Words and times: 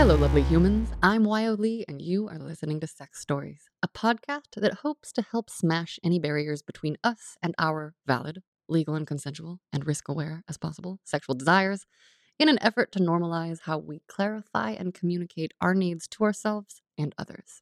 Hello, 0.00 0.14
lovely 0.14 0.40
humans. 0.40 0.88
I'm 1.02 1.24
Lee, 1.24 1.84
and 1.86 2.00
you 2.00 2.26
are 2.26 2.38
listening 2.38 2.80
to 2.80 2.88
X 2.98 3.20
Stories, 3.20 3.68
a 3.82 3.88
podcast 3.88 4.52
that 4.56 4.78
hopes 4.78 5.12
to 5.12 5.20
help 5.20 5.50
smash 5.50 5.98
any 6.02 6.18
barriers 6.18 6.62
between 6.62 6.96
us 7.04 7.36
and 7.42 7.54
our 7.58 7.92
valid, 8.06 8.42
legal, 8.66 8.94
and 8.94 9.06
consensual, 9.06 9.60
and 9.74 9.86
risk 9.86 10.08
aware 10.08 10.42
as 10.48 10.56
possible 10.56 11.00
sexual 11.04 11.34
desires 11.34 11.84
in 12.38 12.48
an 12.48 12.58
effort 12.62 12.92
to 12.92 12.98
normalize 12.98 13.58
how 13.64 13.76
we 13.76 14.00
clarify 14.08 14.70
and 14.70 14.94
communicate 14.94 15.52
our 15.60 15.74
needs 15.74 16.08
to 16.08 16.24
ourselves 16.24 16.80
and 16.96 17.14
others. 17.18 17.60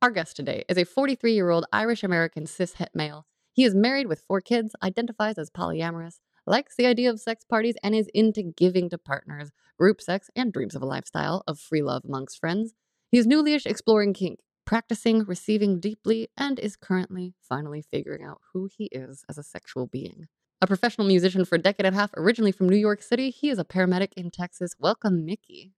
Our 0.00 0.12
guest 0.12 0.36
today 0.36 0.62
is 0.68 0.78
a 0.78 0.84
43 0.84 1.32
year 1.32 1.50
old 1.50 1.66
Irish 1.72 2.04
American 2.04 2.44
cishet 2.44 2.94
male. 2.94 3.26
He 3.52 3.64
is 3.64 3.74
married 3.74 4.06
with 4.06 4.22
four 4.28 4.40
kids, 4.40 4.76
identifies 4.80 5.38
as 5.38 5.50
polyamorous, 5.50 6.20
likes 6.46 6.74
the 6.76 6.86
idea 6.86 7.10
of 7.10 7.20
sex 7.20 7.44
parties, 7.44 7.76
and 7.82 7.94
is 7.94 8.08
into 8.14 8.42
giving 8.42 8.88
to 8.90 8.98
partners, 8.98 9.50
group 9.78 10.00
sex, 10.00 10.30
and 10.36 10.52
dreams 10.52 10.74
of 10.74 10.82
a 10.82 10.86
lifestyle 10.86 11.42
of 11.46 11.58
free 11.58 11.82
love 11.82 12.02
amongst 12.04 12.38
friends. 12.38 12.74
He 13.10 13.18
is 13.18 13.26
newlyish 13.26 13.66
exploring 13.66 14.14
kink, 14.14 14.40
practicing 14.64 15.24
receiving 15.24 15.80
deeply, 15.80 16.28
and 16.36 16.58
is 16.58 16.76
currently 16.76 17.34
finally 17.40 17.82
figuring 17.82 18.24
out 18.24 18.40
who 18.52 18.68
he 18.70 18.84
is 18.92 19.24
as 19.28 19.38
a 19.38 19.42
sexual 19.42 19.86
being. 19.86 20.28
A 20.60 20.66
professional 20.66 21.06
musician 21.06 21.44
for 21.44 21.54
a 21.54 21.58
decade 21.58 21.86
and 21.86 21.96
a 21.96 21.98
half, 21.98 22.10
originally 22.14 22.52
from 22.52 22.68
New 22.68 22.76
York 22.76 23.02
City, 23.02 23.30
he 23.30 23.48
is 23.48 23.58
a 23.58 23.64
paramedic 23.64 24.12
in 24.16 24.30
Texas. 24.30 24.74
Welcome, 24.78 25.24
Mickey. 25.24 25.72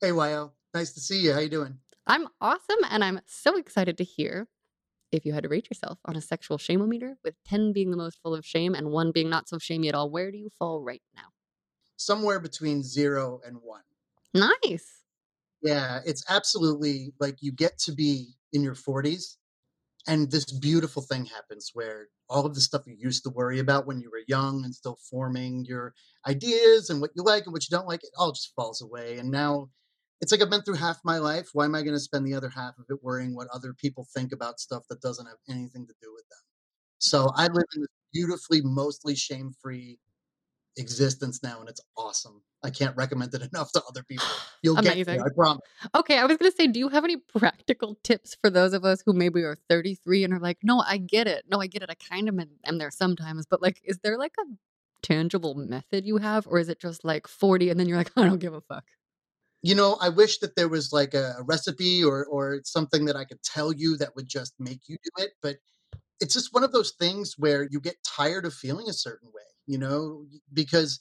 Hey, 0.00 0.10
Wyoh. 0.10 0.52
Nice 0.72 0.92
to 0.92 1.00
see 1.00 1.18
you. 1.18 1.32
How 1.32 1.40
you 1.40 1.48
doing? 1.48 1.78
I'm 2.06 2.28
awesome, 2.40 2.78
and 2.88 3.04
I'm 3.04 3.20
so 3.26 3.56
excited 3.56 3.98
to 3.98 4.04
hear 4.04 4.48
if 5.12 5.24
you 5.24 5.32
had 5.32 5.42
to 5.42 5.48
rate 5.48 5.68
yourself 5.70 5.98
on 6.04 6.16
a 6.16 6.20
sexual 6.20 6.58
shameometer, 6.58 7.14
with 7.24 7.34
10 7.46 7.72
being 7.72 7.90
the 7.90 7.96
most 7.96 8.18
full 8.22 8.34
of 8.34 8.44
shame 8.44 8.74
and 8.74 8.90
1 8.90 9.12
being 9.12 9.30
not 9.30 9.48
so 9.48 9.58
shamey 9.58 9.88
at 9.88 9.94
all, 9.94 10.10
where 10.10 10.30
do 10.30 10.38
you 10.38 10.50
fall 10.58 10.82
right 10.82 11.02
now? 11.14 11.28
Somewhere 11.96 12.40
between 12.40 12.82
0 12.82 13.40
and 13.44 13.58
1. 13.62 13.80
Nice. 14.34 15.02
Yeah, 15.62 16.00
it's 16.06 16.24
absolutely 16.28 17.12
like 17.20 17.36
you 17.40 17.52
get 17.52 17.78
to 17.80 17.92
be 17.92 18.34
in 18.52 18.62
your 18.62 18.74
40s 18.74 19.36
and 20.06 20.30
this 20.30 20.46
beautiful 20.46 21.02
thing 21.02 21.26
happens 21.26 21.70
where 21.74 22.08
all 22.28 22.46
of 22.46 22.54
the 22.54 22.60
stuff 22.60 22.82
you 22.86 22.96
used 22.98 23.22
to 23.24 23.30
worry 23.30 23.58
about 23.58 23.86
when 23.86 24.00
you 24.00 24.10
were 24.10 24.22
young 24.26 24.64
and 24.64 24.74
still 24.74 24.96
forming 25.10 25.64
your 25.66 25.92
ideas 26.26 26.88
and 26.88 27.00
what 27.00 27.10
you 27.14 27.22
like 27.22 27.44
and 27.44 27.52
what 27.52 27.68
you 27.68 27.76
don't 27.76 27.88
like, 27.88 28.02
it 28.02 28.10
all 28.16 28.32
just 28.32 28.54
falls 28.54 28.80
away. 28.80 29.18
And 29.18 29.30
now 29.30 29.68
it's 30.20 30.32
like 30.32 30.42
I've 30.42 30.50
been 30.50 30.62
through 30.62 30.76
half 30.76 30.98
my 31.04 31.18
life. 31.18 31.48
Why 31.52 31.64
am 31.64 31.74
I 31.74 31.82
going 31.82 31.94
to 31.94 32.00
spend 32.00 32.26
the 32.26 32.34
other 32.34 32.50
half 32.50 32.78
of 32.78 32.84
it 32.88 33.02
worrying 33.02 33.34
what 33.34 33.48
other 33.52 33.72
people 33.72 34.06
think 34.14 34.32
about 34.32 34.60
stuff 34.60 34.82
that 34.90 35.00
doesn't 35.00 35.26
have 35.26 35.38
anything 35.48 35.86
to 35.86 35.94
do 36.02 36.12
with 36.12 36.28
them? 36.28 36.38
So 36.98 37.30
I 37.34 37.44
live 37.44 37.64
in 37.74 37.82
this 37.82 37.88
beautifully, 38.12 38.60
mostly 38.62 39.14
shame 39.14 39.52
free 39.62 39.98
existence 40.76 41.42
now, 41.42 41.60
and 41.60 41.68
it's 41.68 41.80
awesome. 41.96 42.42
I 42.62 42.70
can't 42.70 42.96
recommend 42.96 43.34
it 43.34 43.42
enough 43.52 43.72
to 43.72 43.82
other 43.88 44.02
people. 44.02 44.26
You'll 44.62 44.76
get 44.76 45.06
there, 45.06 45.20
I 45.20 45.28
promise. 45.34 45.62
Okay, 45.94 46.18
I 46.18 46.26
was 46.26 46.36
going 46.36 46.50
to 46.50 46.56
say, 46.56 46.66
do 46.66 46.78
you 46.78 46.88
have 46.90 47.04
any 47.04 47.16
practical 47.16 47.96
tips 48.02 48.36
for 48.40 48.50
those 48.50 48.74
of 48.74 48.84
us 48.84 49.02
who 49.04 49.14
maybe 49.14 49.42
are 49.42 49.56
33 49.70 50.24
and 50.24 50.34
are 50.34 50.38
like, 50.38 50.58
no, 50.62 50.82
I 50.86 50.98
get 50.98 51.26
it. 51.26 51.44
No, 51.48 51.60
I 51.60 51.66
get 51.66 51.82
it. 51.82 51.90
I 51.90 51.94
kind 51.94 52.28
of 52.28 52.38
am- 52.38 52.58
am 52.66 52.76
there 52.76 52.90
sometimes. 52.90 53.46
But 53.46 53.62
like, 53.62 53.80
is 53.84 53.98
there 54.02 54.18
like 54.18 54.34
a 54.38 54.44
tangible 55.02 55.54
method 55.54 56.04
you 56.04 56.18
have? 56.18 56.46
Or 56.46 56.58
is 56.58 56.68
it 56.68 56.78
just 56.78 57.04
like 57.04 57.26
40 57.26 57.70
and 57.70 57.80
then 57.80 57.88
you're 57.88 57.96
like, 57.96 58.10
I 58.16 58.26
don't 58.26 58.38
give 58.38 58.52
a 58.52 58.60
fuck? 58.60 58.84
You 59.62 59.74
know, 59.74 59.98
I 60.00 60.08
wish 60.08 60.38
that 60.38 60.56
there 60.56 60.68
was 60.68 60.92
like 60.92 61.12
a, 61.14 61.34
recipe 61.42 62.02
or 62.02 62.24
or 62.26 62.60
something 62.64 63.04
that 63.06 63.16
I 63.16 63.24
could 63.24 63.42
tell 63.42 63.72
you 63.72 63.96
that 63.98 64.16
would 64.16 64.28
just 64.28 64.54
make 64.58 64.80
you 64.88 64.96
do 65.02 65.22
it, 65.22 65.32
but 65.42 65.56
it's 66.20 66.34
just 66.34 66.52
one 66.52 66.64
of 66.64 66.72
those 66.72 66.92
things 66.92 67.34
where 67.38 67.66
you 67.70 67.80
get 67.80 67.96
tired 68.04 68.44
of 68.46 68.54
feeling 68.54 68.88
a 68.88 68.92
certain 68.92 69.28
way, 69.28 69.42
you 69.66 69.78
know, 69.78 70.24
because 70.52 71.00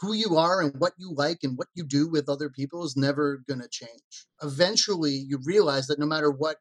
who 0.00 0.14
you 0.14 0.36
are 0.36 0.62
and 0.62 0.74
what 0.78 0.92
you 0.96 1.12
like 1.12 1.38
and 1.42 1.58
what 1.58 1.68
you 1.74 1.84
do 1.84 2.08
with 2.08 2.28
other 2.28 2.48
people 2.48 2.84
is 2.84 2.96
never 2.96 3.42
going 3.48 3.60
to 3.60 3.68
change. 3.68 4.26
Eventually, 4.42 5.12
you 5.12 5.38
realize 5.44 5.86
that 5.88 5.98
no 5.98 6.06
matter 6.06 6.30
what 6.30 6.56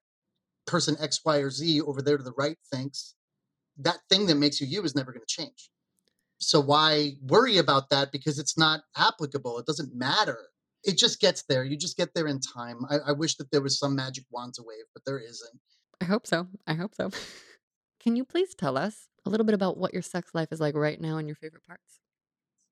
person 0.67 0.97
X, 0.99 1.21
Y, 1.25 1.37
or 1.37 1.49
Z 1.49 1.81
over 1.81 2.01
there 2.01 2.17
to 2.17 2.23
the 2.23 2.33
right 2.37 2.57
thinks, 2.71 3.15
that 3.77 3.99
thing 4.09 4.27
that 4.27 4.35
makes 4.35 4.59
you 4.59 4.67
you 4.67 4.83
is 4.83 4.95
never 4.95 5.11
going 5.11 5.25
to 5.25 5.35
change. 5.35 5.69
So 6.39 6.59
why 6.59 7.13
worry 7.21 7.57
about 7.57 7.89
that? 7.89 8.11
Because 8.11 8.39
it's 8.39 8.57
not 8.57 8.81
applicable. 8.95 9.57
It 9.59 9.65
doesn't 9.65 9.95
matter. 9.95 10.39
It 10.83 10.97
just 10.97 11.19
gets 11.19 11.43
there. 11.43 11.63
You 11.63 11.77
just 11.77 11.97
get 11.97 12.13
there 12.13 12.27
in 12.27 12.39
time. 12.39 12.85
I, 12.89 12.97
I 13.07 13.11
wish 13.11 13.35
that 13.35 13.51
there 13.51 13.61
was 13.61 13.77
some 13.77 13.95
magic 13.95 14.25
wand 14.31 14.53
to 14.55 14.63
wave, 14.65 14.85
but 14.93 15.03
there 15.05 15.19
isn't. 15.19 15.59
I 16.01 16.05
hope 16.05 16.25
so. 16.25 16.47
I 16.65 16.73
hope 16.73 16.95
so. 16.95 17.11
Can 17.99 18.15
you 18.15 18.23
please 18.23 18.55
tell 18.55 18.77
us 18.77 19.07
a 19.25 19.29
little 19.29 19.45
bit 19.45 19.55
about 19.55 19.77
what 19.77 19.93
your 19.93 20.01
sex 20.01 20.31
life 20.33 20.49
is 20.51 20.61
like 20.61 20.75
right 20.75 20.99
now 20.99 21.17
and 21.17 21.27
your 21.27 21.35
favorite 21.35 21.65
parts? 21.67 21.99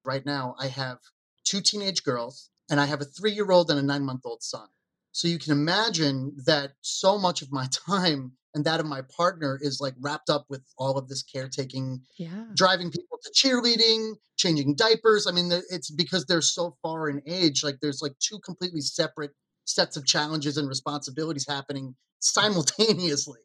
Right 0.06 0.26
now, 0.26 0.56
I 0.58 0.68
have 0.68 1.00
two 1.44 1.60
teenage 1.60 2.04
girls 2.04 2.50
and 2.70 2.80
I 2.80 2.86
have 2.86 3.02
a 3.02 3.06
three 3.06 3.32
year 3.32 3.52
old 3.52 3.70
and 3.70 3.80
a 3.80 3.84
nine 3.84 4.04
month 4.04 4.22
old 4.26 4.42
son. 4.42 4.68
So 5.12 5.28
you 5.28 5.40
can 5.40 5.52
imagine 5.52 6.34
that 6.46 6.74
so 6.82 7.18
much 7.18 7.42
of 7.42 7.52
my 7.52 7.68
time 7.88 8.34
and 8.58 8.66
that 8.66 8.80
of 8.80 8.88
my 8.88 9.04
partner 9.16 9.60
is 9.62 9.80
like 9.80 9.94
wrapped 10.02 10.32
up 10.32 10.48
with 10.50 10.64
all 10.80 10.98
of 10.98 11.08
this 11.08 11.22
caretaking 11.22 12.02
Yeah. 12.18 12.46
driving 12.56 12.90
people 12.90 13.20
to 13.24 13.32
cheerleading, 13.32 14.16
changing 14.36 14.74
diapers. 14.74 15.28
I 15.28 15.32
mean, 15.32 15.52
it's 15.70 15.92
because 15.92 16.26
they're 16.26 16.42
so 16.42 16.76
far 16.82 17.08
in 17.08 17.22
age. 17.28 17.64
Like 17.64 17.78
there's 17.84 18.02
like 18.02 18.18
two 18.18 18.40
completely 18.40 18.82
separate 18.82 19.36
sets 19.66 19.96
of 19.96 20.08
challenges 20.08 20.58
and 20.58 20.68
responsibilities 20.68 21.46
happening 21.48 21.96
simultaneously. 22.20 23.42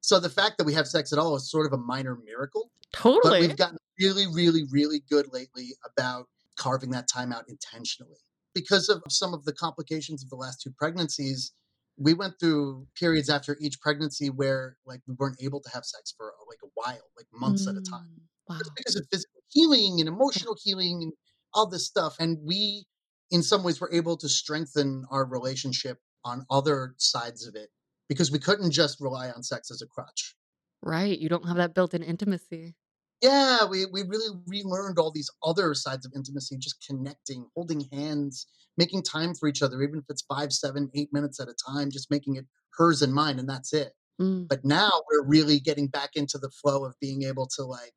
So 0.00 0.18
the 0.18 0.28
fact 0.28 0.58
that 0.58 0.64
we 0.64 0.74
have 0.74 0.88
sex 0.88 1.12
at 1.12 1.20
all 1.20 1.36
is 1.36 1.48
sort 1.48 1.66
of 1.66 1.72
a 1.72 1.76
minor 1.76 2.16
miracle. 2.24 2.72
But 2.92 2.98
Totally. 2.98 3.40
we've 3.42 3.56
gotten 3.56 3.78
really, 4.00 4.26
really, 4.26 4.64
really 4.72 5.04
good 5.08 5.32
lately 5.32 5.76
about 5.86 6.26
carving 6.56 6.90
that 6.90 7.06
time 7.06 7.32
out 7.32 7.44
intentionally. 7.48 8.18
Because 8.56 8.88
of 8.88 9.02
some 9.08 9.34
of 9.34 9.44
the 9.44 9.52
complications 9.52 10.24
of 10.24 10.30
the 10.30 10.36
last 10.36 10.60
two 10.60 10.72
pregnancies, 10.76 11.52
we 11.98 12.14
went 12.14 12.34
through 12.40 12.86
periods 12.98 13.28
after 13.28 13.56
each 13.60 13.80
pregnancy 13.80 14.30
where 14.30 14.76
like 14.86 15.00
we 15.06 15.14
weren't 15.18 15.42
able 15.42 15.60
to 15.60 15.70
have 15.70 15.84
sex 15.84 16.14
for 16.16 16.32
like 16.48 16.58
a 16.64 16.68
while, 16.74 17.10
like 17.16 17.26
months 17.32 17.66
at 17.66 17.76
a 17.76 17.80
time 17.82 18.06
Mm, 18.18 18.22
Wow. 18.48 18.58
just 18.58 18.70
because 18.76 18.96
of 18.96 19.06
physical 19.12 19.42
healing 19.48 19.96
and 20.00 20.08
emotional 20.08 20.56
healing 20.62 21.02
and 21.02 21.12
all 21.52 21.68
this 21.68 21.86
stuff. 21.86 22.16
And 22.18 22.38
we, 22.42 22.86
in 23.30 23.42
some 23.42 23.62
ways, 23.62 23.80
were 23.80 23.92
able 23.92 24.16
to 24.16 24.28
strengthen 24.28 25.04
our 25.10 25.26
relationship 25.26 25.98
on 26.24 26.46
other 26.50 26.94
sides 26.98 27.46
of 27.46 27.54
it 27.56 27.70
because 28.08 28.30
we 28.30 28.38
couldn't 28.38 28.70
just 28.70 29.00
rely 29.00 29.30
on 29.30 29.42
sex 29.42 29.70
as 29.70 29.82
a 29.82 29.86
crutch. 29.86 30.34
Right. 30.82 31.18
You 31.18 31.28
don't 31.28 31.46
have 31.46 31.56
that 31.56 31.74
built 31.74 31.94
in 31.94 32.02
intimacy. 32.02 32.74
Yeah, 33.20 33.64
we 33.68 33.86
we 33.86 34.02
really 34.02 34.36
relearned 34.46 34.98
all 34.98 35.10
these 35.10 35.30
other 35.42 35.74
sides 35.74 36.06
of 36.06 36.12
intimacy, 36.14 36.56
just 36.56 36.84
connecting, 36.86 37.46
holding 37.54 37.88
hands, 37.92 38.46
making 38.76 39.02
time 39.02 39.34
for 39.34 39.48
each 39.48 39.62
other, 39.62 39.82
even 39.82 39.98
if 39.98 40.04
it's 40.08 40.22
five, 40.22 40.52
seven, 40.52 40.90
eight 40.94 41.12
minutes 41.12 41.40
at 41.40 41.48
a 41.48 41.54
time, 41.68 41.90
just 41.90 42.10
making 42.10 42.36
it 42.36 42.46
hers 42.76 43.02
and 43.02 43.12
mine, 43.12 43.38
and 43.38 43.48
that's 43.48 43.72
it. 43.72 43.92
Mm. 44.20 44.48
But 44.48 44.64
now 44.64 45.02
we're 45.10 45.26
really 45.26 45.58
getting 45.58 45.88
back 45.88 46.10
into 46.14 46.38
the 46.38 46.50
flow 46.50 46.84
of 46.84 46.94
being 47.00 47.24
able 47.24 47.48
to 47.56 47.64
like 47.64 47.94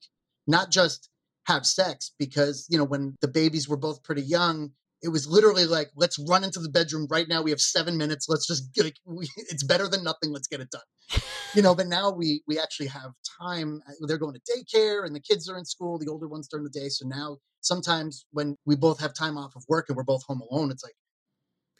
not 0.47 0.71
just 0.71 1.09
have 1.47 1.65
sex 1.65 2.13
because 2.19 2.67
you 2.69 2.77
know 2.77 2.83
when 2.83 3.15
the 3.21 3.27
babies 3.27 3.69
were 3.69 3.77
both 3.77 4.03
pretty 4.03 4.23
young, 4.23 4.71
it 5.03 5.09
was 5.09 5.27
literally 5.27 5.65
like 5.65 5.89
let's 5.95 6.17
run 6.29 6.43
into 6.43 6.59
the 6.59 6.69
bedroom 6.69 7.07
right 7.09 7.27
now. 7.27 7.41
We 7.41 7.51
have 7.51 7.61
seven 7.61 7.97
minutes. 7.97 8.27
Let's 8.29 8.47
just 8.47 8.69
like 8.83 8.97
we, 9.05 9.27
it's 9.37 9.63
better 9.63 9.87
than 9.87 10.03
nothing. 10.03 10.31
Let's 10.31 10.47
get 10.47 10.61
it 10.61 10.69
done. 10.69 11.21
You 11.53 11.61
know, 11.61 11.75
but 11.75 11.87
now 11.87 12.11
we 12.11 12.41
we 12.47 12.59
actually 12.59 12.87
have 12.87 13.11
time. 13.41 13.81
uh, 13.87 13.93
They're 14.07 14.17
going 14.17 14.35
to 14.35 14.41
daycare 14.41 15.05
and 15.05 15.15
the 15.15 15.19
kids 15.19 15.49
are 15.49 15.57
in 15.57 15.65
school. 15.65 15.97
The 15.97 16.07
older 16.07 16.27
ones 16.27 16.47
during 16.47 16.63
the 16.63 16.69
day. 16.69 16.89
So 16.89 17.07
now 17.07 17.37
sometimes 17.61 18.25
when 18.31 18.57
we 18.65 18.75
both 18.75 18.99
have 18.99 19.13
time 19.13 19.37
off 19.37 19.55
of 19.55 19.63
work 19.67 19.85
and 19.89 19.97
we're 19.97 20.03
both 20.03 20.23
home 20.23 20.41
alone, 20.49 20.71
it's 20.71 20.83
like 20.83 20.95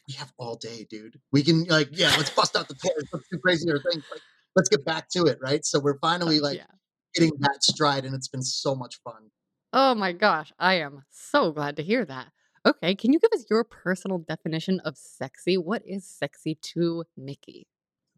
we 0.07 0.15
have 0.15 0.31
all 0.38 0.56
day, 0.56 0.85
dude. 0.89 1.19
We 1.31 1.44
can 1.44 1.63
like 1.65 1.89
yeah, 1.91 2.13
let's 2.17 2.31
bust 2.31 2.56
out 2.56 2.67
the 2.67 2.75
toys. 2.75 3.07
Let's 3.13 3.27
do 3.31 3.38
crazier 3.39 3.79
things. 3.91 4.03
Like 4.12 4.21
let's 4.56 4.69
get 4.69 4.83
back 4.85 5.09
to 5.15 5.25
it, 5.25 5.38
right? 5.41 5.63
So 5.65 5.79
we're 5.79 6.00
finally 6.00 6.39
like 6.39 6.57
yeah. 6.57 6.65
hitting 7.13 7.31
that 7.39 7.63
stride, 7.63 8.06
and 8.06 8.15
it's 8.15 8.27
been 8.27 8.44
so 8.44 8.75
much 8.75 9.00
fun. 9.03 9.29
Oh 9.74 9.95
my 9.95 10.12
gosh. 10.12 10.51
I 10.59 10.75
am 10.75 11.03
so 11.12 11.51
glad 11.51 11.77
to 11.77 11.83
hear 11.83 12.03
that. 12.06 12.27
Okay. 12.65 12.93
Can 12.95 13.11
you 13.11 13.19
give 13.19 13.31
us 13.33 13.45
your 13.49 13.63
personal 13.63 14.19
definition 14.19 14.79
of 14.81 14.97
sexy? 14.97 15.57
What 15.57 15.81
is 15.85 16.05
sexy 16.05 16.55
to 16.73 17.05
Mickey? 17.17 17.67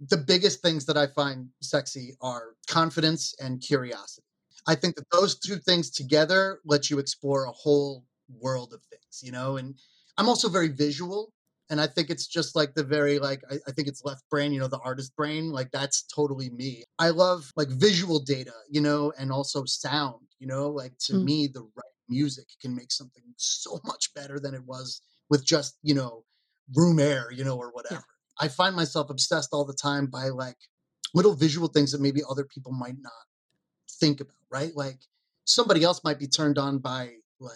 the 0.10 0.18
biggest 0.18 0.62
things 0.62 0.86
that 0.86 0.98
I 0.98 1.08
find 1.08 1.48
sexy 1.62 2.16
are 2.22 2.56
confidence 2.68 3.34
and 3.40 3.62
curiosity. 3.62 4.26
I 4.68 4.76
think 4.76 4.96
that 4.96 5.06
those 5.12 5.40
two 5.40 5.56
things 5.58 5.90
together 5.90 6.60
let 6.66 6.90
you 6.90 7.00
explore 7.00 7.46
a 7.46 7.52
whole 7.52 8.04
world 8.30 8.74
of 8.74 8.82
things, 8.84 9.22
you 9.22 9.32
know? 9.32 9.58
And 9.58 9.76
I'm 10.18 10.28
also 10.28 10.50
very 10.50 10.70
visual. 10.70 11.32
And 11.70 11.80
I 11.80 11.88
think 11.88 12.10
it's 12.10 12.28
just 12.28 12.56
like 12.56 12.74
the 12.74 12.84
very, 12.84 13.20
like, 13.20 13.42
I, 13.50 13.56
I 13.68 13.72
think 13.72 13.88
it's 13.88 14.04
left 14.04 14.24
brain, 14.30 14.52
you 14.52 14.60
know, 14.60 14.68
the 14.68 14.80
artist 14.80 15.16
brain. 15.16 15.52
Like, 15.52 15.72
that's 15.72 16.04
totally 16.04 16.50
me. 16.50 16.84
I 17.00 17.10
love 17.10 17.52
like 17.56 17.70
visual 17.70 18.20
data, 18.20 18.54
you 18.70 18.82
know, 18.82 19.14
and 19.18 19.32
also 19.32 19.64
sound, 19.66 20.26
you 20.40 20.48
know? 20.48 20.70
Like, 20.70 20.98
to 21.06 21.14
Mm. 21.14 21.24
me, 21.24 21.48
the 21.48 21.62
right 21.62 21.93
music 22.14 22.46
can 22.62 22.76
make 22.76 22.92
something 22.92 23.24
so 23.38 23.80
much 23.86 24.14
better 24.14 24.40
than 24.40 24.54
it 24.54 24.64
was 24.66 25.02
with 25.30 25.46
just, 25.46 25.78
you 25.82 25.96
know, 25.96 26.24
room 26.76 27.00
air, 27.00 27.32
you 27.32 27.44
know, 27.44 27.58
or 27.58 27.72
whatever. 27.72 28.06
I 28.40 28.48
find 28.48 28.76
myself 28.76 29.10
obsessed 29.10 29.50
all 29.52 29.66
the 29.66 29.74
time 29.74 30.08
by 30.08 30.30
like 30.30 30.58
little 31.14 31.36
visual 31.36 31.68
things 31.68 31.92
that 31.92 32.02
maybe 32.02 32.22
other 32.30 32.46
people 32.46 32.72
might 32.72 32.98
not 33.00 33.12
think 34.00 34.22
about, 34.22 34.36
right? 34.52 34.72
Like 34.76 35.00
somebody 35.46 35.84
else 35.84 36.04
might 36.04 36.20
be 36.20 36.28
turned 36.28 36.58
on 36.58 36.80
by 36.80 37.12
like 37.40 37.54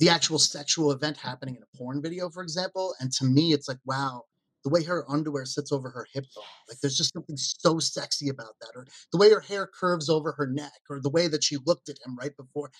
the 0.00 0.08
actual 0.08 0.38
sexual 0.38 0.90
event 0.90 1.16
happening 1.16 1.56
in 1.56 1.62
a 1.62 1.76
porn 1.76 2.02
video, 2.02 2.28
for 2.30 2.42
example. 2.42 2.94
And 3.00 3.12
to 3.12 3.24
me, 3.24 3.52
it's 3.52 3.68
like, 3.68 3.78
wow, 3.84 4.22
the 4.64 4.70
way 4.70 4.82
her 4.82 5.04
underwear 5.10 5.44
sits 5.44 5.70
over 5.72 5.90
her 5.90 6.06
hip 6.12 6.24
bone, 6.34 6.44
like 6.68 6.78
there's 6.80 6.96
just 6.96 7.12
something 7.12 7.36
so 7.36 7.78
sexy 7.78 8.28
about 8.28 8.54
that. 8.60 8.72
Or 8.74 8.86
the 9.12 9.18
way 9.18 9.30
her 9.30 9.40
hair 9.40 9.66
curves 9.66 10.08
over 10.08 10.32
her 10.32 10.46
neck, 10.46 10.80
or 10.90 11.00
the 11.00 11.10
way 11.10 11.28
that 11.28 11.44
she 11.44 11.58
looked 11.66 11.88
at 11.88 11.98
him 12.04 12.16
right 12.16 12.36
before. 12.36 12.70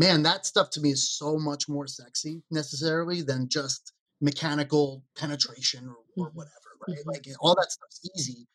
Man, 0.00 0.22
that 0.22 0.46
stuff 0.46 0.70
to 0.70 0.80
me 0.80 0.90
is 0.92 1.08
so 1.10 1.38
much 1.38 1.68
more 1.68 1.86
sexy 1.86 2.42
necessarily 2.50 3.20
than 3.22 3.48
just 3.48 3.92
mechanical 4.20 5.04
penetration 5.16 5.88
or, 5.88 5.96
or 6.18 6.30
Mhm. 6.30 6.34
whatever, 6.34 6.70
right? 6.80 7.04
Mhm. 7.04 7.14
Like 7.14 7.26
all 7.40 7.54
that 7.54 7.70
stuff's 7.70 8.00
easy. 8.16 8.48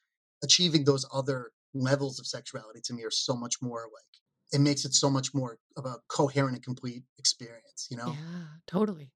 Achieving 0.44 0.84
those 0.86 1.06
other 1.14 1.52
levels 1.74 2.20
of 2.20 2.28
sexuality 2.28 2.82
to 2.86 2.94
me 2.94 3.04
are 3.04 3.12
so 3.12 3.36
much 3.36 3.56
more 3.62 3.84
like 3.84 4.12
it 4.54 4.62
makes 4.62 4.86
it 4.86 4.94
so 4.94 5.10
much 5.10 5.34
more 5.34 5.58
of 5.78 5.86
a 5.86 5.98
coherent 6.08 6.56
and 6.56 6.64
complete 6.64 7.04
experience, 7.20 7.88
you 7.92 7.98
know? 7.98 8.20
Yeah, 8.20 8.48
totally. 8.68 9.12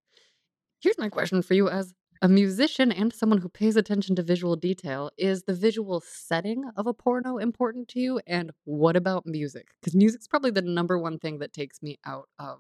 Here's 0.82 0.98
my 1.00 1.10
question 1.10 1.42
for 1.44 1.56
you 1.56 1.70
as 1.70 1.96
a 2.22 2.28
musician 2.28 2.92
and 2.92 3.14
someone 3.14 3.40
who 3.40 3.50
pays 3.50 3.76
attention 3.76 4.16
to 4.16 4.24
visual 4.24 4.56
detail. 4.56 5.10
Is 5.18 5.44
the 5.44 5.54
visual 5.54 6.02
setting 6.02 6.66
of 6.76 6.88
a 6.88 6.94
porno 6.94 7.38
important 7.38 7.88
to 7.90 8.00
you? 8.00 8.20
And 8.28 8.52
what 8.66 8.96
about 8.96 9.26
music? 9.26 9.70
Because 9.82 9.96
music's 9.96 10.28
probably 10.28 10.52
the 10.52 10.62
number 10.62 10.98
one 11.00 11.18
thing 11.20 11.40
that 11.40 11.54
takes 11.54 11.82
me 11.82 11.98
out 12.06 12.28
of, 12.38 12.60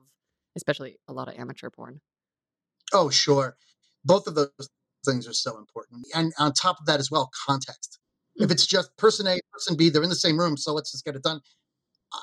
especially 0.56 0.98
a 1.08 1.14
lot 1.14 1.28
of 1.28 1.36
amateur 1.38 1.70
porn. 1.70 2.00
Oh, 2.94 3.10
sure. 3.10 3.58
Both 4.06 4.28
of 4.28 4.36
those 4.36 4.70
things 5.06 5.28
are 5.28 5.34
so 5.34 5.58
important. 5.58 6.06
And 6.16 6.34
on 6.40 6.54
top 6.54 6.80
of 6.80 6.86
that 6.88 7.00
as 7.00 7.12
well, 7.12 7.30
context. 7.48 8.00
If 8.36 8.48
Mm. 8.50 8.52
it's 8.52 8.66
just 8.66 8.96
person 8.98 9.28
A, 9.28 9.40
person 9.52 9.76
B, 9.76 9.90
they're 9.90 10.04
in 10.04 10.10
the 10.10 10.16
same 10.16 10.40
room, 10.40 10.56
so 10.58 10.74
let's 10.74 10.92
just 10.92 11.04
get 11.06 11.16
it 11.16 11.24
done. 11.24 11.42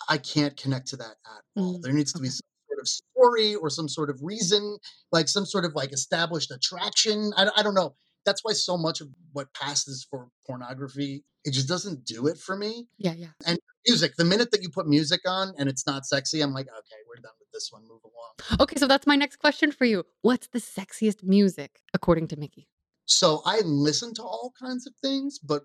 I 0.09 0.19
can't 0.19 0.57
connect 0.57 0.89
to 0.89 0.97
that 0.97 1.17
at 1.27 1.43
all. 1.57 1.79
Mm, 1.79 1.83
There 1.83 1.93
needs 1.93 2.13
to 2.13 2.19
be 2.19 2.29
okay. 2.29 2.41
Sort 2.77 2.83
of 2.83 2.89
story 2.89 3.55
or 3.55 3.71
some 3.71 3.89
sort 3.89 4.11
of 4.11 4.21
reason, 4.23 4.79
like 5.13 5.29
some 5.29 5.47
sort 5.47 5.65
of 5.65 5.75
like 5.75 5.93
established 5.93 6.51
attraction. 6.51 7.33
I, 7.37 7.49
I 7.57 7.63
don't 7.63 7.75
know. 7.75 7.95
That's 8.25 8.43
why 8.43 8.53
so 8.53 8.77
much 8.77 9.01
of 9.01 9.09
what 9.33 9.55
passes 9.55 10.07
for 10.11 10.29
pornography, 10.47 11.25
it 11.45 11.53
just 11.53 11.69
doesn't 11.69 12.05
do 12.05 12.27
it 12.27 12.39
for 12.39 12.57
me. 12.57 12.89
Yeah, 12.99 13.13
yeah. 13.13 13.29
And 13.47 13.59
music, 13.87 14.17
the 14.17 14.25
minute 14.25 14.51
that 14.51 14.63
you 14.63 14.69
put 14.69 14.89
music 14.89 15.21
on 15.27 15.55
and 15.57 15.69
it's 15.69 15.87
not 15.87 16.07
sexy, 16.07 16.41
I'm 16.41 16.53
like, 16.53 16.67
okay, 16.67 16.97
we're 17.09 17.23
done 17.23 17.33
with 17.39 17.49
this 17.53 17.69
one. 17.71 17.83
Move 17.83 18.01
along. 18.03 18.61
Okay, 18.61 18.77
so 18.77 18.89
that's 18.89 19.07
my 19.07 19.15
next 19.15 19.37
question 19.37 19.71
for 19.71 19.85
you. 19.85 20.05
What's 20.23 20.49
the 20.49 20.59
sexiest 20.59 21.23
music 21.23 21.83
according 21.95 22.29
to 22.29 22.37
Mickey? 22.37 22.69
So 23.05 23.43
I 23.47 23.61
listen 23.65 24.13
to 24.15 24.23
all 24.23 24.53
kinds 24.61 24.89
of 24.89 24.93
things, 25.01 25.39
but 25.39 25.63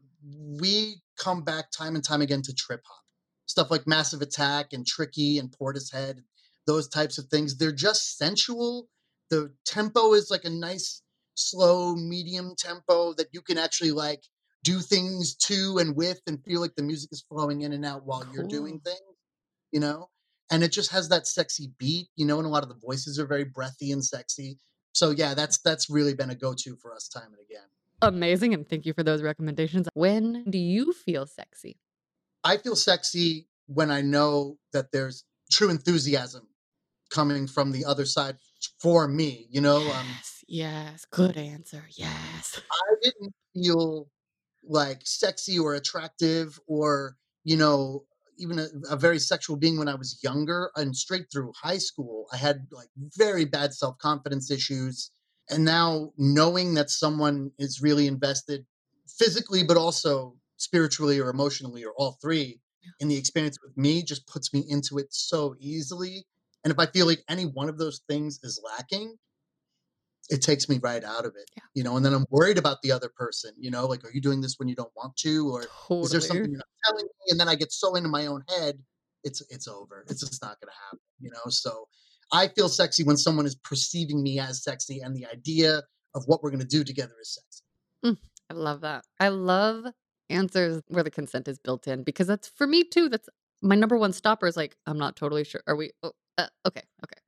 we 0.61 0.97
come 1.17 1.41
back 1.41 1.71
time 1.71 1.95
and 1.95 2.03
time 2.03 2.21
again 2.21 2.43
to 2.43 2.53
trip 2.53 2.81
hop. 2.85 3.03
Stuff 3.47 3.71
like 3.71 3.87
Massive 3.87 4.21
Attack 4.21 4.67
and 4.71 4.85
Tricky 4.85 5.39
and 5.39 5.51
Portishead, 5.51 6.19
those 6.67 6.87
types 6.87 7.17
of 7.17 7.25
things. 7.27 7.57
They're 7.57 7.71
just 7.71 8.17
sensual. 8.17 8.87
The 9.29 9.53
tempo 9.65 10.13
is 10.13 10.29
like 10.29 10.45
a 10.45 10.49
nice, 10.49 11.01
slow, 11.35 11.95
medium 11.95 12.53
tempo 12.57 13.13
that 13.13 13.27
you 13.31 13.41
can 13.41 13.57
actually 13.57 13.91
like 13.91 14.23
do 14.63 14.79
things 14.79 15.35
to 15.35 15.77
and 15.79 15.95
with 15.95 16.21
and 16.27 16.43
feel 16.43 16.61
like 16.61 16.75
the 16.75 16.83
music 16.83 17.09
is 17.11 17.25
flowing 17.27 17.61
in 17.61 17.73
and 17.73 17.85
out 17.85 18.05
while 18.05 18.25
you're 18.33 18.47
doing 18.47 18.79
things, 18.79 18.99
you 19.71 19.79
know? 19.79 20.09
And 20.51 20.63
it 20.63 20.71
just 20.71 20.91
has 20.91 21.09
that 21.09 21.27
sexy 21.27 21.71
beat, 21.79 22.09
you 22.15 22.25
know, 22.25 22.37
and 22.37 22.45
a 22.45 22.49
lot 22.49 22.63
of 22.63 22.69
the 22.69 22.75
voices 22.75 23.17
are 23.17 23.25
very 23.25 23.45
breathy 23.45 23.91
and 23.91 24.03
sexy. 24.03 24.59
So 24.93 25.11
yeah, 25.11 25.33
that's 25.33 25.59
that's 25.59 25.89
really 25.89 26.13
been 26.13 26.29
a 26.29 26.35
go-to 26.35 26.75
for 26.75 26.93
us 26.93 27.07
time 27.07 27.31
and 27.31 27.41
again. 27.49 27.67
Amazing, 28.01 28.53
and 28.53 28.67
thank 28.67 28.85
you 28.85 28.93
for 28.93 29.03
those 29.03 29.21
recommendations. 29.21 29.87
When 29.93 30.43
do 30.49 30.57
you 30.57 30.91
feel 30.91 31.25
sexy? 31.25 31.77
I 32.43 32.57
feel 32.57 32.75
sexy 32.75 33.47
when 33.67 33.91
I 33.91 34.01
know 34.01 34.57
that 34.73 34.91
there's 34.91 35.23
true 35.51 35.69
enthusiasm 35.69 36.47
coming 37.11 37.47
from 37.47 37.71
the 37.71 37.85
other 37.85 38.05
side 38.05 38.37
for 38.79 39.07
me. 39.07 39.47
You 39.49 39.61
know, 39.61 39.77
um, 39.77 40.07
Yes, 40.07 40.43
yes. 40.47 41.05
Good 41.05 41.37
answer. 41.37 41.83
Yes. 41.95 42.61
I 42.71 42.95
didn't 43.01 43.33
feel 43.53 44.09
like 44.63 45.01
sexy 45.03 45.57
or 45.57 45.73
attractive 45.75 46.59
or 46.67 47.17
you 47.43 47.57
know 47.57 48.05
even 48.37 48.59
a, 48.59 48.67
a 48.89 48.95
very 48.95 49.19
sexual 49.19 49.55
being 49.55 49.77
when 49.77 49.87
I 49.87 49.95
was 49.95 50.19
younger 50.23 50.71
and 50.75 50.95
straight 50.95 51.27
through 51.31 51.53
high 51.61 51.77
school. 51.77 52.27
I 52.33 52.37
had 52.37 52.67
like 52.71 52.89
very 53.17 53.45
bad 53.45 53.73
self 53.73 53.97
confidence 53.99 54.49
issues, 54.49 55.11
and 55.49 55.65
now 55.65 56.11
knowing 56.17 56.73
that 56.75 56.89
someone 56.89 57.51
is 57.59 57.81
really 57.81 58.07
invested 58.07 58.65
physically, 59.07 59.63
but 59.63 59.77
also 59.77 60.37
spiritually 60.57 61.19
or 61.19 61.29
emotionally 61.29 61.83
or 61.83 61.93
all 61.97 62.17
three 62.21 62.59
in 62.99 63.07
the 63.07 63.17
experience 63.17 63.57
with 63.63 63.75
me 63.77 64.03
just 64.03 64.27
puts 64.27 64.53
me 64.53 64.63
into 64.67 64.97
it 64.97 65.13
so 65.13 65.55
easily. 65.59 66.25
And 66.63 66.71
if 66.71 66.79
I 66.79 66.85
feel 66.85 67.05
like 67.07 67.23
any 67.27 67.43
one 67.43 67.69
of 67.69 67.77
those 67.77 68.01
things 68.07 68.39
is 68.43 68.61
lacking, 68.63 69.17
it 70.29 70.41
takes 70.41 70.69
me 70.69 70.79
right 70.81 71.03
out 71.03 71.25
of 71.25 71.33
it, 71.35 71.49
Yeah. 71.57 71.63
you 71.73 71.83
know. 71.83 71.97
And 71.97 72.05
then 72.05 72.13
I'm 72.13 72.25
worried 72.29 72.57
about 72.57 72.77
the 72.83 72.91
other 72.91 73.09
person, 73.15 73.51
you 73.57 73.71
know, 73.71 73.87
like, 73.87 74.05
are 74.05 74.11
you 74.13 74.21
doing 74.21 74.41
this 74.41 74.55
when 74.57 74.67
you 74.69 74.75
don't 74.75 74.91
want 74.95 75.15
to, 75.17 75.49
or 75.49 75.65
is 76.03 76.11
there 76.11 76.21
something 76.21 76.49
you're 76.49 76.57
not 76.57 76.67
telling 76.85 77.05
me? 77.05 77.31
And 77.31 77.39
then 77.39 77.49
I 77.49 77.55
get 77.55 77.71
so 77.71 77.95
into 77.95 78.09
my 78.09 78.27
own 78.27 78.43
head, 78.47 78.79
it's 79.23 79.41
it's 79.49 79.67
over. 79.67 80.05
It's 80.09 80.21
just 80.21 80.41
not 80.41 80.59
going 80.61 80.69
to 80.69 80.77
happen, 80.85 80.99
you 81.19 81.31
know. 81.31 81.49
So 81.49 81.87
I 82.31 82.47
feel 82.47 82.69
sexy 82.69 83.03
when 83.03 83.17
someone 83.17 83.45
is 83.45 83.55
perceiving 83.55 84.23
me 84.23 84.39
as 84.39 84.63
sexy, 84.63 85.01
and 85.01 85.15
the 85.15 85.25
idea 85.25 85.81
of 86.15 86.23
what 86.27 86.43
we're 86.43 86.49
going 86.49 86.61
to 86.61 86.67
do 86.67 86.83
together 86.83 87.13
is 87.21 87.33
sexy. 87.33 87.63
Mm, 88.05 88.17
I 88.49 88.53
love 88.53 88.81
that. 88.81 89.03
I 89.19 89.29
love 89.29 89.85
answers 90.29 90.81
where 90.87 91.03
the 91.03 91.11
consent 91.11 91.47
is 91.47 91.59
built 91.59 91.87
in 91.87 92.03
because 92.03 92.27
that's 92.27 92.47
for 92.47 92.65
me 92.67 92.83
too. 92.83 93.09
That's 93.09 93.27
my 93.61 93.75
number 93.75 93.97
one 93.97 94.13
stopper 94.13 94.47
is 94.47 94.57
like, 94.57 94.75
I'm 94.87 94.97
not 94.97 95.15
totally 95.15 95.43
sure. 95.43 95.61
Are 95.67 95.75
we? 95.75 95.91
Oh, 96.03 96.13
uh, 96.37 96.47
okay, 96.65 96.83
okay. 97.03 97.19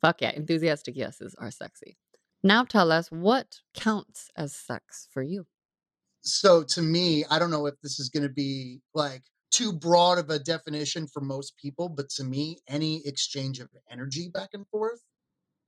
Fuck 0.00 0.20
yeah. 0.20 0.30
Enthusiastic 0.30 0.96
yeses 0.96 1.34
are 1.38 1.50
sexy. 1.50 1.96
Now 2.42 2.64
tell 2.64 2.90
us 2.90 3.08
what 3.08 3.60
counts 3.74 4.28
as 4.36 4.54
sex 4.54 5.08
for 5.12 5.22
you. 5.22 5.46
So 6.22 6.62
to 6.64 6.82
me, 6.82 7.24
I 7.30 7.38
don't 7.38 7.50
know 7.50 7.66
if 7.66 7.74
this 7.82 8.00
is 8.00 8.08
going 8.08 8.24
to 8.24 8.32
be 8.32 8.80
like 8.94 9.22
too 9.50 9.72
broad 9.72 10.18
of 10.18 10.30
a 10.30 10.38
definition 10.38 11.06
for 11.06 11.20
most 11.20 11.56
people, 11.56 11.88
but 11.88 12.08
to 12.10 12.24
me, 12.24 12.58
any 12.68 13.06
exchange 13.06 13.60
of 13.60 13.68
energy 13.90 14.28
back 14.32 14.50
and 14.54 14.66
forth, 14.68 15.00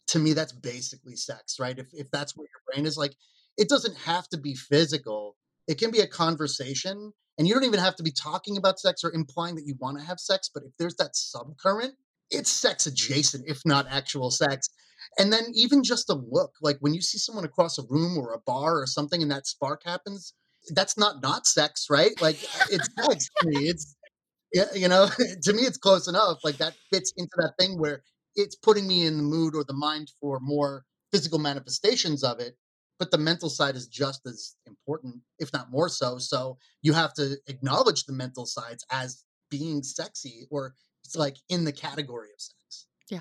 to 0.09 0.19
me, 0.19 0.33
that's 0.33 0.53
basically 0.53 1.17
sex, 1.17 1.59
right? 1.59 1.79
If 1.79 1.87
if 1.93 2.11
that's 2.11 2.37
where 2.37 2.47
your 2.47 2.61
brain 2.73 2.87
is 2.87 2.97
like, 2.97 3.15
it 3.57 3.69
doesn't 3.69 3.97
have 3.99 4.29
to 4.29 4.39
be 4.39 4.55
physical. 4.55 5.37
It 5.67 5.79
can 5.79 5.91
be 5.91 6.01
a 6.01 6.07
conversation, 6.07 7.13
and 7.39 7.49
you 7.49 7.55
don't 7.55 7.65
even 7.65 7.81
have 7.81 7.97
to 7.97 8.03
be 8.03 8.13
talking 8.13 8.57
about 8.57 8.79
sex 8.79 9.03
or 9.03 9.13
implying 9.13 9.55
that 9.57 9.67
you 9.67 9.77
want 9.79 9.99
to 9.99 10.05
have 10.05 10.21
sex. 10.21 10.51
But 10.53 10.65
if 10.65 10.73
there's 10.79 10.97
that 10.97 11.15
subcurrent, 11.15 11.93
it's 12.35 12.51
sex 12.51 12.85
mm-hmm. 12.85 12.93
adjacent, 12.93 13.45
if 13.49 13.61
not 13.65 13.87
actual 13.89 14.31
sex. 14.31 14.69
And 15.19 15.33
then 15.33 15.45
even 15.55 15.85
just 15.85 16.11
a 16.11 16.15
look, 16.15 16.53
like 16.61 16.77
when 16.81 16.95
you 16.95 17.01
see 17.01 17.19
someone 17.19 17.45
across 17.45 17.79
a 17.79 17.85
room 17.89 18.19
or 18.19 18.33
a 18.33 18.41
bar 18.41 18.81
or 18.81 18.87
something, 18.87 19.23
and 19.23 19.31
that 19.31 19.47
spark 19.47 19.83
happens, 19.85 20.35
that's 20.71 20.99
not 20.99 21.23
not 21.23 21.47
sex, 21.47 21.87
right? 21.91 22.11
Like 22.21 22.37
it's 22.71 22.89
sex 22.99 23.29
to 23.41 23.49
me. 23.49 23.69
It's 23.69 23.97
yeah, 24.53 24.67
you 24.75 24.89
know, 24.89 25.09
to 25.43 25.53
me 25.53 25.63
it's 25.63 25.79
close 25.79 26.09
enough. 26.09 26.39
Like 26.45 26.59
that 26.59 26.75
fits 26.93 27.13
into 27.17 27.33
that 27.39 27.55
thing 27.59 27.79
where 27.79 28.03
it's 28.35 28.57
putting 28.57 28.87
me 28.87 29.07
in 29.07 29.17
the 29.17 29.23
mood 29.23 29.55
or 29.55 29.65
the 29.65 29.75
mind 29.75 30.11
for 30.21 30.41
more 30.41 30.85
physical 31.13 31.39
manifestations 31.39 32.25
of 32.25 32.41
it. 32.41 32.57
But 32.99 33.11
the 33.11 33.19
mental 33.19 33.51
side 33.51 33.75
is 33.75 33.89
just 33.89 34.21
as 34.27 34.55
important, 34.67 35.17
if 35.41 35.53
not 35.53 35.71
more 35.71 35.89
so. 35.89 36.19
So 36.19 36.59
you 36.83 36.93
have 36.93 37.13
to 37.15 37.37
acknowledge 37.49 38.05
the 38.05 38.13
mental 38.13 38.47
sides 38.47 38.85
as 38.91 39.25
being 39.51 39.83
sexy 39.83 40.47
or 40.51 40.75
it's 41.05 41.17
like 41.17 41.37
in 41.49 41.65
the 41.65 41.73
category 41.73 42.29
of 42.35 42.41
sex. 42.41 42.87
Yeah. 43.11 43.21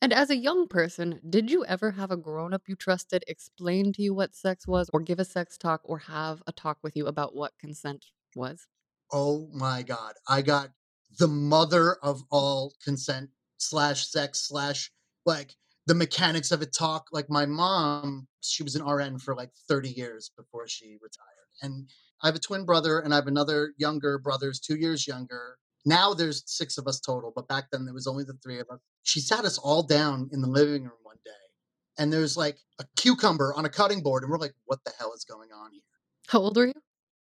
And 0.00 0.12
as 0.12 0.30
a 0.30 0.36
young 0.36 0.68
person, 0.68 1.20
did 1.28 1.50
you 1.50 1.64
ever 1.64 1.92
have 1.92 2.10
a 2.10 2.16
grown 2.16 2.54
up 2.54 2.62
you 2.68 2.76
trusted 2.76 3.24
explain 3.26 3.92
to 3.94 4.02
you 4.02 4.14
what 4.14 4.34
sex 4.34 4.66
was, 4.66 4.90
or 4.92 5.00
give 5.00 5.18
a 5.18 5.24
sex 5.24 5.58
talk, 5.58 5.80
or 5.84 5.98
have 5.98 6.42
a 6.46 6.52
talk 6.52 6.78
with 6.82 6.96
you 6.96 7.06
about 7.06 7.34
what 7.34 7.52
consent 7.58 8.06
was? 8.34 8.66
Oh 9.12 9.48
my 9.52 9.82
God. 9.82 10.14
I 10.28 10.42
got 10.42 10.70
the 11.18 11.28
mother 11.28 11.96
of 12.02 12.22
all 12.30 12.74
consent 12.82 13.30
slash 13.58 14.08
sex 14.08 14.48
slash 14.48 14.90
like 15.24 15.54
the 15.86 15.94
mechanics 15.94 16.50
of 16.50 16.62
it 16.62 16.74
talk. 16.76 17.06
Like 17.12 17.30
my 17.30 17.46
mom, 17.46 18.26
she 18.40 18.62
was 18.62 18.76
an 18.76 18.84
RN 18.84 19.18
for 19.18 19.34
like 19.34 19.50
30 19.68 19.90
years 19.90 20.30
before 20.36 20.68
she 20.68 20.98
retired. 21.00 21.46
And 21.62 21.88
I 22.22 22.28
have 22.28 22.36
a 22.36 22.40
twin 22.40 22.64
brother 22.64 22.98
and 22.98 23.12
I 23.12 23.16
have 23.16 23.26
another 23.26 23.72
younger 23.78 24.18
brother, 24.18 24.46
who's 24.46 24.60
two 24.60 24.76
years 24.76 25.06
younger. 25.06 25.58
Now 25.86 26.12
there's 26.12 26.42
six 26.46 26.78
of 26.78 26.88
us 26.88 26.98
total, 26.98 27.32
but 27.34 27.46
back 27.46 27.66
then 27.70 27.84
there 27.84 27.94
was 27.94 28.08
only 28.08 28.24
the 28.24 28.36
three 28.42 28.58
of 28.58 28.66
us. 28.70 28.80
She 29.04 29.20
sat 29.20 29.44
us 29.44 29.56
all 29.56 29.84
down 29.84 30.28
in 30.32 30.42
the 30.42 30.48
living 30.48 30.82
room 30.82 30.98
one 31.04 31.16
day, 31.24 31.30
and 31.96 32.12
there's 32.12 32.36
like 32.36 32.58
a 32.80 32.84
cucumber 32.96 33.54
on 33.54 33.64
a 33.64 33.68
cutting 33.68 34.02
board, 34.02 34.24
and 34.24 34.30
we're 34.30 34.38
like, 34.38 34.54
what 34.64 34.80
the 34.84 34.92
hell 34.98 35.12
is 35.14 35.24
going 35.24 35.50
on 35.52 35.72
here? 35.72 35.82
How 36.26 36.40
old 36.40 36.58
are 36.58 36.66
you? 36.66 36.72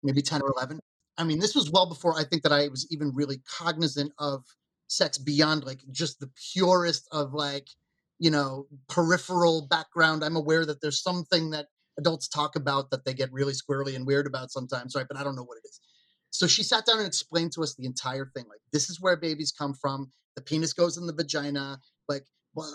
Maybe 0.01 0.23
10 0.23 0.41
or 0.41 0.51
11. 0.57 0.79
I 1.19 1.23
mean, 1.25 1.39
this 1.39 1.53
was 1.53 1.69
well 1.69 1.87
before 1.87 2.17
I 2.17 2.23
think 2.23 2.41
that 2.41 2.51
I 2.51 2.69
was 2.69 2.87
even 2.89 3.13
really 3.13 3.41
cognizant 3.47 4.11
of 4.17 4.43
sex 4.87 5.19
beyond 5.19 5.63
like 5.63 5.81
just 5.91 6.19
the 6.19 6.31
purest 6.53 7.07
of 7.11 7.33
like, 7.33 7.67
you 8.17 8.31
know, 8.31 8.65
peripheral 8.87 9.67
background. 9.69 10.23
I'm 10.23 10.37
aware 10.37 10.65
that 10.65 10.81
there's 10.81 11.03
something 11.03 11.51
that 11.51 11.67
adults 11.99 12.27
talk 12.27 12.55
about 12.55 12.89
that 12.89 13.05
they 13.05 13.13
get 13.13 13.31
really 13.31 13.53
squirrely 13.53 13.95
and 13.95 14.07
weird 14.07 14.25
about 14.25 14.49
sometimes, 14.49 14.95
right? 14.95 15.05
But 15.07 15.17
I 15.17 15.23
don't 15.23 15.35
know 15.35 15.43
what 15.43 15.57
it 15.63 15.67
is. 15.67 15.79
So 16.31 16.47
she 16.47 16.63
sat 16.63 16.85
down 16.85 16.99
and 16.99 17.07
explained 17.07 17.53
to 17.53 17.63
us 17.63 17.75
the 17.75 17.85
entire 17.85 18.31
thing. 18.35 18.45
Like, 18.49 18.61
this 18.71 18.89
is 18.89 19.01
where 19.01 19.17
babies 19.17 19.51
come 19.51 19.73
from. 19.73 20.11
The 20.35 20.41
penis 20.41 20.73
goes 20.73 20.97
in 20.97 21.07
the 21.07 21.13
vagina, 21.13 21.79
like, 22.07 22.25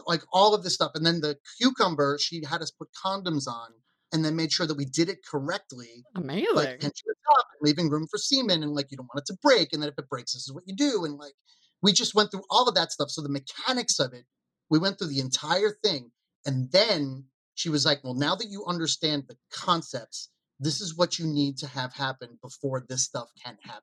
like 0.06 0.23
all 0.32 0.54
of 0.54 0.62
this 0.62 0.75
stuff. 0.75 0.92
And 0.94 1.04
then 1.04 1.20
the 1.20 1.37
cucumber, 1.58 2.18
she 2.20 2.42
had 2.44 2.62
us 2.62 2.70
put 2.70 2.88
condoms 3.04 3.46
on 3.46 3.70
and 4.12 4.25
then 4.25 4.37
made 4.37 4.52
sure 4.52 4.66
that 4.66 4.76
we 4.76 4.84
did 4.84 5.08
it 5.08 5.18
correctly. 5.28 6.04
Amazing. 6.14 6.54
Like 6.54 6.80
pinching 6.80 7.06
the 7.06 7.14
top 7.28 7.46
and 7.52 7.66
leaving 7.66 7.90
room 7.90 8.06
for 8.08 8.16
semen 8.16 8.62
and 8.62 8.73
like 8.73 8.90
you 8.90 8.96
don't 8.96 9.08
want 9.12 9.28
it 9.28 9.32
to 9.32 9.38
break. 9.42 9.73
And 9.73 9.82
then 9.82 9.88
if 9.88 9.99
it 9.99 10.08
breaks, 10.08 10.32
this 10.32 10.42
is 10.42 10.52
what 10.52 10.64
you 10.66 10.75
do. 10.75 11.04
And 11.04 11.18
like 11.18 11.34
we 11.82 11.92
just 11.92 12.14
went 12.14 12.30
through 12.30 12.44
all 12.49 12.68
of 12.68 12.76
that 12.76 12.92
stuff. 12.92 13.11
So 13.11 13.23
the 13.23 13.28
mechanics 13.28 13.99
of 13.99 14.12
it, 14.12 14.25
we 14.70 14.78
went 14.78 14.99
through 14.99 15.08
the 15.08 15.20
entire 15.20 15.76
thing. 15.82 16.12
And 16.46 16.70
then 16.70 17.25
she 17.54 17.68
was 17.68 17.84
like, 17.84 18.04
Well, 18.04 18.14
now 18.14 18.37
that 18.37 18.49
you 18.49 18.64
understand 18.66 19.25
the 19.28 19.37
concepts, 19.52 20.30
this 20.64 20.80
is 20.80 20.97
what 20.97 21.18
you 21.18 21.26
need 21.26 21.59
to 21.59 21.66
have 21.66 21.92
happen 21.92 22.38
before 22.42 22.85
this 22.88 23.04
stuff 23.04 23.28
can 23.42 23.56
happen. 23.62 23.83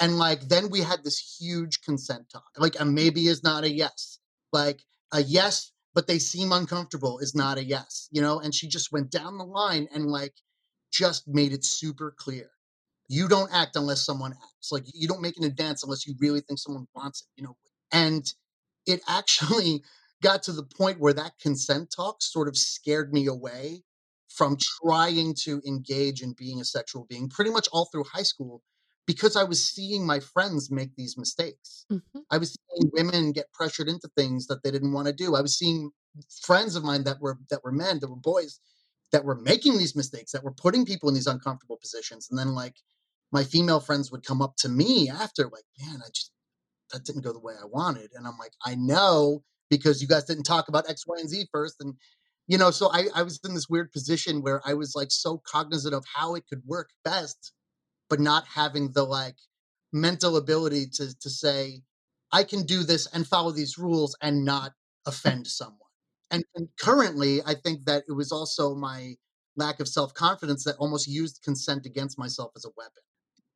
And 0.00 0.18
like 0.18 0.48
then 0.48 0.70
we 0.70 0.80
had 0.80 1.04
this 1.04 1.38
huge 1.40 1.82
consent 1.82 2.30
talk. 2.30 2.46
Like 2.56 2.78
a 2.80 2.84
maybe 2.84 3.26
is 3.28 3.42
not 3.42 3.64
a 3.64 3.70
yes. 3.70 4.18
Like 4.52 4.80
a 5.12 5.22
yes, 5.22 5.72
but 5.94 6.06
they 6.06 6.18
seem 6.18 6.52
uncomfortable 6.52 7.18
is 7.18 7.34
not 7.34 7.58
a 7.58 7.64
yes, 7.64 8.08
you 8.10 8.22
know? 8.22 8.40
And 8.40 8.54
she 8.54 8.68
just 8.68 8.92
went 8.92 9.10
down 9.10 9.38
the 9.38 9.44
line 9.44 9.88
and 9.94 10.06
like 10.06 10.34
just 10.92 11.28
made 11.28 11.52
it 11.52 11.64
super 11.64 12.14
clear. 12.16 12.50
You 13.08 13.28
don't 13.28 13.52
act 13.52 13.76
unless 13.76 14.04
someone 14.04 14.32
acts. 14.32 14.72
Like 14.72 14.84
you 14.94 15.08
don't 15.08 15.22
make 15.22 15.36
an 15.36 15.44
advance 15.44 15.82
unless 15.82 16.06
you 16.06 16.14
really 16.18 16.40
think 16.40 16.58
someone 16.58 16.86
wants 16.94 17.22
it, 17.22 17.28
you 17.36 17.46
know? 17.46 17.56
And 17.92 18.24
it 18.86 19.00
actually 19.08 19.82
got 20.22 20.42
to 20.44 20.52
the 20.52 20.62
point 20.62 21.00
where 21.00 21.14
that 21.14 21.38
consent 21.40 21.92
talk 21.94 22.22
sort 22.22 22.48
of 22.48 22.56
scared 22.56 23.12
me 23.12 23.26
away 23.26 23.82
from 24.40 24.56
trying 24.82 25.34
to 25.34 25.60
engage 25.66 26.22
in 26.22 26.32
being 26.32 26.62
a 26.62 26.64
sexual 26.64 27.04
being 27.10 27.28
pretty 27.28 27.50
much 27.50 27.68
all 27.74 27.84
through 27.92 28.04
high 28.04 28.22
school 28.22 28.62
because 29.06 29.36
I 29.36 29.44
was 29.44 29.68
seeing 29.68 30.06
my 30.06 30.18
friends 30.18 30.70
make 30.70 30.96
these 30.96 31.18
mistakes. 31.18 31.84
hmm 31.90 31.98
I 32.30 32.38
was 32.38 32.56
seeing 32.56 32.90
women 32.94 33.32
get 33.32 33.52
pressured 33.52 33.88
into 33.88 34.08
things 34.16 34.46
that 34.46 34.62
they 34.62 34.70
didn't 34.70 34.94
want 34.94 35.08
to 35.08 35.12
do. 35.12 35.34
I 35.34 35.42
was 35.42 35.58
seeing 35.58 35.90
friends 36.40 36.74
of 36.74 36.84
mine 36.84 37.04
that 37.04 37.20
were 37.20 37.36
that 37.50 37.62
were 37.62 37.72
men, 37.72 37.98
that 38.00 38.08
were 38.08 38.16
boys, 38.16 38.60
that 39.12 39.26
were 39.26 39.34
making 39.34 39.76
these 39.76 39.94
mistakes, 39.94 40.32
that 40.32 40.42
were 40.42 40.54
putting 40.54 40.86
people 40.86 41.10
in 41.10 41.14
these 41.14 41.26
uncomfortable 41.26 41.76
positions. 41.76 42.28
And 42.30 42.38
then 42.38 42.54
like 42.54 42.76
my 43.30 43.44
female 43.44 43.80
friends 43.80 44.10
would 44.10 44.24
come 44.24 44.40
up 44.40 44.54
to 44.60 44.70
me 44.70 45.10
after, 45.10 45.44
like, 45.44 45.66
man, 45.82 46.00
I 46.02 46.08
just 46.14 46.32
that 46.92 47.04
didn't 47.04 47.24
go 47.24 47.34
the 47.34 47.40
way 47.40 47.54
I 47.60 47.66
wanted. 47.66 48.10
And 48.14 48.26
I'm 48.26 48.38
like, 48.38 48.54
I 48.64 48.74
know 48.74 49.42
because 49.68 50.00
you 50.00 50.08
guys 50.08 50.24
didn't 50.24 50.44
talk 50.44 50.68
about 50.68 50.88
X, 50.88 51.06
Y, 51.06 51.16
and 51.18 51.28
Z 51.28 51.46
first. 51.52 51.76
And 51.80 51.94
you 52.50 52.58
know, 52.58 52.72
so 52.72 52.90
I, 52.92 53.04
I 53.14 53.22
was 53.22 53.38
in 53.44 53.54
this 53.54 53.68
weird 53.68 53.92
position 53.92 54.42
where 54.42 54.60
I 54.66 54.74
was 54.74 54.96
like 54.96 55.12
so 55.12 55.38
cognizant 55.46 55.94
of 55.94 56.04
how 56.12 56.34
it 56.34 56.48
could 56.48 56.62
work 56.66 56.90
best, 57.04 57.52
but 58.08 58.18
not 58.18 58.44
having 58.44 58.90
the 58.90 59.04
like 59.04 59.36
mental 59.92 60.36
ability 60.36 60.86
to 60.94 61.16
to 61.20 61.30
say, 61.30 61.82
I 62.32 62.42
can 62.42 62.66
do 62.66 62.82
this 62.82 63.06
and 63.14 63.24
follow 63.24 63.52
these 63.52 63.78
rules 63.78 64.16
and 64.20 64.44
not 64.44 64.72
offend 65.06 65.46
someone. 65.46 65.78
And, 66.32 66.42
and 66.56 66.68
currently, 66.80 67.40
I 67.46 67.54
think 67.54 67.84
that 67.84 68.02
it 68.08 68.14
was 68.14 68.32
also 68.32 68.74
my 68.74 69.14
lack 69.54 69.78
of 69.78 69.86
self 69.86 70.12
confidence 70.12 70.64
that 70.64 70.76
almost 70.78 71.06
used 71.06 71.44
consent 71.44 71.86
against 71.86 72.18
myself 72.18 72.50
as 72.56 72.64
a 72.64 72.70
weapon. 72.76 73.02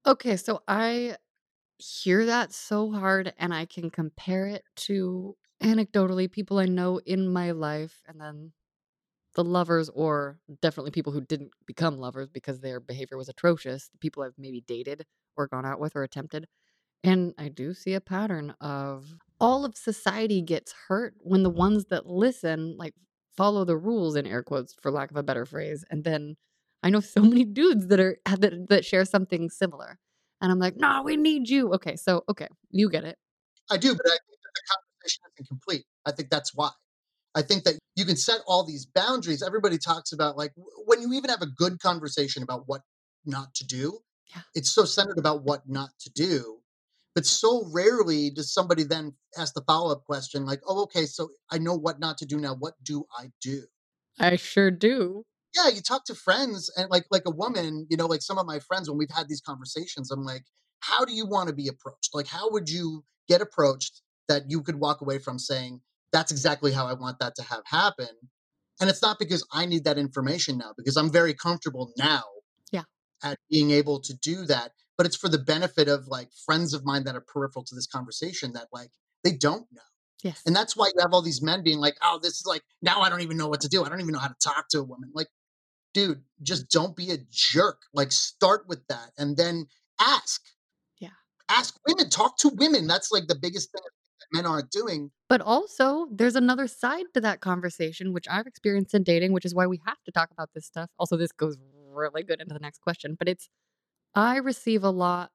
Okay, 0.07 0.37
so 0.37 0.63
I 0.69 1.17
hear 1.79 2.27
that 2.27 2.53
so 2.53 2.93
hard, 2.93 3.35
and 3.39 3.53
I 3.53 3.67
can 3.67 3.91
compare 3.91 4.47
it 4.47 4.65
to 4.77 5.37
anecdotally 5.61 6.31
people 6.31 6.61
I 6.61 6.67
know 6.67 6.99
in 6.99 7.33
my 7.33 7.51
life, 7.51 8.01
and 8.07 8.21
then 8.21 8.53
the 9.35 9.45
lovers, 9.45 9.89
or 9.91 10.39
definitely 10.63 10.91
people 10.91 11.13
who 11.13 11.21
didn't 11.21 11.51
become 11.67 11.99
lovers 11.99 12.29
because 12.29 12.61
their 12.61 12.81
behavior 12.81 13.17
was 13.17 13.29
atrocious, 13.29 13.89
the 13.89 13.99
people 13.99 14.23
I've 14.23 14.39
maybe 14.39 14.63
dated 14.67 15.05
or 15.37 15.49
gone 15.49 15.67
out 15.67 15.81
with 15.81 15.97
or 15.97 16.03
attempted. 16.03 16.47
And 17.05 17.35
I 17.39 17.49
do 17.49 17.75
see 17.75 17.95
a 17.95 18.01
pattern 18.01 18.55
of 18.61 19.07
all 19.41 19.65
of 19.65 19.77
society 19.77 20.43
gets 20.43 20.75
hurt 20.89 21.15
when 21.21 21.43
the 21.43 21.51
ones 21.51 21.87
that 21.91 22.07
listen, 22.07 22.77
like, 22.79 22.95
follow 23.37 23.65
the 23.65 23.77
rules 23.77 24.17
in 24.17 24.27
air 24.27 24.43
quotes, 24.43 24.75
for 24.81 24.91
lack 24.91 25.11
of 25.11 25.17
a 25.17 25.23
better 25.23 25.45
phrase. 25.45 25.85
And 25.91 26.05
then 26.05 26.37
I 26.83 26.91
know 26.91 27.01
so 27.01 27.23
many 27.23 27.45
dudes 27.45 27.89
that 27.89 28.01
are 28.01 28.19
that, 28.27 28.69
that 28.69 28.85
share 28.85 29.05
something 29.05 29.51
similar. 29.51 29.99
And 30.41 30.53
I'm 30.53 30.59
like, 30.59 30.77
no, 30.77 31.03
we 31.05 31.17
need 31.17 31.49
you. 31.49 31.73
Okay, 31.75 31.97
so 31.97 32.25
okay, 32.29 32.49
you 32.71 32.91
get 32.91 33.05
it. 33.05 33.19
I 33.71 33.77
do, 33.77 33.95
but 33.95 34.07
I 34.07 34.11
think 34.11 34.41
that 34.43 34.53
the 34.55 34.63
conversation 34.69 35.23
isn't 35.35 35.49
complete. 35.49 35.85
I 36.07 36.13
think 36.13 36.31
that's 36.31 36.55
why. 36.55 36.71
I 37.35 37.43
think 37.43 37.65
that 37.65 37.75
you 37.97 38.05
can 38.05 38.17
set 38.17 38.41
all 38.47 38.65
these 38.65 38.87
boundaries. 38.87 39.43
Everybody 39.43 39.79
talks 39.79 40.13
about 40.13 40.37
like 40.37 40.53
when 40.87 41.01
you 41.03 41.13
even 41.15 41.31
have 41.31 41.43
a 41.43 41.47
good 41.47 41.81
conversation 41.81 42.43
about 42.43 42.65
what 42.67 42.83
not 43.25 43.55
to 43.57 43.67
do, 43.67 43.99
Yeah. 44.35 44.43
it's 44.55 44.71
so 44.71 44.85
centered 44.85 45.19
about 45.19 45.43
what 45.45 45.69
not 45.69 45.91
to 46.01 46.11
do. 46.11 46.61
But 47.15 47.27
so 47.27 47.69
rarely 47.73 48.31
does 48.31 48.53
somebody 48.53 48.83
then 48.83 49.15
ask 49.39 49.55
the 49.55 49.63
follow 49.63 49.93
up 49.93 50.05
question, 50.05 50.45
like, 50.45 50.61
oh, 50.67 50.83
okay, 50.83 51.07
so 51.07 51.29
I 51.51 51.59
know 51.59 51.75
what 51.75 52.01
not 52.01 52.19
to 52.19 52.27
do 52.27 52.39
now. 52.39 52.55
What 52.57 52.75
do 52.83 53.05
I 53.17 53.31
do? 53.41 53.67
I 54.19 54.37
sure 54.37 54.71
do. 54.71 55.25
Yeah, 55.57 55.69
you 55.69 55.81
talk 55.81 56.05
to 56.07 56.15
friends 56.17 56.71
and 56.77 56.91
like 56.91 57.05
like 57.11 57.23
a 57.27 57.31
woman, 57.31 57.87
you 57.89 57.97
know, 57.97 58.07
like 58.07 58.23
some 58.23 58.39
of 58.39 58.47
my 58.47 58.59
friends 58.59 58.89
when 58.89 58.99
we've 58.99 59.11
had 59.11 59.29
these 59.29 59.41
conversations, 59.41 60.11
I'm 60.11 60.25
like, 60.25 60.43
how 60.81 61.05
do 61.05 61.13
you 61.13 61.27
want 61.27 61.49
to 61.49 61.55
be 61.55 61.69
approached? 61.69 62.11
Like 62.13 62.27
how 62.27 62.51
would 62.51 62.69
you 62.69 63.05
get 63.29 63.41
approached 63.41 64.03
that 64.29 64.51
you 64.51 64.63
could 64.63 64.81
walk 64.81 65.01
away 65.01 65.19
from 65.19 65.39
saying, 65.39 65.81
that's 66.15 66.31
exactly 66.31 66.73
how 66.73 66.87
I 66.87 66.95
want 66.95 67.19
that 67.19 67.35
to 67.37 67.43
have 67.43 67.63
happen? 67.67 68.09
And 68.81 68.89
it's 68.89 69.03
not 69.03 69.19
because 69.19 69.47
I 69.53 69.67
need 69.67 69.85
that 69.85 69.99
information 69.99 70.57
now, 70.57 70.73
because 70.77 70.97
I'm 70.97 71.11
very 71.11 71.35
comfortable 71.35 71.93
now 71.99 72.23
Yeah. 72.73 72.85
at 73.23 73.39
being 73.51 73.73
able 73.73 74.01
to 74.01 74.15
do 74.15 74.47
that. 74.47 74.73
But 74.97 75.07
it's 75.07 75.17
for 75.17 75.29
the 75.29 75.39
benefit 75.39 75.89
of 75.89 76.07
like 76.07 76.29
friends 76.47 76.73
of 76.73 76.85
mine 76.85 77.03
that 77.05 77.17
are 77.17 77.21
peripheral 77.21 77.65
to 77.65 77.75
this 77.75 77.87
conversation 77.89 78.53
that 78.53 78.69
like 78.73 78.91
they 79.25 79.33
don't 79.33 79.67
know. 79.73 79.81
Yes. 80.23 80.41
And 80.47 80.55
that's 80.55 80.77
why 80.77 80.87
you 80.95 81.01
have 81.01 81.13
all 81.13 81.21
these 81.21 81.43
men 81.43 81.63
being 81.65 81.79
like, 81.79 81.97
oh, 82.01 82.19
this 82.23 82.35
is 82.35 82.47
like, 82.47 82.63
now 82.81 83.01
I 83.01 83.09
don't 83.11 83.21
even 83.21 83.37
know 83.37 83.49
what 83.49 83.61
to 83.63 83.69
do. 83.69 83.85
I 83.85 83.89
don't 83.89 84.01
even 84.01 84.13
know 84.13 84.21
how 84.21 84.29
to 84.29 84.37
talk 84.43 84.69
to 84.71 84.79
a 84.79 84.85
woman. 84.85 85.11
Like, 85.13 85.29
dude, 85.93 86.23
just 86.43 86.71
don't 86.71 86.97
be 86.97 87.11
a 87.11 87.19
jerk. 87.31 87.83
Like, 87.93 88.13
start 88.13 88.67
with 88.69 88.87
that 88.89 89.11
and 89.19 89.37
then 89.37 89.67
ask. 90.01 90.43
Yeah. 91.01 91.11
Ask 91.51 91.77
women, 91.87 92.09
talk 92.09 92.39
to 92.39 92.51
women. 92.51 92.87
That's 92.87 93.11
like 93.13 93.27
the 93.27 93.35
biggest 93.35 93.73
thing 93.73 93.83
that 94.33 94.37
men 94.37 94.47
aren't 94.47 94.71
doing. 94.71 95.11
But 95.29 95.41
also, 95.41 96.07
there's 96.11 96.37
another 96.37 96.67
side 96.67 97.07
to 97.15 97.21
that 97.21 97.41
conversation, 97.41 98.13
which 98.13 98.27
I've 98.29 98.47
experienced 98.47 98.95
in 98.95 99.03
dating, 99.03 99.33
which 99.33 99.45
is 99.45 99.55
why 99.55 99.67
we 99.67 99.81
have 99.87 100.03
to 100.05 100.13
talk 100.13 100.31
about 100.31 100.51
this 100.55 100.67
stuff. 100.67 100.91
Also, 100.99 101.17
this 101.17 101.33
goes 101.33 101.57
really 101.93 102.23
good 102.23 102.41
into 102.41 102.55
the 102.55 102.61
next 102.61 102.81
question, 102.81 103.17
but 103.19 103.29
it's 103.29 103.49
I 104.15 104.37
receive 104.37 104.85
a 104.85 104.91
lot 104.91 105.31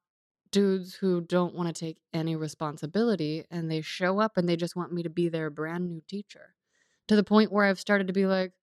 dudes 0.52 0.96
who 0.96 1.22
don't 1.22 1.54
want 1.54 1.74
to 1.74 1.80
take 1.80 1.98
any 2.14 2.36
responsibility 2.36 3.46
and 3.52 3.70
they 3.70 3.82
show 3.82 4.20
up 4.20 4.36
and 4.36 4.50
they 4.50 4.56
just 4.56 4.76
want 4.76 4.92
me 4.92 5.04
to 5.04 5.10
be 5.10 5.30
their 5.30 5.50
brand 5.50 5.88
new 5.88 6.02
teacher 6.08 6.56
to 7.08 7.16
the 7.16 7.24
point 7.24 7.52
where 7.52 7.66
I've 7.66 7.80
started 7.80 8.08
to 8.08 8.14
be 8.14 8.26
like, 8.26 8.54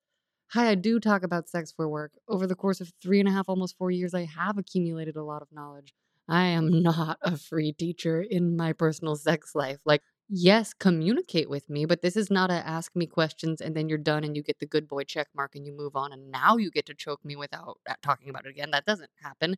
Hi, 0.50 0.68
I 0.70 0.74
do 0.76 1.00
talk 1.00 1.24
about 1.24 1.48
sex 1.48 1.72
for 1.72 1.88
work. 1.88 2.12
Over 2.28 2.46
the 2.46 2.54
course 2.54 2.80
of 2.80 2.92
three 3.02 3.18
and 3.18 3.28
a 3.28 3.32
half, 3.32 3.48
almost 3.48 3.76
four 3.76 3.90
years, 3.90 4.14
I 4.14 4.24
have 4.24 4.58
accumulated 4.58 5.16
a 5.16 5.24
lot 5.24 5.42
of 5.42 5.48
knowledge. 5.50 5.92
I 6.28 6.44
am 6.44 6.70
not 6.82 7.18
a 7.20 7.36
free 7.36 7.72
teacher 7.72 8.22
in 8.22 8.56
my 8.56 8.72
personal 8.72 9.16
sex 9.16 9.56
life. 9.56 9.78
Like, 9.84 10.02
yes, 10.28 10.74
communicate 10.74 11.48
with 11.48 11.68
me, 11.70 11.84
but 11.84 12.02
this 12.02 12.16
is 12.16 12.30
not 12.30 12.50
a 12.50 12.54
ask 12.54 12.94
me 12.96 13.06
questions 13.06 13.60
and 13.60 13.76
then 13.76 13.88
you're 13.88 13.98
done 13.98 14.24
and 14.24 14.36
you 14.36 14.42
get 14.42 14.58
the 14.58 14.66
good 14.66 14.88
boy 14.88 15.04
check 15.04 15.28
mark 15.34 15.54
and 15.54 15.64
you 15.66 15.72
move 15.72 15.94
on 15.96 16.12
and 16.12 16.30
now 16.30 16.56
you 16.56 16.70
get 16.70 16.86
to 16.86 16.94
choke 16.94 17.24
me 17.24 17.36
without 17.36 17.78
uh, 17.88 17.94
talking 18.02 18.28
about 18.28 18.46
it 18.46 18.50
again. 18.50 18.70
That 18.72 18.84
doesn't 18.86 19.10
happen. 19.22 19.56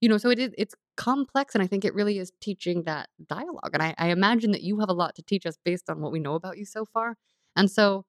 You 0.00 0.08
know, 0.08 0.18
so 0.18 0.30
it 0.30 0.38
is 0.38 0.50
it's 0.58 0.74
complex 0.96 1.54
and 1.54 1.62
I 1.62 1.66
think 1.66 1.84
it 1.84 1.94
really 1.94 2.18
is 2.18 2.32
teaching 2.40 2.82
that 2.84 3.08
dialogue. 3.28 3.70
And 3.74 3.82
I, 3.82 3.94
I 3.98 4.08
imagine 4.08 4.52
that 4.52 4.62
you 4.62 4.80
have 4.80 4.88
a 4.90 4.94
lot 4.94 5.14
to 5.16 5.22
teach 5.22 5.46
us 5.46 5.56
based 5.64 5.88
on 5.90 6.00
what 6.00 6.12
we 6.12 6.20
know 6.20 6.34
about 6.34 6.58
you 6.58 6.64
so 6.64 6.84
far. 6.84 7.16
And 7.56 7.70
so 7.70 8.04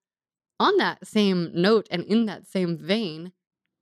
on 0.59 0.77
that 0.77 1.05
same 1.07 1.51
note 1.53 1.87
and 1.91 2.03
in 2.05 2.25
that 2.27 2.47
same 2.47 2.77
vein, 2.77 3.33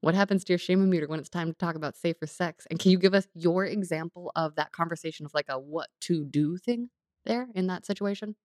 what 0.02 0.16
happens 0.16 0.44
to 0.46 0.54
your 0.54 0.60
shame 0.60 0.90
meter 0.90 1.08
when 1.08 1.20
it's 1.20 1.30
time 1.30 1.50
to 1.50 1.58
talk 1.58 1.76
about 1.76 1.98
safer 1.98 2.28
sex? 2.28 2.66
And 2.70 2.80
can 2.80 2.92
you 2.92 2.98
give 3.00 3.14
us 3.14 3.28
your 3.34 3.66
example 3.66 4.32
of 4.36 4.56
that 4.56 4.72
conversation 4.72 5.26
of 5.26 5.34
like 5.34 5.48
a 5.50 5.60
what 5.60 5.90
to 6.02 6.26
do 6.26 6.58
thing 6.58 6.90
there 7.26 7.48
in 7.56 7.68
that 7.68 7.86
situation? 7.86 8.36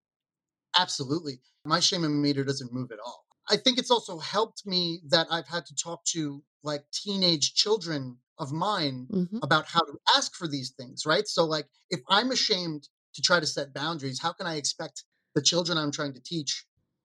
Absolutely. 0.79 1.41
My 1.65 1.81
shame 1.81 2.21
meter 2.21 2.45
doesn't 2.45 2.73
move 2.73 2.91
at 2.93 2.99
all. 2.99 3.27
I 3.49 3.57
think 3.57 3.79
it's 3.79 3.91
also 3.91 4.19
helped 4.19 4.67
me 4.67 5.03
that 5.09 5.27
I've 5.31 5.47
had 5.47 5.67
to 5.67 5.75
talk 5.75 6.05
to 6.07 6.43
like 6.63 6.91
teenage 6.91 7.55
children 7.55 8.19
of 8.39 8.53
mine 8.53 9.11
hmm 9.11 9.41
about 9.43 9.67
how 9.67 9.81
to 9.81 9.99
ask 10.17 10.35
for 10.35 10.49
these 10.49 10.71
things, 10.73 11.05
right? 11.05 11.29
So, 11.29 11.45
like, 11.45 11.69
if 11.91 12.01
I'm 12.09 12.31
ashamed 12.31 12.89
to 13.15 13.23
try 13.23 13.39
to 13.41 13.47
set 13.47 13.75
boundaries, 13.75 14.21
how 14.21 14.33
can 14.33 14.47
I 14.47 14.57
expect 14.57 15.05
the 15.35 15.43
children 15.43 15.77
I'm 15.77 15.91
trying 15.93 16.15
to 16.15 16.21
teach 16.21 16.65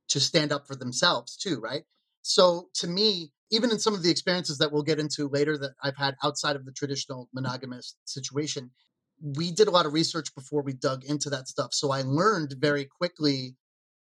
to 0.09 0.19
stand 0.19 0.51
up 0.51 0.65
for 0.65 0.75
themselves 0.75 1.35
too, 1.35 1.59
right? 1.59 1.83
So, 2.21 2.69
to 2.75 2.87
me, 2.87 3.33
even 3.51 3.71
in 3.71 3.79
some 3.79 3.93
of 3.93 4.03
the 4.03 4.11
experiences 4.11 4.57
that 4.59 4.71
we'll 4.71 4.83
get 4.83 4.99
into 4.99 5.27
later 5.27 5.57
that 5.57 5.73
I've 5.83 5.97
had 5.97 6.15
outside 6.23 6.55
of 6.55 6.65
the 6.65 6.71
traditional 6.71 7.29
monogamous 7.33 7.95
situation, 8.05 8.71
we 9.21 9.51
did 9.51 9.67
a 9.67 9.71
lot 9.71 9.85
of 9.85 9.93
research 9.93 10.33
before 10.35 10.61
we 10.61 10.73
dug 10.73 11.03
into 11.05 11.29
that 11.31 11.47
stuff. 11.47 11.73
So, 11.73 11.91
I 11.91 12.01
learned 12.03 12.55
very 12.59 12.85
quickly 12.85 13.55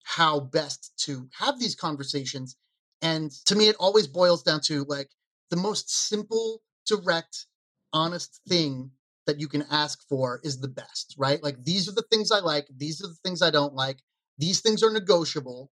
how 0.04 0.40
best 0.40 0.94
to 1.06 1.28
have 1.38 1.60
these 1.60 1.76
conversations. 1.76 2.56
And 3.02 3.32
to 3.46 3.56
me, 3.56 3.68
it 3.68 3.76
always 3.80 4.08
boils 4.08 4.44
down 4.44 4.62
to 4.66 4.86
like 4.86 5.10
the 5.50 5.58
most 5.58 5.90
simple, 6.10 6.62
direct, 6.88 7.48
honest 7.94 8.42
thing 8.48 8.92
that 9.28 9.40
you 9.40 9.48
can 9.48 9.66
ask 9.72 10.00
for 10.08 10.40
is 10.44 10.60
the 10.60 10.68
best, 10.68 11.16
right? 11.18 11.42
Like, 11.42 11.64
these 11.64 11.90
are 11.90 11.94
the 11.94 12.06
things 12.12 12.32
I 12.32 12.40
like, 12.40 12.68
these 12.78 13.04
are 13.04 13.08
the 13.08 13.18
things 13.24 13.42
I 13.42 13.50
don't 13.52 13.74
like, 13.74 14.00
these 14.38 14.62
things 14.62 14.84
are 14.84 14.92
negotiable. 14.92 15.72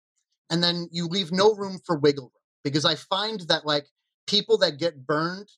And 0.50 0.62
then 0.62 0.88
you 0.92 1.06
leave 1.06 1.32
no 1.32 1.54
room 1.54 1.78
for 1.86 1.96
wiggle 1.98 2.24
room 2.24 2.30
because 2.64 2.84
I 2.84 2.96
find 2.96 3.40
that 3.42 3.66
like 3.66 3.86
people 4.26 4.58
that 4.58 4.78
get 4.78 5.06
burned 5.06 5.48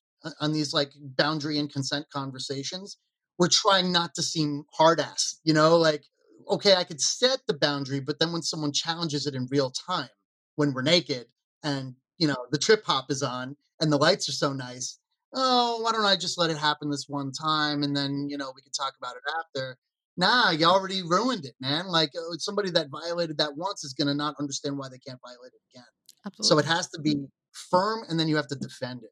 on 0.41 0.53
these 0.53 0.73
like 0.73 0.93
boundary 1.17 1.59
and 1.59 1.73
consent 1.73 2.07
conversations, 2.13 2.99
we're 3.39 3.49
trying 3.49 3.93
not 3.93 4.15
to 4.15 4.23
seem 4.23 4.65
hard 4.73 5.01
ass, 5.01 5.39
you 5.45 5.53
know, 5.53 5.77
like 5.77 6.05
okay, 6.49 6.75
I 6.75 6.85
could 6.85 7.01
set 7.01 7.41
the 7.47 7.55
boundary, 7.55 8.01
but 8.01 8.19
then 8.19 8.33
when 8.33 8.43
someone 8.43 8.73
challenges 8.73 9.27
it 9.27 9.35
in 9.35 9.49
real 9.51 9.71
time, 9.71 10.09
when 10.55 10.73
we're 10.73 10.83
naked 10.83 11.27
and 11.63 11.95
you 12.19 12.29
know 12.29 12.47
the 12.51 12.59
trip 12.59 12.85
hop 12.85 13.11
is 13.11 13.23
on 13.23 13.57
and 13.81 13.93
the 13.93 13.97
lights 13.97 14.29
are 14.29 14.33
so 14.33 14.53
nice, 14.53 14.99
oh, 15.35 15.81
why 15.83 15.93
don't 15.93 16.05
I 16.05 16.17
just 16.17 16.39
let 16.39 16.51
it 16.51 16.59
happen 16.59 16.91
this 16.91 17.07
one 17.09 17.33
time 17.33 17.83
and 17.83 17.97
then 17.97 18.29
you 18.29 18.39
know 18.39 18.53
we 18.55 18.63
can 18.63 18.73
talk 18.73 18.95
about 18.99 19.17
it 19.17 19.23
after. 19.39 19.77
Nah, 20.19 20.51
you 20.51 20.65
already 20.65 21.03
ruined 21.03 21.45
it, 21.45 21.55
man. 21.61 21.89
Like 21.89 22.11
uh, 22.17 22.39
somebody 22.39 22.71
that 22.71 22.89
violated 22.91 23.37
that 23.37 23.55
once 23.55 23.85
is 23.85 23.93
gonna 23.93 24.15
not 24.15 24.35
understand 24.41 24.79
why 24.79 24.89
they 24.89 24.99
can't 24.99 25.21
violate 25.23 25.53
it 25.53 25.61
again. 25.75 25.85
Absolutely. 26.25 26.49
So 26.49 26.59
it 26.59 26.75
has 26.75 26.89
to 26.91 27.01
be 27.01 27.27
firm, 27.71 28.05
and 28.09 28.19
then 28.19 28.29
you 28.29 28.37
have 28.37 28.49
to 28.49 28.57
defend 28.57 29.03
it. 29.03 29.11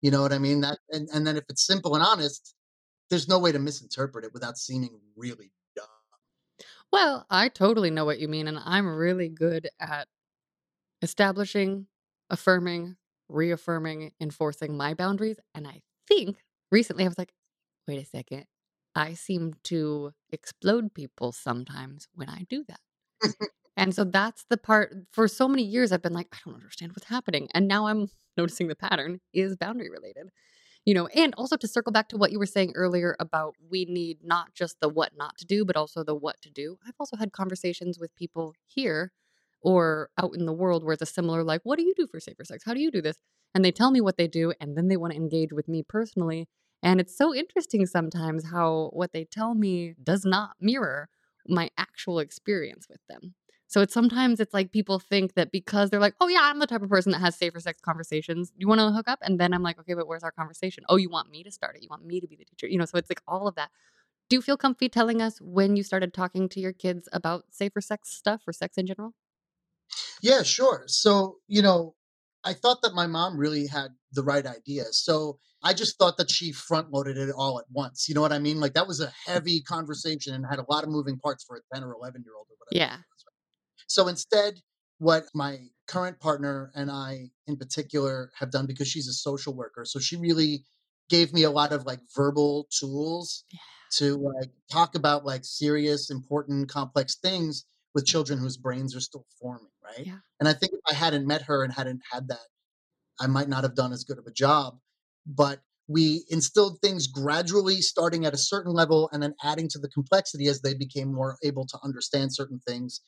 You 0.00 0.10
know 0.10 0.22
what 0.22 0.32
I 0.32 0.38
mean? 0.38 0.60
That 0.60 0.78
and, 0.90 1.08
and 1.12 1.26
then 1.26 1.36
if 1.36 1.44
it's 1.48 1.66
simple 1.66 1.96
and 1.96 2.04
honest, 2.04 2.54
there's 3.10 3.28
no 3.28 3.38
way 3.38 3.52
to 3.52 3.58
misinterpret 3.58 4.24
it 4.24 4.32
without 4.32 4.58
seeming 4.58 4.98
really 5.16 5.52
dumb. 5.76 5.86
Well, 6.92 7.26
I 7.30 7.48
totally 7.48 7.90
know 7.90 8.04
what 8.04 8.20
you 8.20 8.28
mean, 8.28 8.48
and 8.48 8.58
I'm 8.64 8.86
really 8.86 9.28
good 9.28 9.68
at 9.80 10.08
establishing, 11.02 11.86
affirming, 12.30 12.96
reaffirming, 13.28 14.12
enforcing 14.20 14.76
my 14.76 14.94
boundaries. 14.94 15.38
And 15.54 15.66
I 15.66 15.82
think 16.08 16.38
recently 16.70 17.04
I 17.04 17.08
was 17.08 17.18
like, 17.18 17.32
wait 17.86 18.02
a 18.02 18.06
second. 18.06 18.46
I 18.94 19.14
seem 19.14 19.54
to 19.64 20.12
explode 20.30 20.94
people 20.94 21.32
sometimes 21.32 22.08
when 22.14 22.28
I 22.28 22.46
do 22.48 22.64
that. 22.68 22.80
And 23.76 23.92
so 23.92 24.04
that's 24.04 24.44
the 24.48 24.56
part 24.56 24.94
for 25.10 25.26
so 25.26 25.48
many 25.48 25.64
years 25.64 25.90
I've 25.90 26.02
been 26.02 26.12
like, 26.12 26.28
I 26.32 26.38
don't 26.44 26.54
understand 26.54 26.92
what's 26.92 27.08
happening. 27.08 27.48
And 27.54 27.66
now 27.66 27.86
I'm 27.86 28.08
noticing 28.36 28.68
the 28.68 28.76
pattern 28.76 29.20
is 29.32 29.56
boundary 29.56 29.90
related. 29.90 30.30
You 30.84 30.92
know, 30.92 31.06
and 31.08 31.34
also 31.38 31.56
to 31.56 31.66
circle 31.66 31.92
back 31.92 32.08
to 32.10 32.18
what 32.18 32.30
you 32.30 32.38
were 32.38 32.44
saying 32.46 32.72
earlier 32.74 33.16
about 33.18 33.54
we 33.70 33.86
need 33.86 34.18
not 34.22 34.54
just 34.54 34.80
the 34.80 34.88
what 34.88 35.12
not 35.16 35.38
to 35.38 35.46
do, 35.46 35.64
but 35.64 35.76
also 35.76 36.04
the 36.04 36.14
what 36.14 36.42
to 36.42 36.50
do. 36.50 36.78
I've 36.86 36.94
also 37.00 37.16
had 37.16 37.32
conversations 37.32 37.98
with 37.98 38.14
people 38.16 38.54
here 38.66 39.12
or 39.62 40.10
out 40.18 40.34
in 40.36 40.44
the 40.44 40.52
world 40.52 40.84
where 40.84 40.92
it's 40.92 41.00
a 41.02 41.06
similar, 41.06 41.42
like, 41.42 41.62
what 41.64 41.78
do 41.78 41.84
you 41.84 41.94
do 41.96 42.06
for 42.06 42.20
safer 42.20 42.44
sex? 42.44 42.64
How 42.66 42.74
do 42.74 42.80
you 42.80 42.90
do 42.90 43.00
this? 43.00 43.16
And 43.54 43.64
they 43.64 43.72
tell 43.72 43.90
me 43.90 44.02
what 44.02 44.18
they 44.18 44.28
do, 44.28 44.52
and 44.60 44.76
then 44.76 44.88
they 44.88 44.96
want 44.98 45.12
to 45.14 45.18
engage 45.18 45.52
with 45.52 45.68
me 45.68 45.82
personally. 45.82 46.48
And 46.82 47.00
it's 47.00 47.16
so 47.16 47.34
interesting 47.34 47.86
sometimes 47.86 48.50
how 48.50 48.90
what 48.92 49.12
they 49.14 49.24
tell 49.24 49.54
me 49.54 49.94
does 50.02 50.26
not 50.26 50.50
mirror 50.60 51.08
my 51.46 51.70
actual 51.78 52.18
experience 52.18 52.86
with 52.90 53.00
them. 53.08 53.34
So 53.74 53.80
it's 53.80 53.92
sometimes 53.92 54.38
it's 54.38 54.54
like 54.54 54.70
people 54.70 55.00
think 55.00 55.34
that 55.34 55.50
because 55.50 55.90
they're 55.90 55.98
like, 55.98 56.14
"Oh 56.20 56.28
yeah, 56.28 56.42
I'm 56.42 56.60
the 56.60 56.66
type 56.68 56.82
of 56.82 56.88
person 56.88 57.10
that 57.10 57.18
has 57.18 57.34
safer 57.34 57.58
sex 57.58 57.80
conversations. 57.80 58.52
You 58.56 58.68
want 58.68 58.78
to 58.78 58.92
hook 58.92 59.08
up?" 59.08 59.18
And 59.20 59.40
then 59.40 59.52
I'm 59.52 59.64
like, 59.64 59.80
"Okay, 59.80 59.94
but 59.94 60.06
where's 60.06 60.22
our 60.22 60.30
conversation? 60.30 60.84
Oh, 60.88 60.94
you 60.94 61.10
want 61.10 61.28
me 61.28 61.42
to 61.42 61.50
start 61.50 61.74
it? 61.74 61.82
You 61.82 61.88
want 61.90 62.04
me 62.06 62.20
to 62.20 62.28
be 62.28 62.36
the 62.36 62.44
teacher?" 62.44 62.68
You 62.68 62.78
know, 62.78 62.84
so 62.84 62.98
it's 62.98 63.10
like 63.10 63.20
all 63.26 63.48
of 63.48 63.56
that. 63.56 63.72
Do 64.28 64.36
you 64.36 64.42
feel 64.42 64.56
comfy 64.56 64.88
telling 64.88 65.20
us 65.20 65.40
when 65.40 65.74
you 65.76 65.82
started 65.82 66.14
talking 66.14 66.48
to 66.50 66.60
your 66.60 66.72
kids 66.72 67.08
about 67.12 67.46
safer 67.50 67.80
sex 67.80 68.10
stuff 68.10 68.42
or 68.46 68.52
sex 68.52 68.78
in 68.78 68.86
general? 68.86 69.14
Yeah, 70.22 70.44
sure. 70.44 70.84
So, 70.86 71.38
you 71.48 71.60
know, 71.60 71.96
I 72.44 72.54
thought 72.54 72.82
that 72.82 72.94
my 72.94 73.08
mom 73.08 73.36
really 73.38 73.66
had 73.66 73.88
the 74.12 74.22
right 74.22 74.46
idea. 74.46 74.84
So 74.92 75.40
I 75.64 75.74
just 75.74 75.98
thought 75.98 76.16
that 76.18 76.30
she 76.30 76.52
front 76.52 76.92
loaded 76.92 77.16
it 77.16 77.30
all 77.36 77.58
at 77.58 77.66
once. 77.72 78.08
You 78.08 78.14
know 78.14 78.20
what 78.20 78.32
I 78.32 78.38
mean? 78.38 78.60
Like 78.60 78.74
that 78.74 78.86
was 78.86 79.00
a 79.00 79.12
heavy 79.26 79.62
conversation 79.62 80.34
and 80.34 80.46
had 80.46 80.60
a 80.60 80.66
lot 80.70 80.84
of 80.84 80.90
moving 80.90 81.18
parts 81.18 81.42
for 81.44 81.56
a 81.56 81.60
10 81.74 81.82
or 81.82 81.92
11 81.94 82.22
year 82.24 82.34
old 82.36 82.46
or 82.50 82.56
whatever 82.58 82.74
Yeah. 82.78 82.98
She 83.94 84.04
was. 84.04 84.16
right? 84.16 84.24
So 84.26 84.42
instead, 84.42 84.60
what 84.98 85.24
my 85.34 85.68
current 85.86 86.20
partner 86.20 86.70
and 86.74 86.90
I 86.90 87.30
in 87.46 87.56
particular 87.56 88.32
have 88.38 88.50
done 88.50 88.66
because 88.66 88.88
she's 88.88 89.08
a 89.08 89.12
social 89.12 89.54
worker. 89.54 89.84
So 89.84 89.98
she 89.98 90.16
really 90.16 90.64
gave 91.10 91.32
me 91.32 91.42
a 91.42 91.50
lot 91.50 91.72
of 91.72 91.84
like 91.86 92.00
verbal 92.14 92.68
tools 92.70 93.44
Yeah. 93.52 93.58
to 93.98 94.16
like 94.16 94.50
talk 94.70 94.94
about 94.94 95.24
like 95.24 95.44
serious, 95.44 96.10
important, 96.10 96.68
complex 96.68 97.16
things 97.16 97.64
with 97.94 98.06
children 98.06 98.38
whose 98.38 98.56
brains 98.56 98.94
are 98.96 99.00
still 99.00 99.26
forming, 99.40 99.70
right? 99.82 100.06
Yeah. 100.06 100.18
And 100.40 100.48
I 100.48 100.52
think 100.54 100.72
if 100.74 100.80
I 100.88 100.94
hadn't 100.94 101.26
met 101.26 101.42
her 101.42 101.62
and 101.64 101.72
hadn't 101.72 102.02
had 102.10 102.28
that, 102.28 102.48
I 103.20 103.26
might 103.26 103.48
not 103.48 103.64
have 103.64 103.74
done 103.74 103.92
as 103.92 104.04
good 104.04 104.18
of 104.18 104.26
a 104.26 104.32
job. 104.32 104.80
But 105.26 105.62
we 105.88 106.24
instilled 106.28 106.80
things 106.82 107.06
gradually, 107.06 107.82
starting 107.82 108.26
at 108.26 108.34
a 108.34 108.38
certain 108.38 108.72
level 108.72 109.08
and 109.12 109.22
then 109.22 109.34
adding 109.42 109.68
to 109.70 109.78
the 109.78 109.88
complexity 109.88 110.48
as 110.48 110.62
they 110.62 110.74
became 110.74 111.12
more 111.12 111.38
able 111.44 111.66
to 111.66 111.78
understand 111.84 112.34
certain 112.34 112.60
things. 112.66 113.00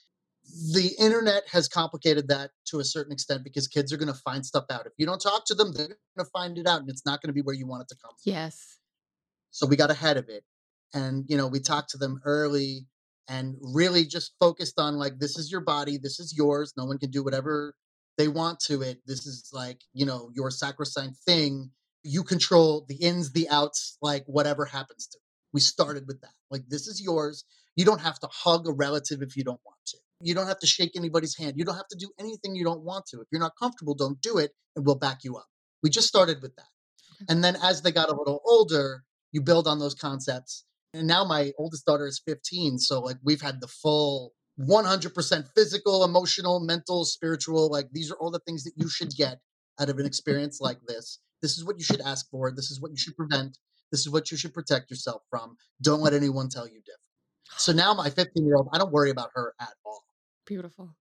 The 0.73 0.93
internet 0.99 1.45
has 1.53 1.69
complicated 1.69 2.29
that 2.29 2.51
to 2.67 2.81
a 2.81 2.85
certain 2.85 3.13
extent 3.13 3.45
because 3.45 3.69
kids 3.69 3.93
are 3.93 3.97
going 3.97 4.13
to 4.13 4.21
find 4.21 4.45
stuff 4.47 4.65
out. 4.71 4.87
If 4.87 4.93
you 4.99 5.07
don't 5.07 5.21
talk 5.21 5.45
to 5.47 5.55
them, 5.55 5.73
they're 5.73 5.87
going 5.87 5.99
to 6.19 6.25
find 6.33 6.59
it 6.59 6.67
out 6.67 6.81
and 6.81 6.91
it's 6.91 7.07
not 7.07 7.23
going 7.23 7.29
to 7.29 7.35
be 7.35 7.43
where 7.43 7.55
you 7.55 7.67
want 7.67 7.83
it 7.83 7.89
to 7.89 7.97
come 8.01 8.11
from. 8.11 8.33
Yes. 8.33 8.79
So 9.51 9.67
we 9.67 9.77
got 9.77 9.91
ahead 9.91 10.17
of 10.17 10.29
it. 10.29 10.45
And, 10.95 11.25
you 11.29 11.37
know, 11.37 11.47
we 11.49 11.61
talked 11.61 11.91
to 11.91 11.99
them 11.99 12.21
early 12.25 12.87
and 13.29 13.57
really 13.61 14.05
just 14.05 14.35
focused 14.41 14.79
on 14.79 14.97
like, 14.97 15.19
this 15.19 15.39
is 15.39 15.51
your 15.51 15.63
body, 15.63 15.99
this 15.99 16.21
is 16.21 16.35
yours. 16.37 16.73
No 16.77 16.85
one 16.85 16.99
can 16.99 17.11
do 17.11 17.25
whatever 17.25 17.75
they 18.19 18.29
want 18.29 18.61
to 18.61 18.83
it. 18.83 18.99
This 19.07 19.27
is 19.27 19.51
like, 19.53 19.81
you 19.93 20.07
know, 20.07 20.31
your 20.35 20.51
sacrosanct 20.51 21.17
thing. 21.27 21.71
You 22.03 22.23
control 22.23 22.87
the 22.89 22.97
ins, 22.97 23.33
the 23.33 23.49
outs, 23.51 23.99
like 24.01 24.25
whatever 24.27 24.65
happens 24.65 25.09
to 25.09 25.17
it. 25.19 25.23
We 25.53 25.61
started 25.61 26.05
with 26.07 26.21
that. 26.23 26.33
Like, 26.51 26.63
this 26.69 26.87
is 26.87 27.03
yours. 27.03 27.45
You 27.75 27.85
don't 27.85 28.01
have 28.01 28.19
to 28.21 28.29
hug 28.33 28.69
a 28.69 28.73
relative 28.73 29.23
if 29.23 29.37
you 29.37 29.45
don't 29.45 29.61
want 29.67 29.79
to. 29.87 29.99
You 30.23 30.35
don't 30.35 30.49
have 30.49 30.61
to 30.61 30.67
shake 30.67 30.93
anybody's 30.97 31.37
hand. 31.37 31.55
You 31.57 31.65
don't 31.65 31.77
have 31.77 31.89
to 31.89 31.99
do 31.99 32.11
anything 32.21 32.57
you 32.57 32.65
don't 32.65 32.83
want 32.85 33.07
to. 33.09 33.19
If 33.21 33.29
you're 33.33 33.41
not 33.41 33.53
comfortable, 33.61 33.95
don't 33.95 34.21
do 34.21 34.39
it 34.39 34.53
and 34.77 34.87
we'll 34.87 34.97
back 34.99 35.25
you 35.25 35.37
up. 35.37 35.47
We 35.83 35.91
just 35.91 36.09
started 36.09 36.43
with 36.43 36.57
that. 36.57 36.67
And 37.29 37.45
then 37.45 37.57
as 37.63 37.83
they 37.83 37.93
got 37.93 38.11
a 38.11 38.17
little 38.17 38.43
older, 38.47 39.05
you 39.33 39.43
build 39.43 39.69
on 39.69 39.79
those 39.81 39.95
concepts 39.95 40.65
And 40.95 41.07
now 41.07 41.25
my 41.25 41.53
oldest 41.59 41.87
daughter 41.87 42.07
is 42.07 42.23
15. 42.27 42.79
So, 42.79 43.01
like, 43.01 43.19
we've 43.25 43.43
had 43.43 43.61
the 43.61 43.69
full 43.69 44.33
100% 44.61 45.47
physical, 45.55 46.05
emotional, 46.05 46.61
mental, 46.61 47.05
spiritual. 47.05 47.71
Like, 47.71 47.89
these 47.93 48.11
are 48.11 48.17
all 48.17 48.31
the 48.31 48.41
things 48.41 48.65
that 48.65 48.75
you 48.77 48.89
should 48.89 49.11
get 49.17 49.41
out 49.81 49.91
of 49.91 49.99
an 49.99 50.07
experience 50.07 50.61
like 50.61 50.79
this. 50.89 51.21
This 51.43 51.59
is 51.59 51.65
what 51.67 51.79
you 51.79 51.85
should 51.85 52.01
ask 52.03 52.31
for. 52.31 52.53
This 52.53 52.71
is 52.71 52.81
what 52.81 52.93
you 52.93 52.99
should 52.99 53.17
prevent. 53.17 53.59
This 53.93 54.01
is 54.01 54.11
what 54.11 54.31
you 54.31 54.39
should 54.39 54.55
protect 54.55 54.91
yourself 54.91 55.23
from. 55.31 55.57
Don't 55.83 56.01
let 56.03 56.15
anyone 56.15 56.49
tell 56.49 56.67
you 56.67 56.81
different. 56.81 57.01
So 57.59 57.73
now 57.73 57.95
my 57.95 58.11
15 58.11 58.47
year 58.47 58.57
old, 58.57 58.69
I 58.73 58.79
don't 58.79 58.93
worry 58.93 59.11
about 59.11 59.31
her 59.35 59.55
at 59.61 59.75
all. 59.87 60.05
Beautiful. 60.47 60.95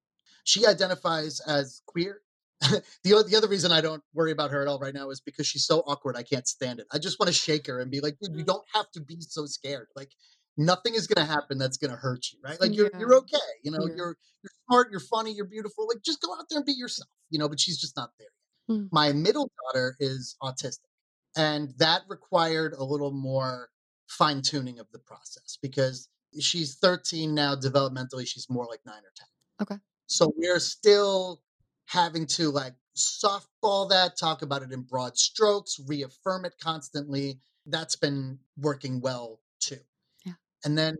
She 0.43 0.65
identifies 0.65 1.39
as 1.41 1.81
queer. 1.87 2.21
the, 2.61 2.81
the 3.03 3.35
other 3.35 3.47
reason 3.47 3.71
I 3.71 3.81
don't 3.81 4.03
worry 4.13 4.31
about 4.31 4.51
her 4.51 4.61
at 4.61 4.67
all 4.67 4.79
right 4.79 4.93
now 4.93 5.09
is 5.09 5.19
because 5.21 5.45
she's 5.45 5.65
so 5.65 5.79
awkward. 5.87 6.15
I 6.15 6.23
can't 6.23 6.47
stand 6.47 6.79
it. 6.79 6.87
I 6.91 6.99
just 6.99 7.19
want 7.19 7.27
to 7.27 7.33
shake 7.33 7.67
her 7.67 7.79
and 7.79 7.91
be 7.91 7.99
like, 7.99 8.17
dude, 8.21 8.35
you 8.35 8.43
don't 8.43 8.63
have 8.73 8.89
to 8.91 9.01
be 9.01 9.17
so 9.19 9.45
scared. 9.45 9.87
Like, 9.95 10.11
nothing 10.57 10.95
is 10.95 11.07
going 11.07 11.25
to 11.25 11.31
happen 11.31 11.57
that's 11.57 11.77
going 11.77 11.91
to 11.91 11.97
hurt 11.97 12.25
you, 12.31 12.39
right? 12.43 12.59
Like, 12.59 12.75
you're, 12.75 12.89
you're 12.97 13.15
okay. 13.15 13.37
You 13.63 13.71
know, 13.71 13.79
Yeah. 13.81 13.95
you're, 13.95 14.17
you're 14.43 14.51
smart, 14.67 14.87
you're 14.91 14.99
funny, 15.01 15.31
you're 15.33 15.45
beautiful. 15.45 15.87
Like, 15.87 16.01
just 16.03 16.21
go 16.21 16.33
out 16.33 16.45
there 16.49 16.57
and 16.59 16.65
be 16.65 16.73
yourself, 16.73 17.09
you 17.29 17.39
know, 17.39 17.49
but 17.49 17.59
she's 17.59 17.79
just 17.79 17.95
not 17.97 18.11
there 18.17 18.29
yet. 18.69 18.77
Mm. 18.77 18.89
My 18.91 19.11
middle 19.11 19.51
daughter 19.65 19.95
is 19.99 20.37
autistic, 20.41 20.89
and 21.35 21.73
that 21.77 22.01
required 22.07 22.73
a 22.73 22.83
little 22.83 23.11
more 23.11 23.69
fine 24.07 24.41
tuning 24.41 24.79
of 24.79 24.87
the 24.91 24.99
process 24.99 25.57
because 25.61 26.07
she's 26.39 26.75
13 26.75 27.35
now. 27.35 27.55
Developmentally, 27.55 28.25
she's 28.25 28.47
more 28.49 28.65
like 28.65 28.79
nine 28.85 28.95
or 28.95 29.11
10. 29.17 29.27
Okay. 29.61 29.75
So 30.07 30.33
we're 30.35 30.59
still 30.59 31.41
having 31.85 32.25
to 32.25 32.49
like 32.49 32.73
softball 32.95 33.89
that, 33.89 34.17
talk 34.17 34.41
about 34.41 34.63
it 34.63 34.71
in 34.71 34.81
broad 34.81 35.17
strokes, 35.17 35.79
reaffirm 35.87 36.45
it 36.45 36.53
constantly. 36.61 37.39
That's 37.65 37.95
been 37.95 38.39
working 38.57 39.01
well 39.01 39.41
too. 39.59 39.79
Yeah. 40.25 40.33
And 40.63 40.77
then 40.77 40.95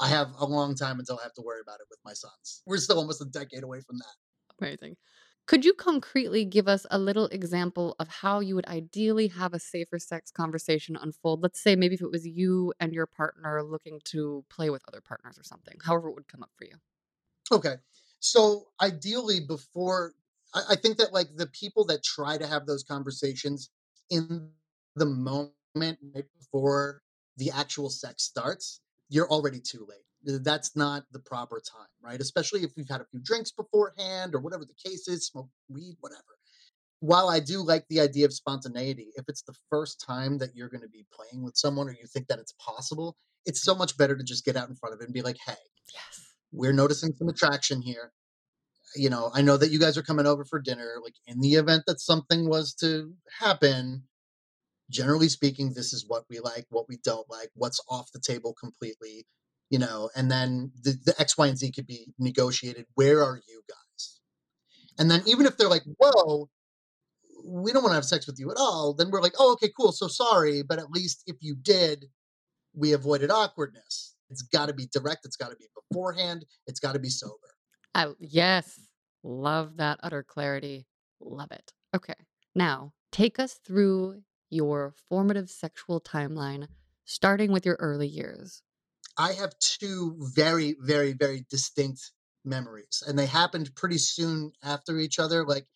I 0.00 0.08
have 0.08 0.28
a 0.38 0.46
long 0.46 0.74
time 0.74 0.98
until 0.98 1.18
I 1.18 1.22
have 1.22 1.34
to 1.34 1.42
worry 1.42 1.60
about 1.60 1.80
it 1.80 1.86
with 1.90 1.98
my 2.04 2.12
sons. 2.12 2.62
We're 2.66 2.78
still 2.78 2.98
almost 2.98 3.20
a 3.20 3.26
decade 3.26 3.62
away 3.62 3.80
from 3.80 3.98
that. 3.98 4.14
Amazing. 4.60 4.96
Could 5.46 5.64
you 5.64 5.74
concretely 5.74 6.44
give 6.44 6.68
us 6.68 6.86
a 6.90 6.98
little 6.98 7.26
example 7.26 7.96
of 7.98 8.08
how 8.08 8.40
you 8.40 8.54
would 8.54 8.66
ideally 8.66 9.26
have 9.28 9.52
a 9.52 9.58
safer 9.58 9.98
sex 9.98 10.30
conversation 10.30 10.96
unfold? 10.96 11.42
Let's 11.42 11.60
say 11.60 11.74
maybe 11.74 11.96
if 11.96 12.00
it 12.00 12.10
was 12.10 12.26
you 12.26 12.72
and 12.78 12.94
your 12.94 13.06
partner 13.06 13.62
looking 13.62 14.00
to 14.04 14.44
play 14.48 14.70
with 14.70 14.82
other 14.86 15.00
partners 15.00 15.38
or 15.38 15.42
something, 15.42 15.78
however 15.84 16.08
it 16.08 16.14
would 16.14 16.28
come 16.28 16.44
up 16.44 16.50
for 16.56 16.64
you. 16.64 16.76
Okay. 17.50 17.74
So 18.20 18.68
ideally, 18.80 19.40
before 19.40 20.14
I, 20.54 20.62
I 20.70 20.76
think 20.76 20.96
that 20.98 21.12
like 21.12 21.28
the 21.36 21.48
people 21.48 21.84
that 21.86 22.04
try 22.04 22.38
to 22.38 22.46
have 22.46 22.66
those 22.66 22.84
conversations 22.84 23.70
in 24.10 24.50
the 24.96 25.06
moment 25.06 25.54
right 26.14 26.24
before 26.38 27.02
the 27.38 27.50
actual 27.50 27.90
sex 27.90 28.22
starts, 28.24 28.80
you're 29.08 29.28
already 29.28 29.60
too 29.60 29.86
late. 29.88 30.42
That's 30.44 30.76
not 30.76 31.04
the 31.10 31.18
proper 31.18 31.60
time, 31.60 31.88
right? 32.00 32.20
Especially 32.20 32.62
if 32.62 32.70
we've 32.76 32.88
had 32.88 33.00
a 33.00 33.06
few 33.06 33.20
drinks 33.20 33.50
beforehand 33.50 34.34
or 34.34 34.40
whatever 34.40 34.64
the 34.64 34.74
case 34.88 35.08
is, 35.08 35.26
smoke 35.26 35.48
weed, 35.68 35.96
whatever. 36.00 36.22
While 37.00 37.28
I 37.28 37.40
do 37.40 37.60
like 37.60 37.84
the 37.88 38.00
idea 38.00 38.26
of 38.26 38.32
spontaneity, 38.32 39.08
if 39.16 39.24
it's 39.26 39.42
the 39.42 39.56
first 39.68 40.00
time 40.00 40.38
that 40.38 40.54
you're 40.54 40.68
going 40.68 40.82
to 40.82 40.88
be 40.88 41.04
playing 41.12 41.42
with 41.42 41.56
someone 41.56 41.88
or 41.88 41.92
you 41.92 42.06
think 42.06 42.28
that 42.28 42.38
it's 42.38 42.54
possible, 42.60 43.16
it's 43.44 43.62
so 43.64 43.74
much 43.74 43.96
better 43.96 44.16
to 44.16 44.22
just 44.22 44.44
get 44.44 44.56
out 44.56 44.68
in 44.68 44.76
front 44.76 44.94
of 44.94 45.00
it 45.00 45.04
and 45.06 45.14
be 45.14 45.22
like, 45.22 45.38
hey, 45.44 45.56
Yes. 45.92 46.31
We're 46.52 46.72
noticing 46.72 47.12
some 47.16 47.28
attraction 47.28 47.82
here. 47.82 48.12
You 48.94 49.08
know, 49.10 49.30
I 49.34 49.40
know 49.40 49.56
that 49.56 49.70
you 49.70 49.78
guys 49.78 49.96
are 49.96 50.02
coming 50.02 50.26
over 50.26 50.44
for 50.44 50.60
dinner. 50.60 50.96
Like, 51.02 51.14
in 51.26 51.40
the 51.40 51.54
event 51.54 51.84
that 51.86 52.00
something 52.00 52.48
was 52.48 52.74
to 52.74 53.12
happen, 53.40 54.04
generally 54.90 55.28
speaking, 55.28 55.72
this 55.72 55.92
is 55.92 56.04
what 56.06 56.24
we 56.28 56.40
like, 56.40 56.66
what 56.68 56.88
we 56.88 56.98
don't 57.02 57.28
like, 57.30 57.48
what's 57.54 57.80
off 57.88 58.12
the 58.12 58.20
table 58.20 58.54
completely, 58.60 59.26
you 59.70 59.78
know, 59.78 60.10
and 60.14 60.30
then 60.30 60.72
the, 60.82 60.98
the 61.06 61.14
X, 61.18 61.38
Y, 61.38 61.46
and 61.46 61.56
Z 61.56 61.72
could 61.72 61.86
be 61.86 62.12
negotiated. 62.18 62.84
Where 62.94 63.22
are 63.24 63.40
you 63.48 63.62
guys? 63.68 64.20
And 64.98 65.10
then, 65.10 65.22
even 65.26 65.46
if 65.46 65.56
they're 65.56 65.70
like, 65.70 65.84
whoa, 65.98 66.50
we 67.44 67.72
don't 67.72 67.82
want 67.82 67.92
to 67.92 67.96
have 67.96 68.04
sex 68.04 68.26
with 68.26 68.38
you 68.38 68.50
at 68.50 68.58
all, 68.58 68.92
then 68.92 69.10
we're 69.10 69.22
like, 69.22 69.34
oh, 69.38 69.52
okay, 69.52 69.70
cool. 69.74 69.92
So 69.92 70.06
sorry. 70.06 70.62
But 70.62 70.78
at 70.78 70.90
least 70.90 71.22
if 71.26 71.36
you 71.40 71.56
did, 71.56 72.06
we 72.74 72.92
avoided 72.92 73.30
awkwardness. 73.30 74.14
It's 74.30 74.42
got 74.42 74.66
to 74.66 74.74
be 74.74 74.88
direct. 74.92 75.24
It's 75.24 75.36
got 75.36 75.50
to 75.50 75.56
be 75.56 75.66
beforehand. 75.92 76.44
It's 76.66 76.80
got 76.80 76.92
to 76.92 76.98
be 76.98 77.10
sober. 77.10 77.36
I 77.94 78.08
yes. 78.18 78.80
Love 79.22 79.76
that 79.76 80.00
utter 80.02 80.22
clarity. 80.22 80.86
Love 81.20 81.52
it. 81.52 81.72
Okay. 81.94 82.14
Now, 82.54 82.92
take 83.12 83.38
us 83.38 83.54
through 83.54 84.22
your 84.50 84.94
formative 85.08 85.48
sexual 85.48 86.00
timeline, 86.00 86.66
starting 87.04 87.52
with 87.52 87.64
your 87.64 87.76
early 87.78 88.08
years. 88.08 88.62
I 89.16 89.32
have 89.32 89.58
two 89.58 90.16
very, 90.34 90.76
very, 90.80 91.12
very 91.12 91.46
distinct 91.50 92.12
memories, 92.44 93.02
and 93.06 93.18
they 93.18 93.26
happened 93.26 93.74
pretty 93.76 93.98
soon 93.98 94.52
after 94.64 94.98
each 94.98 95.18
other. 95.18 95.44
Like, 95.46 95.66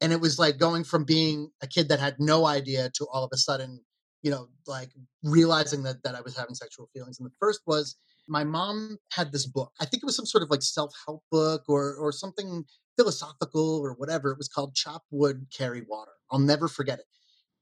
and 0.00 0.12
it 0.12 0.20
was 0.20 0.38
like 0.38 0.58
going 0.58 0.84
from 0.84 1.04
being 1.04 1.50
a 1.62 1.66
kid 1.66 1.88
that 1.88 2.00
had 2.00 2.16
no 2.18 2.46
idea 2.46 2.90
to 2.94 3.06
all 3.12 3.24
of 3.24 3.30
a 3.32 3.36
sudden, 3.36 3.84
you 4.22 4.30
know, 4.30 4.48
like 4.66 4.90
realizing 5.22 5.82
that 5.84 6.02
that 6.04 6.14
I 6.14 6.22
was 6.22 6.36
having 6.36 6.54
sexual 6.54 6.88
feelings. 6.92 7.20
And 7.20 7.26
the 7.26 7.34
first 7.38 7.60
was 7.66 7.96
my 8.30 8.44
mom 8.44 8.96
had 9.12 9.32
this 9.32 9.46
book. 9.46 9.72
I 9.80 9.84
think 9.84 10.02
it 10.02 10.06
was 10.06 10.16
some 10.16 10.26
sort 10.26 10.42
of 10.42 10.50
like 10.50 10.62
self 10.62 10.94
help 11.06 11.22
book 11.30 11.64
or 11.68 11.94
or 11.96 12.12
something 12.12 12.64
philosophical 12.96 13.80
or 13.80 13.94
whatever. 13.94 14.30
It 14.30 14.38
was 14.38 14.48
called 14.48 14.74
Chop 14.74 15.02
Wood, 15.10 15.46
Carry 15.56 15.82
Water. 15.88 16.12
I'll 16.30 16.38
never 16.38 16.68
forget 16.68 16.98
it. 16.98 17.06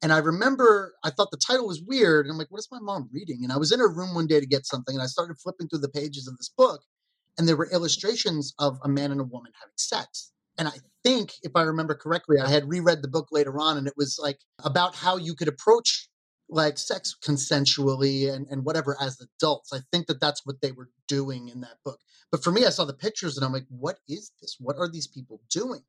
And 0.03 0.13
I 0.13 0.19
remember 0.19 0.95
I 1.03 1.11
thought 1.11 1.31
the 1.31 1.41
title 1.45 1.67
was 1.67 1.83
weird. 1.83 2.27
And 2.27 2.33
I'm 2.33 2.39
like, 2.39 2.51
what 2.51 2.59
is 2.59 2.69
my 2.71 2.79
mom 2.81 3.09
reading? 3.13 3.41
And 3.43 3.53
I 3.53 3.57
was 3.57 3.73
in 3.73 3.81
her 3.81 3.93
room 3.93 4.15
one 4.15 4.27
day 4.27 4.39
to 4.39 4.47
get 4.47 4.67
something 4.67 4.95
and 4.95 5.03
I 5.03 5.07
started 5.07 5.39
flipping 5.39 5.69
through 5.69 5.81
the 5.81 5.89
pages 5.89 6.29
of 6.29 6.37
this 6.37 6.53
book 6.57 6.83
and 7.39 7.49
there 7.49 7.57
were 7.57 7.71
illustrations 7.71 8.53
of 8.59 8.79
a 8.83 8.89
man 8.89 9.13
and 9.13 9.21
a 9.21 9.25
woman 9.25 9.53
having 9.59 9.73
sex. 9.77 10.33
And 10.59 10.67
I 10.67 10.73
think, 11.05 11.35
if 11.45 11.53
I 11.55 11.63
remember 11.63 11.95
correctly, 11.95 12.39
I 12.41 12.51
had 12.51 12.69
reread 12.69 13.01
the 13.01 13.09
book 13.09 13.29
later 13.31 13.59
on 13.61 13.79
and 13.79 13.87
it 13.87 13.95
was 13.97 14.19
like 14.21 14.39
about 14.65 14.97
how 14.97 15.17
you 15.17 15.35
could 15.35 15.47
approach 15.47 16.09
like 16.49 16.79
sex 16.79 17.17
consensually 17.23 18.33
and, 18.33 18.47
and 18.51 18.65
whatever 18.65 18.97
as 19.01 19.21
adults. 19.21 19.73
I 19.73 19.81
think 19.93 20.07
that 20.07 20.21
that's 20.21 20.47
what 20.47 20.61
they 20.61 20.73
were 20.73 20.91
doing 21.07 21.49
in 21.49 21.61
that 21.61 21.77
book. 21.85 22.01
But 22.31 22.43
for 22.43 22.51
me, 22.51 22.65
I 22.65 22.71
saw 22.71 22.85
the 22.85 22.95
pictures 22.95 23.37
and 23.37 23.45
I'm 23.45 23.53
like, 23.53 23.67
what 23.69 23.99
is 24.09 24.33
this? 24.41 24.57
What 24.59 24.77
are 24.79 24.89
these 24.89 25.07
people 25.07 25.41
doing? 25.51 25.83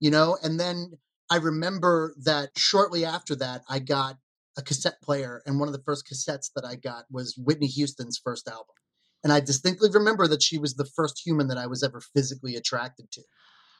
You 0.00 0.10
know, 0.10 0.38
and 0.42 0.60
then 0.60 0.92
I 1.30 1.36
remember 1.36 2.14
that 2.22 2.50
shortly 2.56 3.04
after 3.04 3.34
that, 3.36 3.62
I 3.68 3.80
got 3.80 4.16
a 4.58 4.62
cassette 4.62 5.02
player, 5.02 5.42
and 5.44 5.58
one 5.58 5.68
of 5.68 5.74
the 5.74 5.82
first 5.82 6.06
cassettes 6.06 6.50
that 6.54 6.64
I 6.64 6.76
got 6.76 7.04
was 7.10 7.36
Whitney 7.36 7.66
Houston's 7.66 8.18
first 8.22 8.48
album. 8.48 8.74
And 9.22 9.32
I 9.32 9.40
distinctly 9.40 9.90
remember 9.92 10.28
that 10.28 10.42
she 10.42 10.56
was 10.56 10.74
the 10.74 10.84
first 10.84 11.20
human 11.24 11.48
that 11.48 11.58
I 11.58 11.66
was 11.66 11.82
ever 11.82 12.00
physically 12.00 12.54
attracted 12.54 13.10
to. 13.12 13.22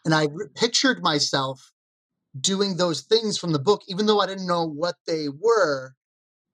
And 0.04 0.14
I 0.14 0.26
re- 0.30 0.48
pictured 0.54 1.02
myself 1.02 1.72
doing 2.38 2.76
those 2.76 3.02
things 3.02 3.38
from 3.38 3.52
the 3.52 3.58
book, 3.58 3.82
even 3.88 4.06
though 4.06 4.20
I 4.20 4.26
didn't 4.26 4.46
know 4.46 4.66
what 4.66 4.96
they 5.06 5.28
were 5.28 5.94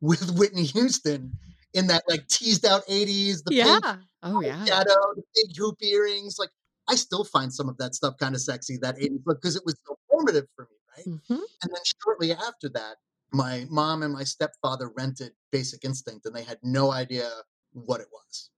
with 0.03 0.37
Whitney 0.39 0.65
Houston 0.65 1.33
in 1.73 1.87
that 1.87 2.03
like 2.09 2.29
teased 2.29 2.67
out 2.67 2.83
80s, 2.87 3.43
the 3.45 3.53
pink. 3.53 3.85
Oh 4.23 4.41
yeah. 4.43 4.65
shadow, 4.67 5.15
the 5.17 5.23
big 5.35 5.57
hoop 5.57 5.83
earrings. 5.83 6.37
Like 6.39 6.51
I 6.89 6.97
still 6.97 7.25
find 7.25 7.53
some 7.53 7.69
of 7.69 7.79
that 7.79 7.95
stuff 7.95 8.15
kind 8.19 8.35
of 8.35 8.43
sexy, 8.43 8.77
that 8.83 8.97
80s 8.97 9.23
look, 9.25 9.41
because 9.41 9.57
it 9.57 9.63
was 9.65 9.77
so 9.87 9.97
formative 10.11 10.47
for 10.55 10.69
me, 10.71 10.77
right? 10.97 11.07
hmm 11.07 11.43
And 11.63 11.73
then 11.73 11.83
shortly 12.05 12.33
after 12.33 12.69
that, 12.71 12.97
my 13.33 13.67
mom 13.71 14.03
and 14.03 14.13
my 14.13 14.25
stepfather 14.25 14.91
rented 14.95 15.33
Basic 15.51 15.85
Instinct 15.85 16.27
and 16.27 16.35
they 16.35 16.43
had 16.43 16.59
no 16.63 16.93
idea 16.93 17.31
what 17.73 18.01
it 18.01 18.09
was. 18.13 18.51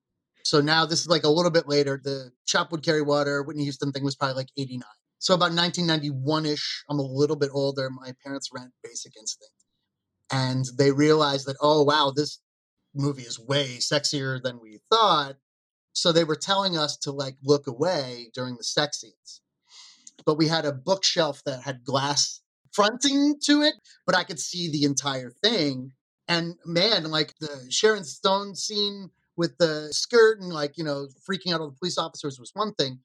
So 0.42 0.60
now 0.60 0.84
this 0.84 1.00
is 1.00 1.08
like 1.08 1.24
a 1.24 1.28
little 1.28 1.50
bit 1.50 1.68
later. 1.68 2.00
The 2.02 2.32
Chopwood 2.46 2.82
Carry 2.82 3.02
Water, 3.02 3.42
Whitney 3.42 3.62
Houston 3.64 3.92
thing 3.92 4.04
was 4.04 4.16
probably 4.16 4.34
like 4.34 4.48
89. 4.58 4.82
So 5.18 5.32
about 5.34 5.52
1991 5.52 6.46
ish, 6.46 6.84
I'm 6.90 6.98
a 6.98 7.02
little 7.02 7.36
bit 7.36 7.50
older. 7.52 7.88
My 7.88 8.12
parents 8.22 8.50
rent 8.52 8.72
Basic 8.82 9.16
Instinct. 9.16 9.54
And 10.32 10.64
they 10.76 10.90
realized 10.90 11.46
that, 11.46 11.56
oh, 11.60 11.82
wow, 11.82 12.12
this 12.14 12.40
movie 12.94 13.22
is 13.22 13.38
way 13.38 13.78
sexier 13.78 14.42
than 14.42 14.60
we 14.60 14.80
thought. 14.90 15.36
So 15.92 16.12
they 16.12 16.24
were 16.24 16.36
telling 16.36 16.76
us 16.76 16.96
to 16.98 17.12
like 17.12 17.36
look 17.42 17.66
away 17.66 18.30
during 18.34 18.56
the 18.56 18.64
sex 18.64 19.00
scenes. 19.00 19.42
But 20.26 20.38
we 20.38 20.48
had 20.48 20.64
a 20.64 20.72
bookshelf 20.72 21.42
that 21.44 21.62
had 21.62 21.84
glass 21.84 22.40
fronting 22.72 23.36
to 23.44 23.62
it, 23.62 23.74
but 24.06 24.16
I 24.16 24.24
could 24.24 24.40
see 24.40 24.70
the 24.70 24.84
entire 24.84 25.30
thing. 25.30 25.92
And 26.26 26.54
man, 26.64 27.04
like 27.10 27.34
the 27.38 27.66
Sharon 27.70 28.04
Stone 28.04 28.54
scene 28.56 29.10
with 29.36 29.56
the 29.58 29.88
skirt 29.92 30.40
and 30.40 30.52
like, 30.52 30.76
you 30.76 30.84
know, 30.84 31.08
freaking 31.28 31.52
out 31.52 31.60
all 31.60 31.70
the 31.70 31.76
police 31.78 31.98
officers 31.98 32.38
was 32.40 32.50
one 32.54 32.74
thing. 32.74 33.00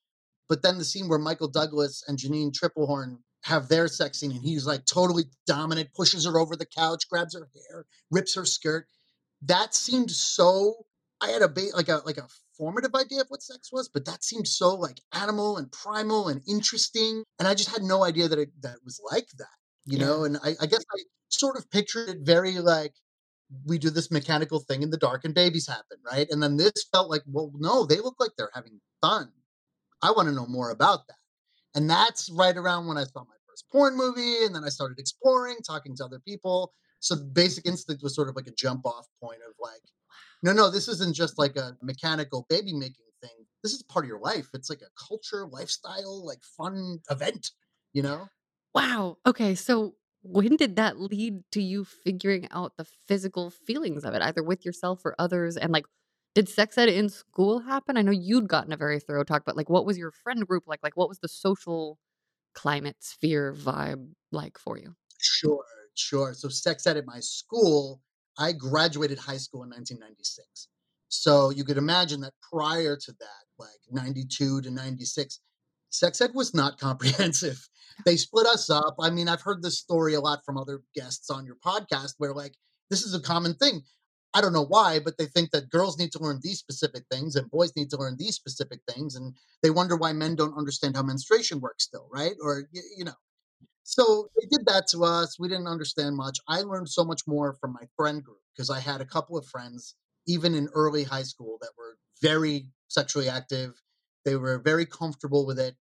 But 0.47 0.63
then 0.63 0.77
the 0.77 0.85
scene 0.85 1.07
where 1.07 1.19
Michael 1.19 1.47
Douglas 1.47 2.03
and 2.07 2.17
Jeanne 2.17 2.51
Tripplehorn 2.51 3.19
have 3.43 3.67
their 3.69 3.87
sex 3.87 4.19
scene 4.19 4.31
and 4.31 4.43
he's 4.43 4.65
like 4.65 4.85
totally 4.85 5.25
dominant, 5.47 5.93
pushes 5.93 6.25
her 6.25 6.37
over 6.39 6.55
the 6.55 6.65
couch, 6.65 7.07
grabs 7.09 7.35
her 7.35 7.49
hair, 7.55 7.85
rips 8.11 8.35
her 8.35 8.45
skirt. 8.45 8.87
That 9.41 9.73
seemed 9.75 10.11
so 10.11 10.85
I 11.21 11.29
had 11.29 11.41
a 11.41 11.47
ba- 11.49 11.75
like 11.75 11.89
a 11.89 12.01
like 12.05 12.17
a 12.17 12.27
formative 12.57 12.95
idea 12.95 13.21
of 13.21 13.27
what 13.29 13.41
sex 13.43 13.71
was, 13.71 13.89
but 13.89 14.05
that 14.05 14.23
seemed 14.23 14.47
so 14.47 14.75
like 14.75 15.01
animal 15.13 15.57
and 15.57 15.71
primal 15.71 16.27
and 16.27 16.41
interesting. 16.47 17.23
And 17.39 17.47
I 17.47 17.55
just 17.55 17.69
had 17.69 17.83
no 17.83 18.03
idea 18.03 18.27
that 18.27 18.39
it 18.39 18.49
that 18.61 18.75
it 18.75 18.85
was 18.85 19.01
like 19.11 19.29
that, 19.37 19.57
you 19.85 19.97
Yeah. 19.97 20.05
know. 20.05 20.23
And 20.25 20.37
I, 20.43 20.55
I 20.61 20.65
guess 20.65 20.83
I 20.93 20.99
sort 21.29 21.57
of 21.57 21.69
pictured 21.71 22.09
it 22.09 22.17
very 22.21 22.53
like 22.59 22.93
we 23.65 23.77
do 23.79 23.89
this 23.89 24.11
mechanical 24.11 24.59
thing 24.59 24.83
in 24.83 24.91
the 24.91 24.97
dark 24.97 25.25
and 25.25 25.33
babies 25.33 25.67
happen, 25.67 25.97
right? 26.05 26.27
And 26.29 26.41
then 26.41 26.57
this 26.57 26.73
felt 26.91 27.09
like, 27.09 27.23
well, 27.27 27.51
no, 27.55 27.85
they 27.85 27.97
look 27.97 28.15
like 28.19 28.31
they're 28.37 28.51
having 28.53 28.79
fun. 29.01 29.31
I 30.01 30.11
want 30.11 30.29
to 30.29 30.35
know 30.35 30.47
more 30.47 30.71
about 30.71 31.07
that. 31.07 31.18
And 31.75 31.89
that's 31.89 32.29
right 32.29 32.55
around 32.55 32.87
when 32.87 32.97
I 32.97 33.03
saw 33.03 33.21
my 33.21 33.35
first 33.47 33.65
porn 33.71 33.95
movie. 33.95 34.45
And 34.45 34.55
then 34.55 34.63
I 34.63 34.69
started 34.69 34.99
exploring, 34.99 35.57
talking 35.65 35.95
to 35.97 36.05
other 36.05 36.19
people. 36.19 36.73
So 36.99 37.15
Basic 37.15 37.65
Instinct 37.65 38.03
was 38.03 38.15
sort 38.15 38.29
of 38.29 38.35
like 38.35 38.47
a 38.47 38.51
jump 38.51 38.85
off 38.85 39.07
point 39.21 39.39
of 39.47 39.53
like, 39.59 39.81
no, 40.43 40.53
no, 40.53 40.69
this 40.69 40.87
isn't 40.87 41.15
just 41.15 41.37
like 41.37 41.55
a 41.55 41.77
mechanical 41.81 42.45
baby 42.49 42.73
making 42.73 43.05
thing. 43.21 43.45
This 43.63 43.73
is 43.73 43.83
part 43.83 44.05
of 44.05 44.09
your 44.09 44.19
life. 44.19 44.47
It's 44.53 44.69
like 44.69 44.81
a 44.81 45.07
culture, 45.07 45.45
lifestyle, 45.45 46.25
like 46.25 46.39
fun 46.57 46.99
event, 47.09 47.51
you 47.93 48.01
know? 48.01 48.27
Wow. 48.73 49.17
Okay. 49.25 49.55
So 49.55 49.95
when 50.21 50.55
did 50.55 50.75
that 50.77 50.99
lead 50.99 51.43
to 51.51 51.61
you 51.61 51.85
figuring 51.85 52.47
out 52.51 52.77
the 52.77 52.85
physical 53.07 53.49
feelings 53.49 54.03
of 54.03 54.13
it, 54.13 54.21
either 54.21 54.43
with 54.43 54.65
yourself 54.65 55.01
or 55.05 55.15
others? 55.19 55.57
And 55.57 55.71
like, 55.71 55.85
did 56.35 56.47
sex 56.47 56.77
ed 56.77 56.89
in 56.89 57.09
school 57.09 57.59
happen? 57.59 57.97
I 57.97 58.01
know 58.01 58.11
you'd 58.11 58.47
gotten 58.47 58.71
a 58.71 58.77
very 58.77 58.99
thorough 58.99 59.23
talk, 59.23 59.43
but 59.45 59.57
like, 59.57 59.69
what 59.69 59.85
was 59.85 59.97
your 59.97 60.11
friend 60.11 60.45
group 60.45 60.63
like? 60.67 60.79
Like, 60.83 60.95
what 60.95 61.09
was 61.09 61.19
the 61.19 61.27
social 61.27 61.97
climate 62.53 62.97
sphere 62.99 63.53
vibe 63.53 64.09
like 64.31 64.57
for 64.57 64.77
you? 64.77 64.95
Sure, 65.19 65.65
sure. 65.95 66.33
So 66.33 66.49
sex 66.49 66.85
ed 66.87 66.97
at 66.97 67.05
my 67.05 67.19
school, 67.19 68.01
I 68.37 68.53
graduated 68.53 69.17
high 69.17 69.37
school 69.37 69.63
in 69.63 69.69
1996. 69.69 70.67
So 71.09 71.49
you 71.49 71.63
could 71.63 71.77
imagine 71.77 72.21
that 72.21 72.33
prior 72.51 72.95
to 72.95 73.11
that, 73.19 73.43
like 73.57 73.79
92 73.91 74.61
to 74.61 74.71
96, 74.71 75.39
sex 75.89 76.21
ed 76.21 76.31
was 76.33 76.53
not 76.53 76.79
comprehensive. 76.79 77.67
They 78.05 78.15
split 78.15 78.47
us 78.47 78.69
up. 78.69 78.95
I 78.99 79.09
mean, 79.09 79.27
I've 79.27 79.41
heard 79.41 79.61
this 79.61 79.79
story 79.79 80.13
a 80.13 80.21
lot 80.21 80.45
from 80.45 80.57
other 80.57 80.81
guests 80.95 81.29
on 81.29 81.45
your 81.45 81.57
podcast 81.65 82.13
where, 82.17 82.33
like, 82.33 82.53
this 82.89 83.01
is 83.03 83.13
a 83.13 83.19
common 83.19 83.55
thing. 83.55 83.81
I 84.33 84.41
don't 84.41 84.53
know 84.53 84.65
why, 84.65 84.99
but 84.99 85.17
they 85.17 85.25
think 85.25 85.51
that 85.51 85.69
girls 85.71 85.97
need 85.97 86.11
to 86.11 86.19
learn 86.19 86.39
these 86.41 86.59
specific 86.59 87.03
things 87.11 87.35
and 87.35 87.49
boys 87.49 87.75
need 87.75 87.89
to 87.89 87.97
learn 87.97 88.15
these 88.17 88.35
specific 88.35 88.81
things. 88.87 89.15
And 89.15 89.33
they 89.63 89.71
wonder 89.71 89.95
why 89.95 90.13
men 90.13 90.35
don't 90.35 90.57
understand 90.57 90.95
how 90.95 91.03
menstruation 91.03 91.59
works 91.59 91.85
still, 91.85 92.07
right? 92.11 92.35
Or, 92.41 92.69
you 92.71 93.05
know. 93.05 93.15
So 93.83 94.29
they 94.39 94.47
did 94.55 94.67
that 94.67 94.87
to 94.89 95.03
us. 95.03 95.39
We 95.39 95.47
didn't 95.47 95.67
understand 95.67 96.15
much. 96.15 96.39
I 96.47 96.61
learned 96.61 96.89
so 96.89 97.03
much 97.03 97.21
more 97.25 97.53
from 97.59 97.73
my 97.73 97.87
friend 97.95 98.23
group 98.23 98.37
because 98.55 98.69
I 98.69 98.79
had 98.79 99.01
a 99.01 99.05
couple 99.05 99.35
of 99.35 99.47
friends, 99.47 99.95
even 100.27 100.53
in 100.53 100.69
early 100.75 101.03
high 101.03 101.23
school, 101.23 101.57
that 101.61 101.71
were 101.75 101.97
very 102.21 102.67
sexually 102.87 103.29
active. 103.29 103.81
They 104.25 104.35
were 104.35 104.59
very 104.59 104.85
comfortable 104.85 105.47
with 105.47 105.57
it. 105.59 105.75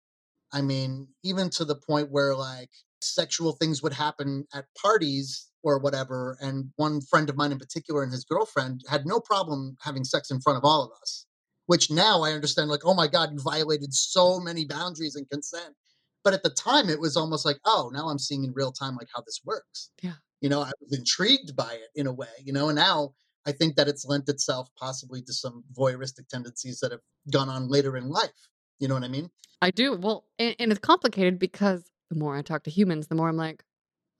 I 0.52 0.60
mean, 0.60 1.08
even 1.22 1.48
to 1.50 1.64
the 1.64 1.76
point 1.76 2.10
where 2.10 2.34
like 2.36 2.70
sexual 3.00 3.52
things 3.52 3.82
would 3.82 3.94
happen 3.94 4.46
at 4.52 4.66
parties 4.80 5.48
or 5.64 5.78
whatever. 5.78 6.36
And 6.40 6.70
one 6.76 7.00
friend 7.00 7.28
of 7.28 7.36
mine 7.36 7.50
in 7.50 7.58
particular 7.58 8.02
and 8.02 8.12
his 8.12 8.24
girlfriend 8.24 8.82
had 8.88 9.06
no 9.06 9.18
problem 9.18 9.76
having 9.80 10.04
sex 10.04 10.30
in 10.30 10.40
front 10.40 10.58
of 10.58 10.64
all 10.64 10.84
of 10.84 10.90
us, 11.02 11.26
which 11.66 11.90
now 11.90 12.22
I 12.22 12.32
understand 12.32 12.70
like, 12.70 12.84
oh 12.84 12.94
my 12.94 13.08
God, 13.08 13.30
you 13.32 13.40
violated 13.40 13.92
so 13.92 14.38
many 14.38 14.64
boundaries 14.66 15.16
and 15.16 15.28
consent. 15.28 15.74
But 16.22 16.34
at 16.34 16.42
the 16.42 16.50
time, 16.50 16.88
it 16.88 17.00
was 17.00 17.16
almost 17.16 17.44
like, 17.44 17.58
oh, 17.66 17.90
now 17.92 18.08
I'm 18.08 18.18
seeing 18.18 18.44
in 18.44 18.52
real 18.54 18.72
time 18.72 18.96
like 18.96 19.08
how 19.14 19.22
this 19.26 19.40
works. 19.44 19.90
Yeah. 20.02 20.14
You 20.40 20.48
know, 20.48 20.60
I 20.60 20.70
was 20.80 20.96
intrigued 20.96 21.56
by 21.56 21.72
it 21.72 21.88
in 21.94 22.06
a 22.06 22.12
way, 22.12 22.28
you 22.42 22.52
know, 22.52 22.68
and 22.68 22.76
now 22.76 23.14
I 23.46 23.52
think 23.52 23.76
that 23.76 23.88
it's 23.88 24.04
lent 24.06 24.28
itself 24.28 24.68
possibly 24.78 25.22
to 25.22 25.32
some 25.32 25.64
voyeuristic 25.76 26.28
tendencies 26.28 26.80
that 26.80 26.92
have 26.92 27.00
gone 27.30 27.48
on 27.48 27.68
later 27.68 27.96
in 27.96 28.08
life. 28.08 28.30
You 28.78 28.88
know 28.88 28.94
what 28.94 29.04
I 29.04 29.08
mean? 29.08 29.30
I 29.62 29.70
do. 29.70 29.96
Well, 29.96 30.24
and, 30.38 30.56
and 30.58 30.70
it's 30.70 30.80
complicated 30.80 31.38
because 31.38 31.84
the 32.10 32.16
more 32.16 32.36
I 32.36 32.42
talk 32.42 32.64
to 32.64 32.70
humans, 32.70 33.06
the 33.06 33.14
more 33.14 33.28
I'm 33.28 33.36
like, 33.36 33.62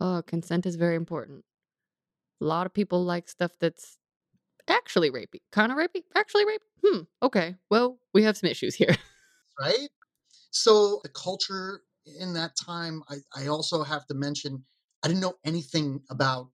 oh, 0.05 0.23
consent 0.27 0.67
is 0.67 0.77
very 0.77 0.95
important. 0.97 1.45
A 2.41 2.45
lot 2.45 2.67
of 2.67 2.75
people 2.75 3.03
like 3.03 3.29
stuff 3.29 3.53
that's 3.59 3.97
actually 4.69 5.11
rapey. 5.11 5.41
Kind 5.51 5.73
of 5.73 5.79
rapey? 5.79 6.03
Actually 6.15 6.45
rapey? 6.45 6.69
Hmm. 6.85 7.01
Okay. 7.23 7.57
Well, 7.71 7.99
we 8.13 8.23
have 8.25 8.37
some 8.37 8.51
issues 8.51 8.75
here. 8.75 8.95
right? 9.61 9.89
So 10.51 11.01
the 11.03 11.09
culture 11.09 11.83
in 12.21 12.35
that 12.35 12.53
time, 12.57 13.03
I, 13.09 13.17
I 13.35 13.47
also 13.47 13.83
have 13.83 14.07
to 14.09 14.15
mention, 14.15 14.65
I 15.03 15.09
didn't 15.09 15.21
know 15.23 15.35
anything 15.45 16.01
about 16.11 16.51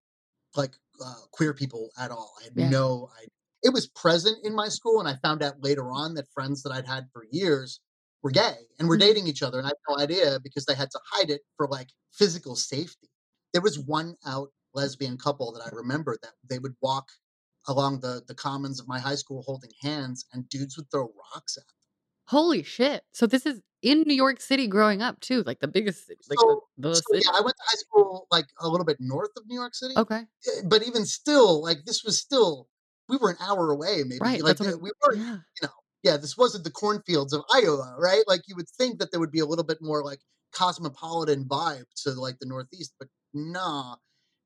like 0.57 0.75
uh, 1.05 1.15
queer 1.33 1.55
people 1.55 1.91
at 1.99 2.11
all. 2.11 2.33
I 2.41 2.45
had 2.45 2.53
Yeah. 2.57 2.71
no 2.71 3.11
idea. 3.17 3.29
It 3.63 3.73
was 3.75 3.89
present 3.89 4.39
in 4.45 4.55
my 4.55 4.69
school, 4.69 5.01
and 5.01 5.09
I 5.09 5.17
found 5.17 5.43
out 5.43 5.63
later 5.63 5.93
on 5.93 6.15
that 6.15 6.29
friends 6.33 6.63
that 6.63 6.73
I'd 6.73 6.87
had 6.87 7.09
for 7.13 7.27
years 7.31 7.81
were 8.23 8.31
gay 8.31 8.57
and 8.79 8.89
were 8.89 8.97
Mhm. 8.97 9.01
dating 9.01 9.27
each 9.27 9.43
other, 9.43 9.59
and 9.59 9.67
I 9.67 9.71
had 9.71 9.77
no 9.89 9.99
idea 9.99 10.41
because 10.43 10.65
they 10.65 10.75
had 10.75 10.91
to 10.93 11.01
hide 11.13 11.31
it 11.31 11.43
for 11.57 11.69
like 11.69 11.91
physical 12.13 12.57
safety. 12.57 13.10
There 13.53 13.63
was 13.63 13.79
one 13.79 14.17
out 14.27 14.51
lesbian 14.75 15.19
couple 15.19 15.53
that 15.53 15.63
I 15.67 15.71
remember 15.75 16.17
that 16.23 16.33
they 16.49 16.59
would 16.59 16.75
walk 16.81 17.09
along 17.67 18.01
the 18.01 18.23
the 18.27 18.35
commons 18.35 18.81
of 18.81 18.89
my 18.89 18.99
high 18.99 19.15
school 19.17 19.43
holding 19.43 19.71
hands, 19.83 20.25
and 20.33 20.49
dudes 20.49 20.77
would 20.77 20.91
throw 20.91 21.13
rocks 21.35 21.57
at 21.57 21.65
them. 21.67 21.75
Holy 22.27 22.63
shit. 22.63 23.03
So 23.13 23.27
this 23.27 23.45
is 23.45 23.61
in 23.83 24.03
New 24.03 24.15
York 24.15 24.41
City 24.41 24.67
growing 24.69 25.03
up 25.03 25.19
too, 25.21 25.43
like 25.45 25.59
the 25.61 25.69
biggest 25.69 26.07
city, 26.07 26.21
like 26.29 26.39
So, 26.39 26.65
the 26.79 26.95
so 26.95 27.03
city. 27.11 27.25
yeah, 27.27 27.33
I 27.37 27.41
went 27.41 27.57
to 27.57 27.63
high 27.67 27.77
school 27.79 28.27
like 28.31 28.47
a 28.61 28.69
little 28.69 28.85
bit 28.85 28.99
north 29.01 29.31
of 29.37 29.45
New 29.47 29.59
York 29.59 29.75
City, 29.75 29.95
Okay. 29.97 30.27
eh, 30.47 30.61
but 30.67 30.87
even 30.87 31.05
still, 31.05 31.63
like 31.63 31.79
this 31.87 32.05
was 32.05 32.19
still 32.21 32.69
we 33.09 33.17
were 33.17 33.31
an 33.31 33.37
hour 33.41 33.71
away, 33.71 34.05
maybe. 34.07 34.21
Right. 34.21 34.43
Like 34.43 34.61
eh, 34.61 34.75
we 34.81 34.93
weren't, 35.03 35.19
yeah. 35.19 35.39
you 35.61 35.63
know, 35.67 35.73
yeah, 36.05 36.17
this 36.17 36.37
wasn't 36.37 36.65
the 36.65 36.71
cornfields 36.71 37.33
of 37.33 37.43
Iowa, 37.53 37.97
right? 37.99 38.23
Like 38.29 38.43
you 38.47 38.55
would 38.57 38.69
think 38.69 39.01
that 39.01 39.11
there 39.11 39.19
would 39.21 39.33
be 39.33 39.41
a 39.41 39.47
little 39.47 39.65
bit 39.65 39.79
more 39.81 40.05
like 40.05 40.21
cosmopolitan 40.53 41.45
vibe 41.45 41.85
to 42.05 42.13
like 42.13 42.39
the 42.39 42.47
Northeast, 42.47 42.95
but 42.99 43.09
nah. 43.35 43.97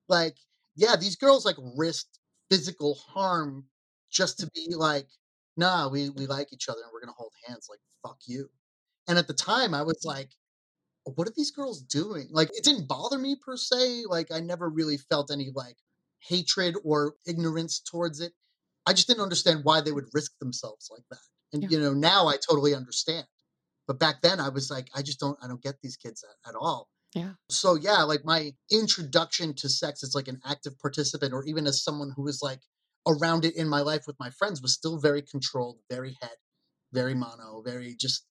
Like, 0.09 0.37
yeah, 0.75 0.95
these 0.97 1.15
girls 1.17 1.45
like 1.45 1.57
risked 1.77 2.19
physical 2.51 2.95
harm 2.95 3.65
just 4.11 4.39
to 4.39 4.47
be 4.55 4.75
like, 4.75 5.09
nah, 5.57 5.89
we 5.89 6.09
we 6.11 6.27
like 6.27 6.53
each 6.53 6.69
other 6.69 6.81
and 6.83 6.91
we're 6.93 7.01
gonna 7.01 7.13
hold 7.17 7.33
hands. 7.47 7.67
Like, 7.69 7.79
fuck 8.03 8.19
you. 8.27 8.49
And 9.07 9.17
at 9.19 9.27
the 9.27 9.33
time, 9.35 9.73
I 9.75 9.83
was 9.83 10.01
like 10.05 10.31
what 11.03 11.27
are 11.27 11.33
these 11.35 11.51
girls 11.51 11.81
doing? 11.81 12.27
Like, 12.31 12.49
it 12.53 12.63
didn't 12.63 12.87
bother 12.87 13.17
me 13.17 13.35
per 13.35 13.57
se. 13.57 14.05
Like, 14.07 14.31
I 14.31 14.39
never 14.39 14.69
really 14.69 14.97
felt 14.97 15.31
any 15.31 15.51
like 15.53 15.77
hatred 16.19 16.75
or 16.83 17.15
ignorance 17.27 17.79
towards 17.79 18.19
it. 18.21 18.33
I 18.87 18.93
just 18.93 19.07
didn't 19.07 19.23
understand 19.23 19.63
why 19.63 19.81
they 19.81 19.91
would 19.91 20.09
risk 20.13 20.33
themselves 20.39 20.89
like 20.91 21.03
that. 21.11 21.19
And 21.53 21.63
Yeah. 21.63 21.69
you 21.71 21.79
know, 21.79 21.93
now 21.93 22.27
I 22.27 22.37
totally 22.37 22.73
understand. 22.75 23.27
But 23.87 23.99
back 23.99 24.21
then, 24.21 24.39
I 24.39 24.49
was 24.49 24.71
like, 24.71 24.89
I 24.95 25.01
just 25.01 25.19
don't, 25.19 25.37
I 25.43 25.47
don't 25.47 25.61
get 25.61 25.81
these 25.81 25.97
kids 25.97 26.23
at, 26.23 26.51
at 26.51 26.55
all. 26.55 26.89
Yeah. 27.15 27.31
So 27.49 27.75
yeah, 27.75 28.03
like 28.03 28.25
my 28.25 28.53
introduction 28.71 29.55
to 29.55 29.69
sex 29.69 30.03
as 30.03 30.15
like 30.15 30.27
an 30.27 30.41
active 30.45 30.79
participant, 30.79 31.33
or 31.33 31.45
even 31.45 31.67
as 31.67 31.83
someone 31.83 32.13
who 32.15 32.23
was 32.23 32.41
like 32.43 32.61
around 33.07 33.45
it 33.45 33.55
in 33.57 33.69
my 33.69 33.81
life 33.81 34.03
with 34.07 34.17
my 34.19 34.31
friends, 34.31 34.61
was 34.61 34.73
still 34.75 34.99
very 34.99 35.23
controlled, 35.23 35.79
very 35.89 36.17
het, 36.21 36.37
very 36.93 37.15
mono, 37.15 37.63
very 37.65 37.95
just 37.99 38.25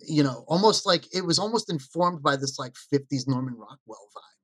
you 0.00 0.22
know, 0.22 0.44
almost 0.48 0.86
like 0.86 1.06
it 1.14 1.24
was 1.24 1.38
almost 1.38 1.70
informed 1.70 2.22
by 2.22 2.36
this 2.36 2.58
like 2.58 2.74
50s 2.92 3.26
Norman 3.26 3.54
Rockwell 3.56 4.08
vibe. 4.16 4.35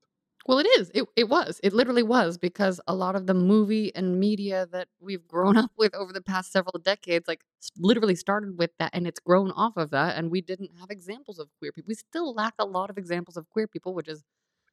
Well, 0.46 0.58
it 0.58 0.66
is. 0.78 0.90
It 0.94 1.04
it 1.16 1.28
was. 1.28 1.60
It 1.62 1.72
literally 1.72 2.02
was 2.02 2.36
because 2.36 2.80
a 2.86 2.94
lot 2.94 3.14
of 3.14 3.26
the 3.26 3.34
movie 3.34 3.94
and 3.94 4.18
media 4.18 4.66
that 4.72 4.88
we've 5.00 5.26
grown 5.26 5.56
up 5.64 5.70
with 5.76 5.94
over 5.94 6.12
the 6.12 6.22
past 6.22 6.52
several 6.52 6.78
decades, 6.82 7.28
like 7.28 7.42
literally 7.78 8.16
started 8.16 8.58
with 8.58 8.70
that, 8.78 8.90
and 8.92 9.06
it's 9.06 9.20
grown 9.20 9.52
off 9.52 9.76
of 9.76 9.90
that. 9.90 10.16
And 10.16 10.30
we 10.30 10.40
didn't 10.40 10.70
have 10.80 10.90
examples 10.90 11.38
of 11.38 11.48
queer 11.58 11.72
people. 11.72 11.88
We 11.88 11.94
still 11.94 12.34
lack 12.34 12.54
a 12.58 12.64
lot 12.64 12.90
of 12.90 12.98
examples 12.98 13.36
of 13.36 13.48
queer 13.50 13.68
people, 13.68 13.94
which 13.94 14.08
is 14.08 14.24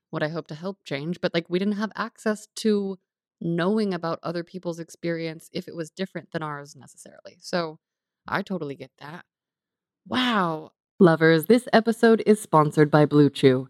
what 0.10 0.23
I 0.23 0.29
hope 0.29 0.47
to 0.47 0.55
help 0.55 0.79
change. 0.84 1.21
But 1.21 1.34
like, 1.34 1.45
we 1.49 1.60
didn't 1.60 1.75
have 1.75 1.91
access 1.95 2.47
to 2.58 2.97
knowing 3.41 3.93
about 3.93 4.19
other 4.23 4.43
people's 4.43 4.79
experience 4.79 5.49
if 5.53 5.67
it 5.67 5.75
was 5.75 5.89
different 5.91 6.32
than 6.32 6.43
ours 6.43 6.75
necessarily. 6.75 7.38
So 7.39 7.79
I 8.27 8.41
totally 8.41 8.75
get 8.75 8.91
that. 8.99 9.23
Wow. 10.08 10.71
Lovers, 10.99 11.45
this 11.45 11.67
episode 11.71 12.21
is 12.25 12.41
sponsored 12.41 12.91
by 12.91 13.05
Blue 13.05 13.29
Chew. 13.29 13.69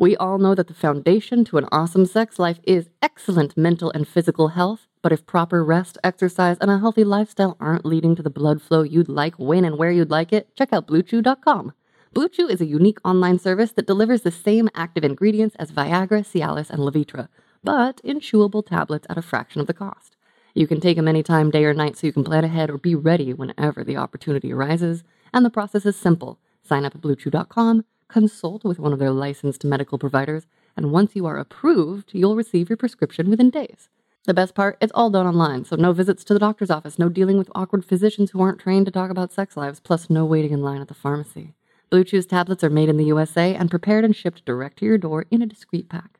We 0.00 0.16
all 0.16 0.38
know 0.38 0.54
that 0.54 0.66
the 0.66 0.72
foundation 0.72 1.44
to 1.44 1.58
an 1.58 1.68
awesome 1.70 2.06
sex 2.06 2.38
life 2.38 2.58
is 2.62 2.88
excellent 3.02 3.54
mental 3.54 3.90
and 3.90 4.08
physical 4.08 4.48
health, 4.48 4.86
but 5.02 5.12
if 5.12 5.26
proper 5.26 5.62
rest, 5.62 5.98
exercise, 6.02 6.56
and 6.58 6.70
a 6.70 6.78
healthy 6.78 7.04
lifestyle 7.04 7.54
aren't 7.60 7.84
leading 7.84 8.16
to 8.16 8.22
the 8.22 8.30
blood 8.30 8.62
flow 8.62 8.80
you'd 8.80 9.10
like 9.10 9.34
when 9.38 9.62
and 9.62 9.76
where 9.76 9.90
you'd 9.90 10.10
like 10.10 10.32
it, 10.32 10.56
check 10.56 10.72
out 10.72 10.86
BlueChew.com. 10.86 11.74
BlueChew 12.14 12.48
is 12.48 12.62
a 12.62 12.66
unique 12.66 12.96
online 13.04 13.38
service 13.38 13.72
that 13.72 13.86
delivers 13.86 14.22
the 14.22 14.30
same 14.30 14.70
active 14.74 15.04
ingredients 15.04 15.54
as 15.56 15.70
Viagra, 15.70 16.24
Cialis, 16.24 16.70
and 16.70 16.80
Levitra, 16.80 17.28
but 17.62 18.00
in 18.02 18.20
chewable 18.20 18.64
tablets 18.64 19.06
at 19.10 19.18
a 19.18 19.22
fraction 19.22 19.60
of 19.60 19.66
the 19.66 19.74
cost. 19.74 20.16
You 20.54 20.66
can 20.66 20.80
take 20.80 20.96
them 20.96 21.08
anytime, 21.08 21.50
day 21.50 21.66
or 21.66 21.74
night, 21.74 21.98
so 21.98 22.06
you 22.06 22.14
can 22.14 22.24
plan 22.24 22.44
ahead 22.44 22.70
or 22.70 22.78
be 22.78 22.94
ready 22.94 23.34
whenever 23.34 23.84
the 23.84 23.98
opportunity 23.98 24.50
arises. 24.50 25.04
And 25.34 25.44
the 25.44 25.50
process 25.50 25.84
is 25.84 25.94
simple. 25.94 26.38
Sign 26.62 26.86
up 26.86 26.94
at 26.94 27.02
BlueChew.com, 27.02 27.84
consult 28.10 28.64
with 28.64 28.78
one 28.78 28.92
of 28.92 28.98
their 28.98 29.10
licensed 29.10 29.64
medical 29.64 29.98
providers, 29.98 30.46
and 30.76 30.92
once 30.92 31.16
you 31.16 31.26
are 31.26 31.38
approved, 31.38 32.10
you'll 32.12 32.36
receive 32.36 32.68
your 32.68 32.76
prescription 32.76 33.30
within 33.30 33.50
days. 33.50 33.88
The 34.24 34.34
best 34.34 34.54
part, 34.54 34.76
it's 34.80 34.92
all 34.94 35.10
done 35.10 35.26
online, 35.26 35.64
so 35.64 35.76
no 35.76 35.92
visits 35.92 36.24
to 36.24 36.34
the 36.34 36.40
doctor's 36.40 36.70
office, 36.70 36.98
no 36.98 37.08
dealing 37.08 37.38
with 37.38 37.50
awkward 37.54 37.84
physicians 37.84 38.30
who 38.30 38.40
aren't 38.42 38.60
trained 38.60 38.86
to 38.86 38.92
talk 38.92 39.10
about 39.10 39.32
sex 39.32 39.56
lives, 39.56 39.80
plus 39.80 40.10
no 40.10 40.26
waiting 40.26 40.52
in 40.52 40.62
line 40.62 40.80
at 40.80 40.88
the 40.88 40.94
pharmacy. 40.94 41.54
Blue 41.88 42.04
Chew's 42.04 42.26
tablets 42.26 42.62
are 42.62 42.70
made 42.70 42.88
in 42.88 42.98
the 42.98 43.06
USA 43.06 43.54
and 43.54 43.70
prepared 43.70 44.04
and 44.04 44.14
shipped 44.14 44.44
direct 44.44 44.78
to 44.78 44.84
your 44.84 44.98
door 44.98 45.26
in 45.30 45.42
a 45.42 45.46
discreet 45.46 45.88
pack. 45.88 46.18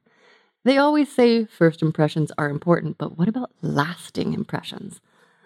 They 0.65 0.79
always 0.79 1.11
say 1.11 1.45
first 1.45 1.83
impressions 1.83 2.33
are 2.37 2.51
important, 2.51 2.99
but 2.99 3.17
what 3.17 3.29
about 3.29 3.51
lasting 3.63 4.35
impressions? 4.35 5.01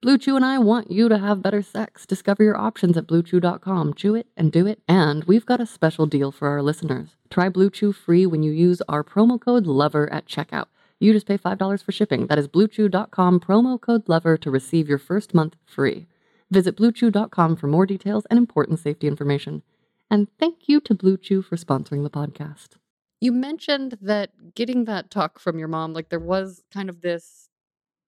Blue 0.00 0.16
Chew 0.16 0.36
and 0.36 0.44
I 0.44 0.60
want 0.60 0.92
you 0.92 1.08
to 1.08 1.18
have 1.18 1.42
better 1.42 1.60
sex. 1.60 2.06
Discover 2.06 2.44
your 2.44 2.56
options 2.56 2.96
at 2.96 3.08
bluechew.com. 3.08 3.94
Chew 3.94 4.14
it 4.14 4.28
and 4.36 4.52
do 4.52 4.64
it. 4.64 4.80
And 4.86 5.24
we've 5.24 5.44
got 5.44 5.60
a 5.60 5.66
special 5.66 6.06
deal 6.06 6.30
for 6.30 6.46
our 6.46 6.62
listeners. 6.62 7.16
Try 7.30 7.48
Blue 7.48 7.68
Chew 7.68 7.92
free 7.92 8.24
when 8.24 8.44
you 8.44 8.52
use 8.52 8.80
our 8.88 9.02
promo 9.02 9.40
code 9.40 9.66
LOVER 9.66 10.08
at 10.12 10.26
checkout. 10.26 10.66
You 11.00 11.12
just 11.12 11.26
pay 11.26 11.36
$5 11.36 11.82
for 11.82 11.90
shipping. 11.90 12.28
That 12.28 12.38
is 12.38 12.46
bluechew.com 12.46 13.40
promo 13.40 13.80
code 13.80 14.08
LOVER 14.08 14.36
to 14.36 14.50
receive 14.52 14.88
your 14.88 14.98
first 14.98 15.34
month 15.34 15.56
free. 15.66 16.06
Visit 16.48 16.76
bluechew.com 16.76 17.56
for 17.56 17.66
more 17.66 17.84
details 17.84 18.24
and 18.30 18.38
important 18.38 18.78
safety 18.78 19.08
information. 19.08 19.64
And 20.08 20.28
thank 20.38 20.68
you 20.68 20.78
to 20.82 20.94
Blue 20.94 21.16
Chew 21.16 21.42
for 21.42 21.56
sponsoring 21.56 22.04
the 22.04 22.10
podcast. 22.10 22.76
You 23.20 23.32
mentioned 23.32 23.98
that 24.00 24.54
getting 24.54 24.84
that 24.84 25.10
talk 25.10 25.40
from 25.40 25.58
your 25.58 25.66
mom, 25.66 25.92
like 25.92 26.08
there 26.08 26.20
was 26.20 26.62
kind 26.72 26.88
of 26.88 27.00
this 27.00 27.48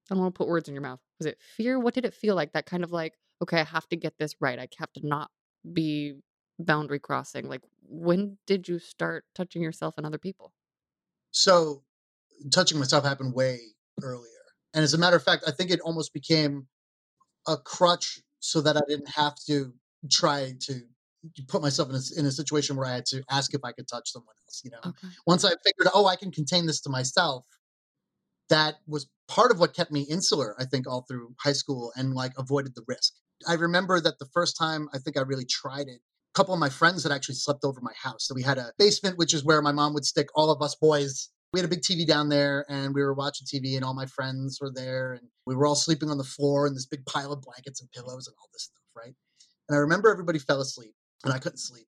I 0.09 0.15
don't 0.15 0.23
want 0.23 0.35
to 0.37 0.39
put 0.39 0.49
words 0.49 0.69
in 0.69 0.75
your 0.75 0.83
mouth. 0.83 1.01
Was 1.21 1.27
it 1.27 1.39
fear? 1.57 1.79
What 1.79 1.95
did 1.95 2.07
it 2.07 2.15
feel 2.15 2.35
like? 2.35 2.53
That 2.55 2.67
kind 2.67 2.83
of 2.83 2.91
like, 2.91 3.15
okay, 3.43 3.61
I 3.61 3.65
have 3.65 3.87
to 3.91 3.97
get 3.97 4.15
this 4.19 4.35
right. 4.41 4.59
I 4.59 4.67
have 4.79 4.93
to 4.95 5.07
not 5.07 5.31
be 5.71 6.15
boundary 6.59 6.99
crossing. 6.99 7.47
Like, 7.47 7.61
when 7.87 8.39
did 8.47 8.67
you 8.69 8.79
start 8.79 9.25
touching 9.35 9.63
yourself 9.63 9.95
and 9.99 10.07
other 10.07 10.19
people? 10.19 10.53
So, 11.31 11.85
touching 12.51 12.79
myself 12.79 13.05
happened 13.05 13.35
way 13.35 13.61
earlier. 14.03 14.31
And 14.73 14.83
as 14.83 14.95
a 14.95 14.99
matter 14.99 15.17
of 15.17 15.23
fact, 15.23 15.45
I 15.47 15.51
think 15.51 15.71
it 15.71 15.81
almost 15.81 16.15
became 16.15 16.67
a 17.47 17.57
crutch 17.59 18.21
so 18.41 18.63
that 18.63 18.77
I 18.77 18.81
didn't 18.89 19.11
have 19.11 19.35
to 19.47 19.75
try 20.11 20.55
to 20.61 20.81
put 21.49 21.61
myself 21.61 21.91
in 21.91 21.97
a, 21.97 22.01
in 22.19 22.27
a 22.27 22.31
situation 22.31 22.77
where 22.77 22.87
I 22.87 22.95
had 22.95 23.07
to 23.07 23.23
ask 23.31 23.53
if 23.53 23.61
I 23.63 23.73
could 23.73 23.87
touch 23.89 24.11
someone 24.11 24.35
else. 24.47 24.63
You 24.65 24.71
know, 24.71 24.79
Okay. 24.87 25.09
once 25.27 25.45
I 25.45 25.51
figured, 25.51 25.89
oh, 25.93 26.07
I 26.07 26.17
can 26.17 26.33
contain 26.33 26.65
this 26.67 26.81
to 26.83 26.91
myself, 26.91 27.45
that 28.51 28.77
was 28.87 29.09
part 29.29 29.51
of 29.51 29.59
what 29.59 29.75
kept 29.75 29.91
me 29.91 30.03
insular, 30.03 30.55
I 30.59 30.65
think, 30.65 30.87
all 30.87 31.05
through 31.09 31.35
high 31.39 31.53
school 31.53 31.93
and 31.97 32.15
like 32.15 32.33
avoided 32.37 32.75
the 32.75 32.85
risk. 32.87 33.15
I 33.49 33.55
remember 33.55 34.01
that 34.01 34.19
the 34.19 34.29
first 34.35 34.57
time 34.59 34.89
I 34.93 34.99
think 34.99 35.17
I 35.17 35.23
really 35.23 35.47
tried 35.47 35.89
it, 35.89 36.01
a 36.01 36.35
couple 36.35 36.53
of 36.53 36.61
my 36.61 36.69
friends 36.69 37.03
had 37.03 37.13
actually 37.13 37.37
slept 37.37 37.65
over 37.65 37.81
my 37.81 37.95
house. 38.01 38.27
So 38.27 38.35
we 38.35 38.43
had 38.43 38.59
a 38.59 38.73
basement, 38.79 39.19
which 39.19 39.33
is 39.33 39.45
where 39.45 39.63
my 39.63 39.73
mom 39.73 39.95
would 39.95 40.05
stick 40.05 40.29
all 40.35 40.51
of 40.51 40.61
us 40.63 40.75
boys. 40.75 41.31
We 41.53 41.61
had 41.61 41.65
a 41.65 41.75
big 41.75 41.81
TV 41.81 42.07
down 42.07 42.29
there 42.29 42.65
and 42.69 42.95
we 42.95 43.03
were 43.03 43.15
watching 43.15 43.47
TV, 43.47 43.75
and 43.75 43.85
all 43.85 43.95
my 43.95 44.07
friends 44.07 44.59
were 44.61 44.71
there. 44.73 45.15
And 45.15 45.29
we 45.47 45.57
were 45.57 45.67
all 45.67 45.75
sleeping 45.75 46.11
on 46.11 46.19
the 46.19 46.25
floor 46.25 46.67
in 46.67 46.75
this 46.75 46.87
big 46.87 47.05
pile 47.07 47.33
of 47.33 47.43
blankets 47.43 47.81
and 47.81 47.91
pillows 47.93 48.29
and 48.29 48.37
all 48.41 48.49
this 48.53 48.65
stuff, 48.65 48.83
right? 48.97 49.15
And 49.69 49.77
I 49.77 49.81
remember 49.81 50.11
everybody 50.11 50.39
fell 50.39 50.61
asleep 50.61 50.95
and 51.25 51.33
I 51.33 51.39
couldn't 51.39 51.59
sleep. 51.59 51.87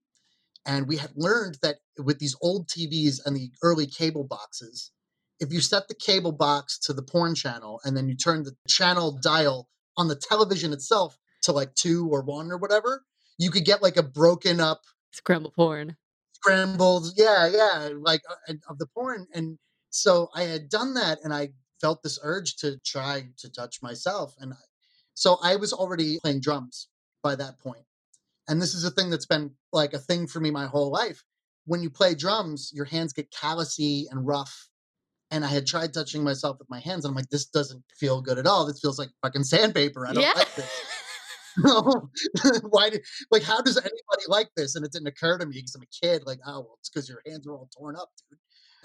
And 0.65 0.87
we 0.87 0.97
had 0.97 1.11
learned 1.17 1.59
that 1.63 1.77
with 1.99 2.19
these 2.19 2.37
old 2.41 2.69
TVs 2.69 3.21
and 3.25 3.37
the 3.37 3.51
early 3.63 3.87
cable 3.87 4.25
boxes, 4.25 4.93
if 5.41 5.53
you 5.53 5.61
set 5.61 5.89
the 5.89 5.95
cable 5.95 6.33
box 6.33 6.79
to 6.81 6.93
the 6.93 7.03
porn 7.03 7.35
channel 7.35 7.81
and 7.85 7.97
then 7.97 8.09
you 8.09 8.17
turn 8.17 8.43
the 8.45 8.55
channel 8.69 9.19
dial 9.23 9.69
on 9.97 10.09
the 10.09 10.17
television 10.17 10.73
itself 10.73 11.19
to 11.43 11.53
like 11.53 11.75
two 11.75 12.09
or 12.11 12.23
one 12.23 12.51
or 12.51 12.59
whatever, 12.59 13.05
you 13.39 13.51
could 13.51 13.65
get 13.65 13.83
like 13.83 13.97
a 13.97 14.03
broken 14.03 14.61
up, 14.61 14.83
Scramble 15.13 15.51
porn. 15.51 15.97
scrambled, 16.35 17.09
yeah, 17.17 17.47
yeah, 17.49 17.91
like 18.01 18.23
uh, 18.49 18.55
of 18.69 18.79
the 18.79 18.87
porn. 18.87 19.27
And 19.35 19.59
so 19.91 20.29
I 20.35 20.43
had 20.45 20.69
done 20.69 20.95
that 20.95 21.19
and 21.25 21.33
I 21.35 21.51
felt 21.81 22.03
this 22.03 22.19
urge 22.23 22.57
to 22.57 22.79
try 22.85 23.29
to 23.39 23.51
touch 23.51 23.83
myself. 23.83 24.35
And 24.39 24.53
I- 24.55 24.57
so 25.15 25.39
I 25.43 25.57
was 25.57 25.73
already 25.73 26.19
playing 26.21 26.41
drums 26.41 26.89
by 27.23 27.35
that 27.37 27.59
point. 27.59 27.85
And 28.49 28.63
this 28.63 28.75
is 28.75 28.85
a 28.85 28.91
thing 28.91 29.11
that's 29.11 29.27
been 29.27 29.53
like 29.73 29.93
a 29.93 29.99
thing 29.99 30.27
for 30.27 30.41
me 30.41 30.51
my 30.51 30.67
whole 30.67 30.91
life. 30.91 31.23
When 31.67 31.83
you 31.83 31.91
play 31.91 32.15
drums, 32.15 32.71
your 32.73 32.87
hands 32.87 33.13
get 33.13 33.31
callousy 33.31 34.07
and 34.11 34.27
rough 34.27 34.69
and 35.33 35.45
I 35.45 35.49
had 35.49 35.67
tried 35.67 35.93
touching 35.93 36.23
myself 36.23 36.59
with 36.61 36.71
my 36.71 36.79
hands, 36.79 37.05
and 37.05 37.11
I'm 37.11 37.17
like, 37.17 37.31
this 37.31 37.47
doesn't 37.47 37.83
feel 37.99 38.21
good 38.23 38.39
at 38.39 38.47
all. 38.47 38.67
This 38.67 38.81
feels 38.81 38.99
like 38.99 39.09
fucking 39.23 39.45
sandpaper. 39.45 40.07
I 40.07 40.13
don't 40.13 40.23
Yeah. 40.23 40.33
like 40.37 40.55
this. 40.55 40.71
Why 42.71 42.89
did 42.91 43.03
like 43.31 43.43
how 43.43 43.61
does 43.61 43.77
anybody 43.77 44.25
like 44.29 44.49
this? 44.57 44.75
And 44.75 44.85
it 44.87 44.93
didn't 44.93 45.09
occur 45.09 45.37
to 45.39 45.45
me 45.47 45.57
because 45.57 45.75
I'm 45.75 45.83
a 45.83 45.87
kid. 46.07 46.23
Like, 46.25 46.39
oh 46.47 46.61
well, 46.61 46.77
it's 46.81 46.89
because 46.89 47.09
your 47.09 47.21
hands 47.27 47.47
are 47.47 47.53
all 47.53 47.69
torn 47.77 47.97
up, 47.97 48.09
dude. 48.31 48.39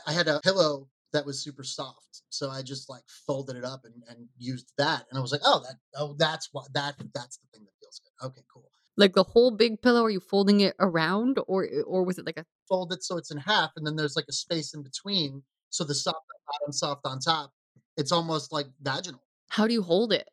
I 0.06 0.12
had 0.12 0.28
a 0.28 0.42
pillow 0.42 0.90
that 1.14 1.26
was 1.26 1.42
super 1.42 1.64
soft, 1.64 2.24
so 2.30 2.50
I 2.50 2.62
just 2.64 2.90
like 2.90 3.04
folded 3.26 3.56
it 3.56 3.64
up 3.64 3.82
and, 3.86 3.94
and 4.10 4.28
used 4.38 4.74
that, 4.78 5.06
and 5.10 5.18
I 5.18 5.22
was 5.22 5.32
like, 5.32 5.42
oh 5.46 5.62
that 5.62 5.76
oh 5.96 6.16
that's 6.18 6.50
what 6.52 6.74
that 6.74 6.96
that's 7.14 7.38
the 7.38 7.48
thing 7.54 7.64
that 7.66 7.72
feels 7.80 8.02
good. 8.04 8.26
Okay, 8.28 8.42
cool. 8.54 8.70
Like 8.98 9.14
the 9.14 9.24
whole 9.24 9.52
big 9.52 9.82
pillow, 9.82 10.04
are 10.04 10.10
you 10.10 10.20
folding 10.20 10.60
it 10.60 10.76
around 10.80 11.40
or 11.48 11.68
or 11.86 12.04
was 12.04 12.18
it 12.18 12.26
like 12.26 12.38
a 12.38 12.46
Fold 12.68 12.92
it 12.92 13.02
so 13.02 13.16
it's 13.18 13.32
in 13.32 13.38
half, 13.38 13.72
and 13.78 13.88
then 13.88 13.96
there's 13.96 14.18
like 14.18 14.26
a 14.28 14.34
space 14.34 14.74
in 14.74 14.84
between, 14.84 15.42
so 15.70 15.84
the 15.84 15.96
soft 15.96 16.18
on 16.18 16.60
bottom, 16.62 16.72
soft 16.72 17.02
on 17.06 17.20
top. 17.20 17.52
It's 17.98 18.12
almost 18.12 18.52
like 18.52 18.68
vaginal. 18.82 19.24
how 19.50 19.68
do 19.68 19.74
you 19.74 19.82
hold 19.82 20.14
it? 20.14 20.28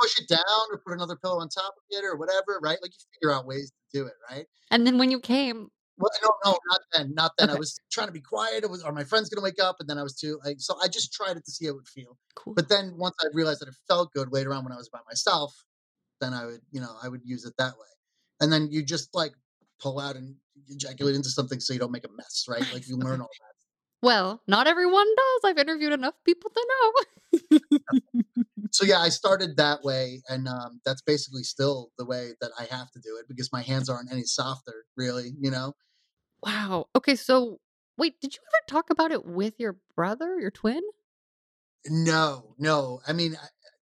push 0.00 0.18
it 0.18 0.28
down 0.28 0.66
or 0.70 0.78
put 0.78 0.94
another 0.94 1.16
pillow 1.16 1.40
on 1.40 1.48
top 1.48 1.74
of 1.76 1.82
it 1.90 2.04
or 2.04 2.16
whatever, 2.16 2.58
right? 2.62 2.78
Like 2.82 2.92
you 2.92 3.04
figure 3.14 3.34
out 3.34 3.46
ways 3.46 3.70
to 3.70 3.98
do 3.98 4.06
it, 4.06 4.14
right? 4.30 4.46
And 4.70 4.86
then 4.86 4.98
when 4.98 5.10
you 5.10 5.20
came, 5.20 5.68
Well, 5.98 6.10
no, 6.22 6.30
no, 6.44 6.58
not 6.68 6.80
then, 6.92 7.14
not 7.14 7.32
then. 7.38 7.50
I 7.50 7.54
was 7.54 7.80
trying 7.90 8.08
to 8.08 8.12
be 8.12 8.20
quiet. 8.20 8.64
It 8.64 8.70
was, 8.70 8.82
are 8.82 8.92
my 8.92 9.04
friends 9.04 9.28
gonna 9.28 9.44
wake 9.44 9.62
up? 9.62 9.76
And 9.80 9.88
then 9.88 9.98
I 9.98 10.02
was 10.02 10.16
too 10.16 10.40
like, 10.44 10.56
so 10.60 10.76
I 10.82 10.88
just 10.88 11.12
tried 11.12 11.36
it 11.36 11.44
to 11.44 11.50
see 11.50 11.66
how 11.66 11.72
it 11.72 11.76
would 11.76 11.88
feel. 11.88 12.16
cool. 12.34 12.54
But 12.54 12.68
then 12.68 12.94
once 12.96 13.16
I 13.20 13.26
realized 13.32 13.60
that 13.60 13.68
it 13.68 13.74
felt 13.88 14.12
good 14.12 14.32
later 14.32 14.54
on 14.54 14.64
when 14.64 14.72
I 14.72 14.76
was 14.76 14.88
by 14.88 15.00
myself, 15.06 15.54
then 16.20 16.34
I 16.34 16.46
would, 16.46 16.60
you 16.70 16.80
know, 16.80 16.94
I 17.02 17.08
would 17.08 17.22
use 17.24 17.44
it 17.44 17.54
that 17.58 17.72
way. 17.72 17.88
And 18.40 18.52
then 18.52 18.68
you 18.70 18.82
just 18.82 19.14
like 19.14 19.32
pull 19.80 19.98
out 19.98 20.16
and 20.16 20.34
ejaculate 20.68 21.14
into 21.14 21.28
something 21.30 21.60
so 21.60 21.72
you 21.72 21.78
don't 21.78 21.92
make 21.92 22.04
a 22.04 22.12
mess, 22.16 22.46
right? 22.48 22.64
Like 22.72 22.88
you 22.88 22.96
learn 22.96 23.20
all 23.20 23.28
that. 23.28 23.49
Well, 24.02 24.42
not 24.46 24.66
everyone 24.66 25.06
does. 25.06 25.50
I've 25.50 25.58
interviewed 25.58 25.92
enough 25.92 26.14
people 26.24 26.50
to 26.50 26.66
know. 26.68 27.60
So 28.72 28.84
yeah, 28.84 28.98
I 28.98 29.08
started 29.08 29.56
that 29.56 29.82
way, 29.82 30.22
and 30.28 30.46
um, 30.46 30.80
that's 30.84 31.02
basically 31.02 31.42
still 31.42 31.90
the 31.98 32.04
way 32.04 32.32
that 32.40 32.52
I 32.58 32.64
have 32.64 32.90
to 32.92 33.00
do 33.00 33.16
it 33.18 33.26
because 33.28 33.52
my 33.52 33.62
hands 33.62 33.88
aren't 33.88 34.12
any 34.12 34.22
softer, 34.22 34.84
really. 34.96 35.32
You 35.40 35.50
know. 35.50 35.74
wow. 36.44 36.86
Okay, 36.94 37.16
so 37.16 37.58
wait, 37.98 38.20
did 38.20 38.34
you 38.34 38.40
ever 38.46 38.64
talk 38.68 38.90
about 38.90 39.12
it 39.12 39.24
with 39.24 39.54
your 39.58 39.76
brother, 39.96 40.38
your 40.38 40.50
twin? 40.50 40.82
No, 41.86 42.54
no. 42.58 43.00
I 43.06 43.12
mean, 43.12 43.36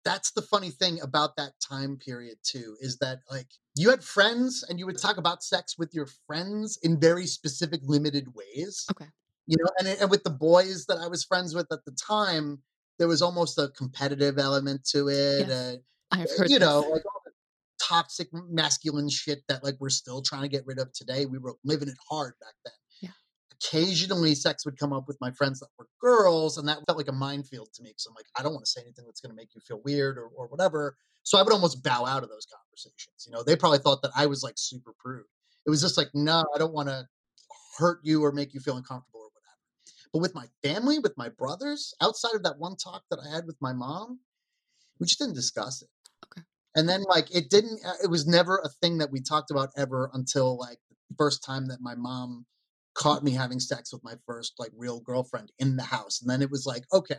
that's 0.04 0.32
the 0.32 0.42
funny 0.42 0.70
thing 0.70 1.00
about 1.00 1.36
that 1.36 1.52
time 1.60 1.96
period 1.96 2.36
too 2.42 2.76
is 2.80 2.98
that 2.98 3.20
like 3.30 3.48
you 3.74 3.90
had 3.90 4.04
friends 4.04 4.64
and 4.68 4.78
you 4.78 4.86
would 4.86 5.00
talk 5.00 5.16
about 5.16 5.42
sex 5.42 5.78
with 5.78 5.94
your 5.94 6.06
friends 6.26 6.78
in 6.82 7.00
very 7.00 7.26
specific 7.26 7.80
limited 7.84 8.26
ways. 8.34 8.84
Okay. 8.90 9.10
You 9.46 9.56
know, 9.58 9.70
and 9.78 9.88
and 10.00 10.10
with 10.10 10.24
the 10.24 10.30
boys 10.30 10.86
that 10.86 10.98
I 10.98 11.08
was 11.08 11.24
friends 11.24 11.54
with 11.54 11.66
at 11.70 11.84
the 11.84 11.92
time, 11.92 12.62
there 12.98 13.08
was 13.08 13.22
almost 13.22 13.58
a 13.58 13.68
competitive 13.76 14.38
element 14.38 14.84
to 14.92 15.08
it. 15.08 15.48
Yes. 15.48 15.50
Uh, 15.50 15.76
I've 16.12 16.30
heard 16.36 16.50
you 16.50 16.58
know, 16.58 16.82
this. 16.82 16.90
like 16.90 17.02
all 17.06 17.22
the 17.24 17.32
toxic 17.82 18.28
masculine 18.32 19.10
shit 19.10 19.42
that 19.48 19.64
like 19.64 19.76
we're 19.80 19.90
still 19.90 20.22
trying 20.22 20.42
to 20.42 20.48
get 20.48 20.66
rid 20.66 20.78
of 20.78 20.92
today. 20.92 21.26
We 21.26 21.38
were 21.38 21.54
living 21.64 21.88
it 21.88 21.96
hard 22.08 22.34
back 22.40 22.54
then. 22.64 22.72
Yeah. 23.02 23.10
Occasionally, 23.52 24.34
sex 24.34 24.64
would 24.64 24.78
come 24.78 24.92
up 24.92 25.08
with 25.08 25.18
my 25.20 25.30
friends 25.32 25.60
that 25.60 25.68
were 25.78 25.88
girls, 26.00 26.56
and 26.56 26.68
that 26.68 26.78
felt 26.86 26.98
like 26.98 27.08
a 27.08 27.12
minefield 27.12 27.68
to 27.74 27.82
me. 27.82 27.90
Because 27.90 28.06
I'm 28.06 28.14
like, 28.14 28.26
I 28.38 28.42
don't 28.42 28.52
want 28.52 28.64
to 28.64 28.70
say 28.70 28.80
anything 28.80 29.04
that's 29.06 29.20
going 29.20 29.30
to 29.30 29.36
make 29.36 29.54
you 29.54 29.60
feel 29.66 29.80
weird 29.84 30.18
or, 30.18 30.28
or 30.34 30.46
whatever. 30.46 30.96
So 31.24 31.38
I 31.38 31.42
would 31.42 31.52
almost 31.52 31.82
bow 31.82 32.04
out 32.04 32.22
of 32.22 32.28
those 32.28 32.46
conversations. 32.46 33.24
You 33.26 33.32
know, 33.32 33.42
they 33.42 33.56
probably 33.56 33.78
thought 33.78 34.02
that 34.02 34.12
I 34.14 34.26
was 34.26 34.42
like 34.42 34.54
super 34.56 34.92
prude. 34.98 35.24
It 35.66 35.70
was 35.70 35.80
just 35.80 35.96
like, 35.96 36.08
no, 36.14 36.44
I 36.54 36.58
don't 36.58 36.74
want 36.74 36.88
to 36.88 37.06
hurt 37.78 38.00
you 38.02 38.22
or 38.22 38.30
make 38.30 38.52
you 38.52 38.60
feel 38.60 38.76
uncomfortable. 38.76 39.13
But 40.14 40.20
with 40.20 40.34
my 40.34 40.46
family, 40.62 41.00
with 41.00 41.18
my 41.18 41.28
brothers, 41.28 41.92
outside 42.00 42.36
of 42.36 42.44
that 42.44 42.60
one 42.60 42.76
talk 42.76 43.02
that 43.10 43.18
I 43.18 43.34
had 43.34 43.46
with 43.46 43.56
my 43.60 43.72
mom, 43.72 44.20
we 45.00 45.06
just 45.08 45.18
didn't 45.18 45.34
discuss 45.34 45.82
it. 45.82 45.88
Okay. 46.24 46.46
And 46.76 46.88
then 46.88 47.02
like 47.02 47.34
it 47.34 47.50
didn't 47.50 47.80
uh, 47.84 47.94
it 48.00 48.08
was 48.08 48.24
never 48.24 48.58
a 48.58 48.68
thing 48.68 48.98
that 48.98 49.10
we 49.10 49.20
talked 49.20 49.50
about 49.50 49.70
ever 49.76 50.10
until 50.14 50.56
like 50.56 50.78
the 51.10 51.16
first 51.18 51.42
time 51.42 51.66
that 51.66 51.80
my 51.80 51.96
mom 51.96 52.46
caught 52.94 53.24
me 53.24 53.32
having 53.32 53.58
sex 53.58 53.92
with 53.92 54.04
my 54.04 54.14
first 54.24 54.52
like 54.56 54.70
real 54.76 55.00
girlfriend 55.00 55.50
in 55.58 55.74
the 55.74 55.82
house. 55.82 56.22
And 56.22 56.30
then 56.30 56.42
it 56.42 56.50
was 56.50 56.64
like, 56.64 56.84
okay, 56.92 57.18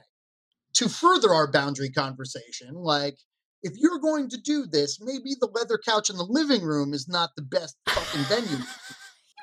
to 0.75 0.87
further 0.87 1.33
our 1.33 1.51
boundary 1.51 1.89
conversation, 1.89 2.75
like 2.75 3.17
if 3.61 3.73
you're 3.75 3.99
going 3.99 4.29
to 4.29 4.37
do 4.37 4.67
this, 4.67 5.01
maybe 5.01 5.35
the 5.37 5.49
leather 5.53 5.77
couch 5.77 6.09
in 6.09 6.15
the 6.15 6.23
living 6.23 6.61
room 6.61 6.93
is 6.93 7.09
not 7.09 7.31
the 7.35 7.41
best 7.41 7.75
fucking 7.89 8.21
venue. 8.21 8.63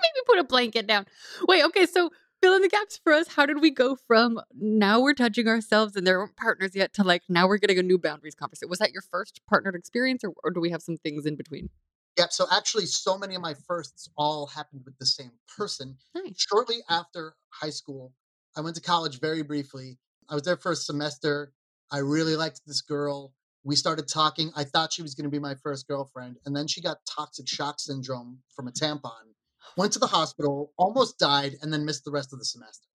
Maybe 0.03 0.25
put 0.27 0.39
a 0.41 0.45
blanket 0.45 0.89
down. 0.89 1.07
Wait, 1.47 1.65
okay, 1.65 1.87
so 1.87 2.11
fill 2.43 2.55
in 2.55 2.63
the 2.63 2.69
gaps 2.69 2.99
for 3.03 3.13
us. 3.13 3.29
How 3.29 3.47
did 3.47 3.61
we 3.63 3.71
go 3.71 3.97
from 3.97 4.41
now 4.55 5.01
we're 5.01 5.15
touching 5.15 5.47
ourselves 5.47 5.97
and 5.97 6.07
there 6.07 6.19
aren't 6.19 6.37
partners 6.37 6.75
yet 6.75 6.93
to 6.95 7.05
like 7.05 7.23
now 7.29 7.47
we're 7.47 7.59
getting 7.59 7.79
a 7.79 7.83
new 7.83 7.99
boundaries 7.99 8.35
conversation? 8.35 8.69
Was 8.69 8.81
that 8.81 8.93
your 8.93 9.03
first 9.03 9.41
partnered 9.49 9.77
experience 9.77 10.25
or, 10.25 10.33
or 10.43 10.51
do 10.51 10.61
we 10.61 10.71
have 10.71 10.83
some 10.83 10.97
things 10.97 11.25
in 11.25 11.37
between? 11.37 11.71
Yeah, 12.19 12.27
so 12.29 12.47
actually 12.53 12.87
so 12.87 13.17
many 13.17 13.35
of 13.35 13.41
my 13.41 13.55
firsts 13.67 14.09
all 14.19 14.47
happened 14.47 14.83
with 14.85 14.99
the 14.99 15.07
same 15.07 15.33
person. 15.57 15.97
Nice. 16.15 16.45
Shortly 16.51 16.79
after 16.91 17.35
high 17.49 17.71
school, 17.71 18.13
I 18.57 18.61
went 18.61 18.77
to 18.77 18.83
college 18.83 19.21
very 19.21 19.43
briefly. 19.43 19.99
I 20.29 20.35
was 20.35 20.43
there 20.43 20.57
for 20.57 20.73
a 20.73 20.77
semester. 20.77 21.53
I 21.91 21.99
really 21.99 22.37
liked 22.37 22.63
this 22.67 22.83
girl. 22.83 23.33
We 23.65 23.77
started 23.77 24.09
talking. 24.09 24.51
I 24.57 24.65
thought 24.65 24.93
she 24.93 25.03
was 25.03 25.15
going 25.15 25.25
to 25.25 25.31
be 25.31 25.39
my 25.39 25.55
first 25.63 25.87
girlfriend. 25.87 26.39
And 26.45 26.55
then 26.55 26.67
she 26.67 26.83
got 26.83 26.99
toxic 27.09 27.49
shock 27.49 27.79
syndrome 27.79 28.41
from 28.55 28.67
a 28.67 28.73
tampon, 28.73 29.33
went 29.77 29.93
to 29.93 29.99
the 29.99 30.07
hospital, 30.07 30.73
almost 30.77 31.19
died, 31.19 31.57
and 31.63 31.73
then 31.73 31.85
missed 31.85 32.05
the 32.05 32.11
rest 32.11 32.33
of 32.33 32.39
the 32.39 32.45
semester. 32.45 32.87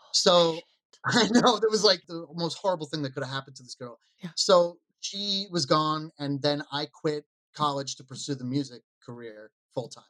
Oh, 0.00 0.08
so 0.12 0.58
I 1.06 1.28
know 1.28 1.58
that 1.58 1.70
was 1.70 1.84
like 1.84 2.02
the 2.06 2.26
most 2.34 2.58
horrible 2.58 2.86
thing 2.86 3.02
that 3.02 3.14
could 3.14 3.22
have 3.22 3.32
happened 3.32 3.56
to 3.56 3.62
this 3.62 3.74
girl. 3.74 3.98
Yeah. 4.22 4.30
So 4.36 4.78
she 5.00 5.46
was 5.50 5.66
gone, 5.66 6.10
and 6.18 6.40
then 6.40 6.62
I 6.72 6.86
quit 6.86 7.24
college 7.54 7.96
to 7.96 8.04
pursue 8.04 8.34
the 8.34 8.44
music 8.44 8.82
career 9.04 9.50
full 9.74 9.88
time. 9.88 10.04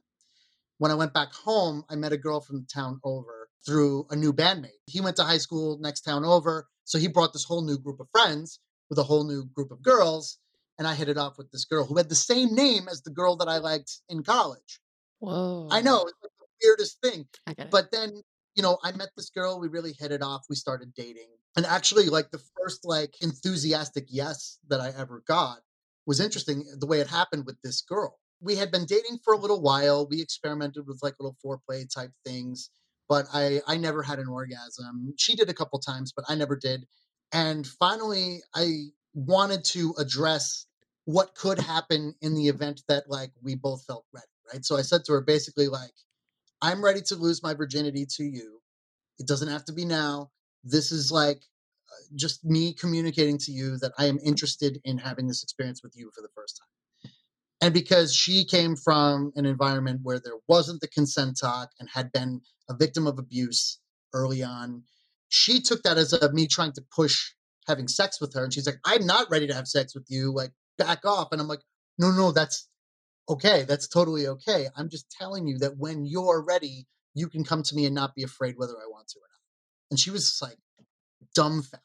When 0.79 0.91
I 0.91 0.95
went 0.95 1.15
back 1.15 1.33
home, 1.33 1.85
I 1.89 1.97
met 1.97 2.13
a 2.13 2.17
girl 2.17 2.41
from 2.41 2.61
the 2.61 2.67
town 2.73 3.01
over 3.05 3.49
through 3.67 4.07
a 4.11 4.17
new 4.17 4.33
bandmate. 4.33 4.81
He 4.87 5.01
went 5.01 5.17
to 5.17 5.25
high 5.25 5.39
school 5.39 5.79
next 5.81 6.03
town 6.03 6.25
over, 6.25 6.69
so 6.85 6.99
he 6.99 7.09
brought 7.09 7.33
this 7.33 7.45
whole 7.45 7.63
new 7.63 7.79
group 7.79 8.01
of 8.01 8.09
friends 8.13 8.61
with 8.91 8.99
a 8.99 9.05
whole 9.05 9.25
new 9.25 9.47
group 9.47 9.71
of 9.71 9.83
girls. 9.83 10.39
And 10.79 10.89
I 10.89 10.95
hit 10.95 11.09
it 11.09 11.17
off 11.17 11.39
with 11.39 11.51
this 11.53 11.65
girl 11.65 11.85
who 11.87 11.97
had 11.97 12.09
the 12.09 12.17
same 12.17 12.55
name 12.55 12.89
as 12.91 13.03
the 13.03 13.11
girl 13.11 13.37
that 13.37 13.49
I 13.49 13.59
liked 13.59 14.01
in 14.09 14.25
college. 14.25 14.81
Whoa. 15.21 15.69
I 15.71 15.81
know, 15.81 16.03
it's 16.03 16.19
like 16.23 16.33
the 16.39 16.67
weirdest 16.67 16.99
thing. 17.03 17.27
I 17.47 17.55
get 17.55 17.67
it. 17.67 17.73
But 17.73 17.91
then, 17.93 18.23
you 18.55 18.63
know, 18.63 18.79
I 18.83 18.93
met 18.93 19.11
this 19.17 19.31
girl, 19.31 19.61
we 19.61 19.69
really 19.69 19.95
hit 19.99 20.13
it 20.13 20.23
off, 20.23 20.45
we 20.49 20.57
started 20.57 20.93
dating. 20.95 21.29
And 21.57 21.67
actually, 21.67 22.07
like 22.07 22.31
the 22.31 22.43
first 22.61 22.81
like 22.85 23.15
enthusiastic 23.21 24.07
yes 24.09 24.59
that 24.69 24.81
I 24.81 24.93
ever 24.97 25.23
got 25.27 25.59
was 26.07 26.21
interesting 26.21 26.65
eh, 26.69 26.77
the 26.79 26.87
way 26.87 27.01
it 27.01 27.07
happened 27.07 27.47
with 27.47 27.57
this 27.63 27.81
girl. 27.81 28.19
We 28.41 28.57
had 28.57 28.71
been 28.71 28.85
dating 28.87 29.19
for 29.25 29.35
a 29.35 29.39
little 29.39 29.63
while. 29.63 30.07
We 30.09 30.21
experimented 30.21 30.87
with 30.87 30.99
like 31.03 31.15
little 31.19 31.37
foreplay 31.45 31.87
type 31.93 32.11
things, 32.27 32.71
but 33.09 33.27
I 33.33 33.61
I 33.67 33.77
never 33.77 34.03
had 34.03 34.19
an 34.19 34.29
orgasm. 34.29 35.15
She 35.17 35.37
did 35.37 35.49
a 35.49 35.55
couple 35.55 35.79
times, 35.79 36.13
but 36.15 36.25
I 36.29 36.35
never 36.35 36.57
did. 36.57 36.87
And 37.33 37.67
finally, 37.67 38.41
I 38.55 38.87
wanted 39.15 39.65
to 39.65 39.95
address 39.99 40.67
what 41.05 41.35
could 41.35 41.59
happen 41.59 42.15
in 42.21 42.35
the 42.35 42.49
event 42.49 42.83
that 42.89 43.05
like 43.09 43.31
we 43.43 43.55
both 43.55 43.85
felt 43.87 44.05
ready, 44.13 44.27
right? 44.53 44.65
So 44.65 44.77
I 44.77 44.83
said 44.83 45.05
to 45.07 45.13
her 45.13 45.21
basically 45.21 45.69
like 45.69 45.93
I'm 46.63 46.85
ready 46.85 47.03
to 47.03 47.17
lose 47.17 47.43
my 47.43 47.55
virginity 47.55 48.07
to 48.17 48.25
you. 48.25 48.61
It 49.19 49.27
doesn't 49.27 49.49
have 49.49 49.65
to 49.67 49.73
be 49.73 49.85
now. 49.85 50.31
This 50.65 50.93
is 50.93 51.11
like 51.13 51.39
uh, 51.39 52.05
just 52.17 52.45
me 52.45 52.75
communicating 52.75 53.39
to 53.39 53.53
you 53.53 53.77
that 53.79 53.93
I 53.99 54.07
am 54.07 54.19
interested 54.25 54.81
in 54.85 54.99
having 54.99 55.27
this 55.29 55.43
experience 55.43 55.83
with 55.83 55.93
you 55.97 56.11
for 56.15 56.23
the 56.23 56.29
first 56.35 56.59
time. 56.59 56.69
And 57.61 57.73
because 57.73 58.15
she 58.15 58.45
came 58.45 58.77
from 58.77 59.33
an 59.37 59.47
environment 59.47 60.01
where 60.03 60.21
there 60.21 60.39
wasn't 60.49 60.81
the 60.81 60.89
consent 60.89 61.39
talk 61.41 61.71
and 61.79 61.89
had 61.93 62.13
been 62.13 62.41
a 62.69 62.75
victim 62.77 63.07
of 63.07 63.19
abuse 63.19 63.79
early 64.13 64.43
on, 64.43 64.83
she 65.29 65.61
took 65.61 65.83
that 65.83 65.99
as 65.99 66.13
a 66.13 66.33
me 66.33 66.47
trying 66.47 66.73
to 66.73 66.85
push 66.95 67.33
having 67.67 67.89
sex 67.89 68.21
with 68.21 68.35
her. 68.35 68.45
And 68.45 68.53
she's 68.53 68.67
like, 68.67 68.81
I'm 68.85 69.07
not 69.07 69.31
ready 69.31 69.47
to 69.47 69.55
have 69.55 69.67
sex 69.67 69.95
with 69.95 70.05
you. 70.09 70.33
Like, 70.33 70.53
back 70.79 71.05
off. 71.05 71.29
And 71.33 71.41
I'm 71.41 71.49
like, 71.49 71.63
no, 71.99 72.11
no, 72.11 72.33
that's 72.33 72.69
okay. 73.29 73.65
That's 73.65 73.89
totally 73.89 74.27
okay. 74.27 74.69
I'm 74.77 74.89
just 74.89 75.11
telling 75.11 75.47
you 75.47 75.59
that 75.59 75.77
when 75.79 76.07
you're 76.07 76.43
ready, 76.43 76.87
you 77.15 77.29
can 77.29 77.45
come 77.45 77.63
to 77.63 77.75
me 77.75 77.87
and 77.87 77.95
not 77.95 78.15
be 78.15 78.23
afraid 78.23 78.55
whether 78.57 78.75
I 78.75 78.89
want 78.91 79.09
to 79.09 79.19
or 79.19 79.29
not. 79.31 79.41
And 79.91 79.99
she 79.99 80.11
was 80.11 80.39
like 80.43 80.59
dumbfounded. 81.35 81.81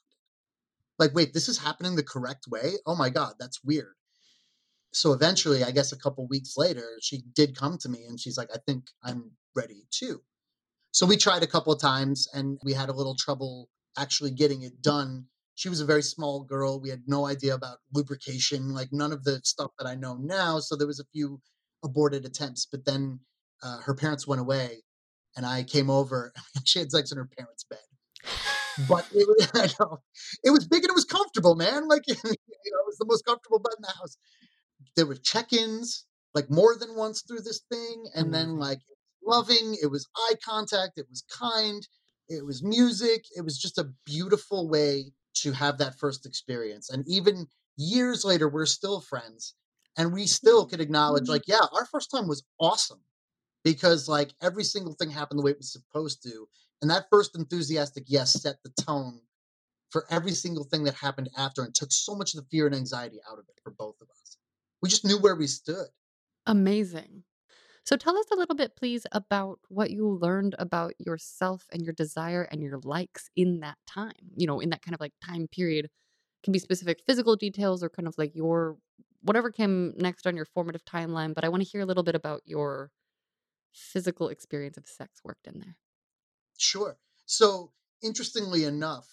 Like, 0.98 1.14
wait, 1.16 1.34
this 1.34 1.48
is 1.48 1.58
happening 1.58 1.96
the 1.96 2.04
correct 2.04 2.46
way? 2.50 2.74
Oh 2.86 2.96
my 2.96 3.10
God, 3.10 3.36
that's 3.40 3.64
weird. 3.64 3.94
So 4.92 5.14
eventually, 5.14 5.64
I 5.64 5.72
guess 5.72 5.92
a 5.92 5.98
couple 5.98 6.28
weeks 6.28 6.56
later, 6.58 6.86
she 7.02 7.24
did 7.36 7.56
come 7.56 7.78
to 7.80 7.90
me 7.90 8.06
and 8.08 8.20
she's 8.20 8.38
like, 8.38 8.50
I 8.54 8.58
think 8.66 8.86
I'm 9.04 9.32
ready 9.56 9.86
too. 9.92 10.22
So 10.92 11.06
we 11.06 11.16
tried 11.16 11.44
a 11.44 11.48
couple 11.48 11.76
times 11.76 12.28
and 12.34 12.60
we 12.64 12.74
had 12.74 12.90
a 12.90 12.94
little 12.94 13.16
trouble 13.16 13.70
actually 13.98 14.32
getting 14.32 14.64
it 14.64 14.82
done. 14.82 15.26
She 15.60 15.68
was 15.68 15.82
a 15.82 15.86
very 15.86 16.04
small 16.04 16.46
girl. 16.46 16.80
We 16.80 16.88
had 16.88 17.04
no 17.06 17.26
idea 17.26 17.54
about 17.54 17.80
lubrication, 17.94 18.70
like 18.70 18.94
none 18.94 19.12
of 19.12 19.26
the 19.26 19.42
stuff 19.44 19.72
that 19.78 19.86
I 19.86 19.94
know 19.94 20.16
now. 20.16 20.60
So 20.60 20.78
there 20.78 20.88
was 20.88 21.02
a 21.02 21.12
few 21.12 21.42
aborted 21.84 22.24
attempts, 22.24 22.66
but 22.66 22.86
then 22.86 23.20
uh, 23.62 23.80
her 23.82 23.94
parents 23.94 24.26
went 24.26 24.40
away 24.40 24.84
and 25.36 25.46
I 25.46 25.64
came 25.64 25.90
over 25.90 26.32
and 26.56 26.66
she 26.66 26.80
had 26.80 26.90
sex 26.90 27.12
in 27.12 27.18
her 27.18 27.28
parents' 27.38 27.66
bed. 27.70 27.80
But 28.88 29.06
it 29.14 29.28
was, 29.28 29.52
I 29.54 29.68
know, 29.84 29.98
it 30.46 30.52
was 30.52 30.66
big 30.66 30.84
and 30.84 30.92
it 30.92 30.96
was 30.96 31.04
comfortable, 31.04 31.56
man. 31.56 31.90
Like, 31.90 32.04
you 32.08 32.16
know, 32.16 32.32
it 32.32 32.88
was 32.88 32.98
the 32.98 33.06
most 33.06 33.26
comfortable 33.26 33.60
bed 33.60 33.74
in 33.80 33.82
the 33.82 33.94
house. 34.00 34.16
There 34.96 35.08
were 35.08 35.16
check-ins 35.16 36.06
like 36.34 36.50
more 36.50 36.78
than 36.78 36.96
once 36.96 37.22
through 37.22 37.42
this 37.42 37.64
thing. 37.70 38.06
And 38.16 38.34
then 38.34 38.56
like 38.56 38.80
loving, 39.28 39.76
it 39.84 39.88
was 39.88 40.08
eye 40.16 40.36
contact, 40.42 40.94
it 40.96 41.08
was 41.10 41.26
kind, 41.30 41.86
it 42.30 42.46
was 42.46 42.64
music. 42.64 43.26
It 43.36 43.42
was 43.42 43.58
just 43.58 43.78
a 43.78 43.90
beautiful 44.06 44.70
way 44.70 45.12
to 45.36 45.52
have 45.52 45.78
that 45.78 45.98
first 46.00 46.26
experience. 46.26 46.90
And 46.90 47.08
even 47.08 47.48
years 47.78 48.26
later, 48.26 48.50
we're 48.50 48.66
still 48.66 49.02
friends 49.02 49.56
and 49.98 50.14
we 50.14 50.26
still 50.26 50.64
mm-hmm. 50.64 50.72
could 50.72 50.82
acknowledge, 50.82 51.24
mm-hmm. 51.24 51.34
like, 51.34 51.48
yeah, 51.48 51.66
our 51.74 51.86
first 51.86 52.12
time 52.12 52.28
was 52.28 52.44
awesome 52.60 53.02
because 53.64 54.08
like 54.08 54.32
every 54.42 54.64
single 54.64 54.94
thing 54.94 55.10
happened 55.10 55.40
the 55.40 55.44
way 55.44 55.52
it 55.52 55.58
was 55.58 55.72
supposed 55.72 56.24
to. 56.24 56.48
And 56.82 56.90
that 56.90 57.08
first 57.12 57.38
enthusiastic 57.38 58.06
yes 58.08 58.42
set 58.42 58.56
the 58.64 58.72
tone 58.84 59.22
for 59.90 60.06
every 60.10 60.32
single 60.32 60.64
thing 60.64 60.84
that 60.84 60.94
happened 60.94 61.30
after 61.38 61.64
and 61.64 61.74
took 61.74 61.92
so 61.92 62.16
much 62.16 62.34
of 62.34 62.42
the 62.42 62.48
fear 62.50 62.68
and 62.68 62.76
anxiety 62.76 63.20
out 63.30 63.40
of 63.40 63.46
it 63.50 63.60
for 63.64 63.72
both 63.72 63.96
of 64.02 64.08
us. 64.10 64.38
We 64.82 64.90
just 64.90 65.06
knew 65.06 65.18
where 65.18 65.36
we 65.36 65.48
stood. 65.48 65.88
Amazing. 66.46 67.24
So 67.86 67.96
tell 67.96 68.18
us 68.18 68.26
a 68.32 68.36
little 68.36 68.56
bit, 68.56 68.76
please, 68.76 69.06
about 69.12 69.60
what 69.70 69.92
you 69.92 70.08
learned 70.08 70.56
about 70.60 70.94
yourself 71.00 71.66
and 71.72 71.82
your 71.82 71.94
desire 71.94 72.44
and 72.52 72.62
your 72.62 72.80
likes 72.84 73.30
in 73.36 73.62
that 73.62 73.78
time. 73.88 74.12
You 74.36 74.48
know, 74.48 74.60
in 74.60 74.70
that 74.70 74.82
kind 74.82 74.94
of 74.94 75.02
like 75.02 75.14
time 75.26 75.48
period. 75.48 75.90
Can 76.44 76.54
be 76.54 76.60
specific 76.60 77.02
physical 77.06 77.36
details 77.36 77.84
or 77.84 77.90
kind 77.90 78.08
of 78.08 78.16
like 78.18 78.34
your 78.34 78.78
whatever 79.22 79.52
came 79.52 79.94
next 79.98 80.26
on 80.26 80.36
your 80.36 80.46
formative 80.46 80.86
timeline. 80.86 81.34
But 81.34 81.44
I 81.44 81.50
want 81.50 81.64
to 81.64 81.70
hear 81.70 81.82
a 81.82 81.86
little 81.86 82.04
bit 82.04 82.16
about 82.16 82.42
your 82.46 82.92
physical 83.74 84.30
experience 84.30 84.78
of 84.78 84.88
sex 84.88 85.20
worked 85.24 85.48
in 85.48 85.60
there. 85.60 85.76
Sure. 86.58 86.98
So, 87.26 87.72
interestingly 88.02 88.64
enough, 88.64 89.08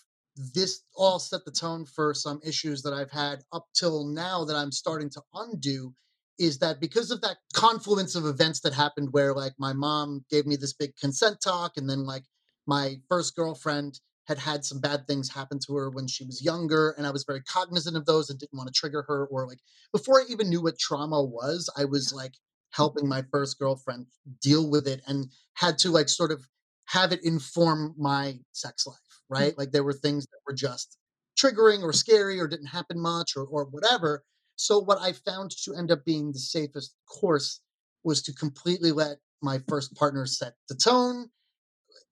this 0.54 0.82
all 0.94 1.18
set 1.18 1.44
the 1.44 1.50
tone 1.50 1.84
for 1.86 2.14
some 2.14 2.40
issues 2.44 2.82
that 2.82 2.92
I've 2.92 3.10
had 3.10 3.42
up 3.52 3.66
till 3.74 4.06
now 4.06 4.44
that 4.44 4.56
I'm 4.56 4.72
starting 4.72 5.10
to 5.10 5.22
undo. 5.34 5.94
Is 6.38 6.58
that 6.58 6.80
because 6.80 7.10
of 7.10 7.20
that 7.22 7.38
confluence 7.54 8.14
of 8.14 8.26
events 8.26 8.60
that 8.60 8.74
happened 8.74 9.12
where, 9.12 9.34
like, 9.34 9.54
my 9.58 9.72
mom 9.72 10.24
gave 10.30 10.46
me 10.46 10.56
this 10.56 10.72
big 10.74 10.94
consent 10.96 11.38
talk, 11.42 11.76
and 11.76 11.88
then, 11.88 12.04
like, 12.04 12.24
my 12.66 13.00
first 13.08 13.34
girlfriend 13.36 14.00
had 14.26 14.38
had 14.38 14.64
some 14.64 14.80
bad 14.80 15.06
things 15.06 15.30
happen 15.30 15.58
to 15.60 15.76
her 15.76 15.88
when 15.90 16.06
she 16.08 16.24
was 16.24 16.42
younger, 16.44 16.90
and 16.98 17.06
I 17.06 17.10
was 17.10 17.24
very 17.24 17.42
cognizant 17.42 17.96
of 17.96 18.06
those 18.06 18.28
and 18.28 18.38
didn't 18.38 18.56
want 18.58 18.68
to 18.68 18.78
trigger 18.78 19.02
her. 19.08 19.26
Or, 19.26 19.46
like, 19.46 19.60
before 19.92 20.20
I 20.20 20.24
even 20.28 20.50
knew 20.50 20.62
what 20.62 20.78
trauma 20.78 21.22
was, 21.22 21.70
I 21.76 21.84
was, 21.84 22.12
like, 22.12 22.34
helping 22.70 23.08
my 23.08 23.22
first 23.30 23.58
girlfriend 23.58 24.06
deal 24.42 24.68
with 24.68 24.86
it 24.86 25.00
and 25.06 25.30
had 25.54 25.78
to, 25.78 25.90
like, 25.90 26.08
sort 26.08 26.32
of 26.32 26.46
have 26.86 27.12
it 27.12 27.24
inform 27.24 27.94
my 27.98 28.40
sex 28.52 28.86
life, 28.86 28.96
Mm, 29.38 29.50
right? 29.50 29.58
Like 29.58 29.72
there 29.72 29.84
were 29.84 29.92
things 29.92 30.24
that 30.26 30.38
were 30.46 30.54
just 30.54 30.98
triggering 31.38 31.82
or 31.82 31.92
scary 31.92 32.38
or 32.40 32.46
didn't 32.48 32.66
happen 32.68 33.00
much 33.00 33.32
or, 33.36 33.44
or 33.44 33.64
whatever. 33.66 34.24
So, 34.56 34.78
what 34.78 34.98
I 35.00 35.12
found 35.12 35.50
to 35.64 35.74
end 35.74 35.90
up 35.90 36.04
being 36.04 36.32
the 36.32 36.38
safest 36.38 36.94
course 37.06 37.60
was 38.04 38.22
to 38.22 38.32
completely 38.32 38.92
let 38.92 39.18
my 39.42 39.60
first 39.68 39.94
partner 39.94 40.26
set 40.26 40.54
the 40.68 40.74
tone, 40.74 41.28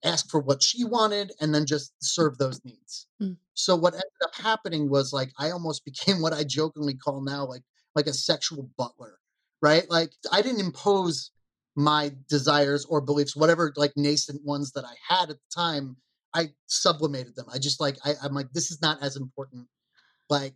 ask 0.03 0.29
for 0.29 0.39
what 0.39 0.61
she 0.61 0.83
wanted, 0.85 1.31
and 1.41 1.53
then 1.53 1.65
just 1.65 1.93
serve 2.01 2.37
those 2.37 2.63
needs. 2.63 3.07
mm. 3.21 3.35
So, 3.55 3.75
what 3.75 3.93
ended 3.93 4.05
up 4.23 4.35
happening 4.35 4.89
was 4.89 5.11
like 5.11 5.31
I 5.39 5.51
almost 5.51 5.85
became 5.91 6.21
what 6.21 6.33
I 6.33 6.43
jokingly 6.43 6.95
call 6.95 7.21
now 7.21 7.45
like 7.45 7.63
like 7.95 8.07
a 8.07 8.13
sexual 8.13 8.69
butler, 8.77 9.19
right? 9.61 9.89
Like 9.89 10.11
I 10.31 10.41
didn't 10.41 10.61
impose 10.61 11.31
my 11.75 12.11
desires 12.29 12.85
or 12.85 13.01
beliefs, 13.01 13.35
whatever 13.35 13.73
like 13.75 13.93
nascent 13.95 14.43
ones 14.43 14.71
that 14.73 14.85
I 14.85 14.95
had 15.07 15.29
at 15.29 15.37
the 15.37 15.55
time, 15.55 15.97
I 16.33 16.51
sublimated 16.67 17.35
them. 17.35 17.47
I 17.51 17.57
just 17.57 17.81
like 17.81 17.97
I, 18.05 18.13
I'm 18.21 18.33
like, 18.33 18.51
this 18.53 18.71
is 18.71 18.81
not 18.81 19.01
as 19.01 19.15
important. 19.15 19.67
Like, 20.29 20.55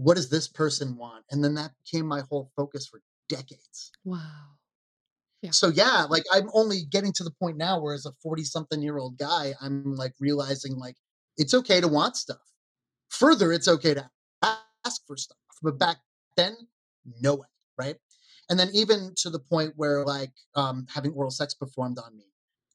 what 0.00 0.16
does 0.16 0.30
this 0.30 0.48
person 0.48 0.96
want? 0.96 1.24
And 1.30 1.44
then 1.44 1.54
that 1.54 1.72
became 1.84 2.06
my 2.06 2.22
whole 2.30 2.50
focus 2.56 2.86
for 2.86 3.02
decades. 3.28 3.92
Wow. 4.04 4.18
Yeah. 5.42 5.50
So 5.50 5.68
yeah, 5.68 6.06
like 6.08 6.24
I'm 6.32 6.48
only 6.54 6.82
getting 6.90 7.12
to 7.14 7.24
the 7.24 7.30
point 7.30 7.58
now 7.58 7.78
where 7.78 7.94
as 7.94 8.06
a 8.06 8.12
40 8.22 8.44
something 8.44 8.80
year 8.80 8.96
old 8.96 9.18
guy, 9.18 9.52
I'm 9.60 9.94
like 9.94 10.14
realizing 10.18 10.78
like 10.78 10.96
it's 11.36 11.52
okay 11.52 11.82
to 11.82 11.88
want 11.88 12.16
stuff. 12.16 12.40
Further, 13.10 13.52
it's 13.52 13.68
okay 13.68 13.92
to 13.92 14.10
ask 14.42 15.06
for 15.06 15.16
stuff. 15.18 15.36
But 15.62 15.78
back 15.78 15.98
then, 16.36 16.56
no 17.20 17.34
way, 17.34 17.48
right? 17.78 17.96
And 18.48 18.58
then 18.58 18.70
even 18.72 19.12
to 19.18 19.28
the 19.28 19.38
point 19.38 19.74
where 19.76 20.04
like 20.04 20.32
um, 20.54 20.86
having 20.92 21.12
oral 21.12 21.30
sex 21.30 21.52
performed 21.52 21.98
on 21.98 22.16
me, 22.16 22.24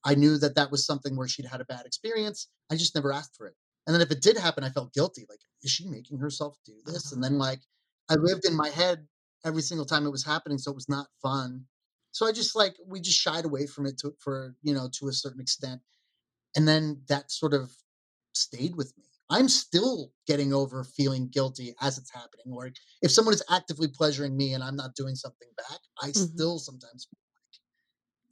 I 0.04 0.14
knew 0.14 0.38
that 0.38 0.54
that 0.54 0.70
was 0.70 0.86
something 0.86 1.16
where 1.16 1.26
she'd 1.26 1.46
had 1.46 1.60
a 1.60 1.64
bad 1.64 1.86
experience. 1.86 2.48
I 2.70 2.76
just 2.76 2.94
never 2.94 3.12
asked 3.12 3.36
for 3.36 3.46
it. 3.48 3.54
And 3.86 3.94
then 3.94 4.00
if 4.00 4.10
it 4.12 4.22
did 4.22 4.36
happen, 4.36 4.62
I 4.62 4.70
felt 4.70 4.92
guilty. 4.92 5.26
Like, 5.28 5.40
is 5.62 5.70
she 5.70 5.88
making 5.88 6.18
herself 6.18 6.56
do 6.64 6.80
this? 6.84 7.12
And 7.12 7.22
Uh-huh. 7.22 7.24
then 7.24 7.38
like 7.38 7.60
I 8.10 8.14
lived 8.16 8.44
in 8.46 8.56
my 8.56 8.68
head 8.68 9.08
every 9.44 9.62
single 9.62 9.86
time 9.86 10.06
it 10.06 10.10
was 10.10 10.24
happening, 10.24 10.58
so 10.58 10.70
it 10.70 10.74
was 10.76 10.88
not 10.88 11.08
fun. 11.22 11.66
So 12.12 12.26
I 12.26 12.32
just 12.32 12.56
like 12.56 12.76
we 12.86 13.00
just 13.00 13.18
shied 13.18 13.44
away 13.44 13.66
from 13.66 13.86
it 13.86 13.98
to 13.98 14.14
for 14.20 14.56
you 14.62 14.74
know 14.74 14.88
to 15.00 15.08
a 15.08 15.12
certain 15.12 15.40
extent, 15.40 15.82
and 16.56 16.66
then 16.68 17.02
that 17.08 17.30
sort 17.30 17.54
of 17.54 17.72
stayed 18.34 18.76
with 18.76 18.96
me. 18.98 19.04
I'm 19.30 19.48
still 19.48 20.12
getting 20.26 20.52
over 20.54 20.84
feeling 20.84 21.28
guilty 21.28 21.74
as 21.80 21.98
it's 21.98 22.12
happening, 22.12 22.46
or 22.52 22.70
if 23.02 23.10
someone 23.12 23.34
is 23.34 23.42
actively 23.50 23.88
pleasuring 23.88 24.36
me 24.36 24.54
and 24.54 24.62
I'm 24.64 24.76
not 24.76 24.94
doing 24.94 25.16
something 25.16 25.48
back, 25.56 25.80
I 26.02 26.12
hmm 26.14 26.40
still 26.40 26.58
sometimes 26.58 27.06
feel 27.06 27.18
like 27.34 27.60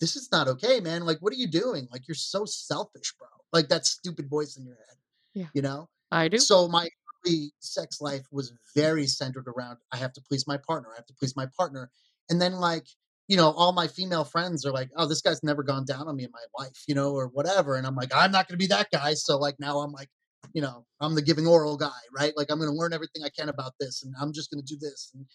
this 0.01 0.17
is 0.17 0.31
not 0.33 0.49
okay, 0.49 0.81
man. 0.81 1.05
Like, 1.05 1.19
what 1.21 1.33
are 1.33 1.37
you 1.37 1.47
doing? 1.49 1.89
Like, 1.91 2.09
you're 2.09 2.15
so 2.15 2.45
selfish, 2.45 3.15
bro. 3.19 3.29
Like 3.53 3.69
that 3.69 3.87
stupid 3.87 4.29
voice 4.29 4.57
in 4.57 4.67
your 4.67 4.77
head, 4.77 4.97
Yeah, 5.35 5.51
you 5.55 5.63
know? 5.63 5.91
I 6.11 6.29
do. 6.29 6.49
So 6.49 6.69
my 6.69 6.89
early 7.27 7.53
sex 7.61 8.01
life 8.01 8.27
was 8.31 8.53
very 8.75 9.07
centered 9.07 9.47
around 9.49 9.79
I 9.93 9.97
have 9.99 10.13
to 10.15 10.21
please 10.21 10.47
my 10.47 10.59
partner. 10.59 10.91
I 10.93 10.97
have 10.97 11.07
to 11.07 11.15
please 11.15 11.37
my 11.37 11.47
partner. 11.57 11.91
And 12.31 12.41
then 12.41 12.55
like, 12.55 12.87
you 13.29 13.37
know, 13.37 13.51
all 13.53 13.73
my 13.73 13.87
female 13.87 14.25
friends 14.25 14.67
are 14.67 14.73
like, 14.73 14.91
"Oh, 14.97 15.07
this 15.07 15.23
guy's 15.23 15.43
never 15.43 15.63
gone 15.63 15.85
down 15.87 16.09
on 16.09 16.17
me 16.17 16.25
in 16.25 16.31
my 16.33 16.63
life," 16.65 16.83
you 16.87 16.95
know, 16.95 17.15
or 17.15 17.29
whatever. 17.29 17.77
And 17.77 17.87
I'm 17.87 17.95
like, 17.95 18.13
"I'm 18.15 18.31
not 18.31 18.49
going 18.49 18.59
to 18.59 18.63
be 18.63 18.69
that 18.69 18.91
guy." 18.93 19.15
So 19.15 19.39
like 19.39 19.57
now 19.59 19.79
I'm 19.79 19.93
like, 19.93 20.09
you 20.53 20.61
know, 20.63 20.85
I'm 21.01 21.15
the 21.15 21.23
giving 21.23 21.47
oral 21.47 21.77
guy, 21.77 21.91
right? 22.17 22.35
Like 22.37 22.51
I'm 22.51 22.59
going 22.59 22.71
to 22.71 22.77
learn 22.77 22.93
everything 22.93 23.23
I 23.25 23.31
can 23.31 23.49
about 23.49 23.73
this 23.81 24.03
and 24.03 24.15
I'm 24.21 24.33
just 24.33 24.51
going 24.51 24.63
to 24.63 24.75
do 24.75 24.79
this. 24.79 25.11
And 25.15 25.27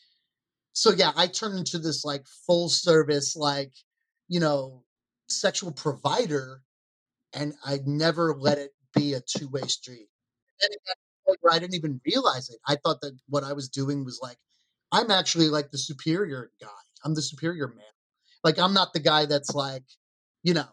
so 0.73 0.91
yeah, 0.91 1.11
I 1.15 1.27
turned 1.27 1.57
into 1.57 1.79
this 1.79 2.05
like 2.05 2.25
full 2.45 2.69
service 2.69 3.35
like, 3.35 3.73
you 4.27 4.39
know, 4.39 4.83
sexual 5.29 5.71
provider 5.71 6.61
and 7.33 7.53
I 7.65 7.79
never 7.85 8.35
let 8.35 8.57
it 8.57 8.71
be 8.93 9.13
a 9.13 9.21
two-way 9.21 9.63
street. 9.63 10.07
And 10.61 10.71
point 11.29 11.39
where 11.41 11.53
I 11.53 11.59
didn't 11.59 11.75
even 11.75 12.01
realize 12.05 12.49
it. 12.49 12.57
I 12.67 12.75
thought 12.75 13.01
that 13.01 13.17
what 13.27 13.43
I 13.43 13.53
was 13.53 13.69
doing 13.69 14.03
was 14.03 14.19
like, 14.21 14.37
I'm 14.91 15.11
actually 15.11 15.49
like 15.49 15.71
the 15.71 15.77
superior 15.77 16.51
guy. 16.59 16.67
I'm 17.05 17.13
the 17.13 17.21
superior 17.21 17.67
man. 17.67 17.85
Like 18.43 18.57
I'm 18.59 18.73
not 18.73 18.93
the 18.93 18.99
guy 18.99 19.25
that's 19.25 19.53
like, 19.53 19.83
you 20.43 20.53
know, 20.53 20.67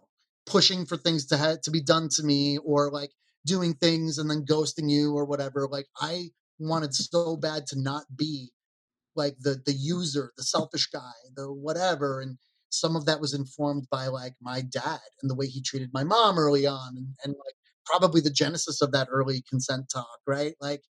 pushing 0.47 0.87
for 0.87 0.97
things 0.97 1.27
to 1.27 1.37
ha- 1.37 1.57
to 1.63 1.71
be 1.71 1.83
done 1.83 2.09
to 2.17 2.23
me 2.23 2.59
or 2.59 2.91
like 2.91 3.11
doing 3.45 3.75
things 3.75 4.19
and 4.19 4.31
then 4.31 4.45
ghosting 4.45 4.91
you 4.91 5.15
or 5.15 5.25
whatever. 5.25 5.69
Like 5.71 5.87
I 6.01 6.31
wanted 6.59 6.95
so 6.95 7.37
bad 7.37 7.67
to 7.69 7.81
not 7.81 8.05
be 8.17 8.51
like 9.15 9.37
the 9.41 9.61
the 9.67 9.73
user, 9.73 10.33
the 10.37 10.45
selfish 10.45 10.87
guy, 10.89 11.13
the 11.37 11.53
whatever. 11.53 12.21
And 12.21 12.39
some 12.71 12.97
of 12.97 13.07
that 13.07 13.21
was 13.21 13.35
informed 13.35 13.87
by 13.91 14.07
like 14.09 14.35
my 14.41 14.63
dad 14.63 15.01
and 15.23 15.31
the 15.31 15.35
way 15.35 15.47
he 15.47 15.63
treated 15.63 15.91
my 15.93 16.05
mom 16.05 16.39
early 16.39 16.67
on 16.67 16.97
and, 16.97 17.09
and 17.25 17.35
like 17.35 17.55
probably 17.87 18.21
the 18.21 18.31
genesis 18.31 18.83
of 18.83 18.93
that 18.93 19.09
early 19.11 19.43
consent 19.49 19.87
talk, 19.93 20.19
right? 20.27 20.55
Like, 20.61 20.83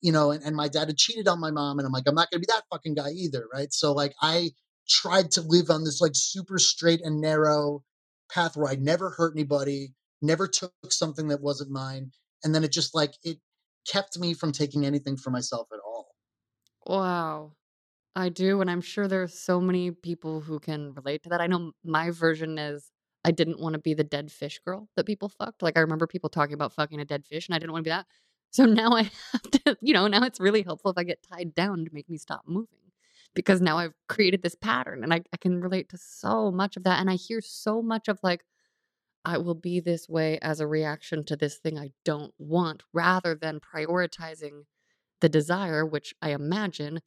you 0.00 0.12
know, 0.12 0.30
and, 0.32 0.42
and 0.42 0.56
my 0.56 0.68
dad 0.68 0.88
had 0.88 0.96
cheated 0.96 1.28
on 1.28 1.40
my 1.40 1.50
mom, 1.50 1.78
and 1.78 1.86
I'm 1.86 1.92
like, 1.92 2.04
I'm 2.06 2.14
not 2.14 2.30
gonna 2.30 2.40
be 2.40 2.46
that 2.48 2.64
fucking 2.70 2.94
guy 2.94 3.10
either, 3.10 3.46
right? 3.52 3.72
So 3.72 3.92
like 3.92 4.14
I 4.20 4.50
tried 4.88 5.30
to 5.32 5.42
live 5.42 5.70
on 5.70 5.84
this 5.84 6.00
like 6.00 6.12
super 6.14 6.58
straight 6.58 7.00
and 7.02 7.20
narrow 7.20 7.82
path 8.30 8.56
where 8.56 8.70
I 8.70 8.76
never 8.76 9.10
hurt 9.10 9.34
anybody, 9.36 9.94
never 10.20 10.48
took 10.48 10.72
something 10.90 11.28
that 11.28 11.40
wasn't 11.40 11.70
mine, 11.70 12.10
and 12.44 12.54
then 12.54 12.64
it 12.64 12.72
just 12.72 12.94
like 12.94 13.14
it 13.22 13.38
kept 13.90 14.18
me 14.18 14.34
from 14.34 14.52
taking 14.52 14.84
anything 14.84 15.16
for 15.16 15.30
myself 15.30 15.68
at 15.72 15.80
all. 15.84 16.08
Wow. 16.86 17.52
I 18.14 18.28
do, 18.28 18.60
and 18.60 18.70
I'm 18.70 18.82
sure 18.82 19.08
there's 19.08 19.38
so 19.38 19.60
many 19.60 19.90
people 19.90 20.40
who 20.40 20.58
can 20.60 20.92
relate 20.94 21.22
to 21.22 21.30
that. 21.30 21.40
I 21.40 21.46
know 21.46 21.72
my 21.82 22.10
version 22.10 22.58
is 22.58 22.90
I 23.24 23.30
didn't 23.30 23.60
want 23.60 23.74
to 23.74 23.78
be 23.78 23.94
the 23.94 24.04
dead 24.04 24.32
fish 24.32 24.60
girl 24.64 24.88
that 24.96 25.06
people 25.06 25.28
fucked. 25.28 25.62
Like 25.62 25.76
I 25.76 25.80
remember 25.80 26.06
people 26.06 26.30
talking 26.30 26.54
about 26.54 26.72
fucking 26.72 27.00
a 27.00 27.04
dead 27.04 27.24
fish, 27.26 27.48
and 27.48 27.54
I 27.54 27.58
didn't 27.58 27.72
want 27.72 27.84
to 27.84 27.88
be 27.88 27.94
that. 27.94 28.06
So 28.50 28.64
now 28.66 28.92
I 28.92 29.02
have 29.32 29.42
to, 29.64 29.76
you 29.80 29.94
know, 29.94 30.06
now 30.08 30.24
it's 30.24 30.40
really 30.40 30.62
helpful 30.62 30.90
if 30.90 30.98
I 30.98 31.04
get 31.04 31.26
tied 31.32 31.54
down 31.54 31.84
to 31.84 31.90
make 31.92 32.08
me 32.08 32.18
stop 32.18 32.42
moving 32.46 32.78
because 33.34 33.60
now 33.60 33.78
I've 33.78 33.94
created 34.08 34.42
this 34.42 34.54
pattern 34.54 35.02
and 35.02 35.12
I, 35.12 35.22
I 35.32 35.36
can 35.38 35.60
relate 35.60 35.88
to 35.90 35.98
so 35.98 36.50
much 36.50 36.76
of 36.76 36.84
that. 36.84 37.00
And 37.00 37.10
I 37.10 37.14
hear 37.14 37.40
so 37.40 37.82
much 37.82 38.08
of 38.08 38.18
like, 38.22 38.44
I 39.24 39.38
will 39.38 39.54
be 39.54 39.80
this 39.80 40.08
way 40.08 40.38
as 40.40 40.60
a 40.60 40.66
reaction 40.66 41.24
to 41.26 41.36
this 41.36 41.56
thing 41.56 41.78
I 41.78 41.92
don't 42.04 42.34
want 42.38 42.82
rather 42.92 43.34
than 43.34 43.60
prioritizing 43.60 44.64
the 45.20 45.28
desire, 45.28 45.86
which 45.86 46.14
I 46.20 46.30
imagine 46.30 47.00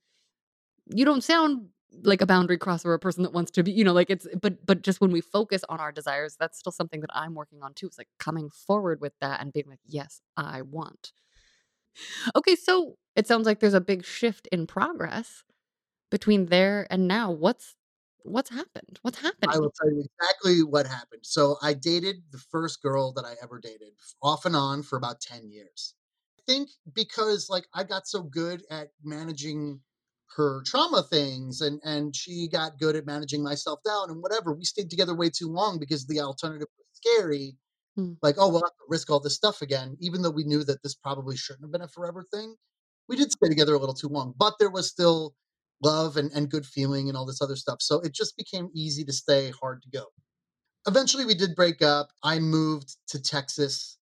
you 0.88 1.04
don't 1.04 1.24
sound 1.24 1.70
like 2.04 2.22
a 2.22 2.26
boundary 2.26 2.58
crosser 2.58 2.90
or 2.92 2.94
a 2.96 3.00
person 3.00 3.24
that 3.24 3.34
wants 3.34 3.52
to 3.52 3.64
be, 3.64 3.72
you 3.72 3.84
know, 3.84 3.94
like 3.94 4.10
it's 4.10 4.28
but 4.42 4.66
but 4.66 4.82
just 4.82 5.02
when 5.02 5.12
we 5.12 5.22
focus 5.22 5.64
on 5.70 5.80
our 5.80 5.92
desires, 5.92 6.36
that's 6.40 6.60
still 6.60 6.72
something 6.72 7.02
that 7.02 7.10
I'm 7.14 7.36
working 7.36 7.64
on 7.64 7.74
too. 7.74 7.88
It's 7.88 7.98
like 7.98 8.10
coming 8.20 8.50
forward 8.50 9.02
with 9.02 9.14
that 9.22 9.42
and 9.42 9.54
being 9.54 9.68
like, 9.68 9.80
yes, 9.86 10.22
I 10.38 10.62
want. 10.62 11.14
Okay, 12.36 12.56
so 12.56 12.98
it 13.16 13.28
sounds 13.28 13.46
like 13.46 13.60
there's 13.60 13.74
a 13.74 13.82
big 13.82 14.04
shift 14.06 14.48
in 14.52 14.68
progress 14.68 15.44
between 16.12 16.48
there 16.48 16.88
and 16.90 17.08
now. 17.08 17.32
What's 17.32 17.76
what's 18.24 18.50
happened? 18.50 19.00
What's 19.02 19.20
happened 19.20 19.52
I 19.54 19.60
will 19.60 19.72
tell 19.72 19.92
you 19.92 20.06
exactly 20.20 20.64
what 20.64 20.88
happened. 20.88 21.22
So 21.24 21.58
I 21.62 21.74
dated 21.74 22.24
the 22.32 22.38
first 22.40 22.82
girl 22.82 23.14
that 23.14 23.26
I 23.26 23.36
ever 23.42 23.60
dated 23.60 23.94
off 24.22 24.46
and 24.46 24.56
on 24.56 24.84
for 24.84 24.98
about 24.98 25.22
10 25.22 25.50
years. 25.50 25.94
I 26.40 26.42
think 26.52 26.70
because 26.94 27.50
like 27.50 27.68
I 27.74 27.84
got 27.84 28.08
so 28.08 28.24
good 28.24 28.64
at 28.70 28.90
managing 29.04 29.82
her 30.36 30.62
trauma 30.66 31.04
things 31.04 31.62
and 31.62 31.80
and 31.84 32.16
she 32.16 32.48
got 32.48 32.78
good 32.80 32.96
at 32.96 33.06
managing 33.06 33.44
my 33.44 33.56
self-doubt 33.56 34.10
and 34.10 34.22
whatever. 34.22 34.54
We 34.54 34.66
stayed 34.66 34.90
together 34.90 35.16
way 35.16 35.30
too 35.30 35.50
long 35.50 35.80
because 35.80 36.06
the 36.06 36.20
alternative 36.20 36.68
was 36.78 36.88
scary. 36.94 37.56
Hmm. 37.96 38.14
Like, 38.22 38.36
oh, 38.38 38.50
we'll 38.50 38.64
have 38.64 38.76
to 38.76 38.86
risk 38.90 39.10
all 39.10 39.22
this 39.22 39.36
stuff 39.36 39.62
again, 39.62 39.96
even 40.02 40.22
though 40.22 40.32
we 40.32 40.44
knew 40.44 40.64
that 40.66 40.84
this 40.84 40.96
probably 40.96 41.38
shouldn't 41.38 41.64
have 41.64 41.72
been 41.72 41.82
a 41.82 41.88
forever 41.88 42.26
thing. 42.34 42.56
We 43.08 43.16
did 43.16 43.32
stay 43.32 43.48
together 43.48 43.76
a 43.76 43.80
little 43.80 43.96
too 43.96 44.10
long, 44.10 44.34
but 44.38 44.56
there 44.60 44.70
was 44.70 44.90
still 44.90 45.34
love 45.84 46.18
and, 46.18 46.32
and 46.34 46.50
good 46.50 46.66
feeling 46.66 47.08
and 47.08 47.18
all 47.18 47.26
this 47.26 47.42
other 47.42 47.56
stuff. 47.56 47.78
So 47.82 48.02
it 48.02 48.14
just 48.14 48.36
became 48.36 48.70
easy 48.74 49.06
to 49.06 49.14
stay, 49.14 49.52
hard 49.52 49.82
to 49.84 49.90
go. 49.90 50.06
Eventually, 50.88 51.26
we 51.26 51.36
did 51.36 51.56
break 51.56 51.82
up. 51.82 52.10
I 52.24 52.40
moved 52.40 52.98
to 53.10 53.22
Texas 53.22 53.98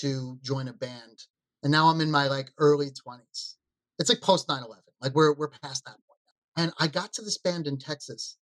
to 0.00 0.38
join 0.42 0.68
a 0.68 0.72
band. 0.72 1.24
And 1.62 1.72
now 1.72 1.88
I'm 1.88 2.00
in 2.00 2.10
my 2.10 2.28
like 2.28 2.50
early 2.58 2.90
20s. 2.90 3.54
It's 3.98 4.10
like 4.10 4.20
post 4.20 4.48
9 4.48 4.62
11. 4.62 4.83
Like 5.04 5.14
we're, 5.14 5.34
we're 5.34 5.50
past 5.50 5.84
that 5.84 5.92
point. 5.92 6.18
And 6.56 6.72
I 6.80 6.88
got 6.88 7.12
to 7.14 7.22
this 7.22 7.38
band 7.38 7.66
in 7.66 7.78
Texas 7.78 8.38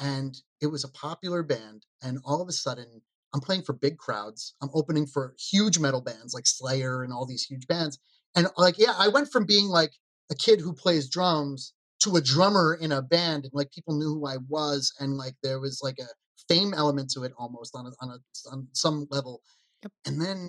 and 0.00 0.34
it 0.62 0.68
was 0.68 0.82
a 0.82 0.88
popular 0.88 1.42
band. 1.42 1.84
And 2.02 2.18
all 2.24 2.40
of 2.40 2.48
a 2.48 2.52
sudden, 2.52 3.02
I'm 3.34 3.40
playing 3.40 3.62
for 3.62 3.74
big 3.74 3.98
crowds. 3.98 4.54
I'm 4.62 4.70
opening 4.72 5.06
for 5.06 5.34
huge 5.38 5.78
metal 5.78 6.00
bands 6.00 6.32
like 6.32 6.46
Slayer 6.46 7.02
and 7.02 7.12
all 7.12 7.26
these 7.26 7.44
huge 7.44 7.66
bands. 7.66 7.98
And 8.34 8.48
like, 8.56 8.78
yeah, 8.78 8.94
I 8.98 9.08
went 9.08 9.30
from 9.30 9.44
being 9.44 9.68
like 9.68 9.92
a 10.30 10.34
kid 10.34 10.60
who 10.60 10.72
plays 10.72 11.10
drums 11.10 11.74
to 12.00 12.16
a 12.16 12.22
drummer 12.22 12.78
in 12.80 12.92
a 12.92 13.02
band. 13.02 13.44
And 13.44 13.52
like 13.52 13.70
people 13.70 13.98
knew 13.98 14.14
who 14.14 14.26
I 14.26 14.38
was. 14.48 14.92
And 14.98 15.16
like 15.16 15.34
there 15.42 15.60
was 15.60 15.80
like 15.82 15.98
a 15.98 16.08
fame 16.48 16.72
element 16.72 17.10
to 17.10 17.24
it 17.24 17.32
almost 17.38 17.76
on 17.76 17.86
a, 17.86 17.90
on 18.00 18.10
a 18.10 18.18
on 18.50 18.68
some 18.72 19.06
level. 19.10 19.42
Yep. 19.82 19.92
And 20.06 20.20
then 20.20 20.48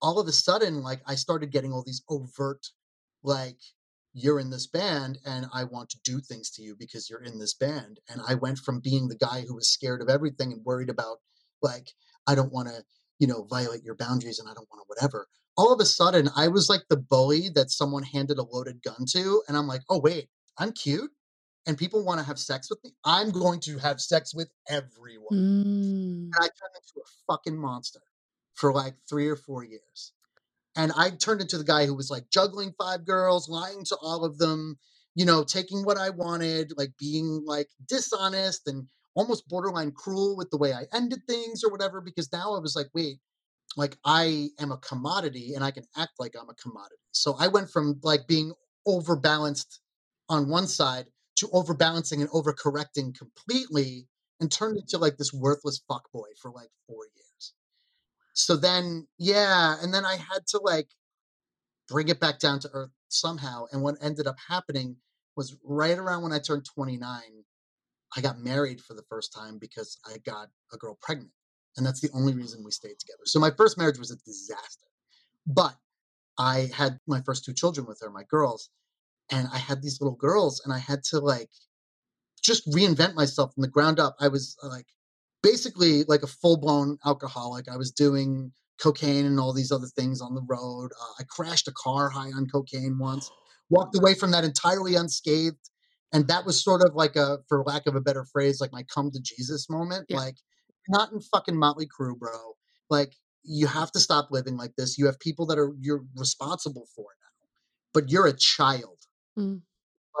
all 0.00 0.20
of 0.20 0.28
a 0.28 0.32
sudden, 0.32 0.82
like 0.82 1.00
I 1.06 1.14
started 1.14 1.50
getting 1.50 1.72
all 1.72 1.82
these 1.84 2.02
overt, 2.08 2.66
like, 3.22 3.58
you're 4.22 4.40
in 4.40 4.50
this 4.50 4.66
band 4.66 5.18
and 5.24 5.46
I 5.52 5.64
want 5.64 5.90
to 5.90 5.98
do 6.04 6.20
things 6.20 6.50
to 6.52 6.62
you 6.62 6.76
because 6.78 7.08
you're 7.08 7.22
in 7.22 7.38
this 7.38 7.54
band. 7.54 8.00
And 8.08 8.20
I 8.26 8.34
went 8.34 8.58
from 8.58 8.80
being 8.80 9.08
the 9.08 9.16
guy 9.16 9.42
who 9.46 9.54
was 9.54 9.68
scared 9.68 10.02
of 10.02 10.08
everything 10.08 10.52
and 10.52 10.64
worried 10.64 10.90
about, 10.90 11.18
like, 11.62 11.92
I 12.26 12.34
don't 12.34 12.52
want 12.52 12.68
to, 12.68 12.84
you 13.18 13.26
know, 13.26 13.44
violate 13.44 13.84
your 13.84 13.96
boundaries 13.96 14.38
and 14.38 14.48
I 14.48 14.54
don't 14.54 14.68
want 14.70 14.82
to 14.82 14.86
whatever. 14.86 15.28
All 15.56 15.72
of 15.72 15.80
a 15.80 15.84
sudden, 15.84 16.28
I 16.36 16.48
was 16.48 16.68
like 16.68 16.82
the 16.88 16.96
bully 16.96 17.48
that 17.54 17.70
someone 17.70 18.04
handed 18.04 18.38
a 18.38 18.44
loaded 18.44 18.82
gun 18.82 19.04
to. 19.10 19.42
And 19.48 19.56
I'm 19.56 19.66
like, 19.66 19.82
oh, 19.88 20.00
wait, 20.00 20.28
I'm 20.58 20.72
cute 20.72 21.10
and 21.68 21.76
people 21.76 22.02
want 22.02 22.18
to 22.18 22.26
have 22.26 22.38
sex 22.38 22.70
with 22.70 22.82
me. 22.82 22.92
I'm 23.04 23.30
going 23.30 23.60
to 23.60 23.78
have 23.78 24.00
sex 24.00 24.34
with 24.34 24.50
everyone. 24.68 25.28
Mm. 25.32 26.24
And 26.24 26.34
I 26.34 26.40
turned 26.40 26.74
into 26.76 27.00
a 27.04 27.08
fucking 27.26 27.56
monster 27.56 28.00
for 28.54 28.72
like 28.72 28.94
three 29.08 29.28
or 29.28 29.36
four 29.36 29.64
years. 29.64 30.12
And 30.78 30.92
I 30.96 31.10
turned 31.10 31.42
into 31.42 31.58
the 31.58 31.64
guy 31.64 31.86
who 31.86 31.94
was 31.94 32.10
like 32.10 32.30
juggling 32.30 32.72
five 32.78 33.04
girls, 33.04 33.48
lying 33.48 33.84
to 33.86 33.96
all 34.00 34.24
of 34.24 34.38
them, 34.38 34.78
you 35.16 35.26
know, 35.26 35.44
taking 35.44 35.84
what 35.84 35.98
I 35.98 36.10
wanted, 36.10 36.72
like 36.78 36.92
being 36.98 37.42
like 37.44 37.68
dishonest 37.88 38.62
and 38.68 38.86
almost 39.16 39.48
borderline 39.48 39.92
cruel 39.92 40.36
with 40.36 40.50
the 40.50 40.58
way 40.58 40.72
I 40.72 40.86
ended 40.94 41.20
things 41.28 41.64
or 41.64 41.72
whatever. 41.72 42.00
Because 42.00 42.32
now 42.32 42.54
I 42.54 42.60
was 42.60 42.76
like, 42.76 42.88
wait, 42.94 43.18
like 43.76 43.98
I 44.04 44.50
am 44.60 44.72
a 44.72 44.78
commodity 44.78 45.54
and 45.54 45.64
I 45.64 45.72
can 45.72 45.84
act 45.96 46.12
like 46.20 46.34
I'm 46.40 46.48
a 46.50 46.54
commodity. 46.54 46.96
So 47.12 47.36
I 47.40 47.48
went 47.48 47.70
from 47.70 48.00
like 48.04 48.28
being 48.28 48.52
overbalanced 48.86 49.80
on 50.28 50.48
one 50.48 50.68
side 50.68 51.06
to 51.38 51.48
overbalancing 51.48 52.20
and 52.20 52.30
overcorrecting 52.30 53.18
completely 53.18 54.06
and 54.40 54.52
turned 54.52 54.78
into 54.78 54.98
like 54.98 55.16
this 55.16 55.32
worthless 55.32 55.82
fuckboy 55.90 56.30
for 56.40 56.52
like 56.52 56.70
four 56.86 57.04
years. 57.16 57.27
So 58.38 58.56
then, 58.56 59.08
yeah, 59.18 59.76
and 59.82 59.92
then 59.92 60.04
I 60.04 60.14
had 60.14 60.46
to 60.50 60.60
like 60.62 60.88
bring 61.88 62.08
it 62.08 62.20
back 62.20 62.38
down 62.38 62.60
to 62.60 62.70
earth 62.72 62.92
somehow. 63.08 63.64
And 63.72 63.82
what 63.82 63.96
ended 64.00 64.28
up 64.28 64.36
happening 64.48 64.96
was 65.36 65.56
right 65.64 65.98
around 65.98 66.22
when 66.22 66.32
I 66.32 66.38
turned 66.38 66.64
29, 66.64 67.20
I 68.16 68.20
got 68.20 68.38
married 68.38 68.80
for 68.80 68.94
the 68.94 69.02
first 69.10 69.34
time 69.34 69.58
because 69.58 69.98
I 70.06 70.18
got 70.18 70.48
a 70.72 70.76
girl 70.76 70.96
pregnant. 71.02 71.32
And 71.76 71.84
that's 71.84 72.00
the 72.00 72.10
only 72.14 72.32
reason 72.32 72.62
we 72.64 72.70
stayed 72.70 72.98
together. 73.00 73.22
So 73.24 73.40
my 73.40 73.50
first 73.50 73.76
marriage 73.76 73.98
was 73.98 74.12
a 74.12 74.16
disaster. 74.16 74.86
But 75.44 75.74
I 76.38 76.70
had 76.72 77.00
my 77.08 77.20
first 77.22 77.44
two 77.44 77.54
children 77.54 77.86
with 77.88 77.98
her, 78.02 78.10
my 78.10 78.24
girls, 78.30 78.70
and 79.30 79.48
I 79.52 79.58
had 79.58 79.82
these 79.82 80.00
little 80.00 80.16
girls, 80.16 80.62
and 80.64 80.72
I 80.72 80.78
had 80.78 81.02
to 81.04 81.18
like 81.18 81.50
just 82.40 82.68
reinvent 82.70 83.14
myself 83.14 83.52
from 83.54 83.62
the 83.62 83.68
ground 83.68 83.98
up. 83.98 84.16
I 84.20 84.28
was 84.28 84.56
uh, 84.62 84.68
like 84.68 84.86
basically 85.42 86.04
like 86.04 86.22
a 86.22 86.26
full 86.26 86.58
blown 86.58 86.98
alcoholic. 87.04 87.68
I 87.68 87.76
was 87.76 87.90
doing 87.90 88.52
cocaine 88.80 89.26
and 89.26 89.40
all 89.40 89.52
these 89.52 89.72
other 89.72 89.86
things 89.86 90.20
on 90.20 90.34
the 90.34 90.44
road. 90.48 90.90
Uh, 91.00 91.14
I 91.20 91.24
crashed 91.28 91.68
a 91.68 91.72
car 91.72 92.08
high 92.08 92.30
on 92.30 92.46
cocaine 92.46 92.98
once, 92.98 93.30
walked 93.70 93.96
away 93.96 94.14
from 94.14 94.30
that 94.30 94.44
entirely 94.44 94.94
unscathed. 94.94 95.70
And 96.12 96.26
that 96.28 96.46
was 96.46 96.62
sort 96.62 96.82
of 96.82 96.94
like 96.94 97.16
a, 97.16 97.38
for 97.48 97.62
lack 97.64 97.86
of 97.86 97.94
a 97.94 98.00
better 98.00 98.24
phrase, 98.32 98.60
like 98.60 98.72
my 98.72 98.82
come 98.84 99.10
to 99.10 99.20
Jesus 99.20 99.68
moment. 99.68 100.06
Yeah. 100.08 100.18
Like, 100.18 100.36
not 100.88 101.12
in 101.12 101.20
fucking 101.20 101.56
Motley 101.56 101.86
Crue, 101.86 102.18
bro. 102.18 102.54
Like, 102.88 103.12
you 103.44 103.66
have 103.66 103.92
to 103.92 104.00
stop 104.00 104.28
living 104.30 104.56
like 104.56 104.74
this. 104.76 104.96
You 104.96 105.06
have 105.06 105.20
people 105.20 105.46
that 105.46 105.58
are 105.58 105.72
you're 105.80 106.04
responsible 106.16 106.86
for 106.94 107.04
now, 107.04 107.46
but 107.92 108.10
you're 108.10 108.26
a 108.26 108.36
child. 108.36 108.98
Mm. 109.38 109.60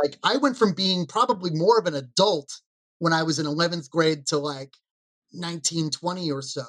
Like, 0.02 0.18
I 0.22 0.36
went 0.36 0.58
from 0.58 0.74
being 0.74 1.06
probably 1.06 1.50
more 1.52 1.78
of 1.78 1.86
an 1.86 1.94
adult 1.94 2.50
when 2.98 3.14
I 3.14 3.22
was 3.22 3.38
in 3.38 3.46
11th 3.46 3.88
grade 3.90 4.26
to 4.26 4.38
like 4.38 4.74
19, 5.32 5.90
20 5.90 6.30
or 6.30 6.42
so 6.42 6.64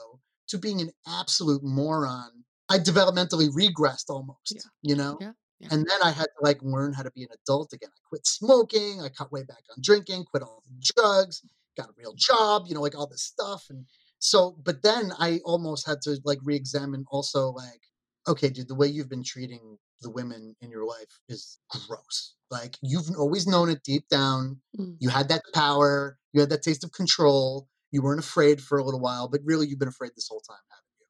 to 0.50 0.58
being 0.58 0.82
an 0.82 0.92
absolute 1.08 1.64
moron. 1.64 2.44
I 2.70 2.78
developmentally 2.78 3.50
regressed 3.50 4.10
almost, 4.10 4.54
Yeah. 4.56 4.62
you 4.82 4.96
know? 4.96 5.18
Yeah, 5.20 5.32
yeah. 5.60 5.70
And 5.72 5.86
then 5.88 6.00
I 6.04 6.12
had 6.12 6.26
to 6.26 6.42
like 6.42 6.62
learn 6.62 6.94
how 6.94 7.04
to 7.04 7.12
be 7.12 7.24
an 7.24 7.30
adult 7.44 7.74
again. 7.74 7.90
I 7.92 8.00
quit 8.08 8.26
smoking, 8.28 9.02
I 9.02 9.10
cut 9.10 9.32
way 9.32 9.44
back 9.44 9.64
on 9.72 9.82
drinking, 9.82 10.26
quit 10.26 10.44
all 10.44 10.64
the 10.66 10.94
drugs, 10.96 11.42
got 11.78 11.90
a 11.90 11.94
real 11.98 12.14
job, 12.16 12.66
you 12.68 12.76
know, 12.76 12.82
like 12.82 12.96
all 12.98 13.08
this 13.08 13.24
stuff. 13.24 13.66
And 13.70 13.86
so, 14.20 14.56
but 14.64 14.84
then 14.84 15.12
I 15.18 15.40
almost 15.46 15.88
had 15.88 16.02
to 16.04 16.20
like 16.26 16.40
re 16.44 16.56
examine 16.56 17.06
also 17.10 17.50
like, 17.50 17.82
okay, 18.28 18.50
dude, 18.50 18.68
the 18.68 18.76
way 18.76 18.88
you've 18.88 19.10
been 19.10 19.24
treating 19.24 19.78
the 20.02 20.10
women 20.10 20.56
in 20.62 20.70
your 20.70 20.86
life 20.86 21.20
is 21.28 21.58
gross. 21.70 22.36
Like 22.52 22.78
you've 22.82 23.10
always 23.18 23.48
known 23.48 23.70
it 23.70 23.84
deep 23.84 24.08
down. 24.10 24.60
Mm. 24.80 24.96
You 25.00 25.10
had 25.10 25.30
that 25.30 25.44
power, 25.54 26.18
you 26.34 26.42
had 26.42 26.50
that 26.50 26.62
taste 26.64 26.84
of 26.84 26.92
control. 26.92 27.68
You 27.92 28.02
weren't 28.02 28.20
afraid 28.20 28.62
for 28.62 28.78
a 28.78 28.84
little 28.84 29.00
while, 29.00 29.28
but 29.28 29.42
really 29.44 29.68
you've 29.68 29.80
been 29.80 29.88
afraid 29.88 30.12
this 30.16 30.28
whole 30.30 30.42
time, 30.42 30.58
haven't 30.70 30.86
you? 31.00 31.06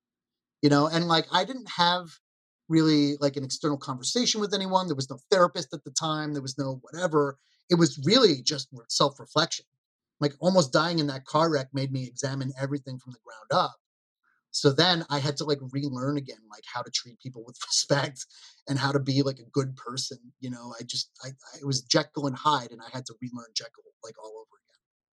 You 0.63 0.69
know, 0.69 0.87
and 0.87 1.07
like 1.07 1.25
I 1.31 1.45
didn't 1.45 1.69
have 1.69 2.07
really 2.67 3.17
like 3.19 3.35
an 3.35 3.43
external 3.43 3.77
conversation 3.77 4.39
with 4.39 4.53
anyone. 4.53 4.87
There 4.87 4.95
was 4.95 5.09
no 5.09 5.19
therapist 5.31 5.73
at 5.73 5.83
the 5.83 5.91
time, 5.91 6.33
there 6.33 6.41
was 6.41 6.57
no 6.57 6.79
whatever. 6.81 7.37
It 7.69 7.75
was 7.75 7.99
really 8.05 8.41
just 8.43 8.69
self 8.87 9.19
reflection. 9.19 9.65
Like 10.19 10.33
almost 10.39 10.73
dying 10.73 10.99
in 10.99 11.07
that 11.07 11.25
car 11.25 11.51
wreck 11.51 11.67
made 11.73 11.91
me 11.91 12.05
examine 12.05 12.51
everything 12.59 12.99
from 12.99 13.13
the 13.13 13.19
ground 13.23 13.63
up. 13.63 13.75
So 14.51 14.71
then 14.71 15.05
I 15.09 15.19
had 15.19 15.37
to 15.37 15.45
like 15.45 15.59
relearn 15.71 16.17
again, 16.17 16.39
like 16.49 16.63
how 16.71 16.81
to 16.81 16.91
treat 16.91 17.19
people 17.19 17.43
with 17.45 17.57
respect 17.67 18.25
and 18.67 18.79
how 18.79 18.91
to 18.91 18.99
be 18.99 19.21
like 19.21 19.39
a 19.39 19.49
good 19.51 19.75
person. 19.75 20.17
You 20.39 20.49
know, 20.49 20.73
I 20.79 20.83
just, 20.83 21.11
I, 21.23 21.29
I 21.29 21.57
it 21.61 21.65
was 21.65 21.81
Jekyll 21.81 22.27
and 22.27 22.35
Hyde 22.35 22.71
and 22.71 22.81
I 22.81 22.89
had 22.91 23.05
to 23.07 23.13
relearn 23.21 23.49
Jekyll 23.55 23.83
like 24.03 24.15
all 24.21 24.33
over. 24.37 24.48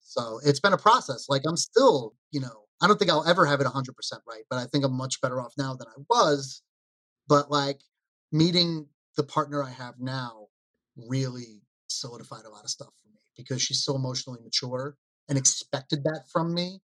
So 0.05 0.39
it's 0.45 0.59
been 0.59 0.71
a 0.73 0.77
process. 0.77 1.25
Like 1.27 1.41
I'm 1.47 1.57
still, 1.57 2.13
you 2.31 2.39
know, 2.39 2.65
I 2.81 2.87
don't 2.87 2.97
think 2.97 3.09
I'll 3.09 3.27
ever 3.27 3.45
have 3.45 3.59
it 3.59 3.67
100% 3.67 3.89
right, 4.27 4.43
but 4.49 4.59
I 4.59 4.65
think 4.65 4.85
I'm 4.85 4.93
much 4.93 5.19
better 5.19 5.41
off 5.41 5.53
now 5.57 5.73
than 5.73 5.87
I 5.87 6.01
was. 6.09 6.61
But 7.27 7.49
like 7.49 7.81
meeting 8.31 8.87
the 9.17 9.23
partner 9.23 9.63
I 9.63 9.71
have 9.71 9.95
now 9.99 10.47
really 10.95 11.61
solidified 11.87 12.45
a 12.45 12.49
lot 12.49 12.63
of 12.63 12.69
stuff 12.69 12.89
for 13.01 13.09
me 13.09 13.19
because 13.35 13.61
she's 13.61 13.83
so 13.83 13.95
emotionally 13.95 14.39
mature 14.43 14.95
and 15.27 15.37
expected 15.37 16.03
that 16.03 16.25
from 16.31 16.53
me, 16.53 16.79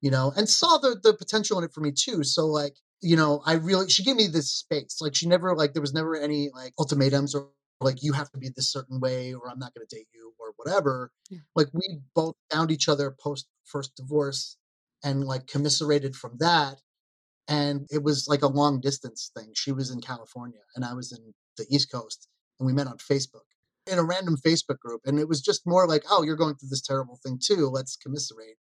you 0.00 0.10
know, 0.10 0.32
and 0.36 0.48
saw 0.48 0.78
the 0.78 0.98
the 1.02 1.12
potential 1.12 1.58
in 1.58 1.64
it 1.64 1.72
for 1.74 1.82
me 1.82 1.92
too. 1.92 2.24
So 2.24 2.46
like, 2.46 2.74
you 3.02 3.16
know, 3.16 3.42
I 3.44 3.54
really 3.54 3.90
she 3.90 4.02
gave 4.02 4.16
me 4.16 4.28
this 4.28 4.50
space. 4.50 4.98
Like 5.00 5.14
she 5.14 5.28
never 5.28 5.54
like 5.54 5.74
there 5.74 5.82
was 5.82 5.92
never 5.92 6.16
any 6.16 6.50
like 6.54 6.72
ultimatums 6.78 7.34
or 7.34 7.50
like 7.80 8.02
you 8.02 8.12
have 8.12 8.30
to 8.30 8.38
be 8.38 8.50
this 8.54 8.70
certain 8.70 9.00
way 9.00 9.32
or 9.32 9.48
I'm 9.48 9.58
not 9.58 9.74
going 9.74 9.86
to 9.86 9.96
date 9.96 10.08
you 10.14 10.32
or 10.38 10.52
whatever. 10.56 11.10
Yeah. 11.30 11.38
Like 11.54 11.68
we 11.72 12.00
both 12.14 12.34
found 12.50 12.70
each 12.70 12.88
other 12.88 13.14
post 13.18 13.46
first 13.64 13.96
divorce 13.96 14.56
and 15.02 15.24
like 15.24 15.46
commiserated 15.46 16.14
from 16.14 16.36
that 16.38 16.80
and 17.48 17.86
it 17.90 18.02
was 18.02 18.26
like 18.28 18.42
a 18.42 18.48
long 18.48 18.80
distance 18.80 19.30
thing. 19.36 19.50
She 19.54 19.72
was 19.72 19.90
in 19.90 20.00
California 20.00 20.60
and 20.76 20.84
I 20.84 20.94
was 20.94 21.12
in 21.12 21.34
the 21.56 21.66
East 21.70 21.90
Coast 21.90 22.28
and 22.58 22.66
we 22.66 22.72
met 22.72 22.86
on 22.86 22.98
Facebook 22.98 23.46
in 23.90 23.98
a 23.98 24.04
random 24.04 24.36
Facebook 24.36 24.78
group 24.78 25.00
and 25.04 25.18
it 25.18 25.28
was 25.28 25.40
just 25.40 25.66
more 25.66 25.88
like, 25.88 26.04
"Oh, 26.10 26.22
you're 26.22 26.36
going 26.36 26.54
through 26.54 26.68
this 26.68 26.82
terrible 26.82 27.18
thing 27.24 27.38
too. 27.42 27.68
Let's 27.68 27.96
commiserate." 27.96 28.56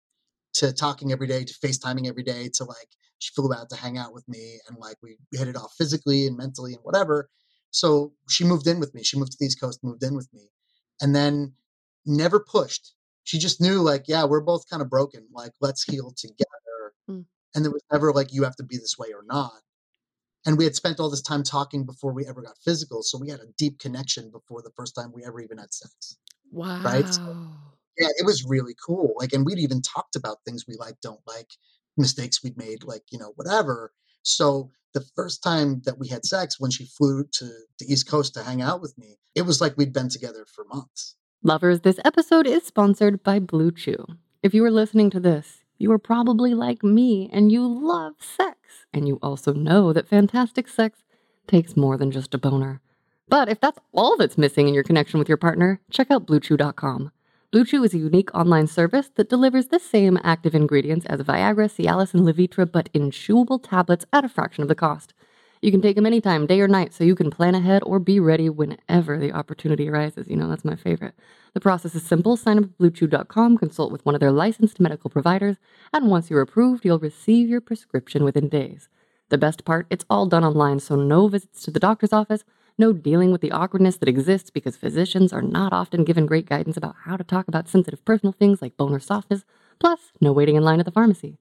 To 0.56 0.74
talking 0.74 1.12
every 1.12 1.28
day, 1.28 1.46
to 1.46 1.54
FaceTiming 1.54 2.08
every 2.08 2.24
day, 2.24 2.50
to 2.56 2.64
like 2.64 2.90
she 3.20 3.32
flew 3.36 3.54
out 3.54 3.70
to 3.70 3.76
hang 3.76 3.98
out 3.98 4.14
with 4.14 4.28
me 4.28 4.60
and 4.68 4.78
like 4.80 4.98
we 5.04 5.18
hit 5.32 5.48
it 5.48 5.56
off 5.56 5.74
physically 5.78 6.26
and 6.26 6.36
mentally 6.36 6.74
and 6.74 6.84
whatever. 6.84 7.30
So 7.72 8.14
she 8.30 8.44
moved 8.44 8.68
in 8.68 8.80
with 8.80 8.94
me. 8.94 9.04
She 9.04 9.18
moved 9.18 9.32
to 9.34 9.38
the 9.40 9.46
East 9.46 9.60
Coast, 9.62 9.84
moved 9.84 10.04
in 10.04 10.16
with 10.16 10.28
me, 10.34 10.50
and 11.02 11.16
then 11.16 11.54
never 12.06 12.40
pushed. 12.40 12.94
She 13.24 13.38
just 13.38 13.62
knew, 13.62 13.82
like, 13.82 14.06
yeah, 14.08 14.26
we're 14.26 14.42
both 14.42 14.70
kind 14.70 14.82
of 14.82 14.90
broken. 14.90 15.28
Like, 15.32 15.52
let's 15.62 15.84
heal 15.84 16.12
together. 16.18 16.94
Mm. 17.10 17.26
And 17.54 17.64
there 17.66 17.72
was 17.72 17.84
never 17.92 18.12
like, 18.12 18.34
you 18.34 18.44
have 18.44 18.56
to 18.56 18.64
be 18.64 18.78
this 18.78 18.98
way 18.98 19.10
or 19.14 19.24
not. 19.26 19.62
And 20.46 20.58
we 20.58 20.64
had 20.64 20.76
spent 20.76 21.00
all 21.00 21.10
this 21.10 21.22
time 21.22 21.44
talking 21.44 21.86
before 21.86 22.14
we 22.14 22.26
ever 22.26 22.42
got 22.42 22.58
physical. 22.64 23.04
So 23.04 23.20
we 23.20 23.30
had 23.30 23.42
a 23.42 23.52
deep 23.58 23.78
connection 23.80 24.32
before 24.32 24.62
the 24.62 24.72
first 24.76 24.96
time 24.96 25.12
we 25.14 25.24
ever 25.26 25.40
even 25.42 25.58
had 25.58 25.74
sex. 25.74 26.18
Wow. 26.52 26.82
So- 27.12 27.48
Yeah, 28.00 28.08
it 28.18 28.26
was 28.26 28.46
really 28.48 28.74
cool. 28.84 29.14
Like, 29.20 29.34
and 29.34 29.46
we'd 29.46 29.60
even 29.60 29.82
talked 29.82 30.16
about 30.16 30.38
things 30.46 30.66
we 30.68 30.76
like, 30.78 30.96
don't 31.02 31.20
like, 31.28 31.50
mistakes 31.98 32.42
we'd 32.42 32.58
made, 32.58 32.84
like, 32.84 33.04
you 33.12 33.20
know, 33.20 33.34
whatever. 33.36 33.92
So 34.24 34.72
the 34.94 35.06
first 35.16 35.44
time 35.44 35.82
that 35.86 36.00
we 36.00 36.08
had 36.08 36.26
sex, 36.26 36.60
when 36.60 36.72
she 36.72 36.86
flew 36.86 37.24
to 37.34 37.46
the 37.80 37.92
East 37.92 38.10
Coast 38.10 38.34
to 38.34 38.44
hang 38.44 38.62
out 38.62 38.82
with 38.82 38.98
me, 38.98 39.18
it 39.36 39.44
was 39.44 39.62
like 39.62 39.78
we'd 39.78 39.94
been 39.94 40.10
together 40.10 40.46
for 40.46 40.66
months. 40.66 41.16
Lovers, 41.44 41.82
this 41.82 42.00
episode 42.04 42.48
is 42.48 42.66
sponsored 42.66 43.24
by 43.24 43.40
Blue 43.40 43.72
Chew. 43.72 44.06
If 44.44 44.54
you 44.54 44.64
are 44.66 44.72
listening 44.72 45.10
to 45.12 45.20
this, 45.20 45.64
you 45.78 45.92
are 45.92 46.00
probably 46.00 46.54
like 46.54 46.84
me 46.84 47.30
and 47.32 47.52
you 47.52 47.66
love 47.66 48.14
sex. 48.20 48.58
And 48.94 49.08
you 49.08 49.20
also 49.22 49.54
know 49.54 49.94
that 49.94 50.10
fantastic 50.10 50.68
sex 50.68 51.00
takes 51.48 51.78
more 51.78 51.98
than 51.98 52.12
just 52.12 52.34
a 52.34 52.38
boner. 52.38 52.82
But 53.28 53.48
if 53.48 53.62
that's 53.62 53.80
all 53.94 54.18
that's 54.18 54.38
missing 54.38 54.68
in 54.68 54.74
your 54.74 54.84
connection 54.84 55.20
with 55.20 55.30
your 55.30 55.38
partner, 55.38 55.80
check 55.92 56.12
out 56.12 56.26
BlueChew.com. 56.26 57.12
Blue 57.52 57.66
Chew 57.66 57.84
is 57.84 57.96
a 57.96 57.98
unique 57.98 58.30
online 58.36 58.68
service 58.68 59.10
that 59.16 59.28
delivers 59.28 59.70
the 59.70 59.80
same 59.80 60.20
active 60.24 60.54
ingredients 60.54 61.08
as 61.08 61.22
Viagra, 61.22 61.66
Cialis, 61.66 62.14
and 62.14 62.22
Levitra, 62.24 62.72
but 62.72 62.90
in 62.94 63.10
chewable 63.10 63.60
tablets 63.60 64.06
at 64.14 64.24
a 64.24 64.30
fraction 64.30 64.62
of 64.62 64.68
the 64.68 64.76
cost. 64.76 65.16
You 65.60 65.72
can 65.72 65.82
take 65.82 65.96
them 65.96 66.06
anytime, 66.06 66.46
day 66.46 66.62
or 66.62 66.68
night, 66.68 66.94
so 66.94 67.04
you 67.04 67.16
can 67.16 67.32
plan 67.32 67.56
ahead 67.56 67.82
or 67.88 67.98
be 67.98 68.20
ready 68.20 68.50
whenever 68.50 69.18
the 69.18 69.32
opportunity 69.32 69.90
arises. 69.90 70.28
You 70.28 70.36
know, 70.36 70.48
that's 70.48 70.64
my 70.64 70.76
favorite. 70.76 71.16
The 71.56 71.60
process 71.60 71.96
is 71.96 72.04
simple. 72.04 72.38
Sign 72.38 72.60
up 72.60 72.66
at 72.66 72.78
bluechew.com, 72.78 73.58
consult 73.58 73.92
with 73.92 74.06
one 74.06 74.14
of 74.14 74.22
their 74.22 74.32
licensed 74.32 74.80
medical 74.80 75.10
providers, 75.10 75.58
and 75.92 76.08
once 76.08 76.30
you're 76.30 76.42
approved, 76.42 76.86
you'll 76.86 77.00
receive 77.00 77.50
your 77.50 77.62
prescription 77.62 78.24
within 78.24 78.48
days. 78.48 78.90
The 79.30 79.40
best 79.40 79.66
part, 79.66 79.88
it's 79.90 80.06
all 80.08 80.28
done 80.28 80.44
online, 80.44 80.82
so 80.82 80.96
no 80.96 81.28
visits 81.28 81.64
to 81.64 81.72
the 81.72 81.80
doctor's 81.80 82.14
office, 82.14 82.44
no 82.80 82.94
dealing 82.94 83.32
with 83.32 83.42
the 83.42 83.52
awkwardness 83.52 83.98
that 83.98 84.10
exists 84.10 84.50
because 84.50 84.76
physicians 84.76 85.32
are 85.32 85.42
not 85.42 85.74
often 85.74 86.04
given 86.04 86.26
great 86.26 86.48
guidance 86.48 86.78
about 86.78 86.96
how 87.04 87.18
to 87.18 87.24
talk 87.24 87.48
about 87.48 87.68
sensitive 87.68 88.04
personal 88.06 88.32
things 88.32 88.62
like 88.62 88.78
bone 88.78 88.94
or 88.94 89.00
softness, 89.00 89.46
plus, 89.80 90.12
no 90.20 90.32
waiting 90.32 90.56
in 90.56 90.64
line 90.64 90.80
at 90.80 90.86
the 90.86 90.92
pharmacy. 90.92 91.38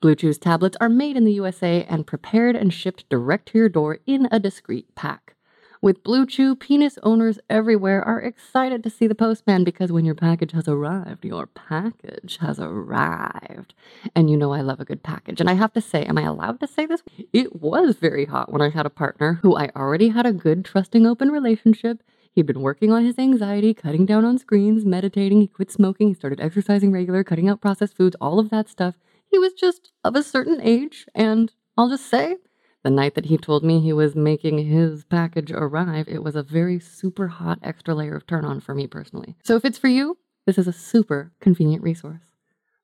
Blue 0.00 0.14
Chew's 0.14 0.38
tablets 0.38 0.76
are 0.80 0.88
made 0.88 1.16
in 1.16 1.24
the 1.24 1.32
USA 1.32 1.84
and 1.88 2.06
prepared 2.06 2.56
and 2.56 2.72
shipped 2.72 3.08
direct 3.08 3.48
to 3.48 3.58
your 3.58 3.68
door 3.68 3.98
in 4.06 4.28
a 4.32 4.40
discreet 4.40 4.94
pack. 4.94 5.34
With 5.80 6.02
Blue 6.02 6.26
Chew, 6.26 6.56
penis 6.56 6.98
owners 7.04 7.38
everywhere 7.48 8.02
are 8.02 8.20
excited 8.20 8.82
to 8.82 8.90
see 8.90 9.06
the 9.06 9.14
postman 9.14 9.62
because 9.62 9.92
when 9.92 10.04
your 10.04 10.16
package 10.16 10.50
has 10.50 10.66
arrived, 10.66 11.24
your 11.24 11.46
package 11.46 12.38
has 12.40 12.58
arrived. 12.58 13.74
And 14.12 14.28
you 14.28 14.36
know 14.36 14.52
I 14.52 14.60
love 14.60 14.80
a 14.80 14.84
good 14.84 15.04
package. 15.04 15.40
And 15.40 15.48
I 15.48 15.52
have 15.52 15.72
to 15.74 15.80
say, 15.80 16.04
am 16.04 16.18
I 16.18 16.22
allowed 16.22 16.58
to 16.60 16.66
say 16.66 16.84
this? 16.84 17.04
It 17.32 17.60
was 17.62 17.96
very 17.96 18.24
hot 18.24 18.52
when 18.52 18.60
I 18.60 18.70
had 18.70 18.86
a 18.86 18.90
partner 18.90 19.38
who 19.42 19.56
I 19.56 19.70
already 19.76 20.08
had 20.08 20.26
a 20.26 20.32
good, 20.32 20.64
trusting, 20.64 21.06
open 21.06 21.30
relationship. 21.30 22.02
He'd 22.32 22.46
been 22.46 22.60
working 22.60 22.92
on 22.92 23.04
his 23.04 23.18
anxiety, 23.18 23.72
cutting 23.72 24.04
down 24.04 24.24
on 24.24 24.38
screens, 24.38 24.84
meditating, 24.84 25.40
he 25.40 25.46
quit 25.46 25.70
smoking, 25.70 26.08
he 26.08 26.14
started 26.14 26.40
exercising 26.40 26.90
regular, 26.90 27.22
cutting 27.22 27.48
out 27.48 27.60
processed 27.60 27.96
foods, 27.96 28.16
all 28.20 28.40
of 28.40 28.50
that 28.50 28.68
stuff. 28.68 28.96
He 29.30 29.38
was 29.38 29.52
just 29.52 29.92
of 30.02 30.16
a 30.16 30.22
certain 30.24 30.60
age, 30.60 31.06
and 31.14 31.52
I'll 31.76 31.88
just 31.88 32.06
say, 32.06 32.36
the 32.84 32.90
night 32.90 33.14
that 33.14 33.26
he 33.26 33.36
told 33.36 33.64
me 33.64 33.80
he 33.80 33.92
was 33.92 34.14
making 34.14 34.58
his 34.58 35.04
package 35.04 35.50
arrive, 35.50 36.06
it 36.08 36.22
was 36.22 36.36
a 36.36 36.42
very 36.42 36.78
super 36.78 37.28
hot 37.28 37.58
extra 37.62 37.94
layer 37.94 38.14
of 38.14 38.26
turn 38.26 38.44
on 38.44 38.60
for 38.60 38.74
me 38.74 38.86
personally. 38.86 39.36
So 39.42 39.56
if 39.56 39.64
it's 39.64 39.78
for 39.78 39.88
you, 39.88 40.18
this 40.46 40.58
is 40.58 40.68
a 40.68 40.72
super 40.72 41.32
convenient 41.40 41.82
resource. 41.82 42.22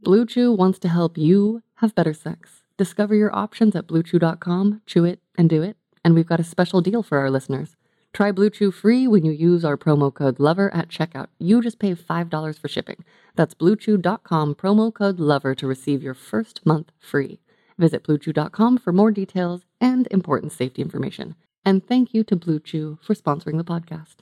Blue 0.01 0.27
Chew 0.27 0.53
wants 0.53 0.79
to 0.81 0.89
help 0.89 1.17
you 1.17 1.63
have 1.77 1.95
better 1.95 2.13
sex. 2.13 2.63
Discover 2.77 3.15
your 3.15 3.35
options 3.35 3.77
at 3.77 3.87
bluechew.com, 3.87 4.83
chew 4.85 5.05
it 5.05 5.21
and 5.39 5.49
do 5.49 5.63
it. 5.63 5.77
And 6.05 6.15
we've 6.15 6.27
got 6.27 6.41
a 6.41 6.45
special 6.45 6.81
deal 6.81 7.03
for 7.03 7.19
our 7.19 7.31
listeners. 7.31 7.77
Try 8.13 8.31
Blue 8.31 8.51
Chew 8.51 8.71
free 8.71 9.09
when 9.09 9.25
you 9.25 9.33
use 9.33 9.65
our 9.65 9.77
promo 9.77 10.13
code 10.13 10.39
LOVER 10.39 10.73
at 10.75 10.89
checkout. 10.89 11.29
You 11.39 11.61
just 11.63 11.79
pay 11.79 11.95
$5 11.95 12.59
for 12.59 12.69
shipping. 12.69 13.05
That's 13.35 13.55
bluechew.com, 13.55 14.55
promo 14.57 14.93
code 14.93 15.19
LOVER 15.19 15.55
to 15.57 15.67
receive 15.67 16.03
your 16.03 16.15
first 16.15 16.65
month 16.65 16.93
free. 16.99 17.41
Visit 17.79 18.05
bluechew.com 18.05 18.79
for 18.79 18.93
more 18.93 19.11
details 19.11 19.65
and 19.81 20.07
important 20.11 20.53
safety 20.53 20.83
information. 20.83 21.35
And 21.65 21.87
thank 21.87 22.15
you 22.15 22.25
to 22.25 22.37
Blue 22.37 22.61
Chew 22.61 22.99
for 23.03 23.15
sponsoring 23.15 23.57
the 23.57 23.65
podcast. 23.65 24.17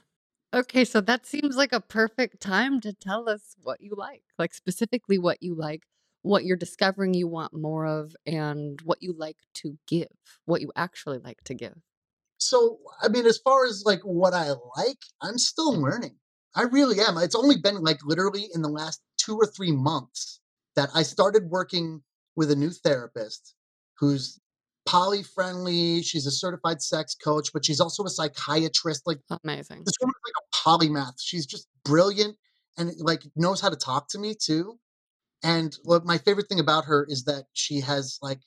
Okay, 0.53 0.85
so 0.85 1.01
that 1.01 1.25
seems 1.25 1.55
like 1.57 1.73
a 1.73 1.81
perfect 1.81 2.39
time 2.39 2.79
to 2.81 2.93
tell 2.93 3.27
us 3.27 3.55
what 3.63 3.81
you 3.81 3.93
like, 3.97 4.23
like 4.37 4.53
specifically 4.53 5.17
what 5.17 5.41
you 5.41 5.55
like, 5.55 5.83
what 6.21 6.45
you're 6.45 6.57
discovering 6.57 7.13
you 7.13 7.27
want 7.27 7.53
more 7.53 7.85
of, 7.85 8.15
and 8.25 8.79
what 8.83 9.01
you 9.01 9.15
like 9.17 9.37
to 9.55 9.77
give, 9.87 10.09
what 10.45 10.61
you 10.61 10.71
actually 10.75 11.17
like 11.17 11.43
to 11.45 11.55
give. 11.55 11.75
So, 12.37 12.77
I 13.01 13.07
mean, 13.07 13.25
as 13.25 13.39
far 13.39 13.65
as 13.65 13.83
like 13.85 14.01
what 14.01 14.33
I 14.33 14.49
like, 14.77 14.99
I'm 15.21 15.37
still 15.39 15.73
learning. 15.73 16.17
I 16.55 16.63
really 16.63 16.99
am. 16.99 17.17
It's 17.17 17.35
only 17.35 17.57
been 17.57 17.81
like 17.81 17.99
literally 18.05 18.47
in 18.53 18.61
the 18.61 18.69
last 18.69 19.01
two 19.17 19.35
or 19.35 19.47
three 19.47 19.71
months 19.71 20.39
that 20.75 20.89
I 20.93 21.03
started 21.03 21.49
working 21.49 22.03
with 22.35 22.51
a 22.51 22.55
new 22.55 22.71
therapist 22.71 23.55
who's 23.99 24.39
poly 24.85 25.23
friendly. 25.23 26.01
She's 26.01 26.25
a 26.25 26.31
certified 26.31 26.81
sex 26.81 27.15
coach, 27.15 27.51
but 27.53 27.65
she's 27.65 27.79
also 27.79 28.03
a 28.03 28.09
psychiatrist. 28.09 29.03
Like 29.05 29.19
Amazing. 29.43 29.83
this 29.85 29.95
woman's 30.01 30.15
like 30.25 30.33
a 30.37 30.69
polymath. 30.69 31.13
She's 31.19 31.45
just 31.45 31.67
brilliant 31.85 32.37
and 32.77 32.91
like 32.99 33.23
knows 33.35 33.61
how 33.61 33.69
to 33.69 33.75
talk 33.75 34.09
to 34.09 34.19
me 34.19 34.35
too. 34.39 34.79
And 35.43 35.75
what 35.83 36.05
my 36.05 36.17
favorite 36.17 36.47
thing 36.47 36.59
about 36.59 36.85
her 36.85 37.05
is 37.09 37.25
that 37.25 37.45
she 37.53 37.81
has 37.81 38.17
like 38.21 38.39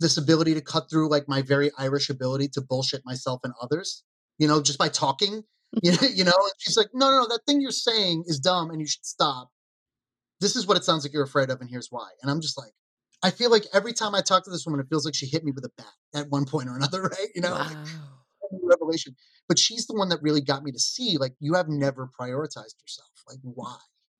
this 0.00 0.16
ability 0.16 0.54
to 0.54 0.60
cut 0.60 0.90
through 0.90 1.08
like 1.08 1.28
my 1.28 1.42
very 1.42 1.70
Irish 1.78 2.10
ability 2.10 2.48
to 2.48 2.60
bullshit 2.60 3.02
myself 3.04 3.40
and 3.44 3.54
others, 3.60 4.02
you 4.38 4.46
know, 4.46 4.62
just 4.62 4.78
by 4.78 4.88
talking. 4.88 5.42
You 5.82 5.90
know, 6.24 6.30
and 6.30 6.52
she's 6.58 6.76
like, 6.76 6.90
no, 6.94 7.10
no, 7.10 7.22
no, 7.22 7.26
that 7.30 7.40
thing 7.48 7.60
you're 7.60 7.72
saying 7.72 8.22
is 8.28 8.38
dumb 8.38 8.70
and 8.70 8.80
you 8.80 8.86
should 8.86 9.04
stop. 9.04 9.50
This 10.40 10.54
is 10.54 10.68
what 10.68 10.76
it 10.76 10.84
sounds 10.84 11.04
like 11.04 11.12
you're 11.12 11.24
afraid 11.24 11.50
of, 11.50 11.60
and 11.60 11.68
here's 11.68 11.88
why. 11.90 12.10
And 12.22 12.30
I'm 12.30 12.40
just 12.40 12.56
like, 12.56 12.70
I 13.24 13.30
feel 13.30 13.50
like 13.50 13.64
every 13.72 13.94
time 13.94 14.14
I 14.14 14.20
talk 14.20 14.44
to 14.44 14.50
this 14.50 14.66
woman, 14.66 14.80
it 14.80 14.86
feels 14.90 15.06
like 15.06 15.14
she 15.14 15.24
hit 15.24 15.44
me 15.44 15.50
with 15.50 15.64
a 15.64 15.70
bat 15.78 15.86
at 16.14 16.28
one 16.28 16.44
point 16.44 16.68
or 16.68 16.76
another, 16.76 17.02
right? 17.10 17.28
You 17.34 17.40
know, 17.40 17.52
like, 17.52 17.76
revelation. 18.62 19.16
But 19.48 19.58
she's 19.58 19.86
the 19.86 19.94
one 19.94 20.10
that 20.10 20.20
really 20.20 20.42
got 20.42 20.62
me 20.62 20.70
to 20.72 20.78
see, 20.78 21.16
like, 21.16 21.32
you 21.40 21.54
have 21.54 21.68
never 21.68 22.10
prioritized 22.20 22.80
yourself. 22.82 23.08
Like, 23.26 23.38
mm. 23.38 23.52
why? 23.54 23.78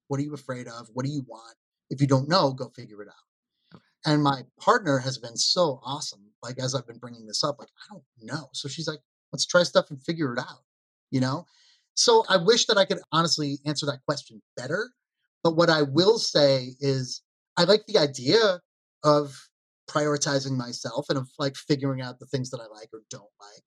What 0.08 0.20
are 0.20 0.22
you 0.22 0.32
afraid 0.32 0.68
of? 0.68 0.88
What 0.94 1.04
do 1.04 1.12
you 1.12 1.22
want? 1.28 1.54
If 1.90 2.00
you 2.00 2.06
don't 2.06 2.30
know, 2.30 2.52
go 2.52 2.70
figure 2.74 3.02
it 3.02 3.08
out. 3.08 3.76
Okay. 3.76 3.84
And 4.06 4.22
my 4.22 4.42
partner 4.58 4.98
has 4.98 5.18
been 5.18 5.36
so 5.36 5.80
awesome. 5.84 6.30
Like, 6.42 6.58
as 6.58 6.74
I've 6.74 6.86
been 6.86 6.98
bringing 6.98 7.26
this 7.26 7.44
up, 7.44 7.56
like, 7.58 7.68
I 7.68 7.92
don't 7.92 8.04
know. 8.22 8.48
So 8.52 8.68
she's 8.68 8.88
like, 8.88 9.00
let's 9.32 9.44
try 9.46 9.64
stuff 9.64 9.90
and 9.90 10.02
figure 10.02 10.32
it 10.32 10.38
out, 10.38 10.62
you 11.10 11.20
know? 11.20 11.44
So 11.94 12.24
I 12.30 12.38
wish 12.38 12.66
that 12.66 12.78
I 12.78 12.86
could 12.86 13.00
honestly 13.12 13.58
answer 13.66 13.84
that 13.84 14.00
question 14.06 14.40
better. 14.56 14.90
But 15.42 15.56
what 15.56 15.68
I 15.68 15.82
will 15.82 16.18
say 16.18 16.74
is, 16.80 17.20
I 17.58 17.64
like 17.64 17.84
the 17.86 17.98
idea 17.98 18.60
of 19.04 19.48
prioritizing 19.88 20.56
myself 20.56 21.06
and 21.08 21.18
of 21.18 21.28
like 21.38 21.56
figuring 21.56 22.00
out 22.00 22.18
the 22.18 22.26
things 22.26 22.50
that 22.50 22.60
I 22.60 22.66
like 22.66 22.88
or 22.92 23.02
don't 23.10 23.22
like. 23.40 23.64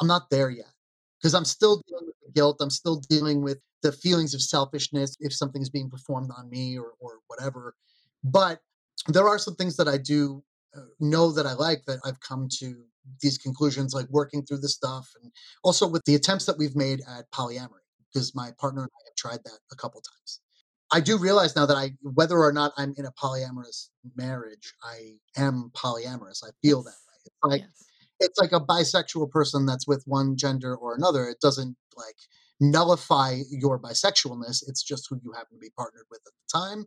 I'm 0.00 0.06
not 0.06 0.30
there 0.30 0.50
yet 0.50 0.72
because 1.20 1.34
I'm 1.34 1.44
still 1.44 1.82
dealing 1.88 2.06
with 2.06 2.16
the 2.24 2.32
guilt. 2.32 2.58
I'm 2.60 2.70
still 2.70 2.96
dealing 3.08 3.42
with 3.42 3.58
the 3.82 3.92
feelings 3.92 4.34
of 4.34 4.42
selfishness 4.42 5.16
if 5.20 5.34
something 5.34 5.60
is 5.60 5.70
being 5.70 5.90
performed 5.90 6.30
on 6.36 6.48
me 6.48 6.78
or, 6.78 6.92
or 7.00 7.18
whatever. 7.26 7.74
But 8.22 8.60
there 9.08 9.28
are 9.28 9.38
some 9.38 9.54
things 9.56 9.76
that 9.76 9.88
I 9.88 9.98
do 9.98 10.42
uh, 10.76 10.80
know 11.00 11.32
that 11.32 11.46
I 11.46 11.52
like 11.54 11.84
that 11.86 11.98
I've 12.04 12.20
come 12.20 12.48
to 12.60 12.84
these 13.20 13.38
conclusions, 13.38 13.94
like 13.94 14.08
working 14.08 14.44
through 14.44 14.58
the 14.58 14.68
stuff 14.68 15.10
and 15.22 15.30
also 15.62 15.86
with 15.86 16.02
the 16.04 16.14
attempts 16.14 16.46
that 16.46 16.58
we've 16.58 16.76
made 16.76 17.00
at 17.08 17.30
polyamory, 17.32 17.84
because 18.12 18.34
my 18.34 18.50
partner 18.58 18.82
and 18.82 18.90
I 18.90 19.02
have 19.06 19.16
tried 19.16 19.44
that 19.44 19.58
a 19.72 19.76
couple 19.76 20.00
times. 20.00 20.40
I 20.94 21.00
do 21.00 21.18
realize 21.18 21.56
now 21.56 21.66
that 21.66 21.76
I, 21.76 21.90
whether 22.02 22.38
or 22.38 22.52
not 22.52 22.72
I'm 22.76 22.94
in 22.96 23.04
a 23.04 23.10
polyamorous 23.10 23.88
marriage, 24.14 24.74
I 24.80 25.16
am 25.36 25.72
polyamorous. 25.74 26.44
I 26.44 26.50
feel 26.62 26.84
that 26.84 26.90
way. 26.90 27.18
It's 27.24 27.36
like 27.42 27.60
Yes. 27.62 27.84
it's 28.20 28.38
like 28.38 28.52
a 28.52 28.60
bisexual 28.60 29.30
person 29.32 29.66
that's 29.66 29.88
with 29.88 30.04
one 30.06 30.36
gender 30.36 30.76
or 30.76 30.94
another. 30.94 31.28
It 31.28 31.40
doesn't 31.40 31.76
like 31.96 32.14
nullify 32.60 33.40
your 33.50 33.76
bisexualness. 33.80 34.62
It's 34.68 34.84
just 34.84 35.08
who 35.10 35.18
you 35.24 35.32
happen 35.32 35.56
to 35.56 35.60
be 35.60 35.70
partnered 35.76 36.06
with 36.12 36.20
at 36.24 36.32
the 36.32 36.58
time. 36.58 36.84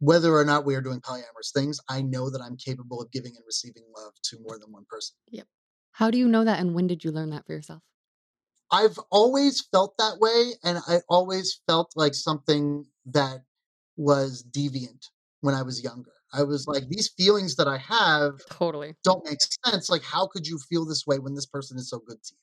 Whether 0.00 0.34
or 0.36 0.44
not 0.44 0.66
we 0.66 0.74
are 0.74 0.82
doing 0.82 1.00
polyamorous 1.00 1.52
things, 1.54 1.80
I 1.88 2.02
know 2.02 2.28
that 2.28 2.42
I'm 2.42 2.58
capable 2.58 3.00
of 3.00 3.10
giving 3.10 3.34
and 3.36 3.44
receiving 3.46 3.84
love 3.96 4.12
to 4.24 4.38
more 4.42 4.58
than 4.58 4.70
one 4.70 4.84
person. 4.86 5.16
Yep. 5.30 5.46
How 5.92 6.10
do 6.10 6.18
you 6.18 6.28
know 6.28 6.44
that 6.44 6.60
and 6.60 6.74
when 6.74 6.86
did 6.86 7.04
you 7.04 7.10
learn 7.10 7.30
that 7.30 7.46
for 7.46 7.54
yourself? 7.54 7.82
I've 8.70 8.98
always 9.10 9.60
felt 9.72 9.96
that 9.98 10.18
way, 10.20 10.52
and 10.62 10.78
I 10.86 11.00
always 11.08 11.60
felt 11.66 11.92
like 11.96 12.14
something 12.14 12.86
that 13.12 13.40
was 13.96 14.44
deviant 14.50 15.06
when 15.40 15.54
I 15.54 15.62
was 15.62 15.82
younger. 15.82 16.12
I 16.32 16.42
was 16.44 16.66
like, 16.66 16.88
these 16.88 17.10
feelings 17.16 17.56
that 17.56 17.66
I 17.68 17.78
have 17.78 18.34
Totally. 18.50 18.94
don't 19.04 19.24
make 19.24 19.38
sense. 19.66 19.88
Like, 19.90 20.02
how 20.02 20.26
could 20.28 20.46
you 20.46 20.58
feel 20.68 20.84
this 20.86 21.04
way 21.06 21.18
when 21.18 21.34
this 21.34 21.46
person 21.46 21.76
is 21.78 21.90
so 21.90 21.98
good 22.06 22.22
to 22.22 22.32
you? 22.34 22.38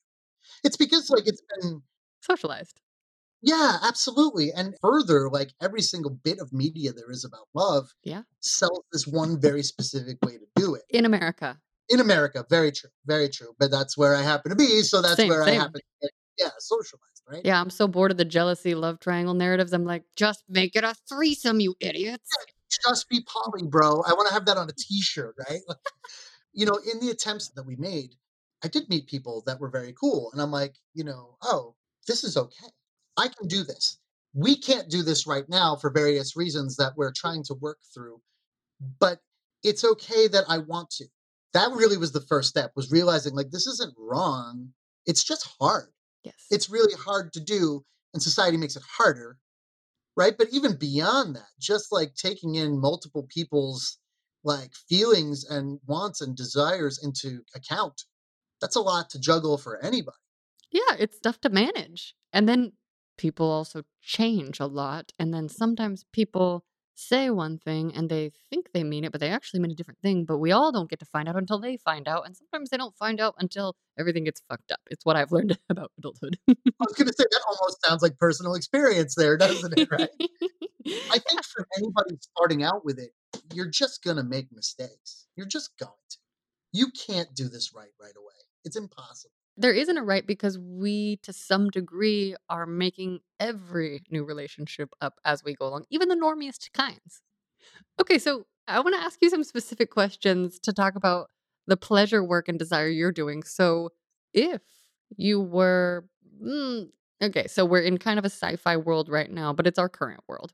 It's 0.64 0.78
because 0.78 1.10
like 1.10 1.28
it's 1.28 1.42
been 1.62 1.82
Socialized. 2.22 2.82
yeah, 3.42 3.78
absolutely. 3.84 4.52
And 4.52 4.76
further, 4.82 5.30
like 5.30 5.52
every 5.62 5.82
single 5.82 6.12
bit 6.12 6.40
of 6.40 6.52
media 6.52 6.92
there 6.94 7.12
is 7.12 7.24
about 7.24 7.48
love 7.54 7.90
Yeah. 8.04 8.24
sells 8.42 8.82
this 8.92 9.06
one 9.08 9.40
very 9.40 9.64
specific 9.64 10.18
way 10.26 10.34
to 10.38 10.46
do 10.56 10.76
it. 10.76 10.84
In 10.90 11.06
America. 11.06 11.60
In 11.90 12.00
America, 12.02 12.46
very 12.50 12.72
true, 12.72 12.90
very 13.06 13.30
true. 13.30 13.54
But 13.60 13.72
that's 13.72 13.98
where 13.98 14.16
I 14.16 14.22
happen 14.22 14.50
to 14.50 14.56
be, 14.58 14.82
so 14.82 15.02
that's 15.02 15.16
Same, 15.16 15.30
where 15.30 15.44
I 15.44 15.52
happen 15.52 15.76
to 15.80 15.82
get 16.02 16.12
yeah, 16.38 16.50
socialized, 16.60 17.24
right? 17.30 17.42
Yeah, 17.44 17.60
I'm 17.60 17.70
so 17.70 17.88
bored 17.88 18.12
of 18.12 18.18
the 18.18 18.26
jealousy 18.26 18.76
love 18.76 19.00
triangle 19.00 19.34
narratives. 19.34 19.74
I'm 19.74 19.86
like, 19.86 20.04
just 20.16 20.44
make 20.50 20.76
it 20.76 20.84
a 20.84 20.94
threesome, 21.08 21.60
you 21.60 21.76
idiots. 21.80 22.30
Just 22.86 23.10
be 23.10 23.22
poly, 23.26 23.68
bro. 23.68 24.02
I 24.08 24.14
want 24.14 24.28
to 24.28 24.34
have 24.34 24.46
that 24.46 24.58
on 24.58 24.70
a 24.70 24.74
t-shirt, 24.74 25.36
right? 25.50 25.62
Like, 25.68 25.78
you 26.54 26.66
know, 26.66 26.80
in 26.92 27.00
the 27.00 27.12
attempts 27.12 27.50
that 27.50 27.66
we 27.66 27.76
made, 27.76 28.16
I 28.64 28.68
did 28.68 28.90
meet 28.90 29.08
people 29.08 29.44
that 29.46 29.60
were 29.60 29.70
very 29.70 29.94
cool. 29.94 30.30
And 30.34 30.42
I'm 30.42 30.52
like, 30.52 30.76
you 30.94 31.04
know, 31.04 31.38
oh, 31.44 31.76
this 32.08 32.24
is 32.24 32.38
okay. 32.38 32.68
I 33.16 33.28
can 33.28 33.48
do 33.48 33.64
this. 33.64 33.98
We 34.34 34.58
can't 34.58 34.90
do 34.90 35.02
this 35.02 35.26
right 35.26 35.48
now 35.48 35.76
for 35.76 35.90
various 35.90 36.36
reasons 36.36 36.76
that 36.76 36.94
we're 36.96 37.12
trying 37.12 37.44
to 37.46 37.56
work 37.56 37.80
through, 37.94 38.22
but 39.00 39.20
it's 39.64 39.84
okay 39.84 40.28
that 40.28 40.46
I 40.48 40.60
want 40.60 40.90
to. 40.92 41.06
That 41.54 41.72
really 41.72 41.98
was 41.98 42.12
the 42.12 42.22
first 42.22 42.50
step, 42.50 42.72
was 42.76 42.92
realizing 42.92 43.34
like 43.34 43.50
this 43.50 43.66
isn't 43.66 43.96
wrong. 43.98 44.74
It's 45.06 45.24
just 45.24 45.50
hard. 45.60 45.90
Yes. 46.24 46.36
It's 46.50 46.70
really 46.70 46.94
hard 46.94 47.34
to 47.34 47.40
do, 47.40 47.84
and 48.14 48.22
society 48.22 48.58
makes 48.58 48.76
it 48.76 48.84
harder, 48.98 49.38
right? 50.16 50.38
But 50.38 50.50
even 50.52 50.78
beyond 50.78 51.36
that, 51.36 51.50
just 51.60 51.92
like 51.92 52.16
taking 52.16 52.56
in 52.56 52.80
multiple 52.80 53.28
people's 53.30 53.98
like 54.44 54.74
feelings 54.90 55.46
and 55.50 55.80
wants 55.88 56.22
and 56.22 56.36
desires 56.36 57.00
into 57.04 57.42
account, 57.56 58.04
that's 58.62 58.76
a 58.76 58.82
lot 58.82 59.10
to 59.12 59.20
juggle 59.20 59.58
for 59.58 59.84
anybody. 59.84 60.18
Yeah, 60.72 60.96
it's 61.00 61.20
tough 61.20 61.40
to 61.42 61.50
manage. 61.50 62.16
And 62.34 62.48
then 62.48 62.74
people 63.18 63.50
also 63.50 63.84
change 64.02 64.60
a 64.60 64.66
lot. 64.66 65.12
And 65.18 65.34
then 65.34 65.50
sometimes 65.50 66.06
people 66.12 66.66
say 66.98 67.30
one 67.30 67.60
thing 67.60 67.94
and 67.96 68.10
they 68.10 68.32
think 68.50 68.72
they 68.74 68.84
mean 68.84 69.04
it, 69.04 69.12
but 69.12 69.22
they 69.22 69.30
actually 69.30 69.60
mean 69.60 69.72
a 69.72 69.76
different 69.76 70.00
thing. 70.02 70.26
But 70.26 70.40
we 70.40 70.52
all 70.52 70.72
don't 70.72 70.90
get 70.90 71.00
to 71.00 71.06
find 71.06 71.30
out 71.30 71.36
until 71.36 71.60
they 71.60 71.78
find 71.78 72.08
out. 72.08 72.26
And 72.26 72.36
sometimes 72.36 72.70
they 72.70 72.78
don't 72.78 72.96
find 72.98 73.22
out 73.22 73.36
until 73.38 73.76
everything 74.00 74.24
gets 74.24 74.42
fucked 74.50 74.72
up. 74.72 74.80
It's 74.90 75.06
what 75.06 75.16
I've 75.16 75.32
learned 75.32 75.58
about 75.70 75.92
adulthood. 75.98 76.38
I 76.50 76.56
was 76.80 76.94
going 76.96 77.08
to 77.08 77.14
say 77.14 77.26
that 77.30 77.42
almost 77.48 77.86
sounds 77.86 78.02
like 78.02 78.18
personal 78.18 78.56
experience 78.56 79.16
there, 79.16 79.38
doesn't 79.38 79.78
it? 79.78 79.90
Right? 79.92 80.10
I 81.12 81.20
think 81.20 81.44
for 81.46 81.68
anybody 81.78 82.18
starting 82.20 82.64
out 82.64 82.84
with 82.84 83.00
it, 83.00 83.12
you're 83.54 83.70
just 83.70 84.04
going 84.04 84.18
to 84.18 84.24
make 84.24 84.52
mistakes. 84.52 85.28
You're 85.36 85.48
just 85.48 85.78
going 85.80 85.92
to. 86.10 86.18
You 86.74 86.88
can't 86.92 87.34
do 87.34 87.48
this 87.48 87.74
right 87.76 87.92
right 88.02 88.16
away. 88.18 88.34
It's 88.66 88.76
impossible. 88.76 89.37
There 89.58 89.74
isn't 89.74 89.98
a 89.98 90.04
right 90.04 90.26
because 90.26 90.58
we, 90.60 91.18
to 91.24 91.34
some 91.34 91.70
degree, 91.70 92.36
are 92.50 92.66
making 92.66 93.20
every 93.40 94.04
new 94.12 94.24
relationship 94.24 94.90
up 95.02 95.16
as 95.26 95.44
we 95.44 95.56
go 95.56 95.68
along, 95.68 95.86
even 95.90 96.10
the 96.10 96.16
normiest 96.16 96.72
kinds. 96.74 97.22
Okay, 98.00 98.20
so 98.20 98.46
I 98.68 98.80
want 98.80 98.96
to 98.96 99.02
ask 99.02 99.20
you 99.22 99.30
some 99.30 99.44
specific 99.44 99.90
questions 99.92 100.60
to 100.60 100.74
talk 100.74 100.96
about 100.96 101.30
the 101.68 101.78
pleasure 101.78 102.24
work 102.24 102.48
and 102.48 102.60
desire 102.60 102.88
you're 102.88 103.12
doing. 103.12 103.44
So, 103.44 103.90
if 104.34 104.62
you 105.18 105.42
were, 105.42 106.06
mm, 106.44 106.90
okay, 107.22 107.48
so 107.48 107.66
we're 107.66 107.82
in 107.82 107.98
kind 107.98 108.20
of 108.20 108.26
a 108.26 108.30
sci 108.30 108.56
fi 108.58 108.78
world 108.78 109.10
right 109.10 109.32
now, 109.32 109.54
but 109.54 109.68
it's 109.68 109.80
our 109.80 109.90
current 109.90 110.22
world. 110.28 110.54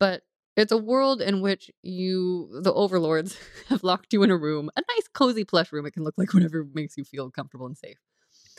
But 0.00 0.22
it's 0.56 0.72
a 0.72 0.78
world 0.78 1.20
in 1.22 1.40
which 1.42 1.70
you, 1.82 2.48
the 2.62 2.72
overlords, 2.72 3.38
have 3.68 3.84
locked 3.84 4.12
you 4.12 4.22
in 4.22 4.30
a 4.30 4.36
room, 4.36 4.70
a 4.76 4.80
nice, 4.80 5.08
cozy, 5.12 5.44
plush 5.44 5.72
room. 5.72 5.86
It 5.86 5.92
can 5.92 6.04
look 6.04 6.14
like 6.18 6.34
whatever 6.34 6.66
makes 6.74 6.96
you 6.96 7.04
feel 7.04 7.30
comfortable 7.30 7.66
and 7.66 7.76
safe. 7.78 7.98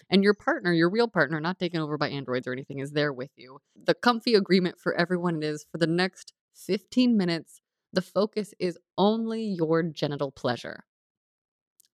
And 0.10 0.24
your 0.24 0.34
partner, 0.34 0.74
your 0.74 0.90
real 0.90 1.08
partner, 1.08 1.40
not 1.40 1.60
taken 1.60 1.82
over 1.82 1.98
by 1.98 2.10
androids 2.10 2.48
or 2.48 2.54
anything, 2.54 2.80
is 2.80 2.92
there 2.92 3.14
with 3.14 3.32
you. 3.36 3.60
The 3.76 3.94
comfy 3.94 4.36
agreement 4.36 4.80
for 4.80 4.94
everyone 4.94 5.42
is 5.44 5.66
for 5.72 5.78
the 5.78 5.88
next 5.88 6.34
15 6.56 7.18
minutes, 7.18 7.62
the 7.94 8.02
focus 8.02 8.54
is 8.60 8.78
only 8.98 9.44
your 9.44 9.84
genital 9.84 10.32
pleasure. 10.32 10.84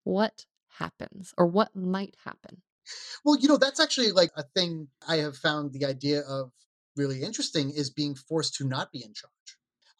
What 0.04 0.46
happens 0.80 1.34
or 1.38 1.48
what 1.48 1.76
might 1.76 2.16
happen? 2.24 2.62
Well, 3.24 3.38
you 3.40 3.48
know, 3.48 3.58
that's 3.58 3.80
actually 3.80 4.12
like 4.12 4.32
a 4.36 4.44
thing 4.56 4.88
I 5.08 5.18
have 5.18 5.38
found 5.38 5.74
the 5.74 5.86
idea 5.86 6.22
of 6.22 6.52
really 6.96 7.22
interesting 7.22 7.72
is 7.72 7.90
being 7.90 8.16
forced 8.16 8.56
to 8.56 8.68
not 8.68 8.92
be 8.92 9.00
in 9.04 9.14
charge. 9.14 9.32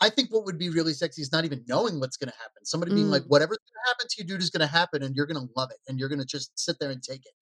I 0.02 0.10
think 0.10 0.32
what 0.32 0.46
would 0.46 0.58
be 0.58 0.70
really 0.70 0.94
sexy 0.94 1.22
is 1.22 1.32
not 1.32 1.46
even 1.46 1.64
knowing 1.68 2.00
what's 2.00 2.18
going 2.18 2.30
to 2.30 2.38
happen. 2.38 2.66
Somebody 2.66 2.92
being 2.92 3.10
like, 3.10 3.24
Mm, 3.24 3.30
whatever's 3.30 3.58
going 3.58 3.86
to 3.86 3.90
happen 3.90 4.08
to 4.10 4.16
you, 4.18 4.28
dude, 4.28 4.42
is 4.42 4.50
going 4.50 4.68
to 4.68 4.72
happen, 4.72 5.04
and 5.04 5.16
you're 5.16 5.26
going 5.26 5.40
to 5.42 5.54
love 5.56 5.72
it, 5.72 5.78
and 5.88 5.98
you're 5.98 6.10
going 6.10 6.20
to 6.20 6.26
just 6.26 6.52
sit 6.60 6.78
there 6.80 6.92
and 6.92 7.02
take 7.02 7.26
it. 7.26 7.34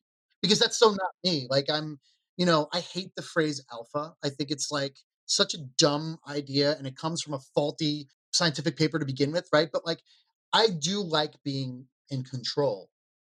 Because 0.43 0.59
that's 0.59 0.77
so 0.77 0.91
not 0.91 1.11
me. 1.23 1.47
Like 1.49 1.71
I'm, 1.71 1.99
you 2.37 2.45
know, 2.45 2.67
I 2.71 2.81
hate 2.81 3.15
the 3.15 3.23
phrase 3.23 3.63
alpha. 3.71 4.13
I 4.23 4.29
think 4.29 4.51
it's 4.51 4.71
like 4.71 4.95
such 5.25 5.55
a 5.55 5.65
dumb 5.79 6.19
idea 6.29 6.75
and 6.77 6.85
it 6.85 6.95
comes 6.95 7.21
from 7.21 7.33
a 7.33 7.39
faulty 7.55 8.09
scientific 8.31 8.77
paper 8.77 8.99
to 8.99 9.05
begin 9.05 9.31
with, 9.31 9.47
right? 9.51 9.69
But 9.71 9.85
like, 9.85 10.01
I 10.51 10.67
do 10.67 11.01
like 11.01 11.33
being 11.43 11.85
in 12.09 12.23
control. 12.23 12.89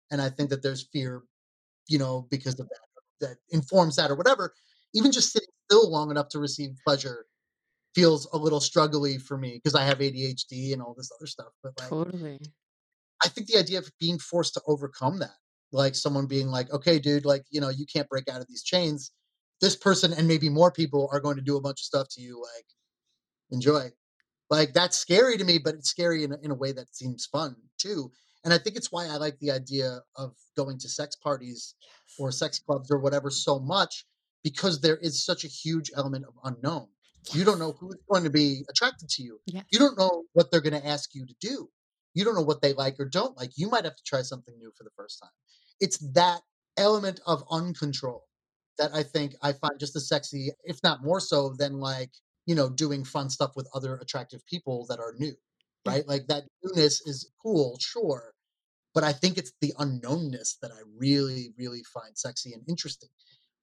And 0.10 0.22
I 0.22 0.30
think 0.30 0.50
that 0.50 0.64
there's 0.64 0.88
fear, 0.92 1.24
you 1.88 2.00
know, 2.00 2.28
because 2.32 2.60
of 2.60 2.70
that, 2.70 3.28
that 3.28 3.38
informs 3.50 3.98
that 3.98 4.10
or 4.10 4.16
whatever. 4.16 4.54
Even 4.94 5.12
just 5.12 5.32
sitting 5.32 5.48
still 5.70 5.90
long 5.92 6.12
enough 6.12 6.30
to 6.30 6.40
receive 6.40 6.72
pleasure 6.86 7.26
feels 7.94 8.28
a 8.34 8.38
little 8.38 8.60
struggly 8.60 9.22
for 9.22 9.38
me 9.38 9.60
because 9.62 9.76
I 9.76 9.84
have 9.84 10.00
ADHD 10.00 10.74
and 10.74 10.82
all 10.82 10.94
this 10.98 11.12
other 11.20 11.28
stuff. 11.28 11.48
But 11.62 11.74
like, 11.80 11.90
Totally. 11.90 12.40
I 13.24 13.28
think 13.28 13.48
the 13.48 13.60
idea 13.60 13.80
of 13.80 13.92
being 14.00 14.18
forced 14.18 14.54
to 14.56 14.62
overcome 14.66 15.20
that, 15.20 15.36
like 15.72 15.96
someone 15.96 16.28
being 16.28 16.48
like, 16.48 16.72
okay, 16.72 17.00
dude, 17.00 17.26
like, 17.26 17.44
you 17.52 17.62
know, 17.62 17.70
you 17.70 17.86
can't 17.86 18.10
break 18.10 18.28
out 18.30 18.42
of 18.42 18.48
these 18.48 18.64
chains. 18.64 19.12
This 19.62 19.76
person 19.76 20.14
and 20.14 20.28
maybe 20.28 20.50
more 20.50 20.72
people 20.72 21.10
are 21.12 21.20
going 21.20 21.36
to 21.38 21.42
do 21.42 21.56
a 21.58 21.62
bunch 21.62 21.82
of 21.82 21.86
stuff 21.86 22.08
to 22.12 22.22
you. 22.22 22.42
Like, 22.42 22.66
enjoy. 23.52 23.90
Like, 24.50 24.74
that's 24.74 24.98
scary 24.98 25.38
to 25.38 25.44
me, 25.44 25.60
but 25.64 25.76
it's 25.76 25.90
scary 25.90 26.24
in 26.24 26.34
a, 26.34 26.38
in 26.44 26.52
a 26.52 26.56
way 26.56 26.72
that 26.74 26.94
seems 26.96 27.26
fun 27.26 27.56
too. 27.78 28.12
And 28.44 28.54
I 28.54 28.58
think 28.58 28.76
it's 28.76 28.92
why 28.92 29.06
I 29.06 29.18
like 29.18 29.38
the 29.40 29.52
idea 29.52 30.00
of 30.16 30.34
going 30.58 30.78
to 30.80 30.90
sex 30.90 31.16
parties 31.16 31.76
Yes. 31.82 32.16
or 32.20 32.32
sex 32.32 32.60
clubs 32.60 32.92
or 32.92 33.00
whatever 33.00 33.30
so 33.30 33.60
much 33.60 34.06
because 34.44 34.82
there 34.82 34.98
is 34.98 35.24
such 35.24 35.46
a 35.46 35.48
huge 35.48 35.92
element 35.96 36.26
of 36.26 36.34
unknown. 36.44 36.88
You 37.34 37.46
don't 37.46 37.60
know 37.60 37.74
who's 37.80 37.98
going 38.10 38.24
to 38.24 38.32
be 38.32 38.66
attracted 38.70 39.08
to 39.10 39.24
you. 39.24 39.40
Yes. 39.46 39.64
You 39.72 39.78
don't 39.78 39.98
know 39.98 40.24
what 40.34 40.50
they're 40.50 40.60
going 40.62 40.80
to 40.82 40.86
ask 40.88 41.14
you 41.14 41.26
to 41.28 41.36
do. 41.40 41.70
You 42.16 42.26
don't 42.26 42.34
know 42.36 42.42
what 42.42 42.62
they 42.62 42.74
like 42.74 43.00
or 43.00 43.06
don't 43.06 43.38
like. 43.38 43.52
You 43.56 43.70
might 43.70 43.86
have 43.86 43.96
to 43.96 44.04
try 44.04 44.24
something 44.24 44.58
new 44.58 44.72
for 44.76 44.84
the 44.84 44.90
first 44.98 45.20
time. 45.22 45.30
It's 45.82 45.98
that 46.14 46.42
element 46.78 47.20
of 47.28 47.46
uncontrol 47.50 48.22
that 48.78 48.92
I 48.94 49.04
think 49.04 49.36
I 49.42 49.52
find 49.52 49.80
just 49.80 49.96
as 49.98 50.08
sexy, 50.08 50.52
if 50.64 50.80
not 50.84 51.04
more 51.04 51.20
so, 51.20 51.54
than 51.58 51.80
like, 51.80 52.12
you 52.46 52.56
know, 52.56 52.70
doing 52.70 53.04
fun 53.04 53.30
stuff 53.30 53.52
with 53.56 53.68
other 53.76 53.96
attractive 53.98 54.46
people 54.46 54.86
that 54.88 55.00
are 55.00 55.14
new, 55.20 55.34
right? 55.86 56.08
Like 56.08 56.28
that 56.28 56.44
newness 56.64 57.02
is 57.06 57.30
cool, 57.44 57.78
sure. 57.80 58.32
But 58.94 59.04
I 59.04 59.14
think 59.14 59.38
it's 59.38 59.54
the 59.62 59.74
unknownness 59.80 60.60
that 60.62 60.72
I 60.72 60.82
really, 60.98 61.54
really 61.58 61.84
find 61.94 62.18
sexy 62.18 62.54
and 62.54 62.64
interesting. 62.68 63.10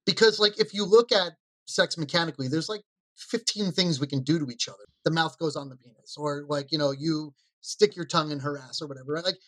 Because, 0.06 0.38
like, 0.38 0.58
if 0.58 0.72
you 0.72 0.84
look 0.86 1.12
at 1.12 1.32
sex 1.66 1.98
mechanically, 1.98 2.48
there's 2.48 2.68
like 2.68 2.82
15 3.16 3.72
things 3.72 4.00
we 4.00 4.06
can 4.06 4.22
do 4.22 4.38
to 4.38 4.50
each 4.50 4.68
other. 4.68 4.84
The 5.04 5.10
mouth 5.10 5.38
goes 5.38 5.54
on 5.54 5.68
the 5.68 5.76
penis, 5.76 6.16
or 6.16 6.44
like, 6.48 6.72
you 6.72 6.78
know, 6.78 6.92
you 6.92 7.34
stick 7.60 7.94
your 7.94 8.06
tongue 8.06 8.30
in 8.30 8.40
her 8.40 8.56
ass 8.58 8.80
or 8.80 8.86
whatever. 8.86 9.12
Right? 9.12 9.24
Like, 9.24 9.38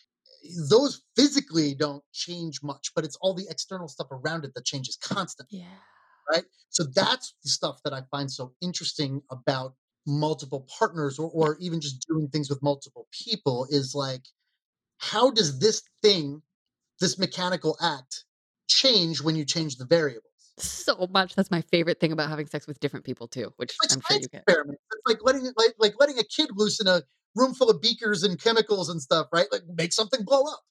those 0.69 1.01
physically 1.15 1.75
don't 1.75 2.03
change 2.13 2.61
much, 2.63 2.91
but 2.95 3.05
it's 3.05 3.17
all 3.21 3.33
the 3.33 3.47
external 3.49 3.87
stuff 3.87 4.07
around 4.11 4.45
it 4.45 4.53
that 4.55 4.65
changes 4.65 4.97
constantly 4.97 5.59
Yeah. 5.59 5.77
right? 6.31 6.43
So 6.69 6.83
that's 6.95 7.35
the 7.43 7.49
stuff 7.49 7.79
that 7.83 7.93
I 7.93 8.01
find 8.11 8.31
so 8.31 8.53
interesting 8.61 9.21
about 9.29 9.75
multiple 10.07 10.67
partners 10.79 11.19
or, 11.19 11.29
or 11.31 11.57
even 11.59 11.79
just 11.79 12.05
doing 12.07 12.27
things 12.29 12.49
with 12.49 12.61
multiple 12.63 13.07
people 13.11 13.67
is 13.69 13.93
like, 13.93 14.23
how 14.97 15.31
does 15.31 15.59
this 15.59 15.83
thing, 16.01 16.41
this 16.99 17.19
mechanical 17.19 17.77
act, 17.81 18.25
change 18.67 19.21
when 19.21 19.35
you 19.35 19.45
change 19.45 19.77
the 19.77 19.85
variables? 19.85 20.25
So 20.57 21.07
much. 21.11 21.35
That's 21.35 21.51
my 21.51 21.61
favorite 21.61 21.99
thing 21.99 22.11
about 22.11 22.29
having 22.29 22.45
sex 22.47 22.67
with 22.67 22.79
different 22.79 23.05
people 23.05 23.27
too, 23.27 23.53
which 23.57 23.75
I'm 23.91 24.01
sure 24.01 24.17
you 24.17 24.27
get. 24.27 24.43
It's 24.47 25.07
like 25.07 25.19
letting 25.23 25.51
like 25.55 25.73
like 25.79 25.93
letting 25.99 26.19
a 26.19 26.23
kid 26.23 26.49
loose 26.53 26.79
in 26.79 26.87
a 26.87 27.01
room 27.35 27.53
full 27.53 27.69
of 27.69 27.81
beakers 27.81 28.23
and 28.23 28.41
chemicals 28.41 28.89
and 28.89 29.01
stuff, 29.01 29.27
right? 29.31 29.47
Like 29.51 29.63
make 29.75 29.93
something 29.93 30.23
blow 30.23 30.43
up. 30.43 30.61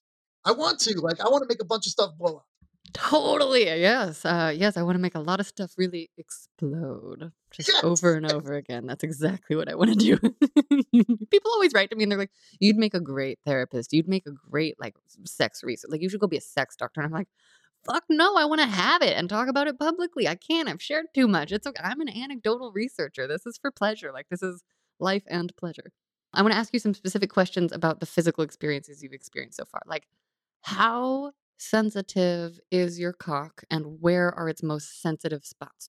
I 0.44 0.52
want 0.52 0.80
to, 0.80 0.98
like, 1.00 1.20
I 1.20 1.28
want 1.28 1.42
to 1.42 1.48
make 1.48 1.60
a 1.60 1.66
bunch 1.66 1.86
of 1.86 1.92
stuff 1.92 2.12
blow 2.18 2.36
up. 2.36 2.46
Totally. 2.92 3.64
Yes. 3.64 4.24
Uh, 4.24 4.52
yes. 4.54 4.76
I 4.76 4.82
want 4.82 4.96
to 4.96 5.00
make 5.00 5.14
a 5.14 5.20
lot 5.20 5.38
of 5.38 5.46
stuff 5.46 5.72
really 5.76 6.10
explode 6.18 7.30
just 7.50 7.68
Yes, 7.68 7.84
over 7.84 8.14
and 8.14 8.30
over 8.30 8.54
again. 8.54 8.86
That's 8.86 9.04
exactly 9.04 9.54
what 9.54 9.68
I 9.68 9.74
want 9.74 9.90
to 9.90 9.96
do. 9.96 10.16
People 11.30 11.50
always 11.52 11.72
write 11.72 11.90
to 11.90 11.96
me 11.96 12.04
and 12.04 12.12
they're 12.12 12.18
like, 12.18 12.32
"You'd 12.58 12.76
make 12.76 12.94
a 12.94 13.00
great 13.00 13.38
therapist. 13.44 13.92
You'd 13.92 14.08
make 14.08 14.26
a 14.26 14.32
great 14.32 14.74
like 14.80 14.96
sex 15.24 15.62
research. 15.62 15.90
Like 15.90 16.02
you 16.02 16.08
should 16.08 16.20
go 16.20 16.26
be 16.26 16.36
a 16.36 16.40
sex 16.40 16.76
doctor." 16.76 17.00
And 17.00 17.06
I'm 17.06 17.12
like, 17.12 17.28
"Fuck 17.84 18.04
no! 18.08 18.36
I 18.36 18.44
want 18.44 18.60
to 18.60 18.66
have 18.66 19.02
it 19.02 19.16
and 19.16 19.28
talk 19.28 19.48
about 19.48 19.68
it 19.68 19.78
publicly. 19.78 20.26
I 20.28 20.34
can't. 20.36 20.68
I've 20.68 20.82
shared 20.82 21.06
too 21.14 21.28
much. 21.28 21.52
It's 21.52 21.66
okay. 21.66 21.82
I'm 21.82 22.00
an 22.00 22.08
anecdotal 22.08 22.72
researcher. 22.72 23.26
This 23.28 23.46
is 23.46 23.58
for 23.60 23.70
pleasure. 23.70 24.12
Like 24.12 24.26
this 24.30 24.42
is 24.42 24.62
life 24.98 25.24
and 25.28 25.54
pleasure." 25.56 25.92
I 26.32 26.42
want 26.42 26.52
to 26.52 26.58
ask 26.58 26.72
you 26.72 26.78
some 26.80 26.94
specific 26.94 27.30
questions 27.30 27.72
about 27.72 28.00
the 28.00 28.06
physical 28.06 28.44
experiences 28.44 29.02
you've 29.02 29.12
experienced 29.12 29.56
so 29.56 29.64
far. 29.64 29.82
Like, 29.86 30.06
how 30.62 31.32
sensitive 31.58 32.60
is 32.70 32.98
your 32.98 33.12
cock 33.12 33.64
and 33.70 34.00
where 34.00 34.32
are 34.32 34.48
its 34.48 34.62
most 34.62 35.02
sensitive 35.02 35.44
spots? 35.44 35.88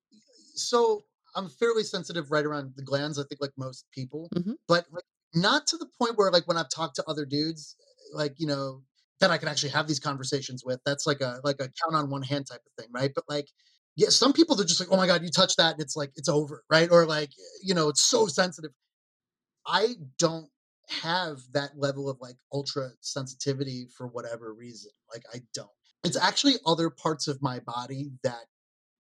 so 0.56 1.06
I'm 1.36 1.50
fairly 1.50 1.84
sensitive 1.84 2.32
right 2.32 2.46
around 2.46 2.74
the 2.76 2.84
glands, 2.84 3.18
I 3.18 3.24
think 3.24 3.42
like 3.42 3.52
most 3.58 3.86
people, 3.92 4.32
Mhm. 4.34 4.56
but 4.68 4.86
like 4.92 5.04
not 5.34 5.68
to 5.68 5.78
the 5.78 5.88
point 6.00 6.18
where 6.18 6.32
like 6.32 6.48
when 6.48 6.58
I've 6.58 6.70
talked 6.70 6.96
to 6.98 7.06
other 7.08 7.26
dudes, 7.26 7.76
like, 8.14 8.36
you 8.38 8.48
know, 8.48 8.84
that 9.20 9.32
I 9.32 9.38
can 9.38 9.48
actually 9.48 9.70
have 9.70 9.88
these 9.88 10.00
conversations 10.00 10.64
with. 10.66 10.82
That's 10.86 11.06
like 11.08 11.22
a 11.22 11.39
like 11.44 11.58
a 11.62 11.70
count 11.82 11.96
on 11.96 12.10
one 12.10 12.24
hand 12.24 12.48
type 12.48 12.62
of 12.66 12.84
thing, 12.84 12.92
right? 12.92 13.12
But 13.14 13.26
like 13.30 13.48
yeah, 13.96 14.10
some 14.10 14.34
people 14.34 14.56
they're 14.56 14.66
just 14.66 14.80
like, 14.80 14.89
oh 14.92 14.98
my 14.98 15.08
god, 15.08 15.22
you 15.24 15.30
touch 15.30 15.56
that 15.58 15.74
and 15.74 15.82
it's 15.82 15.96
like 15.96 16.12
it's 16.16 16.30
over, 16.30 16.64
right? 16.70 16.89
Or 16.92 17.06
like, 17.06 17.30
you 17.64 17.74
know, 17.74 17.89
it's 17.89 18.02
so 18.04 18.28
sensitive. 18.28 18.72
I 19.66 19.95
don't 20.18 20.49
have 20.89 21.38
that 21.53 21.78
level 21.78 22.09
of 22.09 22.18
like 22.20 22.36
ultra 22.53 22.89
sensitivity 23.01 23.88
for 23.95 24.07
whatever 24.07 24.53
reason. 24.53 24.91
Like 25.14 25.24
I 25.34 25.41
don't. 25.53 25.70
It's 26.03 26.18
actually 26.18 26.55
other 26.66 26.89
parts 26.89 27.28
of 27.28 27.41
my 27.41 27.59
body 27.59 28.12
that 28.24 28.45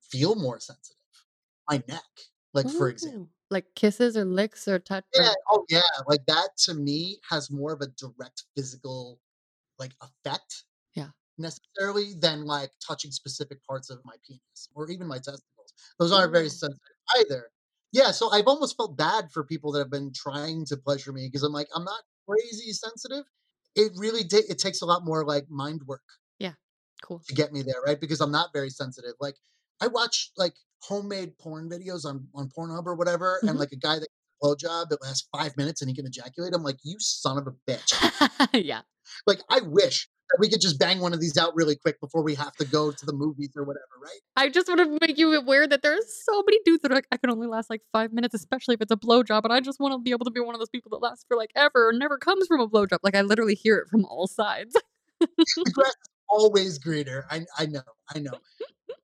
feel 0.01 0.35
more 0.35 0.59
sensitive. 0.59 0.97
My 1.69 1.81
neck, 1.87 2.03
like 2.53 2.69
for 2.69 2.89
example. 2.89 3.29
Like 3.49 3.65
kisses 3.75 4.15
or 4.15 4.23
licks 4.23 4.67
or 4.67 4.79
touch. 4.79 5.03
or- 5.17 5.23
Yeah, 5.23 5.33
oh 5.51 5.65
yeah, 5.69 5.81
like 6.07 6.25
that 6.27 6.49
to 6.65 6.73
me 6.73 7.19
has 7.29 7.51
more 7.51 7.73
of 7.73 7.81
a 7.81 7.87
direct 7.87 8.43
physical 8.55 9.19
like 9.79 9.91
effect 10.01 10.63
Yeah. 10.93 11.09
necessarily 11.37 12.13
than 12.13 12.45
like 12.45 12.71
touching 12.85 13.11
specific 13.11 13.63
parts 13.65 13.89
of 13.89 13.99
my 14.05 14.15
penis 14.25 14.69
or 14.75 14.89
even 14.89 15.07
my 15.07 15.17
testicles. 15.17 15.73
Those 15.99 16.11
aren't 16.13 16.31
very 16.31 16.49
sensitive 16.49 16.79
either. 17.17 17.49
Yeah, 17.93 18.11
so 18.11 18.31
I've 18.31 18.47
almost 18.47 18.77
felt 18.77 18.95
bad 18.97 19.31
for 19.31 19.43
people 19.43 19.71
that 19.73 19.79
have 19.79 19.89
been 19.91 20.11
trying 20.13 20.65
to 20.67 20.77
pleasure 20.77 21.11
me 21.11 21.27
because 21.27 21.43
I'm 21.43 21.51
like, 21.51 21.67
I'm 21.75 21.83
not 21.83 22.01
crazy 22.27 22.71
sensitive. 22.71 23.25
It 23.75 23.91
really 23.95 24.23
ta- 24.23 24.47
it 24.49 24.59
takes 24.59 24.81
a 24.81 24.85
lot 24.85 25.03
more 25.05 25.25
like 25.25 25.45
mind 25.49 25.81
work 25.87 26.01
Yeah, 26.39 26.53
Cool. 27.03 27.21
to 27.27 27.33
get 27.35 27.51
me 27.53 27.61
there, 27.63 27.81
right? 27.85 27.99
Because 27.99 28.21
I'm 28.21 28.31
not 28.31 28.49
very 28.53 28.69
sensitive. 28.69 29.13
Like 29.19 29.35
I 29.81 29.87
watch 29.87 30.31
like 30.37 30.53
homemade 30.83 31.37
porn 31.37 31.69
videos 31.69 32.05
on 32.05 32.27
on 32.33 32.49
Pornhub 32.49 32.85
or 32.85 32.95
whatever, 32.95 33.39
Mhm. 33.43 33.49
and 33.51 33.59
like 33.59 33.71
a 33.71 33.77
guy 33.77 33.95
that 33.95 34.07
gets 34.07 34.11
a 34.41 34.45
blowjob 34.45 34.89
that 34.89 35.01
lasts 35.01 35.27
five 35.35 35.55
minutes 35.57 35.81
and 35.81 35.89
he 35.89 35.95
can 35.95 36.05
ejaculate. 36.05 36.53
I'm 36.53 36.63
like, 36.63 36.79
you 36.83 36.95
son 36.99 37.37
of 37.37 37.47
a 37.47 37.51
bitch. 37.69 37.91
yeah. 38.65 38.81
like 39.27 39.41
I 39.49 39.61
wish 39.61 40.09
we 40.39 40.49
could 40.49 40.61
just 40.61 40.79
bang 40.79 40.99
one 40.99 41.13
of 41.13 41.19
these 41.19 41.37
out 41.37 41.55
really 41.55 41.75
quick 41.75 41.99
before 41.99 42.23
we 42.23 42.35
have 42.35 42.55
to 42.55 42.65
go 42.65 42.91
to 42.91 43.05
the 43.05 43.13
movies 43.13 43.51
or 43.55 43.63
whatever, 43.63 43.85
right? 44.01 44.19
I 44.35 44.49
just 44.49 44.67
want 44.67 44.79
to 44.79 44.97
make 45.05 45.17
you 45.17 45.33
aware 45.35 45.67
that 45.67 45.81
there 45.81 45.93
are 45.93 46.01
so 46.25 46.43
many 46.43 46.59
dudes 46.63 46.81
that 46.81 46.91
are 46.91 46.95
like, 46.95 47.07
I 47.11 47.17
can 47.17 47.29
only 47.29 47.47
last 47.47 47.69
like 47.69 47.81
five 47.91 48.13
minutes, 48.13 48.33
especially 48.33 48.75
if 48.75 48.81
it's 48.81 48.91
a 48.91 48.97
blowjob. 48.97 49.43
And 49.43 49.53
I 49.53 49.59
just 49.59 49.79
want 49.79 49.93
to 49.93 49.99
be 49.99 50.11
able 50.11 50.25
to 50.25 50.31
be 50.31 50.39
one 50.39 50.55
of 50.55 50.59
those 50.59 50.69
people 50.69 50.89
that 50.91 51.01
lasts 51.01 51.25
for 51.27 51.35
like 51.37 51.51
ever 51.55 51.89
and 51.89 51.99
never 51.99 52.17
comes 52.17 52.47
from 52.47 52.61
a 52.61 52.67
blowjob. 52.67 52.99
Like 53.03 53.15
I 53.15 53.21
literally 53.21 53.55
hear 53.55 53.77
it 53.77 53.87
from 53.89 54.05
all 54.05 54.27
sides. 54.27 54.75
The 55.19 55.71
grass 55.73 55.89
is 55.89 56.09
always 56.29 56.77
greener. 56.79 57.25
I 57.29 57.45
I 57.57 57.65
know, 57.67 57.83
I 58.13 58.19
know. 58.19 58.31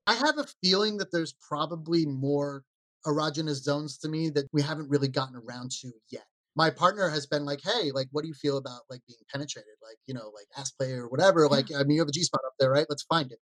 I 0.07 0.15
have 0.15 0.38
a 0.38 0.45
feeling 0.63 0.97
that 0.97 1.11
there's 1.11 1.34
probably 1.34 2.05
more 2.05 2.63
erogenous 3.05 3.61
zones 3.61 3.97
to 3.99 4.09
me 4.09 4.30
that 4.32 4.45
we 4.51 4.61
haven't 4.61 4.89
really 4.89 5.07
gotten 5.07 5.36
around 5.36 5.71
to 5.82 5.91
yet. 6.09 6.25
My 6.57 6.71
partner 6.71 7.07
has 7.09 7.27
been 7.27 7.45
like, 7.45 7.61
"Hey, 7.63 7.91
like, 7.93 8.07
what 8.11 8.23
do 8.23 8.27
you 8.27 8.33
feel 8.33 8.57
about 8.57 8.81
like 8.89 9.01
being 9.07 9.19
penetrated? 9.31 9.75
Like, 9.83 9.97
you 10.07 10.13
know, 10.15 10.31
like 10.33 10.47
ass 10.57 10.71
play 10.71 10.91
or 10.93 11.07
whatever. 11.07 11.47
Like, 11.47 11.67
I 11.73 11.83
mean, 11.83 11.91
you 11.91 12.01
have 12.01 12.07
a 12.09 12.11
G 12.11 12.23
spot 12.23 12.41
up 12.47 12.53
there, 12.59 12.71
right? 12.71 12.87
Let's 12.89 13.03
find 13.03 13.31
it." 13.31 13.39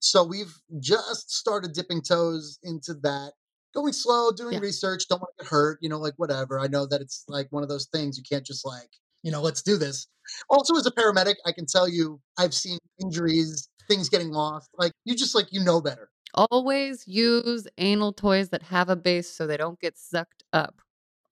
So 0.00 0.22
we've 0.22 0.54
just 0.78 1.30
started 1.30 1.72
dipping 1.72 2.02
toes 2.02 2.58
into 2.62 2.92
that, 3.02 3.32
going 3.74 3.94
slow, 3.94 4.30
doing 4.32 4.54
Yeah. 4.54 4.60
research. 4.60 5.08
Don't 5.08 5.20
want 5.20 5.32
to 5.38 5.44
get 5.44 5.50
hurt, 5.50 5.78
you 5.80 5.88
know, 5.88 5.98
like 5.98 6.14
whatever. 6.18 6.60
I 6.60 6.66
know 6.68 6.86
that 6.86 7.00
it's 7.00 7.24
like 7.26 7.48
one 7.50 7.62
of 7.62 7.68
those 7.70 7.86
things 7.86 8.18
you 8.18 8.22
can't 8.30 8.44
just 8.44 8.64
like, 8.66 8.90
you 9.22 9.32
know, 9.32 9.40
let's 9.40 9.62
do 9.62 9.76
this. 9.78 10.06
Also, 10.50 10.76
as 10.76 10.86
a 10.86 10.90
paramedic, 10.90 11.36
I 11.46 11.52
can 11.52 11.64
tell 11.66 11.88
you 11.88 12.20
I've 12.38 12.54
seen 12.54 12.78
injuries, 13.02 13.68
things 13.88 14.10
getting 14.10 14.30
lost. 14.30 14.68
Like 14.78 14.92
you 15.06 15.16
just 15.16 15.34
like 15.34 15.48
you 15.52 15.64
know 15.64 15.80
better. 15.80 16.10
Always 16.34 17.08
use 17.08 17.66
anal 17.78 18.12
toys 18.12 18.50
that 18.50 18.62
have 18.64 18.90
a 18.90 18.96
base 18.96 19.28
so 19.34 19.46
they 19.46 19.56
don't 19.56 19.80
get 19.80 19.96
sucked 19.96 20.44
up. 20.52 20.82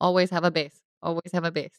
Always 0.01 0.30
have 0.30 0.43
a 0.45 0.51
base. 0.51 0.82
Always 1.03 1.33
have 1.33 1.45
a 1.45 1.51
base. 1.51 1.79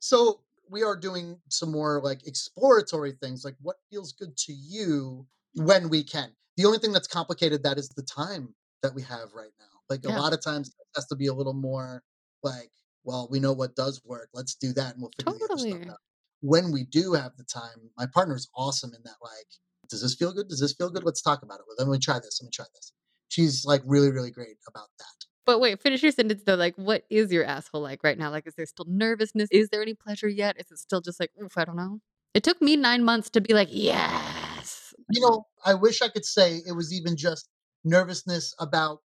So 0.00 0.40
we 0.70 0.82
are 0.82 0.96
doing 0.96 1.40
some 1.48 1.70
more 1.70 2.00
like 2.02 2.26
exploratory 2.26 3.12
things, 3.12 3.44
like 3.44 3.56
what 3.60 3.76
feels 3.90 4.12
good 4.12 4.36
to 4.38 4.52
you 4.52 5.26
when 5.54 5.88
we 5.88 6.02
can. 6.02 6.30
The 6.56 6.64
only 6.64 6.78
thing 6.78 6.92
that's 6.92 7.08
complicated 7.08 7.62
that 7.64 7.78
is 7.78 7.88
the 7.90 8.02
time 8.02 8.54
that 8.82 8.94
we 8.94 9.02
have 9.02 9.28
right 9.34 9.52
now. 9.58 9.66
Like 9.90 10.04
a 10.04 10.08
lot 10.20 10.32
of 10.32 10.42
times 10.42 10.68
it 10.68 10.74
has 10.96 11.06
to 11.06 11.16
be 11.16 11.26
a 11.26 11.34
little 11.34 11.52
more 11.52 12.02
like, 12.42 12.70
well, 13.04 13.28
we 13.30 13.40
know 13.40 13.52
what 13.52 13.76
does 13.76 14.00
work. 14.04 14.30
Let's 14.32 14.54
do 14.54 14.72
that 14.74 14.94
and 14.94 15.02
we'll 15.02 15.10
figure 15.18 15.32
the 15.38 15.44
other 15.52 15.58
stuff 15.58 15.72
out. 15.90 15.98
When 16.40 16.72
we 16.72 16.84
do 16.84 17.12
have 17.12 17.36
the 17.36 17.44
time, 17.44 17.90
my 17.98 18.06
partner's 18.06 18.48
awesome 18.56 18.92
in 18.94 19.02
that 19.04 19.16
like, 19.22 19.46
does 19.90 20.02
this 20.02 20.14
feel 20.14 20.32
good? 20.32 20.48
Does 20.48 20.60
this 20.60 20.72
feel 20.72 20.90
good? 20.90 21.04
Let's 21.04 21.20
talk 21.22 21.42
about 21.42 21.60
it. 21.60 21.66
Let 21.78 21.88
me 21.88 21.98
try 21.98 22.18
this. 22.18 22.40
Let 22.40 22.46
me 22.46 22.50
try 22.52 22.66
this. 22.74 22.92
she's 23.28 23.64
like 23.66 23.82
really, 23.84 24.10
really 24.10 24.30
great 24.30 24.56
about 24.66 24.88
that. 24.98 25.26
But 25.46 25.60
wait, 25.60 25.80
finish 25.80 26.02
your 26.02 26.12
sentence 26.12 26.42
though. 26.44 26.54
Like, 26.54 26.74
what 26.76 27.04
is 27.10 27.32
your 27.32 27.44
asshole 27.44 27.82
like 27.82 28.02
right 28.02 28.18
now? 28.18 28.30
Like, 28.30 28.46
is 28.46 28.54
there 28.54 28.66
still 28.66 28.86
nervousness? 28.88 29.48
Is 29.50 29.68
there 29.68 29.82
any 29.82 29.94
pleasure 29.94 30.28
yet? 30.28 30.56
Is 30.58 30.70
it 30.70 30.78
still 30.78 31.00
just 31.00 31.20
like, 31.20 31.30
oof, 31.42 31.56
I 31.58 31.64
don't 31.64 31.76
know? 31.76 32.00
It 32.32 32.42
took 32.42 32.60
me 32.60 32.76
nine 32.76 33.04
months 33.04 33.30
to 33.30 33.40
be 33.40 33.54
like, 33.54 33.68
yes. 33.70 34.94
You 35.10 35.20
know, 35.20 35.46
I 35.64 35.74
wish 35.74 36.02
I 36.02 36.08
could 36.08 36.24
say 36.24 36.60
it 36.66 36.72
was 36.72 36.92
even 36.92 37.16
just 37.16 37.48
nervousness 37.84 38.54
about 38.58 39.00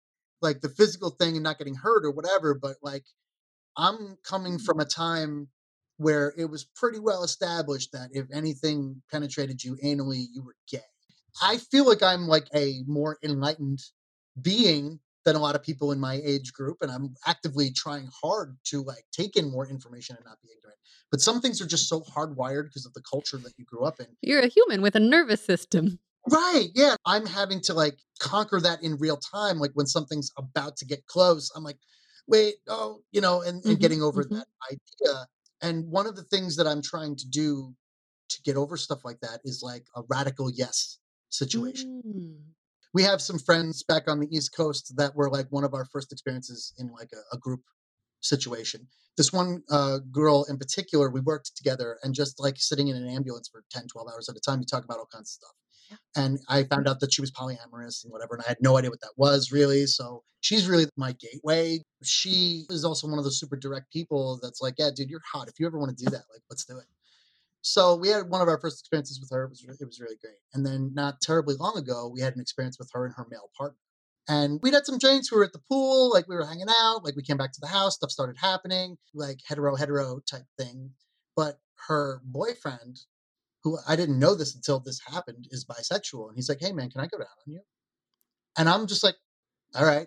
like 0.43 0.61
the 0.61 0.69
physical 0.69 1.11
thing 1.11 1.35
and 1.35 1.43
not 1.43 1.59
getting 1.59 1.75
hurt 1.75 2.05
or 2.05 2.11
whatever, 2.11 2.55
but 2.55 2.77
like 2.83 3.05
I'm 3.77 4.17
coming 4.23 4.55
mm-hmm. 4.55 4.65
from 4.65 4.81
a 4.81 4.85
time 4.85 5.49
where 5.97 6.35
it 6.37 6.45
was 6.51 6.65
pretty 6.77 6.99
well 6.99 7.25
established 7.25 7.93
that 7.93 8.11
if 8.13 8.27
anything 8.33 9.03
penetrated 9.11 9.65
you 9.65 9.77
anally, 9.83 10.27
you 10.33 10.45
were 10.45 10.57
gay. 10.71 10.81
I 11.43 11.57
feel 11.57 11.87
like 11.87 12.03
I'm 12.03 12.27
like 12.27 12.47
a 12.55 12.83
more 12.87 13.19
enlightened 13.23 13.81
being 14.41 15.01
than 15.27 15.37
a 15.37 15.41
lot 15.41 15.55
of 15.57 15.63
people 15.63 15.93
in 15.93 15.99
my 15.99 16.21
age 16.25 16.53
group 16.53 16.79
and 16.81 16.91
i'm 16.91 17.15
actively 17.27 17.71
trying 17.71 18.09
hard 18.23 18.57
to 18.65 18.83
like 18.83 19.05
take 19.13 19.37
in 19.37 19.51
more 19.51 19.69
information 19.69 20.17
and 20.17 20.25
not 20.25 20.41
be 20.43 20.49
ignorant. 20.57 20.79
But 21.11 21.21
some 21.21 21.41
things 21.41 21.61
are 21.61 21.67
just 21.67 21.89
so 21.89 22.01
hardwired 22.01 22.65
because 22.65 22.87
of 22.87 22.95
the 22.95 23.03
culture 23.03 23.37
that 23.39 23.53
you 23.57 23.65
grew 23.65 23.85
up 23.85 24.01
in. 24.01 24.07
You're 24.23 24.41
a 24.41 24.49
human 24.49 24.83
with 24.83 24.97
a 24.97 25.01
nervous 25.01 25.45
system. 25.45 25.99
Right 26.29 26.69
yeah. 26.75 26.97
I'm 27.05 27.27
having 27.27 27.61
to 27.63 27.75
like 27.75 27.99
conquer 28.19 28.61
that 28.61 28.83
in 28.83 28.97
real 28.97 29.17
time 29.17 29.59
like 29.59 29.73
when 29.75 29.87
something's 29.87 30.31
about 30.39 30.77
to 30.79 30.87
get 30.87 31.07
close 31.07 31.51
i'm 31.55 31.63
like 31.63 31.77
wait 32.27 32.55
oh 32.67 33.01
you 33.13 33.21
know 33.21 33.43
and, 33.43 33.61
mm-hmm, 33.61 33.71
and 33.71 33.81
getting 33.81 34.03
over 34.03 34.25
mm-hmm. 34.25 34.37
that 34.37 34.47
idea. 34.71 35.27
And 35.63 35.91
one 35.91 36.07
of 36.07 36.17
the 36.17 36.25
things 36.25 36.57
that 36.57 36.67
i'm 36.67 36.83
trying 36.83 37.17
to 37.17 37.29
do 37.29 37.75
to 38.29 38.43
get 38.43 38.57
over 38.57 38.77
stuff 38.77 39.05
like 39.05 39.21
that 39.21 39.41
is 39.45 39.61
like 39.63 39.85
a 39.95 40.03
radical 40.09 40.51
yes 40.51 40.99
situation. 41.31 42.03
Mm 42.07 42.56
we 42.97 43.03
have 43.03 43.21
some 43.21 43.39
friends 43.39 43.83
back 43.83 44.09
on 44.09 44.21
the 44.21 44.35
East 44.35 44.57
Coast 44.57 44.95
that 44.97 45.15
were 45.15 45.29
like 45.29 45.45
one 45.51 45.65
of 45.65 45.75
our 45.75 45.85
first 45.85 46.13
experiences 46.13 46.73
in 46.79 46.91
like 46.93 47.11
a, 47.13 47.37
a 47.37 47.39
group 47.39 47.61
situation. 48.23 48.89
This 49.19 49.35
one 49.35 49.63
uh, 49.71 49.99
girl 50.11 50.47
in 50.49 50.57
particular, 50.57 51.11
we 51.11 51.21
worked 51.21 51.55
together 51.55 51.99
and 52.03 52.15
just 52.15 52.41
like 52.41 52.55
sitting 52.57 52.89
in 52.89 52.97
an 52.97 53.07
ambulance 53.07 53.51
for 53.53 53.63
10, 53.71 53.89
12 53.89 54.09
hours 54.11 54.31
at 54.31 54.37
a 54.37 54.41
time, 54.41 54.61
we 54.61 54.65
talk 54.65 54.83
about 54.83 54.97
all 54.97 55.09
kinds 55.13 55.29
of 55.29 55.45
stuff. 55.45 55.55
Yeah. 55.91 56.25
And 56.25 56.39
I 56.49 56.63
found 56.63 56.89
out 56.89 57.01
that 57.01 57.13
she 57.13 57.21
was 57.21 57.31
polyamorous 57.31 58.03
and 58.03 58.11
whatever, 58.11 58.35
and 58.35 58.43
I 58.43 58.49
had 58.49 58.57
no 58.63 58.79
idea 58.79 58.89
what 58.89 59.03
that 59.03 59.13
was 59.19 59.53
really. 59.53 59.85
So 59.85 60.23
she's 60.41 60.67
really 60.67 60.87
my 60.97 61.15
gateway. 61.21 61.81
She 62.03 62.65
is 62.71 62.83
also 62.83 63.09
one 63.09 63.19
of 63.19 63.25
those 63.25 63.39
super 63.39 63.57
direct 63.57 63.93
people 63.93 64.41
that's 64.43 64.63
like, 64.63 64.77
yeah, 64.79 64.89
dude, 64.97 65.11
you're 65.11 65.21
hot. 65.31 65.49
If 65.49 65.61
you 65.61 65.67
ever 65.67 65.79
want 65.79 65.95
to 65.95 66.03
do 66.03 66.11
that, 66.13 66.25
like, 66.33 66.41
let's 66.49 66.65
do 66.65 66.79
it. 66.79 66.87
So 67.69 67.97
we 67.97 68.09
had 68.11 68.31
one 68.31 68.41
of 68.41 68.47
our 68.47 68.61
first 68.61 68.79
experiences 68.79 69.21
with 69.21 69.31
her. 69.31 69.45
It 69.45 69.51
was, 69.51 69.65
it 69.81 69.85
was 69.85 69.99
really 70.01 70.15
great. 70.23 70.37
And 70.55 70.65
then 70.65 70.93
not 70.95 71.21
terribly 71.21 71.57
long 71.57 71.77
ago, 71.77 72.09
we 72.15 72.21
had 72.21 72.35
an 72.37 72.41
experience 72.41 72.79
with 72.79 72.89
her 72.93 73.05
and 73.05 73.15
her 73.17 73.27
male 73.29 73.51
partner. 73.59 73.77
And 74.29 74.61
we'd 74.63 74.73
had 74.73 74.87
some 74.87 74.99
drinks. 74.99 75.33
We 75.33 75.39
were 75.39 75.45
at 75.45 75.53
the 75.53 75.63
pool, 75.69 76.13
like 76.13 76.29
we 76.29 76.37
were 76.37 76.47
hanging 76.47 76.69
out. 76.69 77.05
Like 77.05 77.17
we 77.17 77.25
came 77.25 77.37
back 77.37 77.53
to 77.53 77.61
the 77.61 77.67
house, 77.67 77.97
stuff 77.97 78.13
started 78.13 78.37
happening, 78.39 78.99
like 79.15 79.41
hetero 79.49 79.75
hetero 79.75 80.21
type 80.31 80.45
thing. 80.57 80.93
But 81.35 81.59
her 81.89 82.23
boyfriend, 82.25 83.01
who 83.65 83.79
I 83.89 83.97
didn't 83.97 84.21
know 84.21 84.37
this 84.37 84.55
until 84.55 84.79
this 84.79 85.01
happened, 85.05 85.49
is 85.51 85.65
bisexual. 85.65 86.29
And 86.29 86.37
he's 86.37 86.49
like, 86.49 86.61
"Hey 86.61 86.73
man, 86.73 86.91
can 86.91 87.01
I 87.01 87.09
go 87.09 87.19
down 87.19 87.27
on 87.47 87.53
you?" 87.53 87.61
And 88.57 88.69
I'm 88.69 88.87
just 88.87 89.03
like, 89.05 89.17
"All 89.75 89.85
right." 89.85 90.07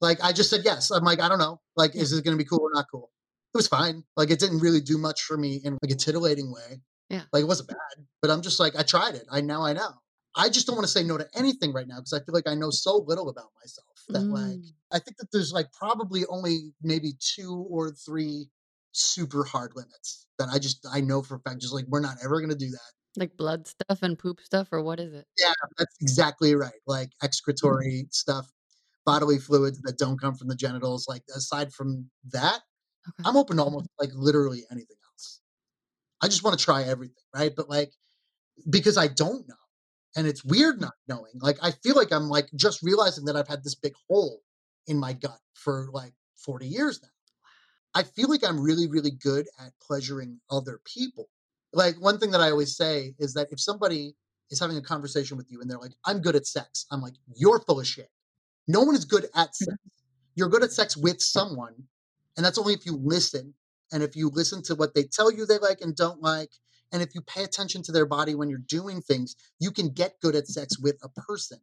Like 0.00 0.22
I 0.22 0.32
just 0.32 0.50
said 0.50 0.60
yes. 0.64 0.90
I'm 0.90 1.04
like, 1.04 1.20
I 1.20 1.28
don't 1.28 1.38
know. 1.38 1.60
Like, 1.76 1.96
is 1.96 2.12
it 2.12 2.24
going 2.24 2.36
to 2.36 2.42
be 2.42 2.48
cool 2.48 2.60
or 2.62 2.70
not 2.72 2.86
cool? 2.90 3.10
It 3.54 3.56
was 3.56 3.66
fine. 3.66 4.04
Like 4.16 4.30
it 4.30 4.38
didn't 4.38 4.60
really 4.60 4.80
do 4.80 4.98
much 4.98 5.22
for 5.22 5.36
me 5.36 5.60
in 5.64 5.78
like 5.82 5.90
a 5.90 5.96
titillating 5.96 6.52
way. 6.52 6.80
Yeah. 7.10 7.22
Like 7.32 7.42
it 7.42 7.46
wasn't 7.46 7.68
bad, 7.68 8.06
but 8.20 8.30
I'm 8.30 8.42
just 8.42 8.60
like, 8.60 8.76
I 8.76 8.82
tried 8.82 9.14
it. 9.14 9.24
I 9.30 9.40
now 9.40 9.64
I 9.64 9.72
know. 9.72 9.90
I 10.36 10.48
just 10.48 10.66
don't 10.66 10.76
want 10.76 10.86
to 10.86 10.92
say 10.92 11.02
no 11.02 11.18
to 11.18 11.26
anything 11.34 11.72
right 11.72 11.88
now 11.88 11.96
because 11.96 12.12
I 12.12 12.18
feel 12.18 12.34
like 12.34 12.48
I 12.48 12.54
know 12.54 12.70
so 12.70 13.04
little 13.06 13.28
about 13.28 13.50
myself 13.60 13.86
that 14.08 14.20
mm. 14.20 14.32
like 14.32 14.64
I 14.92 14.98
think 14.98 15.16
that 15.18 15.28
there's 15.32 15.52
like 15.52 15.72
probably 15.72 16.24
only 16.26 16.72
maybe 16.82 17.12
two 17.18 17.66
or 17.68 17.90
three 17.90 18.46
super 18.92 19.44
hard 19.44 19.72
limits 19.74 20.26
that 20.38 20.48
I 20.52 20.58
just 20.58 20.86
I 20.90 21.00
know 21.00 21.22
for 21.22 21.36
a 21.36 21.40
fact 21.40 21.60
just 21.60 21.74
like 21.74 21.86
we're 21.88 22.00
not 22.00 22.16
ever 22.24 22.40
gonna 22.40 22.54
do 22.54 22.70
that. 22.70 22.92
Like 23.16 23.36
blood 23.36 23.66
stuff 23.66 24.02
and 24.02 24.18
poop 24.18 24.40
stuff 24.40 24.68
or 24.70 24.82
what 24.82 25.00
is 25.00 25.12
it? 25.12 25.26
Yeah, 25.38 25.52
that's 25.76 25.96
exactly 26.00 26.54
right. 26.54 26.80
Like 26.86 27.08
mm. 27.08 27.24
excretory 27.24 28.04
mm. 28.06 28.14
stuff, 28.14 28.46
bodily 29.06 29.38
fluids 29.38 29.80
that 29.82 29.98
don't 29.98 30.20
come 30.20 30.34
from 30.34 30.48
the 30.48 30.56
genitals. 30.56 31.06
Like 31.08 31.22
aside 31.34 31.72
from 31.72 32.10
that, 32.32 32.60
okay. 33.08 33.28
I'm 33.28 33.36
open 33.36 33.56
to 33.56 33.64
almost 33.64 33.88
like 33.98 34.10
literally 34.14 34.64
anything 34.70 34.97
I 36.22 36.28
just 36.28 36.42
want 36.42 36.58
to 36.58 36.64
try 36.64 36.82
everything, 36.82 37.24
right? 37.34 37.52
But 37.54 37.68
like, 37.68 37.92
because 38.68 38.96
I 38.96 39.08
don't 39.08 39.48
know. 39.48 39.54
And 40.16 40.26
it's 40.26 40.44
weird 40.44 40.78
mm. 40.78 40.82
not 40.82 40.94
knowing. 41.06 41.32
Like, 41.36 41.58
I 41.62 41.70
feel 41.70 41.94
like 41.94 42.12
I'm 42.12 42.28
like 42.28 42.48
just 42.56 42.82
realizing 42.82 43.24
that 43.26 43.36
I've 43.36 43.48
had 43.48 43.62
this 43.62 43.74
big 43.74 43.94
hole 44.08 44.40
in 44.86 44.98
my 44.98 45.12
gut 45.12 45.38
for 45.54 45.88
like 45.92 46.14
40 46.36 46.66
years 46.66 47.00
now. 47.02 47.08
I 47.94 48.02
feel 48.02 48.28
like 48.28 48.44
I'm 48.44 48.60
really, 48.60 48.86
really 48.86 49.10
good 49.10 49.46
at 49.60 49.72
pleasuring 49.80 50.40
other 50.50 50.80
people. 50.84 51.28
Like, 51.72 51.96
one 52.00 52.18
thing 52.18 52.30
that 52.30 52.40
I 52.40 52.50
always 52.50 52.76
say 52.76 53.14
is 53.18 53.34
that 53.34 53.48
if 53.50 53.60
somebody 53.60 54.14
is 54.50 54.60
having 54.60 54.76
a 54.76 54.82
conversation 54.82 55.36
with 55.36 55.50
you 55.50 55.60
and 55.60 55.70
they're 55.70 55.78
like, 55.78 55.94
I'm 56.04 56.20
good 56.20 56.36
at 56.36 56.46
sex, 56.46 56.86
I'm 56.90 57.00
like, 57.00 57.14
you're 57.36 57.60
full 57.60 57.80
of 57.80 57.86
shit. 57.86 58.08
No 58.66 58.82
one 58.82 58.94
is 58.94 59.04
good 59.04 59.24
at 59.34 59.48
mm-hmm. 59.48 59.64
sex. 59.64 59.78
You're 60.34 60.48
good 60.48 60.62
at 60.62 60.72
sex 60.72 60.96
with 60.96 61.20
someone. 61.20 61.74
And 62.36 62.46
that's 62.46 62.58
only 62.58 62.72
if 62.72 62.86
you 62.86 62.96
listen 63.02 63.54
and 63.92 64.02
if 64.02 64.16
you 64.16 64.28
listen 64.28 64.62
to 64.64 64.74
what 64.74 64.94
they 64.94 65.04
tell 65.04 65.32
you 65.32 65.46
they 65.46 65.58
like 65.58 65.80
and 65.80 65.96
don't 65.96 66.22
like, 66.22 66.50
and 66.92 67.02
if 67.02 67.14
you 67.14 67.20
pay 67.20 67.44
attention 67.44 67.82
to 67.82 67.92
their 67.92 68.06
body 68.06 68.34
when 68.34 68.48
you're 68.48 68.58
doing 68.58 69.00
things, 69.00 69.36
you 69.60 69.70
can 69.70 69.90
get 69.90 70.20
good 70.20 70.34
at 70.34 70.46
sex 70.46 70.78
with 70.78 70.96
a 71.02 71.08
person. 71.08 71.58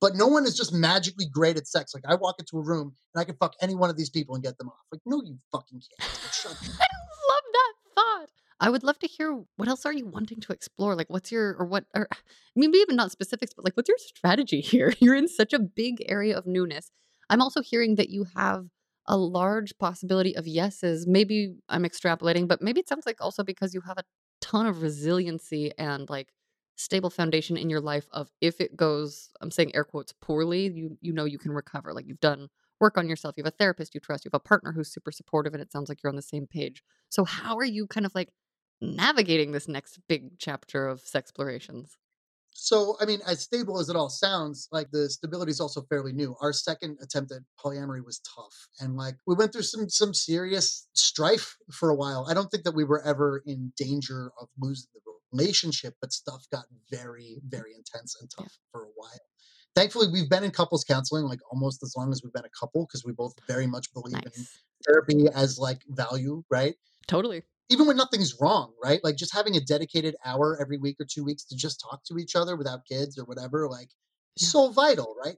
But 0.00 0.14
no 0.14 0.26
one 0.26 0.44
is 0.44 0.54
just 0.54 0.74
magically 0.74 1.26
great 1.26 1.56
at 1.56 1.66
sex. 1.66 1.94
Like 1.94 2.04
I 2.06 2.14
walk 2.16 2.36
into 2.38 2.58
a 2.58 2.62
room 2.62 2.94
and 3.14 3.20
I 3.20 3.24
can 3.24 3.36
fuck 3.36 3.54
any 3.62 3.74
one 3.74 3.88
of 3.88 3.96
these 3.96 4.10
people 4.10 4.34
and 4.34 4.44
get 4.44 4.58
them 4.58 4.68
off. 4.68 4.84
Like, 4.92 5.00
no, 5.06 5.22
you 5.24 5.38
fucking 5.52 5.80
can't. 5.98 6.10
I 6.44 6.86
love 7.28 7.44
that 7.52 7.72
thought. 7.94 8.28
I 8.60 8.70
would 8.70 8.82
love 8.82 8.98
to 9.00 9.06
hear 9.06 9.42
what 9.56 9.68
else 9.68 9.86
are 9.86 9.92
you 9.92 10.06
wanting 10.06 10.40
to 10.40 10.52
explore? 10.52 10.94
Like, 10.94 11.08
what's 11.08 11.32
your 11.32 11.56
or 11.58 11.64
what? 11.64 11.84
Or 11.94 12.08
I 12.12 12.16
mean, 12.54 12.70
maybe 12.70 12.78
even 12.80 12.96
not 12.96 13.10
specifics, 13.10 13.54
but 13.54 13.64
like, 13.64 13.74
what's 13.74 13.88
your 13.88 13.98
strategy 13.98 14.60
here? 14.60 14.92
You're 15.00 15.14
in 15.14 15.28
such 15.28 15.52
a 15.52 15.58
big 15.58 16.04
area 16.06 16.36
of 16.36 16.46
newness. 16.46 16.90
I'm 17.30 17.40
also 17.40 17.62
hearing 17.62 17.96
that 17.96 18.10
you 18.10 18.26
have 18.36 18.66
a 19.08 19.16
large 19.16 19.76
possibility 19.78 20.36
of 20.36 20.46
yeses. 20.46 21.06
Maybe 21.06 21.56
I'm 21.68 21.84
extrapolating, 21.84 22.48
but 22.48 22.62
maybe 22.62 22.80
it 22.80 22.88
sounds 22.88 23.06
like 23.06 23.20
also 23.20 23.44
because 23.44 23.74
you 23.74 23.80
have 23.82 23.98
a 23.98 24.04
ton 24.40 24.66
of 24.66 24.82
resiliency 24.82 25.72
and 25.78 26.08
like 26.10 26.28
stable 26.76 27.10
foundation 27.10 27.56
in 27.56 27.70
your 27.70 27.80
life 27.80 28.06
of 28.12 28.30
if 28.40 28.60
it 28.60 28.76
goes, 28.76 29.30
I'm 29.40 29.50
saying 29.50 29.74
air 29.74 29.84
quotes 29.84 30.12
poorly, 30.12 30.66
you 30.68 30.98
you 31.00 31.12
know 31.12 31.24
you 31.24 31.38
can 31.38 31.52
recover. 31.52 31.92
Like 31.94 32.06
you've 32.06 32.20
done 32.20 32.48
work 32.80 32.98
on 32.98 33.08
yourself, 33.08 33.34
you 33.36 33.44
have 33.44 33.52
a 33.52 33.56
therapist 33.56 33.94
you 33.94 34.00
trust, 34.00 34.24
you 34.24 34.28
have 34.32 34.40
a 34.40 34.48
partner 34.48 34.72
who's 34.72 34.92
super 34.92 35.10
supportive 35.12 35.54
and 35.54 35.62
it 35.62 35.72
sounds 35.72 35.88
like 35.88 36.02
you're 36.02 36.10
on 36.10 36.16
the 36.16 36.22
same 36.22 36.46
page. 36.46 36.82
So 37.08 37.24
how 37.24 37.56
are 37.56 37.64
you 37.64 37.86
kind 37.86 38.04
of 38.06 38.14
like 38.14 38.28
navigating 38.80 39.52
this 39.52 39.68
next 39.68 39.98
big 40.08 40.38
chapter 40.38 40.86
of 40.88 41.02
sexplorations? 41.02 41.92
So, 42.58 42.96
I 43.00 43.04
mean, 43.04 43.20
as 43.26 43.42
stable 43.42 43.78
as 43.78 43.88
it 43.88 43.96
all 43.96 44.08
sounds, 44.08 44.68
like 44.72 44.90
the 44.90 45.10
stability 45.10 45.50
is 45.50 45.60
also 45.60 45.82
fairly 45.82 46.12
new. 46.12 46.34
Our 46.40 46.52
second 46.52 46.98
attempt 47.02 47.30
at 47.32 47.42
polyamory 47.62 48.04
was 48.04 48.20
tough, 48.20 48.68
and 48.80 48.96
like 48.96 49.16
we 49.26 49.34
went 49.34 49.52
through 49.52 49.62
some 49.62 49.88
some 49.88 50.14
serious 50.14 50.88
strife 50.94 51.56
for 51.70 51.90
a 51.90 51.94
while. 51.94 52.26
I 52.28 52.34
don't 52.34 52.50
think 52.50 52.64
that 52.64 52.74
we 52.74 52.84
were 52.84 53.02
ever 53.04 53.42
in 53.46 53.72
danger 53.76 54.32
of 54.40 54.48
losing 54.58 54.88
the 54.94 55.00
relationship, 55.32 55.94
but 56.00 56.12
stuff 56.12 56.46
got 56.50 56.64
very, 56.90 57.38
very 57.46 57.74
intense 57.74 58.16
and 58.20 58.30
tough 58.36 58.46
yeah. 58.50 58.70
for 58.72 58.84
a 58.84 58.90
while. 58.96 59.20
Thankfully, 59.74 60.08
we've 60.10 60.30
been 60.30 60.42
in 60.42 60.50
couples 60.50 60.84
counseling 60.84 61.24
like 61.24 61.40
almost 61.52 61.82
as 61.82 61.94
long 61.96 62.10
as 62.10 62.22
we've 62.24 62.32
been 62.32 62.46
a 62.46 62.58
couple 62.58 62.86
because 62.86 63.04
we 63.04 63.12
both 63.12 63.34
very 63.46 63.66
much 63.66 63.92
believe 63.92 64.14
nice. 64.14 64.38
in 64.38 64.46
therapy 64.86 65.26
as 65.34 65.58
like 65.58 65.82
value, 65.88 66.42
right? 66.50 66.74
Totally 67.06 67.42
even 67.68 67.86
when 67.86 67.96
nothing's 67.96 68.36
wrong, 68.40 68.72
right? 68.82 69.00
Like 69.02 69.16
just 69.16 69.34
having 69.34 69.56
a 69.56 69.60
dedicated 69.60 70.14
hour 70.24 70.58
every 70.60 70.78
week 70.78 70.96
or 71.00 71.06
two 71.08 71.24
weeks 71.24 71.44
to 71.46 71.56
just 71.56 71.80
talk 71.80 72.04
to 72.04 72.18
each 72.18 72.36
other 72.36 72.56
without 72.56 72.86
kids 72.86 73.18
or 73.18 73.24
whatever, 73.24 73.68
like 73.68 73.88
yeah. 74.36 74.48
so 74.48 74.70
vital, 74.70 75.14
right? 75.22 75.36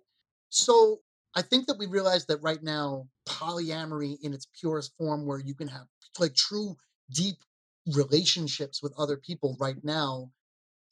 So 0.50 1.00
I 1.34 1.42
think 1.42 1.66
that 1.66 1.78
we 1.78 1.86
realize 1.86 2.26
that 2.26 2.42
right 2.42 2.62
now, 2.62 3.06
polyamory 3.26 4.16
in 4.22 4.34
its 4.34 4.46
purest 4.60 4.92
form, 4.98 5.26
where 5.26 5.40
you 5.40 5.54
can 5.54 5.68
have 5.68 5.86
like 6.18 6.34
true, 6.34 6.76
deep 7.14 7.36
relationships 7.94 8.82
with 8.82 8.92
other 8.98 9.16
people 9.16 9.56
right 9.58 9.82
now, 9.82 10.30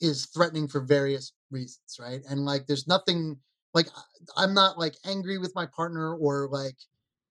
is 0.01 0.27
threatening 0.27 0.69
for 0.69 0.81
various 0.81 1.33
reasons, 1.51 1.97
right? 1.99 2.21
And 2.29 2.45
like, 2.45 2.67
there's 2.67 2.87
nothing 2.87 3.39
like 3.75 3.89
I'm 4.37 4.55
not 4.55 4.79
like 4.79 4.95
angry 5.05 5.37
with 5.37 5.53
my 5.55 5.67
partner 5.67 6.15
or 6.15 6.49
like, 6.51 6.77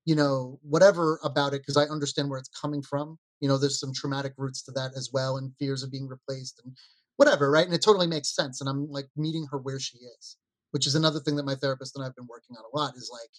you 0.06 0.16
know, 0.16 0.60
whatever 0.62 1.20
about 1.24 1.54
it 1.54 1.62
because 1.62 1.78
I 1.78 1.84
understand 1.92 2.30
where 2.30 2.38
it's 2.38 2.50
coming 2.50 2.84
from 2.84 3.18
you 3.40 3.48
know 3.48 3.58
there's 3.58 3.80
some 3.80 3.94
traumatic 3.94 4.34
roots 4.38 4.62
to 4.64 4.72
that 4.72 4.92
as 4.96 5.10
well 5.14 5.38
and 5.38 5.54
fears 5.58 5.84
of 5.84 5.92
being 5.92 6.08
replaced 6.08 6.62
and 6.64 6.76
whatever 7.18 7.52
right 7.52 7.66
and 7.66 7.76
it 7.76 7.84
totally 7.84 8.08
makes 8.08 8.36
sense 8.36 8.62
and 8.62 8.70
i'm 8.70 8.90
like 8.90 9.08
meeting 9.16 9.46
her 9.50 9.58
where 9.58 9.80
she 9.80 9.98
is 9.98 10.38
which 10.72 10.88
is 10.88 10.96
another 10.96 11.20
thing 11.20 11.36
that 11.36 11.46
my 11.46 11.56
therapist 11.56 11.96
and 11.96 12.06
i've 12.06 12.16
been 12.16 12.28
working 12.28 12.56
on 12.58 12.64
a 12.64 12.78
lot 12.78 12.96
is 12.96 13.10
like 13.12 13.30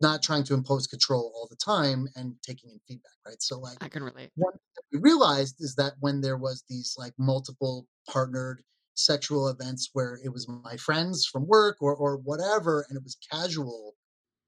not 0.00 0.22
trying 0.22 0.44
to 0.44 0.54
impose 0.54 0.86
control 0.86 1.32
all 1.34 1.48
the 1.50 1.56
time 1.56 2.06
and 2.14 2.34
taking 2.46 2.70
in 2.70 2.78
feedback 2.86 3.12
right? 3.26 3.40
So 3.42 3.58
like 3.58 3.78
i 3.80 3.88
can 3.88 4.02
relate. 4.02 4.30
thing 4.36 4.54
we 4.92 5.00
realized 5.00 5.56
is 5.60 5.74
that 5.76 5.94
when 6.00 6.20
there 6.20 6.36
was 6.36 6.64
these 6.68 6.94
like 6.96 7.12
multiple 7.18 7.86
partnered 8.08 8.62
sexual 8.98 9.48
events 9.48 9.90
where 9.92 10.18
it 10.24 10.32
was 10.32 10.48
my 10.48 10.76
friends 10.76 11.24
from 11.24 11.46
work 11.46 11.76
or 11.80 11.94
or 11.94 12.16
whatever, 12.16 12.84
and 12.88 12.96
it 12.96 13.04
was 13.04 13.16
casual, 13.30 13.94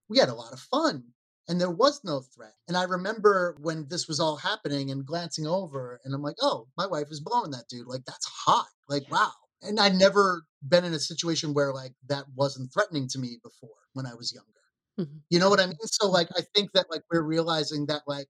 we 0.09 0.19
had 0.19 0.29
a 0.29 0.35
lot 0.35 0.53
of 0.53 0.61
fun 0.61 1.05
and 1.51 1.61
there 1.61 1.71
was 1.71 2.01
no 2.05 2.21
threat. 2.21 2.55
And 2.69 2.77
I 2.77 2.85
remember 2.85 3.57
when 3.61 3.89
this 3.91 4.09
was 4.09 4.21
all 4.21 4.37
happening 4.37 4.91
and 4.93 5.05
glancing 5.05 5.47
over, 5.47 6.01
and 6.05 6.15
I'm 6.15 6.23
like, 6.23 6.37
oh, 6.41 6.69
my 6.79 6.87
wife 6.87 7.09
is 7.11 7.21
blowing 7.21 7.51
that 7.51 7.69
dude. 7.69 7.89
Like, 7.89 8.05
that's 8.07 8.27
hot. 8.27 8.69
Like, 8.89 9.11
wow. 9.11 9.33
And 9.63 9.81
I'd 9.81 9.97
never 9.97 10.45
been 10.69 10.85
in 10.85 10.95
a 10.95 11.01
situation 11.01 11.53
where 11.53 11.75
like 11.75 11.93
that 12.09 12.25
wasn't 12.35 12.73
threatening 12.73 13.09
to 13.09 13.19
me 13.19 13.39
before 13.43 13.77
when 13.95 14.07
I 14.07 14.15
was 14.15 14.33
younger. 14.33 15.11
Mhm. 15.11 15.21
You 15.31 15.39
know 15.41 15.51
what 15.51 15.61
I 15.61 15.67
mean? 15.67 15.77
So 15.85 16.09
like 16.09 16.29
I 16.37 16.43
think 16.55 16.71
that 16.73 16.87
like 16.91 17.03
we're 17.13 17.23
realizing 17.23 17.87
that 17.87 18.03
like 18.07 18.29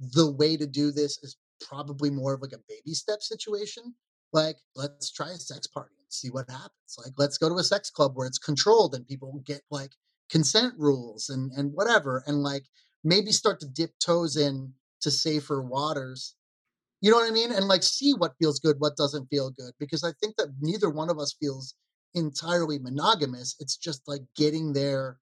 the 0.00 0.30
way 0.30 0.56
to 0.56 0.66
do 0.66 0.90
this 0.92 1.18
is 1.22 1.36
probably 1.60 2.10
more 2.10 2.34
of 2.34 2.42
like 2.42 2.52
a 2.52 2.62
baby 2.68 2.94
step 2.94 3.22
situation. 3.22 3.94
Like, 4.32 4.56
let's 4.74 5.10
try 5.12 5.30
a 5.30 5.36
sex 5.36 5.66
party 5.66 5.94
and 6.02 6.12
see 6.12 6.30
what 6.30 6.48
happens. 6.50 6.96
Like, 6.98 7.12
let's 7.18 7.38
go 7.38 7.48
to 7.48 7.56
a 7.56 7.64
sex 7.64 7.90
club 7.90 8.12
where 8.16 8.26
it's 8.26 8.38
controlled 8.38 8.94
and 8.94 9.06
people 9.06 9.40
get 9.44 9.62
like 9.70 9.92
consent 10.30 10.74
rules 10.78 11.28
and 11.28 11.52
and 11.52 11.72
whatever 11.74 12.22
and 12.26 12.42
like 12.42 12.64
maybe 13.04 13.32
start 13.32 13.60
to 13.60 13.66
dip 13.68 13.92
toes 14.04 14.36
in 14.36 14.74
to 15.00 15.10
safer 15.10 15.62
waters. 15.62 16.36
You 17.02 17.10
know 17.10 17.18
what 17.18 17.28
i 17.30 17.32
mean? 17.32 17.52
And 17.52 17.68
like 17.68 17.82
see 17.84 18.14
what 18.14 18.34
feels 18.40 18.60
good 18.60 18.76
what 18.80 18.96
doesn't 18.96 19.28
feel 19.28 19.50
good 19.50 19.72
because 19.78 20.04
i 20.04 20.12
think 20.20 20.36
that 20.38 20.54
neither 20.60 20.90
one 20.90 21.10
of 21.10 21.18
us 21.18 21.34
feels 21.40 21.74
entirely 22.14 22.78
monogamous. 22.78 23.56
It's 23.60 23.76
just 23.76 24.02
like 24.08 24.22
getting 24.36 24.72
there 24.74 25.18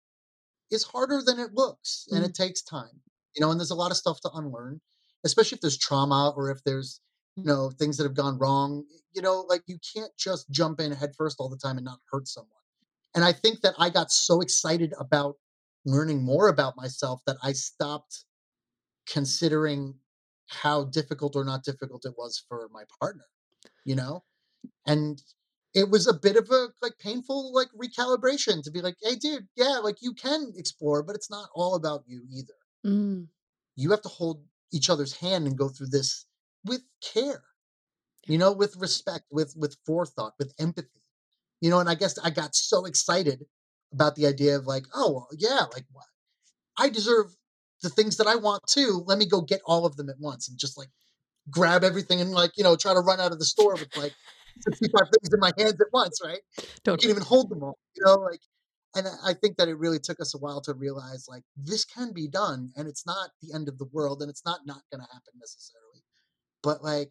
is 0.70 0.84
harder 0.84 1.22
than 1.22 1.38
it 1.38 1.54
looks 1.54 2.06
and 2.10 2.24
Mm. 2.24 2.28
it 2.28 2.34
takes 2.34 2.62
time 2.62 3.02
you 3.34 3.40
know 3.40 3.50
and 3.50 3.60
there's 3.60 3.70
a 3.70 3.74
lot 3.74 3.90
of 3.90 3.96
stuff 3.96 4.20
to 4.22 4.30
unlearn 4.34 4.80
especially 5.24 5.56
if 5.56 5.60
there's 5.62 5.78
trauma 5.78 6.32
or 6.36 6.50
if 6.50 6.62
there's 6.64 7.00
you 7.36 7.44
know 7.44 7.70
things 7.70 7.96
that 7.96 8.04
have 8.04 8.14
gone 8.14 8.38
wrong 8.38 8.84
you 9.12 9.22
know 9.22 9.42
like 9.48 9.62
you 9.66 9.78
can't 9.94 10.12
just 10.18 10.48
jump 10.50 10.80
in 10.80 10.92
head 10.92 11.12
first 11.16 11.36
all 11.40 11.48
the 11.48 11.56
time 11.58 11.76
and 11.78 11.84
not 11.84 12.00
hurt 12.10 12.26
someone 12.28 12.50
and 13.16 13.24
I 13.24 13.32
think 13.32 13.62
that 13.62 13.74
I 13.78 13.88
got 13.88 14.12
so 14.12 14.42
excited 14.42 14.92
about 15.00 15.36
learning 15.86 16.22
more 16.22 16.48
about 16.48 16.76
myself 16.76 17.22
that 17.26 17.38
I 17.42 17.52
stopped 17.52 18.24
considering 19.08 19.94
how 20.48 20.84
difficult 20.84 21.34
or 21.34 21.44
not 21.44 21.64
difficult 21.64 22.04
it 22.04 22.12
was 22.18 22.44
for 22.46 22.68
my 22.72 22.84
partner, 23.00 23.24
you 23.86 23.96
know? 23.96 24.22
And 24.86 25.20
it 25.74 25.88
was 25.88 26.06
a 26.06 26.12
bit 26.12 26.36
of 26.36 26.50
a 26.50 26.68
like 26.82 26.98
painful 26.98 27.54
like 27.54 27.68
recalibration 27.74 28.62
to 28.62 28.70
be 28.70 28.82
like, 28.82 28.96
hey 29.00 29.16
dude, 29.16 29.48
yeah, 29.56 29.78
like 29.78 29.96
you 30.02 30.12
can 30.12 30.52
explore, 30.54 31.02
but 31.02 31.16
it's 31.16 31.30
not 31.30 31.48
all 31.54 31.74
about 31.74 32.02
you 32.06 32.22
either. 32.30 32.54
Mm. 32.94 33.28
You 33.76 33.90
have 33.92 34.02
to 34.02 34.08
hold 34.08 34.44
each 34.72 34.90
other's 34.90 35.14
hand 35.14 35.46
and 35.46 35.56
go 35.56 35.68
through 35.70 35.88
this 35.88 36.26
with 36.66 36.82
care, 37.02 37.44
you 38.26 38.36
know, 38.36 38.52
with 38.52 38.76
respect, 38.76 39.24
with 39.30 39.54
with 39.56 39.76
forethought, 39.86 40.34
with 40.38 40.52
empathy 40.58 41.00
you 41.60 41.70
know 41.70 41.80
and 41.80 41.88
i 41.88 41.94
guess 41.94 42.18
i 42.24 42.30
got 42.30 42.54
so 42.54 42.84
excited 42.84 43.44
about 43.92 44.14
the 44.16 44.26
idea 44.26 44.56
of 44.56 44.66
like 44.66 44.84
oh 44.94 45.12
well, 45.12 45.28
yeah 45.38 45.64
like 45.72 45.84
what 45.92 46.06
i 46.78 46.88
deserve 46.88 47.26
the 47.82 47.88
things 47.88 48.16
that 48.16 48.26
i 48.26 48.34
want 48.34 48.62
too 48.68 49.02
let 49.06 49.18
me 49.18 49.26
go 49.26 49.40
get 49.40 49.60
all 49.66 49.86
of 49.86 49.96
them 49.96 50.08
at 50.08 50.16
once 50.18 50.48
and 50.48 50.58
just 50.58 50.76
like 50.78 50.88
grab 51.50 51.84
everything 51.84 52.20
and 52.20 52.32
like 52.32 52.50
you 52.56 52.64
know 52.64 52.76
try 52.76 52.92
to 52.92 53.00
run 53.00 53.20
out 53.20 53.32
of 53.32 53.38
the 53.38 53.44
store 53.44 53.76
with 53.76 53.88
like 53.96 54.12
65 54.60 55.00
things 55.00 55.32
in 55.34 55.40
my 55.40 55.52
hands 55.58 55.80
at 55.80 55.86
once 55.92 56.18
right 56.24 56.40
Totally. 56.84 56.98
can't 56.98 57.10
even 57.10 57.22
hold 57.22 57.50
them 57.50 57.62
all 57.62 57.78
you 57.94 58.02
know 58.04 58.14
like 58.16 58.40
and 58.96 59.06
I- 59.06 59.30
i 59.30 59.34
think 59.34 59.56
that 59.58 59.68
it 59.68 59.78
really 59.78 59.98
took 59.98 60.20
us 60.20 60.34
a 60.34 60.38
while 60.38 60.60
to 60.62 60.74
realize 60.74 61.26
like 61.28 61.42
this 61.56 61.84
can 61.84 62.12
be 62.12 62.26
done 62.26 62.70
and 62.76 62.88
it's 62.88 63.06
not 63.06 63.30
the 63.42 63.54
end 63.54 63.68
of 63.68 63.78
the 63.78 63.88
world 63.92 64.22
and 64.22 64.30
it's 64.30 64.44
not 64.44 64.60
not 64.66 64.82
going 64.90 65.00
to 65.00 65.12
happen 65.12 65.34
necessarily 65.38 66.02
but 66.62 66.82
like 66.82 67.10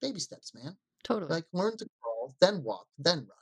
baby 0.00 0.18
steps 0.18 0.52
man 0.54 0.76
Totally. 1.04 1.30
like 1.30 1.44
learn 1.52 1.76
to 1.76 1.86
crawl 2.00 2.34
then 2.40 2.62
walk 2.64 2.86
then 2.98 3.18
run 3.18 3.41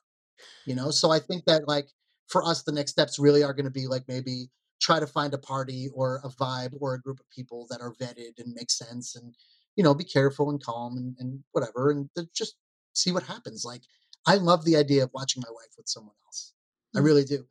you 0.65 0.75
know 0.75 0.91
so 0.91 1.11
i 1.11 1.19
think 1.19 1.45
that 1.45 1.67
like 1.69 1.89
for 2.29 2.45
us 2.45 2.63
the 2.63 2.73
next 2.73 2.93
steps 2.93 3.19
really 3.19 3.43
are 3.43 3.53
going 3.55 3.65
to 3.65 3.71
be 3.71 3.87
like 3.87 4.05
maybe 4.09 4.49
try 4.81 4.99
to 4.99 5.07
find 5.07 5.35
a 5.35 5.39
party 5.39 5.89
or 5.95 6.21
a 6.25 6.29
vibe 6.29 6.73
or 6.81 6.95
a 6.95 7.01
group 7.01 7.21
of 7.21 7.29
people 7.31 7.67
that 7.71 7.81
are 7.81 7.93
vetted 7.95 8.39
and 8.39 8.55
make 8.55 8.71
sense 8.71 9.17
and 9.17 9.35
you 9.77 9.85
know 9.85 9.95
be 9.95 10.05
careful 10.05 10.51
and 10.51 10.63
calm 10.63 10.97
and, 10.97 11.17
and 11.19 11.43
whatever 11.53 11.91
and 11.91 12.09
just 12.35 12.57
see 12.95 13.13
what 13.13 13.23
happens 13.23 13.65
like 13.65 13.83
i 14.27 14.37
love 14.37 14.65
the 14.65 14.77
idea 14.77 15.03
of 15.05 15.11
watching 15.13 15.43
my 15.47 15.51
wife 15.53 15.73
with 15.77 15.89
someone 15.89 16.15
else 16.27 16.53
i 16.97 17.01
Mm. 17.01 17.05
really 17.05 17.25
do 17.25 17.47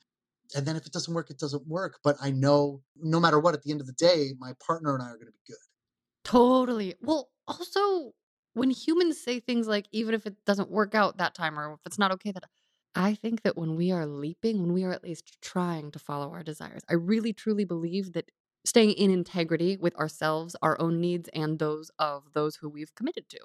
and 0.55 0.65
then 0.65 0.75
if 0.75 0.85
it 0.85 0.91
doesn't 0.93 1.13
work 1.13 1.29
it 1.29 1.39
doesn't 1.39 1.67
work 1.67 1.99
but 2.03 2.15
i 2.21 2.31
know 2.31 2.81
no 2.95 3.19
matter 3.19 3.39
what 3.39 3.53
at 3.53 3.63
the 3.63 3.71
end 3.71 3.81
of 3.81 3.87
the 3.87 3.93
day 3.93 4.33
my 4.39 4.53
partner 4.65 4.93
and 4.95 5.03
i 5.03 5.07
are 5.07 5.15
going 5.15 5.27
to 5.27 5.31
be 5.31 5.39
good 5.47 5.57
Totally. 6.23 6.95
Well, 7.01 7.29
also, 7.47 8.13
when 8.53 8.69
humans 8.69 9.21
say 9.21 9.39
things 9.39 9.67
like, 9.67 9.87
even 9.91 10.13
if 10.13 10.25
it 10.25 10.43
doesn't 10.45 10.69
work 10.69 10.93
out 10.95 11.17
that 11.17 11.33
time 11.33 11.57
or 11.59 11.73
if 11.73 11.79
it's 11.85 11.97
not 11.99 12.11
okay, 12.13 12.31
that 12.31 12.43
I 12.95 13.13
think 13.13 13.43
that 13.43 13.57
when 13.57 13.75
we 13.75 13.91
are 13.91 14.05
leaping, 14.05 14.61
when 14.61 14.73
we 14.73 14.83
are 14.83 14.91
at 14.91 15.03
least 15.03 15.37
trying 15.41 15.91
to 15.91 15.99
follow 15.99 16.31
our 16.31 16.43
desires, 16.43 16.81
I 16.89 16.93
really 16.95 17.33
truly 17.33 17.63
believe 17.63 18.13
that 18.13 18.31
staying 18.65 18.91
in 18.91 19.11
integrity 19.11 19.77
with 19.77 19.95
ourselves, 19.95 20.55
our 20.61 20.79
own 20.81 20.99
needs, 20.99 21.29
and 21.33 21.59
those 21.59 21.91
of 21.99 22.33
those 22.33 22.57
who 22.57 22.69
we've 22.69 22.93
committed 22.95 23.29
to. 23.29 23.39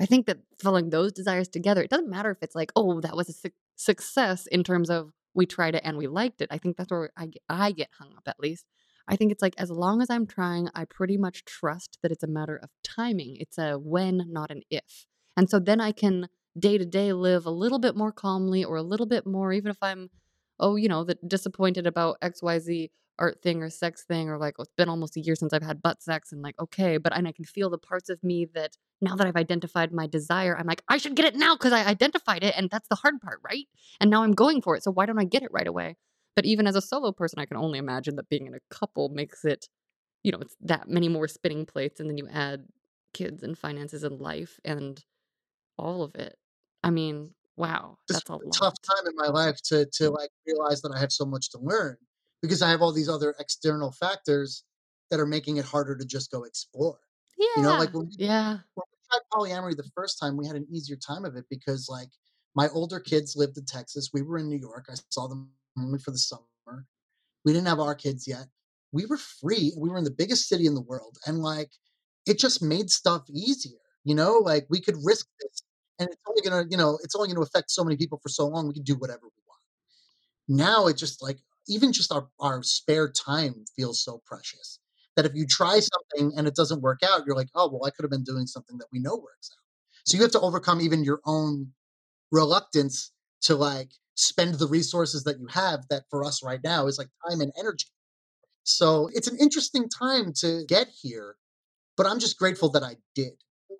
I 0.00 0.06
think 0.06 0.26
that 0.26 0.38
following 0.60 0.90
those 0.90 1.12
desires 1.12 1.48
together, 1.48 1.82
it 1.82 1.90
doesn't 1.90 2.10
matter 2.10 2.30
if 2.30 2.42
it's 2.42 2.54
like, 2.54 2.72
oh, 2.74 3.00
that 3.00 3.16
was 3.16 3.28
a 3.28 3.32
suc 3.32 3.52
success 3.76 4.46
in 4.46 4.62
terms 4.62 4.90
of 4.90 5.12
we 5.34 5.46
tried 5.46 5.74
it 5.74 5.82
and 5.84 5.96
we 5.96 6.06
liked 6.06 6.40
it. 6.42 6.48
I 6.50 6.58
think 6.58 6.76
that's 6.76 6.90
where 6.90 7.10
I, 7.16 7.30
I 7.48 7.72
get 7.72 7.88
hung 7.98 8.12
up 8.16 8.24
at 8.26 8.40
least. 8.40 8.66
I 9.08 9.16
think 9.16 9.32
it's 9.32 9.42
like 9.42 9.54
as 9.58 9.70
long 9.70 10.02
as 10.02 10.10
I'm 10.10 10.26
trying, 10.26 10.68
I 10.74 10.84
pretty 10.84 11.16
much 11.16 11.44
trust 11.44 11.98
that 12.02 12.12
it's 12.12 12.22
a 12.22 12.28
matter 12.28 12.56
of 12.56 12.70
timing. 12.84 13.36
It's 13.36 13.58
a 13.58 13.78
when, 13.78 14.26
not 14.28 14.50
an 14.50 14.62
if. 14.70 15.06
And 15.36 15.48
so 15.48 15.58
then 15.58 15.80
I 15.80 15.92
can 15.92 16.28
day 16.58 16.78
to 16.78 16.84
day 16.86 17.12
live 17.12 17.46
a 17.46 17.50
little 17.50 17.78
bit 17.78 17.96
more 17.96 18.12
calmly 18.12 18.64
or 18.64 18.76
a 18.76 18.82
little 18.82 19.06
bit 19.06 19.26
more, 19.26 19.52
even 19.52 19.70
if 19.70 19.78
I'm, 19.82 20.10
oh, 20.60 20.76
you 20.76 20.88
know, 20.88 21.04
that 21.04 21.26
disappointed 21.28 21.86
about 21.86 22.18
XYZ 22.22 22.90
art 23.18 23.42
thing 23.42 23.62
or 23.62 23.70
sex 23.70 24.04
thing, 24.04 24.28
or 24.30 24.38
like, 24.38 24.54
oh, 24.58 24.62
it's 24.62 24.72
been 24.76 24.88
almost 24.88 25.16
a 25.16 25.20
year 25.20 25.34
since 25.34 25.52
I've 25.52 25.62
had 25.62 25.82
butt 25.82 26.02
sex, 26.02 26.32
and 26.32 26.42
like, 26.42 26.58
okay, 26.60 26.96
but 26.98 27.16
and 27.16 27.28
I 27.28 27.32
can 27.32 27.44
feel 27.44 27.70
the 27.70 27.78
parts 27.78 28.08
of 28.10 28.22
me 28.24 28.46
that 28.54 28.76
now 29.00 29.16
that 29.16 29.26
I've 29.26 29.36
identified 29.36 29.92
my 29.92 30.06
desire, 30.06 30.56
I'm 30.56 30.66
like, 30.66 30.82
I 30.88 30.98
should 30.98 31.16
get 31.16 31.26
it 31.26 31.36
now 31.36 31.54
because 31.56 31.72
I 31.72 31.84
identified 31.84 32.42
it, 32.44 32.54
and 32.56 32.70
that's 32.70 32.88
the 32.88 32.96
hard 32.96 33.20
part, 33.20 33.40
right? 33.48 33.66
And 34.00 34.10
now 34.10 34.22
I'm 34.22 34.32
going 34.32 34.62
for 34.62 34.76
it. 34.76 34.82
So 34.84 34.90
why 34.92 35.06
don't 35.06 35.18
I 35.18 35.24
get 35.24 35.42
it 35.42 35.50
right 35.52 35.66
away? 35.66 35.96
But 36.36 36.46
even 36.46 36.66
as 36.66 36.76
a 36.76 36.80
solo 36.82 37.12
person, 37.12 37.38
I 37.38 37.46
can 37.46 37.56
only 37.58 37.78
imagine 37.78 38.16
that 38.16 38.28
being 38.28 38.46
in 38.46 38.54
a 38.54 38.60
couple 38.70 39.08
makes 39.10 39.44
it, 39.44 39.68
you 40.24 40.32
know, 40.32 40.38
it's 40.40 40.56
that 40.62 40.88
many 40.88 41.08
more 41.08 41.28
spinning 41.28 41.66
plates, 41.66 42.00
and 42.00 42.08
then 42.10 42.18
you 42.18 42.28
add 42.32 42.66
kids 43.14 43.42
and 43.42 43.58
finances 43.58 44.04
and 44.04 44.20
life 44.20 44.60
and 44.64 45.04
all 45.78 46.02
of 46.02 46.14
it. 46.16 46.36
I 46.82 46.90
mean, 46.90 47.30
wow, 47.56 47.98
that's 48.08 48.28
a 48.28 48.34
a 48.34 48.38
tough 48.52 48.74
time 48.82 49.06
in 49.06 49.16
my 49.16 49.28
life 49.28 49.60
to 49.64 49.86
to 49.86 50.04
mm. 50.04 50.16
like 50.16 50.30
realize 50.46 50.82
that 50.82 50.92
I 50.94 51.00
have 51.00 51.12
so 51.12 51.24
much 51.24 51.50
to 51.50 51.58
learn 51.58 51.96
because 52.40 52.62
I 52.62 52.70
have 52.70 52.82
all 52.82 52.92
these 52.92 53.08
other 53.08 53.34
external 53.38 53.92
factors 53.92 54.64
that 55.10 55.20
are 55.20 55.26
making 55.26 55.58
it 55.58 55.64
harder 55.64 55.96
to 55.96 56.04
just 56.04 56.30
go 56.30 56.44
explore. 56.44 56.98
Yeah, 57.38 57.46
You 57.56 57.62
know, 57.62 57.78
like 57.78 57.92
when 57.92 58.06
we, 58.06 58.12
yeah. 58.18 58.58
when 58.74 58.84
we 58.90 58.98
tried 59.10 59.20
polyamory 59.32 59.76
the 59.76 59.90
first 59.94 60.18
time, 60.18 60.36
we 60.36 60.46
had 60.46 60.56
an 60.56 60.66
easier 60.70 60.96
time 60.96 61.24
of 61.24 61.36
it 61.36 61.44
because 61.50 61.88
like 61.88 62.08
my 62.54 62.68
older 62.68 63.00
kids 63.00 63.36
lived 63.36 63.58
in 63.58 63.64
Texas. 63.64 64.10
We 64.12 64.22
were 64.22 64.38
in 64.38 64.48
New 64.48 64.58
York. 64.58 64.86
I 64.90 64.94
saw 65.10 65.28
them 65.28 65.50
only 65.78 65.98
for 65.98 66.10
the 66.10 66.18
summer. 66.18 66.42
We 67.44 67.52
didn't 67.52 67.68
have 67.68 67.80
our 67.80 67.94
kids 67.94 68.26
yet. 68.26 68.46
We 68.92 69.06
were 69.06 69.16
free. 69.16 69.72
We 69.76 69.88
were 69.88 69.98
in 69.98 70.04
the 70.04 70.10
biggest 70.10 70.48
city 70.48 70.66
in 70.66 70.74
the 70.74 70.80
world. 70.80 71.18
And 71.26 71.38
like 71.38 71.70
it 72.26 72.38
just 72.38 72.62
made 72.62 72.90
stuff 72.90 73.22
easier. 73.30 73.78
You 74.04 74.14
know, 74.14 74.38
like 74.38 74.66
we 74.68 74.80
could 74.80 74.96
risk 75.02 75.26
this 75.40 75.62
and 76.02 76.10
it's 76.12 76.22
only 76.28 76.42
gonna, 76.42 76.66
you 76.70 76.76
know, 76.76 76.98
it's 77.02 77.14
only 77.14 77.28
gonna 77.28 77.40
affect 77.40 77.70
so 77.70 77.84
many 77.84 77.96
people 77.96 78.18
for 78.22 78.28
so 78.28 78.46
long. 78.46 78.68
We 78.68 78.74
can 78.74 78.82
do 78.82 78.96
whatever 78.96 79.22
we 79.22 79.42
want. 79.46 80.60
Now 80.60 80.86
it 80.86 80.96
just 80.96 81.22
like 81.22 81.38
even 81.68 81.92
just 81.92 82.12
our, 82.12 82.28
our 82.40 82.62
spare 82.62 83.10
time 83.10 83.64
feels 83.76 84.02
so 84.02 84.20
precious 84.26 84.78
that 85.16 85.26
if 85.26 85.32
you 85.34 85.46
try 85.46 85.80
something 85.80 86.36
and 86.36 86.46
it 86.46 86.54
doesn't 86.56 86.82
work 86.82 87.00
out, 87.04 87.22
you're 87.26 87.36
like, 87.36 87.50
oh 87.54 87.68
well, 87.70 87.86
I 87.86 87.90
could 87.90 88.02
have 88.02 88.10
been 88.10 88.24
doing 88.24 88.46
something 88.46 88.78
that 88.78 88.88
we 88.92 88.98
know 88.98 89.14
works 89.14 89.50
out. 89.52 89.62
So 90.04 90.16
you 90.16 90.22
have 90.22 90.32
to 90.32 90.40
overcome 90.40 90.80
even 90.80 91.04
your 91.04 91.20
own 91.24 91.68
reluctance 92.30 93.12
to 93.42 93.54
like 93.54 93.90
spend 94.14 94.54
the 94.54 94.66
resources 94.68 95.24
that 95.24 95.38
you 95.38 95.46
have 95.48 95.86
that 95.88 96.04
for 96.10 96.24
us 96.24 96.42
right 96.42 96.60
now 96.62 96.86
is 96.86 96.98
like 96.98 97.08
time 97.28 97.40
and 97.40 97.52
energy. 97.58 97.86
So 98.64 99.08
it's 99.12 99.28
an 99.28 99.36
interesting 99.38 99.88
time 99.88 100.32
to 100.40 100.64
get 100.68 100.88
here, 100.88 101.36
but 101.96 102.06
I'm 102.06 102.18
just 102.18 102.38
grateful 102.38 102.70
that 102.70 102.82
I 102.82 102.96
did. 103.14 103.32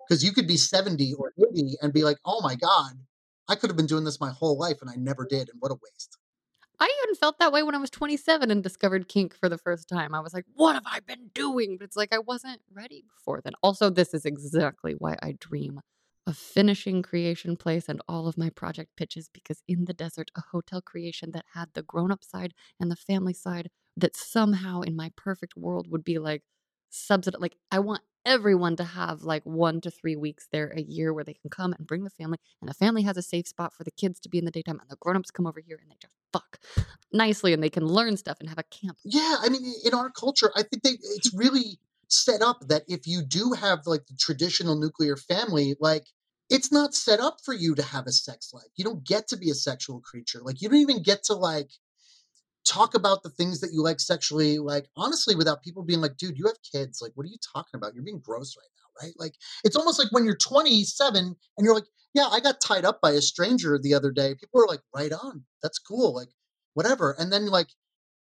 Because 0.07 0.23
you 0.23 0.31
could 0.31 0.47
be 0.47 0.57
70 0.57 1.13
or 1.13 1.33
80 1.37 1.75
and 1.81 1.93
be 1.93 2.03
like, 2.03 2.17
oh 2.25 2.41
my 2.41 2.55
God, 2.55 2.93
I 3.47 3.55
could 3.55 3.69
have 3.69 3.77
been 3.77 3.85
doing 3.87 4.03
this 4.03 4.19
my 4.19 4.31
whole 4.31 4.57
life 4.57 4.77
and 4.81 4.89
I 4.89 4.95
never 4.95 5.25
did. 5.25 5.49
And 5.49 5.59
what 5.59 5.71
a 5.71 5.75
waste. 5.75 6.17
I 6.79 6.91
even 7.03 7.15
felt 7.15 7.39
that 7.39 7.53
way 7.53 7.63
when 7.63 7.75
I 7.75 7.79
was 7.79 7.89
27 7.89 8.51
and 8.51 8.61
discovered 8.61 9.07
kink 9.07 9.35
for 9.35 9.47
the 9.47 9.57
first 9.57 9.87
time. 9.87 10.13
I 10.13 10.19
was 10.19 10.33
like, 10.33 10.45
what 10.53 10.73
have 10.73 10.83
I 10.85 10.99
been 10.99 11.29
doing? 11.33 11.77
But 11.77 11.85
it's 11.85 11.95
like 11.95 12.13
I 12.13 12.19
wasn't 12.19 12.61
ready 12.73 13.03
before 13.15 13.41
then. 13.41 13.53
Also, 13.61 13.89
this 13.89 14.13
is 14.13 14.25
exactly 14.25 14.93
why 14.97 15.15
I 15.21 15.35
dream 15.39 15.79
of 16.25 16.37
finishing 16.37 17.01
Creation 17.01 17.57
Place 17.57 17.89
and 17.89 18.01
all 18.07 18.27
of 18.27 18.37
my 18.37 18.49
project 18.49 18.91
pitches 18.95 19.29
because 19.33 19.61
in 19.67 19.85
the 19.85 19.93
desert, 19.93 20.31
a 20.35 20.41
hotel 20.51 20.81
creation 20.81 21.31
that 21.31 21.45
had 21.53 21.69
the 21.73 21.83
grown 21.83 22.11
up 22.11 22.23
side 22.23 22.53
and 22.79 22.89
the 22.89 22.95
family 22.95 23.33
side 23.33 23.69
that 23.95 24.15
somehow 24.15 24.81
in 24.81 24.95
my 24.95 25.11
perfect 25.15 25.55
world 25.55 25.87
would 25.89 26.03
be 26.03 26.19
like 26.19 26.43
subsidize 26.93 27.41
like 27.41 27.55
I 27.71 27.79
want 27.79 28.01
everyone 28.25 28.75
to 28.77 28.83
have 28.83 29.23
like 29.23 29.43
1 29.45 29.81
to 29.81 29.91
3 29.91 30.15
weeks 30.15 30.47
there 30.51 30.67
a 30.67 30.81
year 30.81 31.13
where 31.13 31.23
they 31.23 31.33
can 31.33 31.49
come 31.49 31.73
and 31.73 31.87
bring 31.87 32.03
the 32.03 32.09
family, 32.09 32.37
and 32.61 32.69
the 32.69 32.73
family 32.73 33.01
has 33.01 33.17
a 33.17 33.21
safe 33.21 33.47
spot 33.47 33.73
for 33.73 33.83
the 33.83 33.91
kids 33.91 34.19
to 34.21 34.29
be 34.29 34.37
in 34.37 34.45
the 34.45 34.51
daytime, 34.51 34.79
and 34.79 34.89
the 34.89 34.95
grown-ups 34.97 35.31
come 35.31 35.47
over 35.47 35.59
here 35.59 35.79
and 35.81 35.91
they 35.91 35.97
just 35.99 36.15
fuck 36.31 36.59
nicely, 37.11 37.51
and 37.51 37.63
they 37.63 37.69
can 37.69 37.85
learn 37.85 38.15
stuff 38.15 38.37
and 38.39 38.47
have 38.49 38.59
a 38.59 38.63
camp. 38.63 38.97
Yeah, 39.03 39.37
I 39.41 39.49
mean, 39.49 39.73
in 39.83 39.93
our 39.93 40.09
culture, 40.09 40.51
I 40.55 40.63
think 40.63 40.83
they 40.83 40.91
it's 40.91 41.33
really 41.33 41.79
set 42.07 42.41
up 42.43 42.67
that 42.67 42.83
if 42.87 43.07
you 43.07 43.23
do 43.23 43.53
have 43.53 43.79
like 43.87 44.05
the 44.05 44.15
traditional 44.15 44.79
nuclear 44.79 45.17
family, 45.17 45.75
like 45.79 46.05
it's 46.49 46.71
not 46.71 46.93
set 46.93 47.19
up 47.19 47.37
for 47.43 47.53
you 47.53 47.73
to 47.73 47.81
have 47.81 48.05
a 48.05 48.11
sex 48.11 48.53
life. 48.53 48.69
You 48.75 48.85
don't 48.85 49.03
get 49.03 49.27
to 49.29 49.37
be 49.37 49.49
a 49.49 49.55
sexual 49.55 49.99
creature. 49.99 50.39
Like 50.43 50.61
you 50.61 50.69
don't 50.69 50.79
even 50.79 51.01
get 51.01 51.23
to 51.25 51.33
like 51.33 51.71
talk 52.65 52.95
about 52.95 53.23
the 53.23 53.29
things 53.29 53.59
that 53.61 53.71
you 53.73 53.83
like 53.83 53.99
sexually, 53.99 54.57
like 54.57 54.87
honestly, 54.95 55.35
without 55.35 55.63
people 55.63 55.83
being 55.83 56.01
like, 56.01 56.17
dude, 56.17 56.37
you 56.37 56.45
have 56.45 56.57
kids. 56.71 57.01
Like, 57.01 57.11
what 57.15 57.25
are 57.25 57.29
you 57.29 57.37
talking 57.53 57.75
about? 57.77 57.93
You're 57.93 58.03
being 58.03 58.21
gross 58.23 58.55
right 58.57 58.69
now, 58.77 59.05
right? 59.07 59.13
Like, 59.17 59.35
it's 59.63 59.75
almost 59.75 59.99
like 59.99 60.11
when 60.11 60.25
you're 60.25 60.37
27 60.37 61.15
and 61.17 61.35
you're 61.59 61.75
like, 61.75 61.87
yeah, 62.13 62.27
I 62.31 62.39
got 62.39 62.61
tied 62.61 62.85
up 62.85 63.01
by 63.01 63.11
a 63.11 63.21
stranger 63.21 63.79
the 63.81 63.93
other 63.93 64.11
day. 64.11 64.35
People 64.35 64.61
are 64.61 64.67
like, 64.67 64.81
right 64.95 65.11
on. 65.11 65.43
That's 65.61 65.79
cool. 65.79 66.15
Like, 66.15 66.29
whatever. 66.73 67.15
And 67.17 67.31
then 67.31 67.47
like 67.47 67.69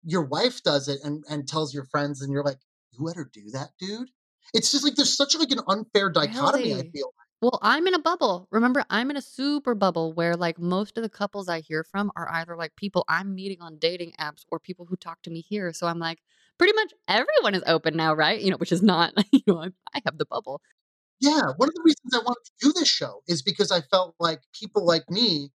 your 0.04 0.22
wife 0.22 0.62
does 0.62 0.88
it 0.88 1.00
and, 1.04 1.24
and 1.28 1.48
tells 1.48 1.74
your 1.74 1.84
friends, 1.84 2.22
and 2.22 2.32
you're 2.32 2.44
like, 2.44 2.58
you 2.92 3.04
let 3.04 3.16
her 3.16 3.28
do 3.32 3.50
that, 3.52 3.70
dude? 3.78 4.10
It's 4.54 4.70
just 4.70 4.84
like 4.84 4.94
there's 4.94 5.16
such 5.16 5.36
like 5.36 5.50
an 5.50 5.60
unfair 5.68 6.10
dichotomy, 6.10 6.74
I 6.74 6.88
feel. 6.90 7.12
Well, 7.40 7.58
I'm 7.62 7.86
in 7.86 7.94
a 7.94 8.00
bubble. 8.00 8.48
Remember, 8.50 8.84
I'm 8.90 9.10
in 9.10 9.16
a 9.16 9.22
super 9.22 9.74
bubble 9.74 10.12
where 10.12 10.34
like 10.34 10.58
most 10.58 10.96
of 10.96 11.02
the 11.04 11.08
couples 11.08 11.48
I 11.48 11.60
hear 11.60 11.84
from 11.84 12.10
are 12.16 12.28
either 12.32 12.56
like 12.56 12.74
people 12.74 13.04
I'm 13.08 13.34
meeting 13.34 13.58
on 13.60 13.78
dating 13.78 14.12
apps 14.18 14.44
or 14.50 14.58
people 14.58 14.86
who 14.86 14.96
talk 14.96 15.22
to 15.22 15.30
me 15.30 15.40
here. 15.40 15.72
So 15.72 15.86
I'm 15.86 16.00
like, 16.00 16.18
pretty 16.58 16.74
much 16.74 16.92
everyone 17.06 17.54
is 17.54 17.62
open 17.66 17.96
now, 17.96 18.12
right? 18.14 18.40
You 18.40 18.50
know, 18.50 18.56
which 18.56 18.72
is 18.72 18.82
not, 18.82 19.12
you 19.32 19.42
know, 19.46 19.62
I, 19.62 19.68
I 19.94 20.02
have 20.04 20.18
the 20.18 20.26
bubble. 20.26 20.60
Yeah, 21.20 21.42
one 21.56 21.68
of 21.68 21.74
the 21.74 21.82
reasons 21.84 22.14
I 22.14 22.18
wanted 22.18 22.44
to 22.44 22.66
do 22.66 22.72
this 22.72 22.88
show 22.88 23.22
is 23.28 23.42
because 23.42 23.72
I 23.72 23.80
felt 23.82 24.14
like 24.18 24.40
people 24.52 24.84
like 24.84 25.08
me 25.08 25.50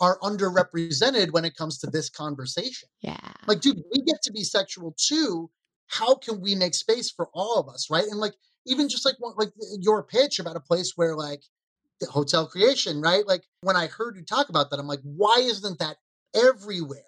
are 0.00 0.18
underrepresented 0.20 1.32
when 1.32 1.44
it 1.44 1.56
comes 1.56 1.78
to 1.78 1.86
this 1.86 2.10
conversation. 2.10 2.88
Yeah. 3.00 3.16
Like, 3.46 3.60
dude, 3.60 3.82
we 3.92 4.02
get 4.02 4.22
to 4.24 4.32
be 4.32 4.44
sexual 4.44 4.94
too. 4.98 5.50
How 5.86 6.16
can 6.16 6.40
we 6.40 6.54
make 6.54 6.74
space 6.74 7.10
for 7.10 7.28
all 7.32 7.58
of 7.58 7.68
us, 7.68 7.88
right? 7.90 8.04
And 8.04 8.18
like, 8.18 8.34
even 8.66 8.88
just 8.88 9.04
like 9.04 9.16
like 9.36 9.52
your 9.80 10.02
pitch 10.02 10.38
about 10.38 10.56
a 10.56 10.60
place 10.60 10.92
where 10.96 11.14
like 11.14 11.42
the 12.00 12.06
hotel 12.06 12.46
creation, 12.46 13.00
right? 13.00 13.26
Like 13.26 13.44
when 13.60 13.76
I 13.76 13.86
heard 13.86 14.16
you 14.16 14.22
talk 14.22 14.48
about 14.48 14.70
that, 14.70 14.78
I'm 14.78 14.86
like, 14.86 15.00
why 15.02 15.38
isn't 15.40 15.78
that 15.78 15.96
everywhere? 16.34 17.02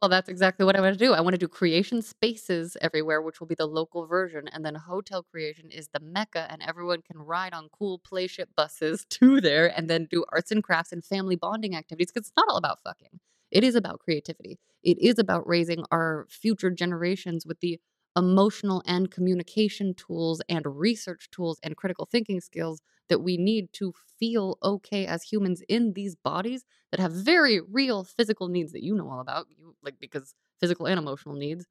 Well, 0.00 0.08
that's 0.08 0.28
exactly 0.28 0.64
what 0.64 0.76
I 0.76 0.80
want 0.80 0.96
to 0.96 1.04
do. 1.04 1.14
I 1.14 1.20
want 1.20 1.34
to 1.34 1.38
do 1.38 1.48
creation 1.48 2.00
spaces 2.00 2.76
everywhere, 2.80 3.20
which 3.20 3.40
will 3.40 3.48
be 3.48 3.56
the 3.56 3.66
local 3.66 4.06
version. 4.06 4.46
And 4.52 4.64
then 4.64 4.76
hotel 4.76 5.24
creation 5.24 5.68
is 5.68 5.88
the 5.92 5.98
mecca, 5.98 6.46
and 6.48 6.62
everyone 6.62 7.02
can 7.02 7.18
ride 7.18 7.52
on 7.52 7.70
cool 7.76 7.98
playship 7.98 8.46
buses 8.56 9.04
to 9.10 9.40
there 9.40 9.66
and 9.76 9.90
then 9.90 10.06
do 10.08 10.24
arts 10.30 10.52
and 10.52 10.62
crafts 10.62 10.92
and 10.92 11.04
family 11.04 11.34
bonding 11.34 11.74
activities 11.74 12.12
because 12.12 12.28
it's 12.28 12.36
not 12.36 12.48
all 12.48 12.56
about 12.56 12.78
fucking. 12.84 13.18
It 13.50 13.64
is 13.64 13.74
about 13.74 13.98
creativity. 13.98 14.60
It 14.84 14.98
is 15.00 15.18
about 15.18 15.48
raising 15.48 15.84
our 15.90 16.26
future 16.30 16.70
generations 16.70 17.44
with 17.44 17.58
the 17.58 17.80
emotional 18.16 18.82
and 18.86 19.10
communication 19.10 19.94
tools 19.94 20.42
and 20.48 20.64
research 20.66 21.28
tools 21.30 21.58
and 21.62 21.76
critical 21.76 22.06
thinking 22.10 22.40
skills 22.40 22.80
that 23.08 23.20
we 23.20 23.36
need 23.36 23.72
to 23.72 23.92
feel 24.18 24.58
okay 24.62 25.06
as 25.06 25.22
humans 25.22 25.62
in 25.68 25.92
these 25.94 26.14
bodies 26.14 26.64
that 26.90 27.00
have 27.00 27.12
very 27.12 27.60
real 27.60 28.04
physical 28.04 28.48
needs 28.48 28.72
that 28.72 28.82
you 28.82 28.94
know 28.94 29.08
all 29.08 29.20
about 29.20 29.46
you 29.48 29.74
like 29.82 29.94
because 30.00 30.34
physical 30.58 30.86
and 30.86 30.98
emotional 30.98 31.34
needs 31.34 31.66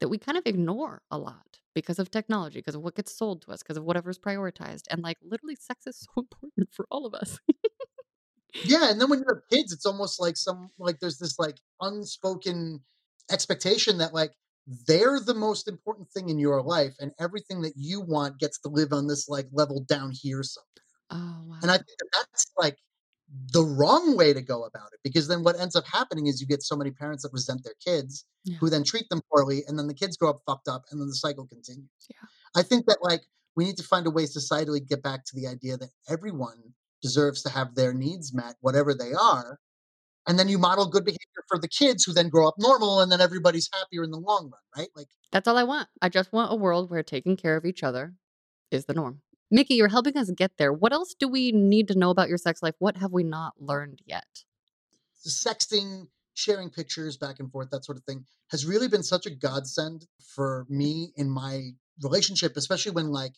that 0.00 0.08
we 0.08 0.18
kind 0.18 0.36
of 0.36 0.46
ignore 0.46 1.02
a 1.10 1.18
lot 1.18 1.60
because 1.74 1.98
of 1.98 2.10
technology 2.10 2.58
because 2.58 2.74
of 2.74 2.82
what 2.82 2.94
gets 2.94 3.16
sold 3.16 3.42
to 3.42 3.50
us 3.50 3.62
because 3.62 3.76
of 3.76 3.84
whatever's 3.84 4.18
prioritized 4.18 4.82
and 4.90 5.02
like 5.02 5.18
literally 5.22 5.56
sex 5.56 5.86
is 5.86 5.96
so 5.96 6.08
important 6.16 6.68
for 6.72 6.86
all 6.90 7.06
of 7.06 7.14
us. 7.14 7.38
Yeah, 8.64 8.90
and 8.90 9.00
then 9.00 9.10
when 9.10 9.18
you 9.18 9.26
have 9.28 9.42
kids, 9.50 9.72
it's 9.72 9.86
almost 9.86 10.20
like 10.20 10.36
some 10.36 10.70
like 10.78 10.98
there's 11.00 11.18
this 11.18 11.38
like 11.38 11.58
unspoken 11.80 12.80
expectation 13.30 13.98
that 13.98 14.14
like 14.14 14.32
they're 14.86 15.20
the 15.20 15.34
most 15.34 15.68
important 15.68 16.10
thing 16.10 16.28
in 16.28 16.38
your 16.38 16.62
life, 16.62 16.94
and 17.00 17.12
everything 17.20 17.62
that 17.62 17.74
you 17.76 18.00
want 18.00 18.38
gets 18.38 18.58
to 18.60 18.68
live 18.68 18.92
on 18.92 19.06
this 19.06 19.28
like 19.28 19.46
level 19.52 19.84
down 19.88 20.10
here 20.12 20.42
somewhere. 20.42 20.66
oh 21.10 21.56
And 21.62 21.70
I 21.70 21.76
think 21.76 21.98
that 21.98 22.10
that's 22.14 22.50
like 22.58 22.76
the 23.52 23.62
wrong 23.62 24.16
way 24.16 24.32
to 24.32 24.40
go 24.40 24.64
about 24.64 24.88
it 24.92 25.00
because 25.02 25.26
then 25.26 25.42
what 25.42 25.58
ends 25.58 25.74
up 25.74 25.84
happening 25.86 26.28
is 26.28 26.40
you 26.40 26.46
get 26.46 26.62
so 26.62 26.76
many 26.76 26.92
parents 26.92 27.24
that 27.24 27.32
resent 27.32 27.64
their 27.64 27.74
kids 27.84 28.24
yeah 28.44 28.56
who 28.58 28.70
then 28.70 28.84
treat 28.84 29.08
them 29.08 29.20
poorly 29.32 29.64
and 29.66 29.76
then 29.76 29.88
the 29.88 29.94
kids 29.94 30.16
grow 30.16 30.30
up 30.30 30.38
fucked 30.46 30.68
up 30.68 30.84
and 30.90 31.00
then 31.00 31.08
the 31.08 31.14
cycle 31.14 31.44
continues. 31.44 31.90
yeah 32.08 32.28
I 32.54 32.62
think 32.62 32.86
that 32.86 32.98
like 33.02 33.22
we 33.56 33.64
need 33.64 33.76
to 33.78 33.82
find 33.82 34.06
a 34.06 34.10
way 34.10 34.24
societally 34.24 34.86
get 34.86 35.02
back 35.02 35.24
to 35.24 35.34
the 35.34 35.46
idea 35.48 35.76
that 35.76 35.90
everyone 36.08 36.74
deserves 37.02 37.42
to 37.42 37.48
have 37.50 37.74
their 37.74 37.92
needs 37.94 38.34
met, 38.34 38.54
whatever 38.60 38.94
they 38.94 39.12
are. 39.12 39.58
And 40.28 40.38
then 40.38 40.48
you 40.48 40.58
model 40.58 40.88
good 40.88 41.04
behavior 41.04 41.44
for 41.48 41.58
the 41.58 41.68
kids 41.68 42.04
who 42.04 42.12
then 42.12 42.28
grow 42.28 42.48
up 42.48 42.54
normal 42.58 43.00
and 43.00 43.12
then 43.12 43.20
everybody's 43.20 43.68
happier 43.72 44.02
in 44.02 44.10
the 44.10 44.18
long 44.18 44.50
run, 44.50 44.60
right? 44.76 44.88
Like 44.96 45.08
that's 45.32 45.48
all 45.48 45.58
i 45.58 45.64
want 45.64 45.88
i 46.00 46.08
just 46.08 46.32
want 46.32 46.52
a 46.52 46.56
world 46.56 46.88
where 46.88 47.02
taking 47.02 47.36
care 47.36 47.56
of 47.56 47.64
each 47.64 47.82
other 47.82 48.14
is 48.70 48.84
the 48.84 48.94
norm 48.94 49.20
mickey 49.50 49.74
you're 49.74 49.88
helping 49.88 50.16
us 50.16 50.30
get 50.30 50.52
there 50.56 50.72
what 50.72 50.92
else 50.92 51.14
do 51.18 51.28
we 51.28 51.50
need 51.52 51.88
to 51.88 51.98
know 51.98 52.10
about 52.10 52.28
your 52.28 52.38
sex 52.38 52.62
life 52.62 52.74
what 52.78 52.96
have 52.96 53.12
we 53.12 53.22
not 53.24 53.52
learned 53.58 54.00
yet 54.06 54.44
sexting, 55.26 56.06
sharing 56.34 56.70
pictures 56.70 57.16
back 57.16 57.36
and 57.38 57.50
forth, 57.50 57.70
that 57.70 57.84
sort 57.84 57.98
of 57.98 58.04
thing 58.04 58.24
has 58.50 58.66
really 58.66 58.88
been 58.88 59.02
such 59.02 59.26
a 59.26 59.30
godsend 59.30 60.06
for 60.34 60.66
me 60.68 61.12
in 61.16 61.30
my 61.30 61.70
relationship, 62.02 62.56
especially 62.56 62.92
when 62.92 63.08
like 63.08 63.32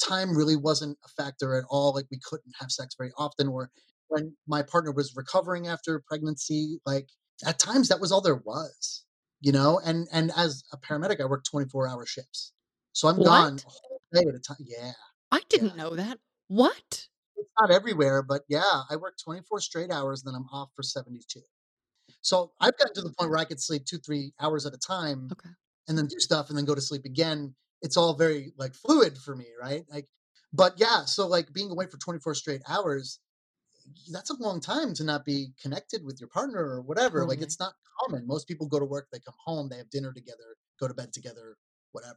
time 0.00 0.36
really 0.36 0.56
wasn't 0.56 0.96
a 1.04 1.08
factor 1.08 1.56
at 1.56 1.64
all. 1.68 1.94
Like 1.94 2.06
we 2.10 2.20
couldn't 2.22 2.54
have 2.60 2.70
sex 2.70 2.94
very 2.96 3.12
often, 3.16 3.48
or 3.48 3.70
when 4.12 4.34
my 4.46 4.62
partner 4.62 4.92
was 4.92 5.14
recovering 5.16 5.66
after 5.66 6.02
pregnancy, 6.06 6.80
like 6.86 7.08
at 7.46 7.58
times 7.58 7.88
that 7.88 8.00
was 8.00 8.12
all 8.12 8.20
there 8.20 8.36
was, 8.36 9.04
you 9.40 9.52
know? 9.52 9.80
And 9.84 10.06
and 10.12 10.30
as 10.36 10.62
a 10.72 10.76
paramedic, 10.76 11.20
I 11.20 11.26
work 11.26 11.44
24 11.44 11.88
hour 11.88 12.06
shifts. 12.06 12.52
So 12.92 13.08
I'm 13.08 13.22
gone 13.22 13.58
a 13.58 13.70
whole 13.70 14.00
day 14.12 14.28
at 14.28 14.34
a 14.34 14.38
time. 14.38 14.58
Yeah. 14.60 14.92
i 15.30 15.40
didn't 15.48 15.76
know 15.76 15.96
that 15.96 16.18
what 16.48 17.08
It's 17.36 17.50
not 17.60 17.70
everywhere, 17.70 18.22
but 18.22 18.42
yeah, 18.48 18.82
I 18.90 18.96
work 18.96 19.14
24 19.22 19.60
straight 19.60 19.90
hours, 19.90 20.22
then 20.22 20.34
I'm 20.34 20.46
off 20.52 20.70
for 20.76 20.82
72. 20.82 21.40
So 22.20 22.52
I've 22.60 22.76
gotten 22.76 22.94
to 22.94 23.02
the 23.02 23.14
point 23.18 23.30
where 23.30 23.40
I 23.40 23.44
could 23.44 23.60
sleep 23.60 23.84
two, 23.84 23.98
three 23.98 24.32
hours 24.38 24.66
at 24.66 24.74
a 24.74 24.78
time 24.78 25.28
okay 25.32 25.48
and 25.88 25.98
then 25.98 26.06
do 26.06 26.18
stuff 26.18 26.48
and 26.48 26.58
then 26.58 26.64
go 26.64 26.74
to 26.74 26.80
sleep 26.80 27.04
again. 27.04 27.54
It's 27.82 27.96
all 27.96 28.14
very 28.14 28.52
like 28.56 28.74
fluid 28.74 29.18
for 29.18 29.34
me, 29.34 29.46
right? 29.60 29.84
Like, 29.90 30.06
but 30.52 30.74
yeah, 30.76 31.04
so 31.04 31.26
like 31.26 31.52
being 31.52 31.70
away 31.70 31.86
for 31.86 31.98
24 31.98 32.34
straight 32.34 32.62
hours, 32.68 33.18
that's 34.10 34.30
a 34.30 34.36
long 34.36 34.60
time 34.60 34.94
to 34.94 35.04
not 35.04 35.24
be 35.24 35.48
connected 35.60 36.04
with 36.04 36.20
your 36.20 36.28
partner 36.28 36.60
or 36.60 36.82
whatever. 36.82 37.24
Like, 37.26 37.40
it's 37.40 37.60
not 37.60 37.74
common. 38.00 38.26
Most 38.26 38.48
people 38.48 38.66
go 38.66 38.78
to 38.78 38.84
work, 38.84 39.08
they 39.12 39.18
come 39.18 39.34
home, 39.44 39.68
they 39.68 39.78
have 39.78 39.90
dinner 39.90 40.12
together, 40.12 40.56
go 40.80 40.88
to 40.88 40.94
bed 40.94 41.12
together, 41.12 41.56
whatever. 41.92 42.16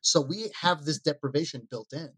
So 0.00 0.20
we 0.20 0.50
have 0.60 0.84
this 0.84 0.98
deprivation 0.98 1.66
built 1.70 1.92
in. 1.92 2.10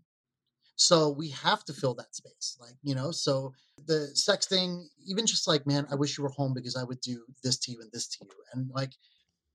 So 0.77 1.11
we 1.11 1.31
have 1.31 1.65
to 1.65 1.73
fill 1.73 1.95
that 1.95 2.15
space. 2.15 2.57
Like, 2.61 2.75
you 2.85 2.95
know, 2.95 3.11
so 3.11 3.53
the 3.87 4.09
sex 4.15 4.47
thing, 4.47 4.89
even 5.07 5.27
just 5.27 5.49
like, 5.49 5.67
man, 5.67 5.87
I 5.91 5.97
wish 5.97 6.17
you 6.17 6.23
were 6.23 6.31
home 6.31 6.55
because 6.55 6.77
I 6.77 6.85
would 6.85 7.01
do 7.01 7.25
this 7.43 7.59
to 7.61 7.73
you 7.73 7.81
and 7.81 7.91
this 7.93 8.07
to 8.09 8.19
you. 8.25 8.31
And 8.53 8.71
like, 8.73 8.93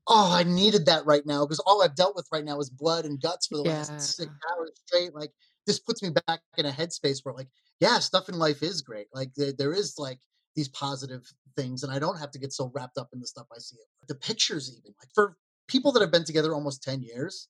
oh, 0.08 0.34
I 0.34 0.44
needed 0.44 0.86
that 0.88 1.06
right 1.06 1.26
now 1.26 1.46
because 1.46 1.60
all 1.60 1.82
I've 1.82 1.96
dealt 1.96 2.16
with 2.16 2.28
right 2.34 2.44
now 2.44 2.60
is 2.60 2.70
blood 2.70 3.06
and 3.06 3.22
guts 3.22 3.48
for 3.48 3.56
the 3.56 3.64
last 3.64 3.94
six 4.02 4.30
hours 4.52 4.72
straight. 4.86 5.16
Like, 5.16 5.32
this 5.66 5.80
puts 5.80 6.04
me 6.04 6.10
back 6.28 6.42
in 6.58 6.66
a 6.66 6.72
headspace 6.72 7.20
where, 7.24 7.34
like, 7.34 7.48
yeah, 7.80 8.00
stuff 8.00 8.30
in 8.30 8.36
life 8.36 8.64
is 8.64 8.82
great. 8.82 9.08
Like, 9.14 9.32
there, 9.36 9.54
there 9.58 9.74
is 9.74 9.96
like 9.98 10.20
these 10.56 10.70
positive 10.70 11.24
things, 11.56 11.84
and 11.84 11.92
I 11.92 12.00
don't 12.00 12.20
have 12.20 12.32
to 12.32 12.40
get 12.40 12.54
so 12.54 12.72
wrapped 12.74 12.98
up 12.98 13.10
in 13.14 13.20
the 13.20 13.28
stuff 13.28 13.48
I 13.54 13.60
see. 13.60 13.78
The 14.08 14.16
pictures, 14.16 14.72
even 14.72 14.94
like 15.00 15.10
for 15.14 15.38
people 15.68 15.92
that 15.94 16.02
have 16.02 16.12
been 16.12 16.26
together 16.26 16.54
almost 16.54 16.84
10 16.84 17.02
years, 17.02 17.48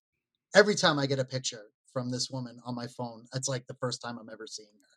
every 0.55 0.75
time 0.75 0.99
I 0.99 1.05
get 1.05 1.19
a 1.19 1.25
picture 1.25 1.65
from 1.91 2.11
this 2.11 2.29
woman 2.29 2.59
on 2.65 2.75
my 2.75 2.87
phone, 2.87 3.25
it's 3.35 3.47
like 3.47 3.67
the 3.67 3.75
first 3.75 4.01
time 4.01 4.17
I'm 4.19 4.29
ever 4.29 4.47
seeing 4.47 4.69
her. 4.69 4.89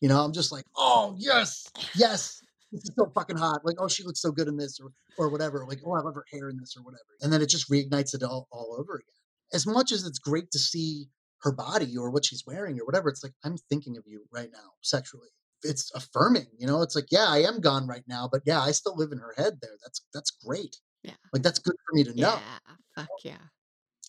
You 0.00 0.08
know, 0.08 0.20
I'm 0.20 0.32
just 0.32 0.52
like, 0.52 0.64
oh 0.76 1.14
yes, 1.18 1.66
yes, 1.94 2.42
this 2.70 2.82
is 2.84 2.90
so 2.98 3.10
fucking 3.14 3.36
hot. 3.38 3.64
Like, 3.64 3.76
oh, 3.78 3.88
she 3.88 4.04
looks 4.04 4.20
so 4.20 4.30
good 4.30 4.48
in 4.48 4.56
this, 4.56 4.78
or 4.78 4.90
or 5.16 5.30
whatever. 5.30 5.64
Like, 5.66 5.80
oh, 5.86 5.92
I 5.92 6.00
love 6.00 6.14
her 6.14 6.26
hair 6.30 6.48
in 6.50 6.58
this, 6.58 6.76
or 6.76 6.82
whatever. 6.82 7.02
And 7.22 7.32
then 7.32 7.40
it 7.40 7.48
just 7.48 7.70
reignites 7.70 8.14
it 8.14 8.22
all, 8.22 8.48
all 8.50 8.76
over 8.78 8.96
again. 8.96 9.06
As 9.52 9.66
much 9.66 9.92
as 9.92 10.04
it's 10.04 10.18
great 10.18 10.50
to 10.50 10.58
see 10.58 11.08
her 11.46 11.52
body 11.52 11.96
or 11.96 12.10
what 12.10 12.24
she's 12.24 12.44
wearing 12.46 12.78
or 12.80 12.84
whatever, 12.84 13.08
it's 13.08 13.22
like 13.22 13.32
I'm 13.44 13.56
thinking 13.70 13.96
of 13.96 14.04
you 14.06 14.24
right 14.32 14.50
now 14.52 14.72
sexually. 14.82 15.28
It's 15.62 15.90
affirming, 15.94 16.46
you 16.58 16.66
know. 16.66 16.82
It's 16.82 16.94
like, 16.96 17.06
yeah, 17.10 17.26
I 17.28 17.38
am 17.38 17.60
gone 17.60 17.86
right 17.86 18.02
now, 18.06 18.28
but 18.30 18.42
yeah, 18.44 18.60
I 18.60 18.72
still 18.72 18.96
live 18.96 19.12
in 19.12 19.18
her 19.18 19.32
head 19.36 19.54
there. 19.62 19.76
That's 19.82 20.04
that's 20.12 20.32
great. 20.44 20.76
yeah 21.02 21.14
Like 21.32 21.42
that's 21.42 21.60
good 21.60 21.76
for 21.86 21.94
me 21.96 22.04
to 22.04 22.14
know. 22.14 22.34
yeah 22.36 22.74
fuck 22.94 23.08
yeah 23.24 23.44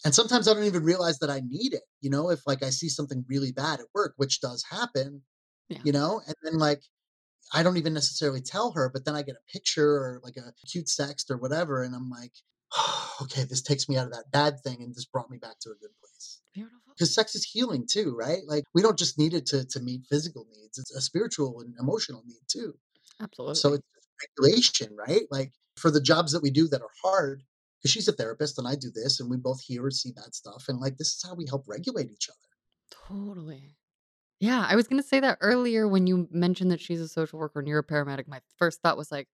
And 0.04 0.14
sometimes 0.14 0.48
I 0.48 0.54
don't 0.54 0.66
even 0.66 0.84
realize 0.84 1.20
that 1.20 1.30
I 1.30 1.42
need 1.46 1.74
it. 1.74 1.84
You 2.02 2.10
know, 2.10 2.30
if 2.32 2.42
like 2.48 2.64
I 2.64 2.72
see 2.72 2.90
something 2.90 3.24
really 3.30 3.52
bad 3.52 3.80
at 3.80 3.88
work, 3.94 4.14
which 4.18 4.42
does 4.42 4.64
happen, 4.70 5.22
yeah 5.70 5.80
you 5.84 5.92
know, 5.92 6.22
and 6.26 6.36
then 6.44 6.58
like 6.58 6.82
I 7.54 7.64
don't 7.64 7.78
even 7.78 7.94
necessarily 7.94 8.42
tell 8.42 8.72
her, 8.72 8.90
but 8.94 9.06
then 9.06 9.16
I 9.16 9.22
get 9.22 9.36
a 9.42 9.52
picture 9.54 9.90
or 9.90 10.22
like 10.24 10.38
a 10.38 10.52
cute 10.72 10.88
sext 10.88 11.30
or 11.30 11.38
whatever, 11.38 11.84
and 11.84 11.96
I'm 11.96 12.10
like, 12.10 12.34
okay, 13.22 13.44
this 13.46 13.62
takes 13.62 13.88
me 13.88 13.96
out 13.98 14.08
of 14.08 14.14
that 14.14 14.32
bad 14.32 14.60
thing 14.66 14.78
and 14.82 14.94
just 14.94 15.12
brought 15.14 15.30
me 15.30 15.38
back 15.38 15.58
to 15.62 15.70
a 15.70 15.80
good 15.82 15.96
place. 16.02 16.42
beautiful 16.54 16.87
because 16.98 17.14
sex 17.14 17.36
is 17.36 17.44
healing 17.44 17.86
too, 17.90 18.16
right? 18.18 18.42
Like 18.48 18.64
we 18.74 18.82
don't 18.82 18.98
just 18.98 19.18
need 19.18 19.34
it 19.34 19.46
to 19.48 19.66
to 19.66 19.80
meet 19.80 20.06
physical 20.10 20.48
needs; 20.52 20.78
it's 20.78 20.94
a 20.96 21.02
spiritual 21.02 21.62
and 21.62 21.76
emotional 21.80 22.24
need 22.26 22.42
too. 22.48 22.74
Absolutely. 23.22 23.56
So 23.56 23.74
it's 23.74 23.84
regulation, 24.38 24.96
right? 24.96 25.24
Like 25.30 25.52
for 25.76 25.92
the 25.92 26.02
jobs 26.02 26.32
that 26.32 26.42
we 26.42 26.50
do 26.50 26.68
that 26.70 26.82
are 26.82 26.90
hard, 27.04 27.44
because 27.80 27.92
she's 27.92 28.08
a 28.08 28.14
therapist 28.14 28.58
and 28.58 28.68
I 28.68 28.76
do 28.76 28.92
this, 28.94 29.20
and 29.20 29.30
we 29.30 29.38
both 29.38 29.62
hear 29.62 29.84
and 29.84 29.94
see 29.94 30.12
bad 30.12 30.34
stuff, 30.34 30.66
and 30.68 30.80
like 30.80 30.98
this 30.98 31.10
is 31.10 31.24
how 31.28 31.36
we 31.36 31.46
help 31.48 31.66
regulate 31.68 32.12
each 32.12 32.30
other. 32.30 32.38
Totally. 33.08 33.76
Yeah, 34.40 34.66
I 34.70 34.76
was 34.76 34.88
gonna 34.88 35.04
say 35.04 35.20
that 35.20 35.38
earlier 35.42 35.88
when 35.88 36.08
you 36.08 36.28
mentioned 36.32 36.72
that 36.72 36.82
she's 36.82 37.02
a 37.02 37.08
social 37.08 37.40
worker 37.40 37.60
and 37.60 37.68
you're 37.68 37.80
a 37.80 37.84
paramedic. 37.84 38.28
My 38.28 38.42
first 38.58 38.82
thought 38.82 38.98
was 38.98 39.12
like, 39.12 39.28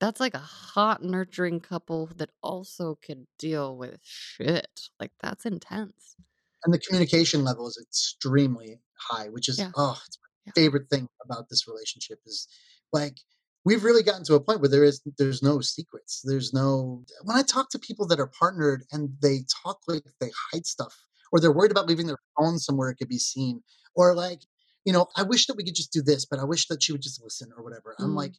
that's 0.00 0.20
like 0.20 0.34
a 0.34 0.38
hot, 0.38 1.02
nurturing 1.02 1.60
couple 1.60 2.06
that 2.16 2.30
also 2.42 2.98
can 3.00 3.26
deal 3.38 3.76
with 3.76 4.00
shit. 4.02 4.90
Like 5.00 5.12
that's 5.22 5.46
intense. 5.46 6.16
And 6.64 6.72
the 6.72 6.78
communication 6.78 7.44
level 7.44 7.66
is 7.68 7.78
extremely 7.80 8.80
high, 8.98 9.28
which 9.28 9.48
is 9.48 9.58
Yeah. 9.58 9.70
oh, 9.76 10.00
it's 10.06 10.18
Yeah. 10.46 10.50
my 10.50 10.52
favorite 10.52 10.88
thing 10.90 11.08
about 11.22 11.48
this 11.48 11.66
relationship 11.68 12.20
is 12.26 12.48
like 12.92 13.18
we've 13.64 13.84
really 13.84 14.02
gotten 14.02 14.24
to 14.24 14.34
a 14.34 14.40
point 14.40 14.60
where 14.60 14.68
there 14.68 14.84
is 14.84 15.00
there's 15.18 15.42
no 15.42 15.60
secrets. 15.60 16.20
There's 16.24 16.52
no 16.52 17.04
when 17.22 17.36
I 17.36 17.42
talk 17.42 17.70
to 17.70 17.78
people 17.78 18.06
that 18.08 18.20
are 18.20 18.26
partnered 18.26 18.84
and 18.92 19.16
they 19.20 19.44
talk 19.62 19.80
like 19.88 20.04
they 20.20 20.30
hide 20.52 20.66
stuff 20.66 20.94
or 21.32 21.40
they're 21.40 21.52
worried 21.52 21.70
about 21.70 21.86
leaving 21.86 22.06
their 22.06 22.18
phone 22.38 22.58
somewhere 22.58 22.90
it 22.90 22.96
could 22.96 23.08
be 23.08 23.18
seen 23.18 23.62
or 23.94 24.14
like, 24.14 24.42
you 24.84 24.92
know, 24.92 25.06
I 25.16 25.22
wish 25.22 25.46
that 25.46 25.56
we 25.56 25.64
could 25.64 25.74
just 25.74 25.92
do 25.92 26.02
this, 26.02 26.24
but 26.26 26.38
I 26.38 26.44
wish 26.44 26.66
that 26.68 26.82
she 26.82 26.92
would 26.92 27.02
just 27.02 27.22
listen 27.22 27.50
or 27.56 27.62
whatever. 27.62 27.94
I'm 27.98 28.14
like, 28.14 28.32
Mm, 28.32 28.38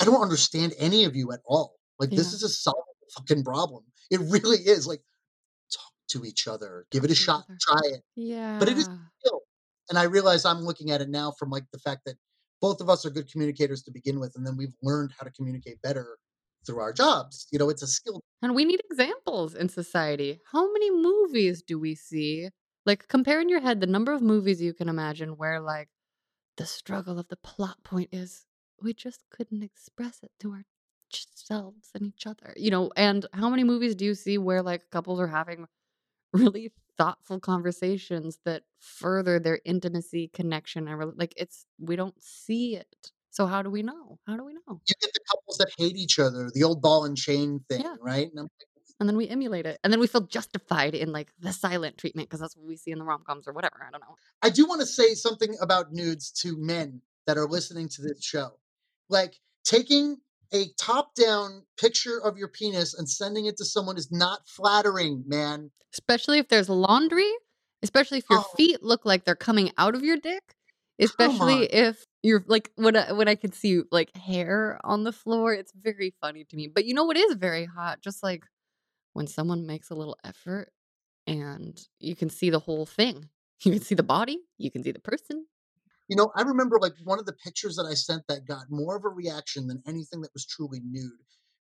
I 0.00 0.04
don't 0.06 0.22
understand 0.22 0.74
any 0.78 1.04
of 1.04 1.14
you 1.16 1.32
at 1.32 1.40
all. 1.46 1.76
Like 1.98 2.10
this 2.10 2.32
is 2.32 2.42
a 2.42 2.48
solvable 2.48 2.84
fucking 3.16 3.44
problem. 3.44 3.84
It 4.10 4.20
really 4.20 4.58
is. 4.58 4.86
Like 4.86 5.02
to 6.08 6.24
each 6.24 6.48
other, 6.48 6.86
give 6.90 7.04
it 7.04 7.10
a 7.10 7.14
shot, 7.14 7.46
try 7.60 7.80
it 7.84 8.02
Yeah. 8.16 8.60
but 8.60 8.68
it 8.68 8.78
is. 8.78 8.88
And 9.90 9.98
I 9.98 10.04
realize 10.04 10.44
I'm 10.44 10.60
looking 10.60 10.90
at 10.90 11.00
it 11.02 11.08
now 11.10 11.32
from 11.38 11.50
like 11.50 11.64
the 11.72 11.78
fact 11.78 12.02
that 12.06 12.16
both 12.60 12.80
of 12.80 12.88
us 12.88 13.04
are 13.04 13.10
good 13.10 13.30
communicators 13.30 13.82
to 13.84 13.90
begin 13.92 14.20
with, 14.20 14.32
and 14.36 14.46
then 14.46 14.56
we've 14.56 14.74
learned 14.82 15.12
how 15.18 15.24
to 15.24 15.30
communicate 15.32 15.82
better 15.82 16.18
through 16.66 16.80
our 16.80 16.92
jobs. 16.92 17.46
You 17.52 17.58
know, 17.58 17.68
it's 17.68 17.82
a 17.82 17.86
skill. 17.86 18.22
And 18.42 18.54
we 18.54 18.64
need 18.64 18.80
examples 18.90 19.54
in 19.54 19.68
society. 19.68 20.40
How 20.52 20.70
many 20.72 20.90
movies 20.90 21.62
do 21.62 21.78
we 21.78 21.94
see? 21.94 22.50
Like, 22.84 23.08
compare 23.08 23.40
in 23.40 23.48
your 23.48 23.60
head 23.60 23.80
the 23.80 23.86
number 23.86 24.12
of 24.12 24.20
movies 24.22 24.60
you 24.60 24.74
can 24.74 24.88
imagine 24.88 25.36
where, 25.36 25.60
like, 25.60 25.88
the 26.56 26.66
struggle 26.66 27.18
of 27.18 27.28
the 27.28 27.36
plot 27.38 27.84
point 27.84 28.10
is 28.12 28.46
we 28.82 28.94
just 28.94 29.24
couldn't 29.30 29.62
express 29.62 30.22
it 30.22 30.32
to 30.40 30.52
ourselves 31.12 31.90
and 31.94 32.06
each 32.06 32.26
other, 32.26 32.54
you 32.56 32.70
know? 32.70 32.90
And 32.96 33.26
how 33.34 33.50
many 33.50 33.64
movies 33.64 33.94
do 33.96 34.04
you 34.04 34.14
see 34.14 34.38
where, 34.38 34.62
like, 34.62 34.90
couples 34.90 35.20
are 35.20 35.28
having 35.28 35.66
really 36.34 36.72
thoughtful 36.98 37.40
conversations 37.40 38.38
that 38.44 38.64
further 38.78 39.38
their 39.38 39.60
intimacy, 39.64 40.28
connection, 40.32 40.88
and 40.88 41.18
like, 41.18 41.34
it's, 41.36 41.66
we 41.78 41.96
don't 41.96 42.20
see 42.22 42.76
it. 42.76 43.12
So, 43.30 43.46
how 43.46 43.62
do 43.62 43.70
we 43.70 43.82
know? 43.82 44.18
How 44.26 44.36
do 44.36 44.44
we 44.44 44.54
know? 44.54 44.80
You 44.86 44.94
get 45.00 45.12
the 45.12 45.20
couples 45.28 45.58
that 45.58 45.70
hate 45.76 45.96
each 45.96 46.18
other, 46.20 46.50
the 46.54 46.62
old 46.62 46.80
ball 46.80 47.04
and 47.04 47.16
chain 47.16 47.64
thing, 47.68 47.80
Yeah. 47.80 47.96
right? 48.00 48.30
And 48.30 48.38
I'm 48.38 48.44
like, 48.44 48.86
And 49.00 49.08
then 49.08 49.16
we 49.16 49.28
emulate 49.28 49.66
it. 49.66 49.80
And 49.82 49.92
then 49.92 49.98
we 49.98 50.06
feel 50.06 50.20
justified 50.20 50.94
in 50.94 51.10
like 51.10 51.30
the 51.40 51.52
silent 51.52 51.98
treatment 51.98 52.28
because 52.28 52.40
that's 52.40 52.56
what 52.56 52.66
we 52.66 52.76
see 52.76 52.92
in 52.92 52.98
the 52.98 53.04
rom 53.04 53.24
coms 53.26 53.48
or 53.48 53.52
whatever. 53.52 53.84
I 53.84 53.90
don't 53.90 54.02
know. 54.02 54.14
I 54.42 54.50
do 54.50 54.66
want 54.66 54.82
to 54.82 54.86
say 54.86 55.14
something 55.14 55.56
about 55.60 55.92
nudes 55.92 56.30
to 56.42 56.56
men 56.56 57.00
that 57.26 57.36
are 57.36 57.48
listening 57.48 57.88
to 57.88 58.02
this 58.02 58.22
show. 58.22 58.52
Like 59.08 59.40
taking 59.64 60.18
a 60.54 60.66
top 60.78 61.14
down 61.14 61.62
picture 61.78 62.20
of 62.22 62.38
your 62.38 62.48
penis 62.48 62.94
and 62.94 63.08
sending 63.08 63.46
it 63.46 63.56
to 63.58 63.64
someone 63.64 63.96
is 63.96 64.10
not 64.12 64.46
flattering, 64.46 65.24
man. 65.26 65.70
Especially 65.92 66.38
if 66.38 66.48
there's 66.48 66.68
laundry, 66.68 67.30
especially 67.82 68.18
if 68.18 68.30
your 68.30 68.40
Oh, 68.40 68.54
feet 68.56 68.82
look 68.82 69.04
like 69.04 69.24
they're 69.24 69.34
coming 69.34 69.72
out 69.78 69.94
of 69.94 70.02
your 70.02 70.16
dick, 70.16 70.42
especially 70.98 71.64
if 71.64 72.04
you're 72.22 72.44
like 72.46 72.70
when 72.76 72.96
I, 72.96 73.12
when 73.12 73.28
I 73.28 73.34
can 73.34 73.52
see 73.52 73.82
like 73.90 74.16
hair 74.16 74.80
on 74.84 75.04
the 75.04 75.12
floor, 75.12 75.52
it's 75.52 75.72
very 75.72 76.14
funny 76.20 76.44
to 76.44 76.56
me. 76.56 76.68
But 76.68 76.84
you 76.84 76.94
know 76.94 77.04
what 77.04 77.16
is 77.16 77.34
very 77.34 77.64
hot? 77.64 78.00
Just 78.00 78.22
like 78.22 78.44
when 79.12 79.26
someone 79.26 79.66
makes 79.66 79.90
a 79.90 79.94
little 79.94 80.16
effort 80.24 80.70
and 81.26 81.80
you 82.00 82.16
can 82.16 82.30
see 82.30 82.50
the 82.50 82.60
whole 82.60 82.86
thing. 82.86 83.28
You 83.64 83.72
can 83.72 83.80
see 83.80 83.94
the 83.94 84.02
body, 84.02 84.40
you 84.58 84.70
can 84.70 84.84
see 84.84 84.92
the 84.92 85.00
person. 85.00 85.46
You 86.08 86.16
know, 86.16 86.30
I 86.36 86.42
remember 86.42 86.78
like 86.80 86.94
one 87.02 87.18
of 87.18 87.26
the 87.26 87.32
pictures 87.32 87.76
that 87.76 87.86
I 87.90 87.94
sent 87.94 88.24
that 88.28 88.46
got 88.46 88.70
more 88.70 88.96
of 88.96 89.04
a 89.04 89.08
reaction 89.08 89.66
than 89.68 89.82
anything 89.86 90.20
that 90.22 90.34
was 90.34 90.46
truly 90.46 90.80
nude 90.84 91.12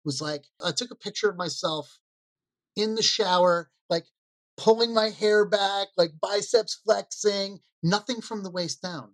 was 0.05 0.21
like 0.23 0.45
I 0.65 0.73
took 0.73 0.91
a 0.91 0.97
picture 0.97 1.29
of 1.29 1.37
myself 1.37 1.99
in 2.77 2.95
the 2.95 3.03
shower, 3.03 3.71
like 3.91 4.07
pulling 4.57 4.95
my 4.95 5.11
hair 5.11 5.45
back, 5.45 5.89
like 5.97 6.13
biceps 6.21 6.81
flexing, 6.85 7.61
nothing 7.83 8.21
from 8.21 8.43
the 8.43 8.51
waist 8.51 8.83
down. 8.83 9.11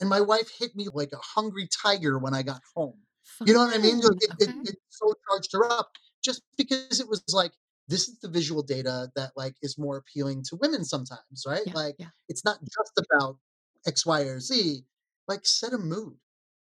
And 0.00 0.08
my 0.08 0.20
wife 0.20 0.50
hit 0.58 0.74
me 0.76 0.88
like 0.92 1.12
a 1.12 1.18
hungry 1.18 1.68
tiger 1.82 2.18
when 2.18 2.34
I 2.34 2.42
got 2.42 2.62
home. 2.74 2.98
You 3.44 3.54
know 3.54 3.64
what 3.64 3.74
I 3.74 3.78
mean? 3.78 3.98
It, 3.98 4.30
it, 4.38 4.54
it 4.64 4.76
so 4.88 5.14
charged 5.28 5.50
her 5.52 5.70
up 5.70 5.90
just 6.22 6.42
because 6.56 7.00
it 7.00 7.08
was 7.08 7.22
like, 7.32 7.52
this 7.88 8.08
is 8.08 8.18
the 8.20 8.28
visual 8.28 8.62
data 8.62 9.10
that 9.16 9.32
like 9.36 9.54
is 9.62 9.78
more 9.78 9.96
appealing 9.96 10.42
to 10.44 10.56
women 10.56 10.84
sometimes, 10.84 11.44
right? 11.46 11.62
Yeah. 11.66 11.72
Like 11.74 11.96
Yeah. 11.98 12.08
it's 12.28 12.44
not 12.44 12.58
just 12.62 12.92
about 12.98 13.36
X, 13.86 14.04
Y, 14.06 14.20
or 14.22 14.40
Z. 14.40 14.84
Like 15.28 15.46
set 15.46 15.72
a 15.72 15.78
mood, 15.78 16.16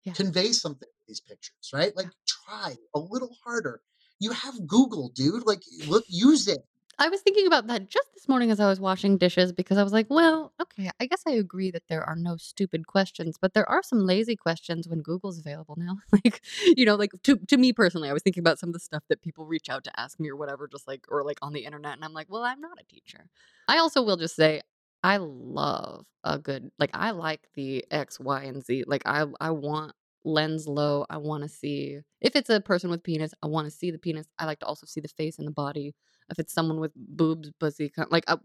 Yeah. 0.03 0.13
convey 0.13 0.51
something 0.51 0.89
with 0.97 1.07
these 1.07 1.21
pictures, 1.21 1.71
right? 1.73 1.95
Like 1.95 2.09
try 2.27 2.75
a 2.93 2.99
little 2.99 3.35
harder. 3.45 3.81
You 4.19 4.31
have 4.31 4.67
Google, 4.67 5.09
dude. 5.15 5.45
Like 5.45 5.61
look, 5.87 6.03
use 6.07 6.47
it. 6.47 6.59
I 6.99 7.09
was 7.09 7.21
thinking 7.21 7.45
about 7.45 7.67
that 7.67 7.89
just 7.89 8.11
this 8.15 8.27
morning 8.27 8.49
as 8.49 8.59
I 8.59 8.67
was 8.67 8.79
washing 8.79 9.19
dishes 9.19 9.53
because 9.53 9.77
I 9.77 9.83
was 9.83 9.93
like, 9.93 10.07
well, 10.09 10.51
okay, 10.59 10.89
I 10.99 11.05
guess 11.05 11.21
I 11.27 11.31
agree 11.33 11.69
that 11.69 11.83
there 11.87 12.03
are 12.03 12.15
no 12.15 12.37
stupid 12.37 12.87
questions, 12.87 13.37
but 13.39 13.53
there 13.53 13.69
are 13.69 13.83
some 13.83 13.99
lazy 13.99 14.35
questions 14.35 14.87
when 14.87 15.01
Google's 15.03 15.37
available 15.37 15.75
now. 15.77 15.97
like, 16.11 16.41
you 16.75 16.85
know, 16.85 16.95
like 16.95 17.11
to 17.23 17.37
to 17.37 17.57
me 17.57 17.71
personally, 17.71 18.09
I 18.09 18.13
was 18.13 18.23
thinking 18.23 18.41
about 18.41 18.57
some 18.57 18.69
of 18.69 18.73
the 18.73 18.79
stuff 18.79 19.03
that 19.09 19.21
people 19.21 19.45
reach 19.45 19.69
out 19.69 19.83
to 19.83 19.99
ask 19.99 20.19
me 20.19 20.27
or 20.29 20.35
whatever, 20.35 20.67
just 20.67 20.87
like 20.87 21.05
or 21.09 21.23
like 21.23 21.37
on 21.43 21.53
the 21.53 21.65
internet, 21.65 21.93
and 21.93 22.03
I'm 22.03 22.13
like, 22.13 22.27
well, 22.29 22.43
I'm 22.43 22.59
not 22.59 22.81
a 22.81 22.85
teacher. 22.85 23.29
I 23.67 23.77
also 23.77 24.01
will 24.01 24.17
just 24.17 24.35
say 24.35 24.61
I 25.07 25.17
love 25.17 26.05
a 26.25 26.37
good 26.37 26.69
like 26.79 26.89
I 26.93 27.11
like 27.11 27.47
the 27.55 27.85
X, 27.91 28.19
Y, 28.19 28.43
and 28.43 28.61
Z. 28.65 28.83
Like 28.87 29.03
I 29.05 29.25
I 29.39 29.51
want 29.51 29.93
lens 30.25 30.67
low. 30.67 31.05
I 31.09 31.17
want 31.17 31.43
to 31.43 31.49
see 31.49 31.99
if 32.19 32.35
it's 32.35 32.49
a 32.49 32.59
person 32.59 32.89
with 32.89 33.03
penis, 33.03 33.33
I 33.41 33.47
want 33.47 33.65
to 33.67 33.71
see 33.71 33.89
the 33.91 33.99
penis. 33.99 34.27
I 34.37 34.45
like 34.45 34.59
to 34.59 34.65
also 34.65 34.85
see 34.85 34.99
the 34.99 35.07
face 35.07 35.37
and 35.39 35.47
the 35.47 35.51
body 35.51 35.95
if 36.29 36.39
it's 36.39 36.53
someone 36.53 36.81
with 36.81 36.91
boobs, 36.95 37.49
pussy, 37.57 37.89
like 38.09 38.25
uh, 38.27 38.35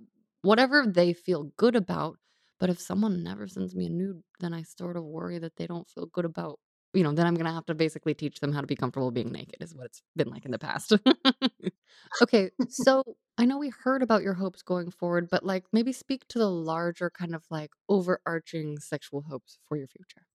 whatever 0.42 0.86
they 0.86 1.12
feel 1.12 1.50
good 1.56 1.74
about. 1.74 2.16
But 2.60 2.70
if 2.70 2.80
someone 2.80 3.24
never 3.24 3.48
sends 3.48 3.74
me 3.74 3.86
a 3.86 3.90
nude, 3.90 4.22
then 4.38 4.54
I 4.54 4.62
sort 4.62 4.96
of 4.96 5.02
worry 5.04 5.40
that 5.40 5.56
they 5.56 5.66
don't 5.66 5.88
feel 5.90 6.06
good 6.06 6.24
about, 6.24 6.60
you 6.94 7.02
know, 7.02 7.10
then 7.12 7.26
I'm 7.26 7.34
going 7.34 7.46
to 7.46 7.52
have 7.52 7.66
to 7.66 7.74
basically 7.74 8.14
teach 8.14 8.38
them 8.38 8.52
how 8.52 8.60
to 8.60 8.68
be 8.68 8.76
comfortable 8.76 9.10
being 9.10 9.32
naked, 9.32 9.56
is 9.60 9.74
what 9.74 9.86
it's 9.86 10.02
been 10.14 10.28
like 10.30 10.44
in 10.44 10.52
the 10.52 10.60
past. 10.60 10.92
okay. 12.22 12.50
So 12.68 13.02
I 13.38 13.44
know 13.44 13.58
we 13.58 13.70
heard 13.70 14.02
about 14.02 14.22
your 14.22 14.34
hopes 14.34 14.62
going 14.62 14.90
forward, 14.90 15.28
but 15.30 15.44
like 15.44 15.64
maybe 15.72 15.92
speak 15.92 16.26
to 16.28 16.38
the 16.38 16.50
larger 16.50 17.10
kind 17.10 17.34
of 17.34 17.44
like 17.50 17.70
overarching 17.88 18.78
sexual 18.78 19.22
hopes 19.22 19.58
for 19.68 19.76
your 19.76 19.88
future. 19.88 20.26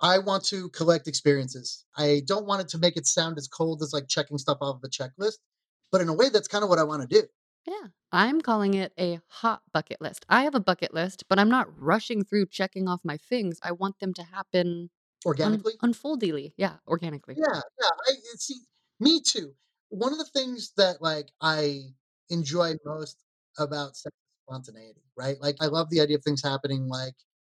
I 0.00 0.18
want 0.18 0.44
to 0.46 0.68
collect 0.70 1.08
experiences. 1.08 1.84
I 1.96 2.22
don't 2.26 2.46
want 2.46 2.60
it 2.60 2.68
to 2.68 2.78
make 2.78 2.96
it 2.96 3.06
sound 3.06 3.38
as 3.38 3.48
cold 3.48 3.82
as 3.82 3.92
like 3.94 4.08
checking 4.08 4.36
stuff 4.36 4.58
off 4.60 4.76
of 4.76 4.84
a 4.84 4.88
checklist, 4.88 5.38
but 5.90 6.00
in 6.02 6.08
a 6.08 6.14
way, 6.14 6.28
that's 6.28 6.48
kind 6.48 6.62
of 6.62 6.68
what 6.68 6.78
I 6.78 6.84
want 6.84 7.08
to 7.08 7.08
do 7.08 7.26
Yeah, 7.66 7.88
I'm 8.12 8.42
calling 8.42 8.74
it 8.74 8.92
a 8.98 9.20
hot 9.28 9.62
bucket 9.72 10.00
list. 10.02 10.26
I 10.28 10.44
have 10.44 10.54
a 10.54 10.60
bucket 10.60 10.92
list, 10.92 11.24
but 11.28 11.38
I'm 11.38 11.48
not 11.48 11.68
rushing 11.80 12.22
through 12.24 12.46
checking 12.46 12.88
off 12.88 13.00
my 13.04 13.16
things. 13.16 13.58
I 13.62 13.72
want 13.72 13.98
them 13.98 14.12
to 14.14 14.22
happen 14.22 14.90
un- 15.42 15.60
organically. 15.64 15.72
unfoldingly. 15.82 16.52
Yeah, 16.58 16.74
organically. 16.86 17.36
Yeah, 17.38 17.60
yeah. 17.80 17.88
I 18.06 18.10
eh, 18.12 18.36
see. 18.36 18.60
Me 19.00 19.20
too. 19.20 19.54
One 19.88 20.12
of 20.12 20.18
the 20.18 20.24
things 20.26 20.72
that 20.76 21.00
like 21.00 21.28
I 21.40 21.82
enjoy 22.30 22.74
most 22.84 23.22
about 23.58 23.96
sex 23.96 24.14
spontaneity, 24.48 25.02
right? 25.16 25.36
Like 25.40 25.56
I 25.60 25.66
love 25.66 25.90
the 25.90 26.00
idea 26.00 26.16
of 26.16 26.24
things 26.24 26.42
happening 26.42 26.88
like 26.88 27.14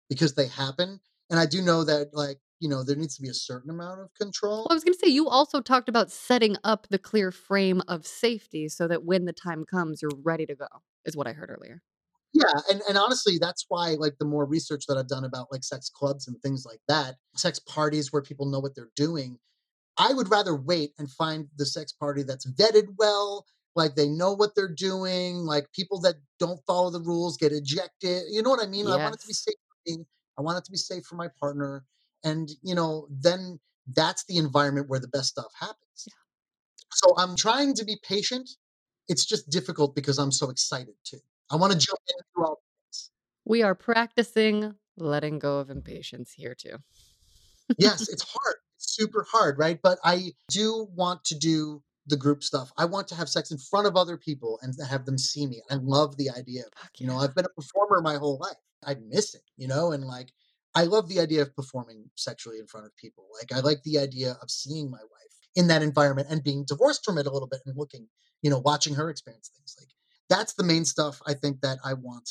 because 0.09 0.33
they 0.33 0.47
happen, 0.47 0.99
and 1.29 1.39
I 1.39 1.45
do 1.45 1.61
know 1.61 1.83
that 1.83 2.09
like 2.13 2.39
you 2.59 2.69
know 2.69 2.83
there 2.83 2.95
needs 2.95 3.15
to 3.15 3.21
be 3.21 3.29
a 3.29 3.33
certain 3.33 3.69
amount 3.69 4.01
of 4.01 4.09
Well, 4.41 4.67
I 4.69 4.73
was 4.73 4.83
going 4.83 4.93
to 4.93 4.99
say, 4.99 5.11
you 5.11 5.27
also 5.27 5.61
talked 5.61 5.89
about 5.89 6.11
setting 6.11 6.57
up 6.63 6.87
the 6.89 6.99
clear 6.99 7.31
frame 7.31 7.81
of 7.87 8.05
safety 8.05 8.67
so 8.69 8.87
that 8.87 9.03
when 9.03 9.25
the 9.25 9.33
time 9.33 9.65
comes, 9.65 10.01
you're 10.01 10.11
ready 10.23 10.45
to 10.45 10.55
go, 10.55 10.67
is 11.05 11.15
what 11.15 11.27
I 11.27 11.33
heard 11.33 11.49
earlier. 11.49 11.81
Yeah, 12.33 12.51
and 12.69 12.81
and 12.87 12.97
honestly, 12.97 13.37
that's 13.39 13.65
why 13.69 13.95
like 13.99 14.17
the 14.19 14.25
more 14.25 14.45
research 14.45 14.85
that 14.87 14.97
I've 14.97 15.07
done 15.07 15.25
about 15.25 15.51
like 15.51 15.63
sex 15.63 15.89
clubs 15.89 16.27
and 16.27 16.39
things 16.41 16.65
like 16.65 16.81
that, 16.87 17.15
sex 17.35 17.59
parties 17.59 18.11
where 18.11 18.21
people 18.21 18.45
know 18.45 18.59
what 18.59 18.75
they're 18.75 18.91
doing 18.95 19.39
I 19.99 20.13
would 20.13 20.31
rather 20.31 20.55
wait 20.55 20.93
and 20.97 21.11
find 21.11 21.49
the 21.57 21.65
sex 21.65 21.91
party 21.91 22.23
that's 22.23 22.49
vetted 22.49 22.95
well, 22.97 23.45
like 23.80 23.95
they 23.95 24.07
know 24.07 24.34
what 24.34 24.53
they're 24.56 24.68
doing, 24.68 25.38
like 25.38 25.72
people 25.72 26.01
that 26.01 26.15
don't 26.38 26.60
follow 26.68 26.91
the 26.91 26.99
rules 26.99 27.38
get 27.38 27.53
ejected. 27.53 28.23
You 28.30 28.43
know 28.43 28.49
what 28.49 28.61
I 28.61 28.68
mean? 28.68 28.85
I 28.88 28.97
want 28.97 29.15
it 29.15 29.22
to 29.22 29.27
be 29.27 29.34
safe 29.34 29.56
for 29.56 29.91
me. 29.91 30.06
I 30.38 30.41
want 30.41 30.57
it 30.57 30.65
to 30.65 30.72
be 30.72 30.77
safe 30.77 31.06
for 31.06 31.15
my 31.15 31.30
partner. 31.39 31.85
And, 32.23 32.49
you 32.61 32.76
know, 32.76 33.07
then 33.10 33.60
that's 33.95 34.26
the 34.26 34.38
environment 34.38 34.89
where 34.89 34.99
the 34.99 35.07
best 35.07 35.30
stuff 35.30 35.51
happens. 35.57 36.06
Yeah. 36.06 36.14
So 36.93 37.15
I'm 37.18 37.38
trying 37.38 37.73
to 37.76 37.85
be 37.85 37.97
patient. 38.03 38.49
It's 39.07 39.26
just 39.26 39.49
difficult 39.49 39.95
because 39.95 40.19
I'm 40.19 40.31
so 40.31 40.49
excited 40.49 40.95
too. 41.06 41.19
I 41.49 41.56
want 41.56 41.72
to 41.72 41.80
jump 41.80 41.99
into 42.07 42.47
all. 42.47 42.61
We 43.45 43.64
are 43.64 43.76
practicing 43.76 44.76
letting 44.97 45.39
go 45.39 45.60
of 45.60 45.69
impatience 45.69 46.34
here 46.34 46.53
too. 46.53 46.77
yes, 47.77 48.10
it's 48.14 48.23
hard. 48.23 48.56
It's 48.76 48.93
super 48.93 49.26
hard, 49.31 49.57
right? 49.57 49.80
But 49.81 49.99
I 50.03 50.34
do 50.49 50.88
want 50.93 51.23
to 51.26 51.35
do 51.35 51.81
the 52.10 52.18
group 52.18 52.44
stuff. 52.44 52.72
I 52.77 52.86
want 52.86 53.07
to 53.10 53.15
have 53.15 53.30
sex 53.30 53.52
in 53.52 53.57
front 53.57 53.88
of 53.88 53.95
other 53.95 54.18
people 54.18 54.60
and 54.61 54.73
have 54.90 55.06
them 55.06 55.18
see 55.18 55.48
me. 55.48 55.61
I 55.69 55.76
love 55.76 56.18
the 56.18 56.30
idea 56.30 56.61
of 56.61 56.90
You 56.98 57.07
know. 57.07 57.18
I've 57.18 57.36
been 57.36 57.45
a 57.45 57.49
performer 57.49 58.02
my 58.02 58.15
whole 58.15 58.38
life. 58.40 58.57
I 58.86 58.95
miss 59.07 59.36
it, 59.36 59.44
you 59.57 59.68
know, 59.68 59.91
and 59.91 60.06
like 60.06 60.31
I 60.76 60.84
love 60.84 61.10
the 61.10 61.19
idea 61.19 61.41
of 61.41 61.56
performing 61.56 62.10
sexually 62.15 62.60
in 62.60 62.68
front 62.68 62.86
of 62.86 62.95
people. 62.95 63.27
Like 63.38 63.52
I 63.57 63.61
like 63.61 63.84
the 63.84 63.99
idea 63.99 64.38
of 64.41 64.49
seeing 64.49 64.90
my 64.90 64.98
wife 64.98 65.19
in 65.56 65.68
that 65.68 65.81
environment 65.81 66.27
and 66.30 66.44
being 66.44 66.65
divorced 66.65 67.03
from 67.03 67.18
it 67.18 67.26
a 67.26 67.31
little 67.31 67.48
bit 67.48 67.61
and 67.65 67.76
looking, 67.76 68.07
you 68.41 68.49
know, 68.49 68.60
watching 68.60 68.95
her 68.95 69.10
experience 69.10 69.52
things. 69.56 69.76
Like 69.80 69.90
that's 70.30 70.53
the 70.53 70.64
main 70.64 70.86
stuff 70.86 71.22
I 71.26 71.34
think 71.34 71.61
that 71.61 71.80
I 71.84 71.94
want 71.94 72.30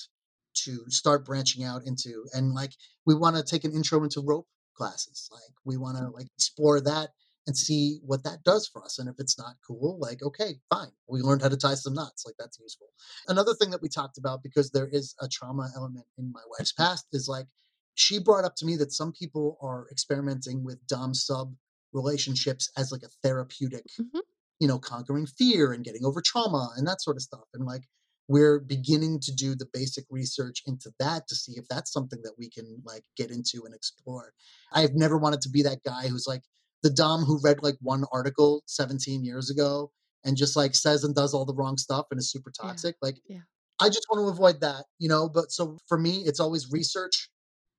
to 0.64 0.84
start 0.88 1.26
branching 1.26 1.64
out 1.64 1.82
into. 1.84 2.24
And 2.32 2.54
like 2.54 2.72
we 3.06 3.14
want 3.14 3.36
to 3.36 3.42
take 3.42 3.64
an 3.64 3.72
intro 3.72 4.02
into 4.02 4.22
rope 4.22 4.46
classes. 4.76 5.28
Like 5.32 5.54
we 5.64 5.76
want 5.76 5.98
to 5.98 6.04
mm. 6.04 6.14
like 6.14 6.28
explore 6.36 6.80
that 6.80 7.10
and 7.48 7.56
see 7.56 7.98
what 8.04 8.22
that 8.24 8.44
does 8.44 8.68
for 8.68 8.84
us. 8.84 8.98
And 8.98 9.08
if 9.08 9.16
it's 9.18 9.38
not 9.38 9.56
cool, 9.66 9.98
like, 9.98 10.22
okay, 10.22 10.60
fine. 10.68 10.92
We 11.08 11.22
learned 11.22 11.42
how 11.42 11.48
to 11.48 11.56
tie 11.56 11.74
some 11.74 11.94
knots. 11.94 12.24
Like, 12.26 12.34
that's 12.38 12.60
useful. 12.60 12.88
Another 13.26 13.54
thing 13.54 13.70
that 13.70 13.80
we 13.82 13.88
talked 13.88 14.18
about, 14.18 14.42
because 14.42 14.70
there 14.70 14.86
is 14.86 15.14
a 15.20 15.28
trauma 15.28 15.70
element 15.74 16.04
in 16.18 16.30
my 16.30 16.42
wife's 16.58 16.72
past, 16.72 17.06
is 17.12 17.26
like, 17.26 17.46
she 17.94 18.20
brought 18.20 18.44
up 18.44 18.54
to 18.56 18.66
me 18.66 18.76
that 18.76 18.92
some 18.92 19.12
people 19.12 19.56
are 19.62 19.88
experimenting 19.90 20.62
with 20.62 20.86
Dom 20.86 21.14
sub 21.14 21.54
relationships 21.92 22.70
as 22.76 22.92
like 22.92 23.02
a 23.02 23.08
therapeutic, 23.22 23.86
Mhm. 23.98 24.20
you 24.60 24.68
know, 24.68 24.78
conquering 24.78 25.26
fear 25.26 25.72
and 25.72 25.84
getting 25.84 26.04
over 26.04 26.20
trauma 26.20 26.70
and 26.76 26.86
that 26.86 27.00
sort 27.00 27.16
of 27.16 27.22
stuff. 27.22 27.48
And 27.54 27.64
like, 27.64 27.88
we're 28.28 28.60
beginning 28.60 29.20
to 29.20 29.32
do 29.32 29.54
the 29.54 29.66
basic 29.72 30.04
research 30.10 30.62
into 30.66 30.92
that 30.98 31.26
to 31.28 31.34
see 31.34 31.52
if 31.56 31.66
that's 31.66 31.90
something 31.90 32.20
that 32.24 32.34
we 32.38 32.50
can 32.50 32.82
like 32.84 33.04
get 33.16 33.30
into 33.30 33.64
and 33.64 33.74
explore. 33.74 34.34
I've 34.70 34.94
never 34.94 35.16
wanted 35.16 35.40
to 35.42 35.48
be 35.48 35.62
that 35.62 35.82
guy 35.82 36.08
who's 36.08 36.26
like 36.26 36.42
the 36.82 36.90
Dom 36.90 37.24
who 37.24 37.40
read 37.42 37.62
like 37.62 37.76
one 37.80 38.04
article 38.12 38.62
17 38.66 39.24
years 39.24 39.50
ago 39.50 39.90
and 40.24 40.36
just 40.36 40.56
like 40.56 40.74
says 40.74 41.04
and 41.04 41.14
does 41.14 41.34
all 41.34 41.44
the 41.44 41.54
wrong 41.54 41.76
stuff 41.76 42.06
and 42.10 42.18
is 42.18 42.30
super 42.30 42.52
Yeah. 42.58 42.68
toxic. 42.68 42.96
Like, 43.02 43.20
Yeah. 43.28 43.42
I 43.80 43.88
just 43.88 44.06
want 44.10 44.24
to 44.24 44.28
avoid 44.28 44.60
that, 44.60 44.86
you 44.98 45.08
know. 45.08 45.28
But 45.28 45.52
so 45.52 45.78
for 45.86 45.98
me, 45.98 46.24
it's 46.24 46.40
always 46.40 46.70
research, 46.72 47.30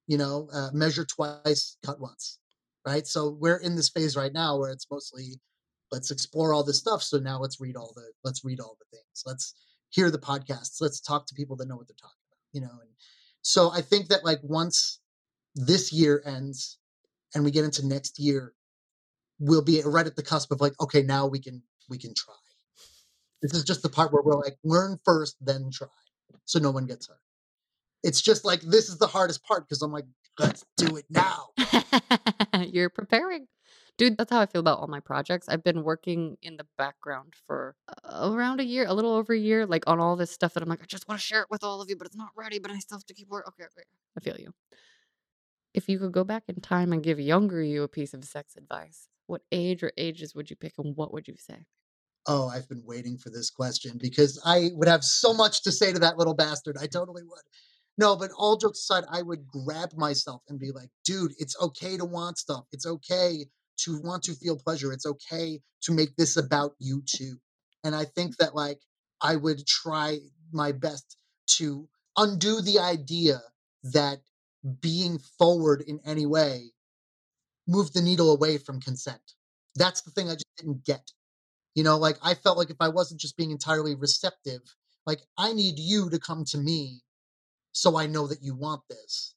you 0.08 0.18
know, 0.18 0.50
uh, 0.54 0.70
measure 0.74 1.06
twice, 1.06 1.78
cut 1.86 2.00
once, 2.00 2.40
right? 2.86 3.06
So 3.06 3.32
we're 3.32 3.58
in 3.58 3.76
this 3.76 3.90
phase 3.90 4.16
right 4.16 4.32
now 4.34 4.58
where 4.58 4.72
it's 4.72 4.88
mostly 4.90 5.40
let's 5.92 6.12
explore 6.12 6.54
all 6.54 6.64
this 6.64 6.78
stuff. 6.80 7.04
So 7.04 7.18
now 7.18 7.40
let's 7.40 7.60
read 7.60 7.76
all 7.76 7.92
the 7.96 8.12
let's 8.24 8.46
read 8.46 8.60
all 8.60 8.78
the 8.80 8.98
things. 8.98 9.24
Let's 9.26 9.56
hear 9.90 10.10
the 10.12 10.20
podcasts. 10.20 10.80
Let's 10.82 11.02
talk 11.02 11.26
to 11.28 11.36
people 11.36 11.56
that 11.58 11.68
know 11.68 11.76
what 11.76 11.88
they're 11.88 11.96
talking 12.00 12.24
about, 12.32 12.40
you 12.54 12.62
know. 12.62 12.80
And 12.82 12.92
so 13.42 13.72
I 13.72 13.82
think 13.82 14.08
that 14.08 14.24
like 14.24 14.40
once 14.44 15.00
this 15.56 15.92
year 15.92 16.22
ends 16.26 16.78
and 17.36 17.44
we 17.44 17.52
get 17.52 17.66
into 17.66 17.86
next 17.86 18.20
year, 18.20 18.54
we'll 19.40 19.64
be 19.64 19.82
right 19.84 20.06
at 20.06 20.16
the 20.16 20.24
cusp 20.24 20.52
of 20.52 20.62
like, 20.62 20.74
okay, 20.82 21.02
now 21.02 21.28
we 21.28 21.40
can 21.40 21.64
we 21.90 21.98
can 21.98 22.14
try. 22.14 22.36
This 23.42 23.54
is 23.54 23.64
just 23.64 23.82
the 23.82 23.90
part 23.90 24.12
where 24.12 24.22
we're 24.22 24.36
like, 24.36 24.58
learn 24.64 25.00
first, 25.06 25.38
then 25.42 25.70
try, 25.72 25.88
so 26.46 26.60
no 26.60 26.72
one 26.72 26.86
gets 26.86 27.08
hurt. 27.08 27.18
It's 28.04 28.22
just 28.22 28.46
like 28.46 28.62
this 28.62 28.90
is 28.90 28.98
the 28.98 29.08
hardest 29.08 29.44
part 29.44 29.68
because 29.68 29.82
I'm 29.82 29.92
like, 29.92 30.06
let's 30.38 30.66
do 30.78 30.98
it 30.98 31.06
now. 31.10 31.50
You're 32.66 32.90
preparing. 32.90 33.48
Dude, 33.98 34.18
that's 34.18 34.32
how 34.32 34.40
I 34.40 34.46
feel 34.46 34.62
about 34.62 34.80
all 34.80 34.88
my 34.88 35.02
projects. 35.02 35.50
I've 35.50 35.64
been 35.64 35.84
working 35.84 36.38
in 36.42 36.56
the 36.56 36.66
background 36.78 37.34
for 37.46 37.76
uh, 38.06 38.32
around 38.32 38.62
a 38.62 38.64
year, 38.64 38.86
a 38.88 38.94
little 38.94 39.12
over 39.12 39.34
a 39.34 39.38
year, 39.38 39.66
like 39.66 39.84
on 39.88 40.00
all 40.00 40.16
this 40.16 40.32
stuff 40.32 40.54
that 40.54 40.64
I'm 40.64 40.70
like, 40.70 40.82
I 40.82 40.86
just 40.86 41.06
want 41.10 41.20
to 41.20 41.26
share 41.26 41.42
it 41.42 41.48
with 41.50 41.66
all 41.66 41.82
of 41.82 41.90
you, 41.90 41.98
but 41.98 42.08
it's 42.08 42.16
not 42.16 42.30
ready, 42.34 42.60
but 42.60 42.72
I 42.72 42.80
still 42.80 42.98
have 42.98 43.06
to 43.08 43.14
keep 43.14 43.28
working. 43.28 43.50
Okay, 43.50 43.66
okay. 43.66 43.84
I 44.18 44.22
feel 44.22 44.38
you. 44.40 44.54
If 45.74 45.90
you 45.90 46.00
could 46.00 46.14
go 46.14 46.24
back 46.24 46.44
in 46.48 46.62
time 46.62 46.94
and 46.94 47.04
give 47.04 47.20
younger 47.20 47.62
you 47.62 47.84
a 47.84 47.90
piece 47.90 48.14
of 48.14 48.24
sex 48.24 48.56
advice, 48.56 49.10
what 49.30 49.42
age 49.52 49.84
or 49.84 49.92
ages 49.98 50.34
would 50.34 50.50
you 50.50 50.56
pick 50.56 50.74
and 50.78 50.96
what 50.96 51.14
would 51.14 51.28
you 51.28 51.36
say? 51.38 51.66
Oh, 52.28 52.50
I've 52.50 52.68
been 52.68 52.84
waiting 52.86 53.18
for 53.18 53.30
this 53.30 53.50
question 53.50 53.98
because 54.00 54.42
I 54.46 54.70
would 54.74 54.88
have 54.88 55.04
so 55.04 55.34
much 55.34 55.64
to 55.64 55.72
say 55.72 55.94
to 55.94 56.00
that 56.00 56.18
little 56.18 56.34
bastard. 56.34 56.78
I 56.80 56.88
totally 56.88 57.24
would. 57.24 57.42
No, 57.98 58.16
but 58.16 58.32
all 58.38 58.58
jokes 58.58 58.80
aside, 58.80 59.04
I 59.12 59.22
would 59.22 59.48
grab 59.48 59.94
myself 59.96 60.42
and 60.48 60.60
be 60.60 60.72
like, 60.72 60.90
dude, 61.06 61.34
it's 61.38 61.60
okay 61.62 61.98
to 61.98 62.06
want 62.06 62.38
stuff. 62.38 62.66
It's 62.72 62.86
okay 62.86 63.46
to 63.80 64.02
want 64.02 64.24
to 64.24 64.34
feel 64.34 64.58
pleasure. 64.58 64.92
It's 64.92 65.06
okay 65.06 65.60
to 65.84 65.92
make 65.92 66.16
this 66.16 66.38
about 66.38 66.74
you 66.80 67.04
too. 67.06 67.38
And 67.84 67.96
I 67.96 68.06
think 68.06 68.38
that 68.38 68.56
like 68.56 68.80
I 69.22 69.36
would 69.36 69.66
try 69.66 70.20
my 70.52 70.72
best 70.72 71.18
to 71.58 71.88
undo 72.18 72.62
the 72.62 72.80
idea 72.80 73.42
that 73.84 74.20
being 74.82 75.20
forward 75.38 75.84
in 75.88 76.00
any 76.06 76.26
way 76.26 76.72
moved 77.70 77.94
the 77.94 78.02
needle 78.02 78.34
away 78.34 78.58
from 78.58 78.82
consent. 78.82 79.22
That's 79.76 80.02
the 80.02 80.12
thing 80.12 80.28
I 80.28 80.34
just 80.34 80.56
didn't 80.58 80.84
get. 80.84 81.12
You 81.76 81.84
know, 81.84 81.98
like 81.98 82.18
I 82.24 82.34
felt 82.34 82.58
like 82.58 82.72
if 82.72 82.82
I 82.82 82.90
wasn't 82.90 83.22
just 83.22 83.38
being 83.38 83.52
entirely 83.52 83.96
receptive, 83.96 84.62
like 85.06 85.22
I 85.38 85.54
need 85.54 85.78
you 85.78 86.10
to 86.10 86.20
come 86.20 86.44
to 86.46 86.58
me 86.58 87.02
so 87.72 87.98
I 87.98 88.08
know 88.08 88.28
that 88.28 88.42
you 88.42 88.56
want 88.56 88.82
this. 88.90 89.36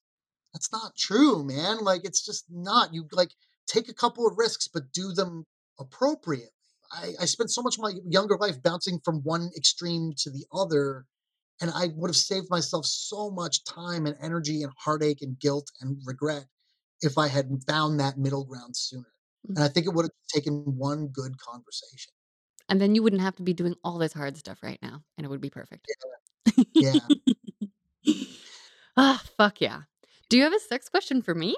That's 0.52 0.72
not 0.72 0.96
true, 0.96 1.44
man. 1.44 1.78
Like 1.84 2.04
it's 2.04 2.24
just 2.24 2.46
not. 2.50 2.92
You 2.94 3.06
like 3.12 3.30
take 3.66 3.88
a 3.88 3.94
couple 3.94 4.26
of 4.26 4.38
risks, 4.38 4.66
but 4.66 4.92
do 4.92 5.12
them 5.12 5.44
appropriately. 5.78 6.48
I, 6.90 7.12
I 7.20 7.24
spent 7.26 7.50
so 7.50 7.62
much 7.62 7.76
of 7.76 7.82
my 7.82 7.92
younger 8.06 8.36
life 8.36 8.62
bouncing 8.62 8.98
from 9.04 9.22
one 9.22 9.50
extreme 9.56 10.12
to 10.18 10.30
the 10.30 10.44
other, 10.52 11.06
and 11.60 11.70
I 11.74 11.88
would 11.94 12.08
have 12.08 12.16
saved 12.16 12.50
myself 12.50 12.86
so 12.86 13.30
much 13.30 13.64
time 13.64 14.06
and 14.06 14.16
energy 14.20 14.62
and 14.62 14.72
heartache 14.78 15.22
and 15.22 15.38
guilt 15.38 15.70
and 15.80 15.98
regret 16.04 16.46
if 17.02 17.18
I 17.18 17.28
had 17.28 17.50
found 17.68 18.00
that 18.00 18.18
middle 18.18 18.44
ground 18.44 18.76
sooner. 18.76 19.12
Mm. 19.48 19.56
And 19.56 19.64
I 19.64 19.68
think 19.68 19.86
it 19.86 19.92
would 19.94 20.04
have 20.04 20.12
taken 20.32 20.62
one 20.78 21.08
good 21.08 21.38
conversation. 21.38 22.12
And 22.68 22.80
then 22.80 22.94
you 22.94 23.02
wouldn't 23.02 23.22
have 23.22 23.36
to 23.36 23.42
be 23.42 23.52
doing 23.52 23.74
all 23.84 23.98
this 23.98 24.12
hard 24.12 24.36
stuff 24.36 24.62
right 24.62 24.78
now, 24.82 25.02
and 25.18 25.24
it 25.26 25.28
would 25.28 25.40
be 25.40 25.50
perfect. 25.50 25.86
Yeah. 26.74 26.94
Ah, 28.96 29.22
fuck 29.38 29.60
yeah. 29.60 29.82
Do 30.28 30.36
you 30.36 30.42
have 30.42 30.52
a 30.52 30.58
sex 30.58 30.88
question 30.88 31.22
for 31.22 31.34
me? 31.34 31.56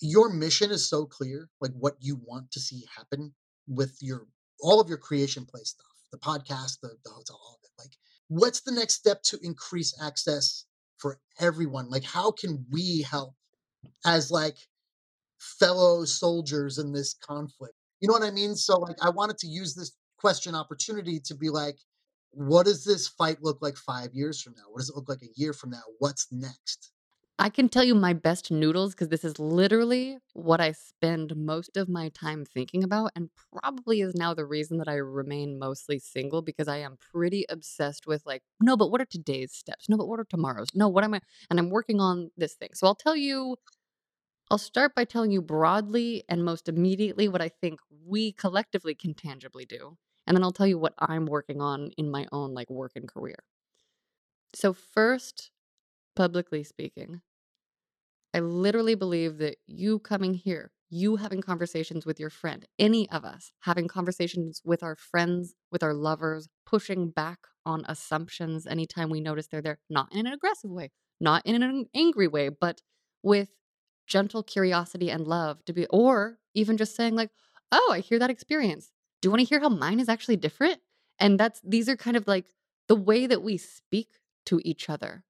Your 0.00 0.30
mission 0.30 0.70
is 0.70 0.88
so 0.88 1.06
clear, 1.06 1.48
like 1.60 1.72
what 1.72 1.96
you 1.98 2.20
want 2.26 2.50
to 2.52 2.60
see 2.60 2.84
happen 2.94 3.32
with 3.66 3.96
your 4.00 4.26
all 4.60 4.80
of 4.80 4.88
your 4.88 4.98
creation 4.98 5.46
play 5.46 5.62
stuff, 5.62 5.86
the 6.12 6.18
podcast, 6.18 6.80
the, 6.82 6.90
the 7.04 7.10
hotel, 7.10 7.40
all 7.42 7.58
of 7.58 7.64
it. 7.64 7.82
Like, 7.82 7.96
what's 8.28 8.60
the 8.60 8.72
next 8.72 8.94
step 8.94 9.22
to 9.24 9.38
increase 9.42 9.94
access 10.02 10.64
for 10.98 11.18
everyone? 11.38 11.88
Like, 11.88 12.04
how 12.04 12.32
can 12.32 12.66
we 12.70 13.02
help 13.08 13.34
as 14.04 14.30
like 14.30 14.56
fellow 15.38 16.04
soldiers 16.04 16.78
in 16.78 16.92
this 16.92 17.14
conflict? 17.14 17.74
You 18.00 18.08
know 18.08 18.14
what 18.14 18.22
I 18.22 18.30
mean? 18.30 18.54
So, 18.54 18.78
like, 18.78 18.96
I 19.02 19.10
wanted 19.10 19.38
to 19.38 19.48
use 19.48 19.74
this 19.74 19.96
question 20.18 20.54
opportunity 20.54 21.20
to 21.20 21.34
be 21.34 21.48
like, 21.50 21.78
what 22.30 22.66
does 22.66 22.84
this 22.84 23.08
fight 23.08 23.38
look 23.42 23.58
like 23.60 23.76
five 23.76 24.14
years 24.14 24.40
from 24.40 24.54
now? 24.56 24.64
What 24.70 24.78
does 24.78 24.90
it 24.90 24.96
look 24.96 25.08
like 25.08 25.22
a 25.22 25.32
year 25.34 25.52
from 25.52 25.70
now? 25.70 25.82
What's 25.98 26.28
next? 26.30 26.92
I 27.40 27.50
can 27.50 27.68
tell 27.68 27.84
you 27.84 27.94
my 27.94 28.14
best 28.14 28.50
noodles 28.50 28.94
because 28.94 29.08
this 29.08 29.22
is 29.24 29.38
literally 29.38 30.18
what 30.34 30.60
I 30.60 30.72
spend 30.72 31.36
most 31.36 31.76
of 31.76 31.88
my 31.88 32.08
time 32.08 32.44
thinking 32.44 32.82
about, 32.82 33.12
and 33.14 33.30
probably 33.52 34.00
is 34.00 34.14
now 34.16 34.34
the 34.34 34.44
reason 34.44 34.78
that 34.78 34.88
I 34.88 34.94
remain 34.94 35.56
mostly 35.56 36.00
single 36.00 36.42
because 36.42 36.66
I 36.66 36.78
am 36.78 36.96
pretty 37.12 37.44
obsessed 37.48 38.08
with, 38.08 38.26
like, 38.26 38.42
no, 38.60 38.76
but 38.76 38.90
what 38.90 39.00
are 39.00 39.04
today's 39.04 39.52
steps? 39.52 39.88
No, 39.88 39.96
but 39.96 40.08
what 40.08 40.18
are 40.18 40.24
tomorrow's? 40.24 40.74
No, 40.74 40.88
what 40.88 41.04
am 41.04 41.14
I? 41.14 41.20
And 41.48 41.60
I'm 41.60 41.70
working 41.70 42.00
on 42.00 42.32
this 42.36 42.54
thing. 42.54 42.70
So 42.74 42.88
I'll 42.88 42.96
tell 42.96 43.14
you, 43.16 43.56
I'll 44.50 44.58
start 44.58 44.94
by 44.94 45.04
telling 45.04 45.32
you 45.32 45.42
broadly 45.42 46.24
and 46.28 46.44
most 46.44 46.68
immediately 46.68 47.28
what 47.28 47.42
I 47.42 47.50
think 47.50 47.80
we 48.06 48.32
collectively 48.32 48.94
can 48.94 49.14
tangibly 49.14 49.66
do. 49.66 49.96
And 50.26 50.36
then 50.36 50.44
I'll 50.44 50.52
tell 50.52 50.66
you 50.68 50.78
what 50.78 50.94
I'm 50.98 51.26
working 51.26 51.60
on 51.62 51.92
in 51.98 52.10
my 52.10 52.26
own, 52.32 52.54
like, 52.54 52.70
work 52.70 52.92
and 52.96 53.08
career. 53.08 53.38
So, 54.54 54.74
first, 54.74 55.50
publicly 56.16 56.64
speaking, 56.64 57.22
I 58.34 58.40
literally 58.40 58.94
believe 58.94 59.38
that 59.38 59.56
you 59.66 59.98
coming 59.98 60.34
here, 60.34 60.70
you 60.90 61.16
having 61.16 61.40
conversations 61.40 62.06
with 62.06 62.20
your 62.20 62.30
friend, 62.30 62.66
any 62.78 63.08
of 63.10 63.24
us 63.24 63.50
having 63.60 63.88
conversations 63.88 64.60
with 64.64 64.82
our 64.82 64.96
friends, 64.96 65.54
with 65.72 65.82
our 65.82 65.94
lovers, 65.94 66.48
pushing 66.66 67.10
back 67.10 67.38
on 67.64 67.84
assumptions 67.88 68.66
anytime 68.66 69.10
we 69.10 69.20
notice 69.20 69.46
they're 69.46 69.62
there, 69.62 69.78
not 69.90 70.08
in 70.12 70.26
an 70.26 70.32
aggressive 70.32 70.70
way, 70.70 70.90
not 71.20 71.44
in 71.44 71.62
an 71.62 71.86
angry 71.94 72.28
way, 72.28 72.48
but 72.48 72.82
with 73.22 73.50
gentle 74.06 74.42
curiosity 74.42 75.10
and 75.10 75.26
love 75.26 75.64
to 75.66 75.72
be, 75.72 75.86
or 75.86 76.38
even 76.54 76.76
just 76.76 76.96
saying, 76.96 77.14
like, 77.14 77.30
oh, 77.72 77.90
I 77.92 78.00
hear 78.00 78.18
that 78.18 78.30
experience. 78.30 78.90
Do 79.20 79.26
you 79.26 79.30
want 79.30 79.40
to 79.40 79.48
hear 79.48 79.60
how 79.60 79.68
mine 79.68 80.00
is 80.00 80.08
actually 80.08 80.36
different? 80.36 80.80
And 81.18 81.38
that's, 81.38 81.60
these 81.62 81.88
are 81.88 81.96
kind 81.96 82.16
of 82.16 82.26
like 82.26 82.46
the 82.88 82.96
way 82.96 83.26
that 83.26 83.42
we 83.42 83.58
speak 83.58 84.08
to 84.46 84.60
each 84.64 84.88
other. 84.88 85.24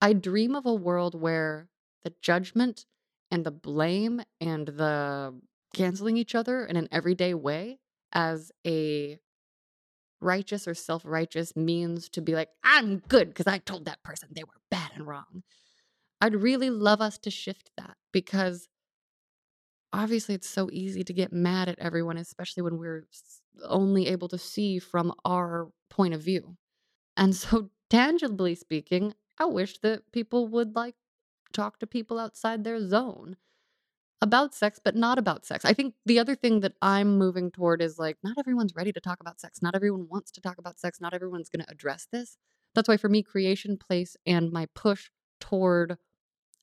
I 0.00 0.14
dream 0.14 0.54
of 0.54 0.64
a 0.64 0.74
world 0.74 1.20
where 1.20 1.68
the 2.04 2.14
judgment 2.22 2.86
and 3.30 3.44
the 3.44 3.50
blame 3.50 4.22
and 4.40 4.66
the 4.66 5.40
canceling 5.74 6.16
each 6.16 6.34
other 6.34 6.66
in 6.66 6.76
an 6.76 6.88
everyday 6.92 7.34
way 7.34 7.78
as 8.12 8.52
a 8.66 9.18
righteous 10.20 10.68
or 10.68 10.74
self 10.74 11.02
righteous 11.04 11.56
means 11.56 12.08
to 12.10 12.20
be 12.20 12.34
like, 12.34 12.50
I'm 12.62 12.98
good 12.98 13.28
because 13.28 13.46
I 13.46 13.58
told 13.58 13.84
that 13.86 14.02
person 14.02 14.28
they 14.32 14.44
were 14.44 14.60
bad 14.70 14.92
and 14.94 15.06
wrong. 15.06 15.42
I'd 16.20 16.36
really 16.36 16.70
love 16.70 17.00
us 17.00 17.18
to 17.18 17.30
shift 17.30 17.70
that 17.76 17.96
because 18.12 18.68
obviously 19.92 20.34
it's 20.34 20.48
so 20.48 20.70
easy 20.72 21.02
to 21.04 21.12
get 21.12 21.32
mad 21.32 21.68
at 21.68 21.78
everyone, 21.78 22.16
especially 22.16 22.62
when 22.62 22.78
we're 22.78 23.06
only 23.64 24.08
able 24.08 24.28
to 24.28 24.38
see 24.38 24.78
from 24.78 25.12
our 25.24 25.68
point 25.90 26.14
of 26.14 26.22
view. 26.22 26.56
And 27.16 27.34
so, 27.34 27.70
tangibly 27.90 28.54
speaking, 28.54 29.14
I 29.38 29.46
wish 29.46 29.78
that 29.80 30.10
people 30.12 30.48
would 30.48 30.74
like 30.74 30.94
talk 31.52 31.78
to 31.78 31.86
people 31.86 32.18
outside 32.18 32.64
their 32.64 32.86
zone 32.86 33.36
about 34.22 34.54
sex, 34.54 34.80
but 34.82 34.94
not 34.94 35.18
about 35.18 35.44
sex. 35.44 35.64
I 35.64 35.72
think 35.72 35.94
the 36.06 36.20
other 36.20 36.36
thing 36.36 36.60
that 36.60 36.74
I'm 36.80 37.18
moving 37.18 37.50
toward 37.50 37.82
is 37.82 37.98
like, 37.98 38.18
not 38.22 38.38
everyone's 38.38 38.76
ready 38.76 38.92
to 38.92 39.00
talk 39.00 39.20
about 39.20 39.40
sex. 39.40 39.60
Not 39.60 39.74
everyone 39.74 40.08
wants 40.08 40.30
to 40.32 40.40
talk 40.40 40.58
about 40.58 40.78
sex. 40.78 41.00
Not 41.00 41.12
everyone's 41.12 41.48
going 41.48 41.64
to 41.64 41.70
address 41.70 42.06
this. 42.12 42.38
That's 42.74 42.88
why, 42.88 42.96
for 42.96 43.08
me, 43.08 43.22
creation 43.22 43.76
place 43.76 44.16
and 44.24 44.52
my 44.52 44.66
push 44.74 45.10
toward 45.40 45.98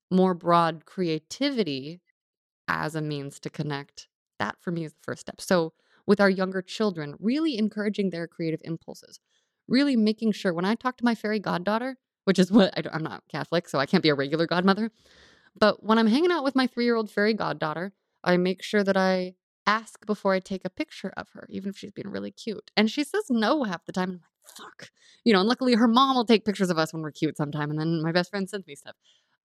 more 0.10 0.34
broad 0.34 0.86
creativity 0.86 2.02
as 2.68 2.96
a 2.96 3.02
means 3.02 3.40
to 3.42 3.50
connect, 3.50 4.08
that 4.40 4.56
for 4.62 4.72
me 4.72 4.86
is 4.86 4.94
the 4.94 5.00
first 5.02 5.22
step. 5.22 5.42
So, 5.42 5.74
with 6.08 6.22
our 6.22 6.30
younger 6.30 6.62
children, 6.62 7.16
really 7.20 7.58
encouraging 7.58 8.10
their 8.10 8.28
creative 8.28 8.62
impulses, 8.64 9.20
really 9.68 9.96
making 9.96 10.32
sure 10.32 10.54
when 10.54 10.66
I 10.66 10.76
talk 10.76 10.98
to 10.98 11.06
my 11.06 11.14
fairy 11.14 11.40
goddaughter, 11.40 11.98
which 12.30 12.38
is 12.38 12.52
what 12.52 12.72
I 12.78 12.96
am 12.96 13.02
not 13.02 13.24
Catholic, 13.28 13.68
so 13.68 13.80
I 13.80 13.88
can't 13.88 14.04
be 14.04 14.10
a 14.10 14.14
regular 14.14 14.46
godmother, 14.46 14.92
but 15.60 15.84
when 15.84 15.98
I'm 15.98 16.06
hanging 16.06 16.32
out 16.32 16.44
with 16.44 16.56
my 16.56 16.68
three 16.68 16.86
year 16.86 16.96
old 16.96 17.10
fairy 17.10 17.34
goddaughter, 17.34 17.92
I 18.24 18.38
make 18.38 18.62
sure 18.62 18.84
that 18.84 18.96
I 18.96 19.34
ask 19.66 20.06
before 20.06 20.36
I 20.36 20.40
take 20.40 20.64
a 20.64 20.70
picture 20.70 21.12
of 21.18 21.30
her, 21.34 21.48
even 21.50 21.72
if 21.72 21.78
she's 21.80 21.92
being 21.92 22.12
really 22.12 22.30
cute. 22.30 22.70
And 22.78 22.88
she 22.92 23.04
says 23.04 23.24
no 23.32 23.64
half 23.64 23.84
the 23.86 23.92
time. 23.92 24.12
And 24.12 24.20
I'm 24.20 24.22
like, 24.22 24.56
fuck. 24.58 24.92
You 25.24 25.34
know, 25.34 25.40
and 25.40 25.50
luckily 25.50 25.74
her 25.74 25.88
mom 25.88 26.18
will 26.18 26.24
take 26.24 26.46
pictures 26.46 26.70
of 26.70 26.78
us 26.78 26.94
when 26.94 27.02
we're 27.02 27.10
cute 27.12 27.36
sometime. 27.36 27.72
And 27.72 27.80
then 27.80 28.04
my 28.04 28.12
best 28.12 28.30
friend 28.30 28.48
sends 28.48 28.68
me 28.68 28.76
stuff. 28.76 28.96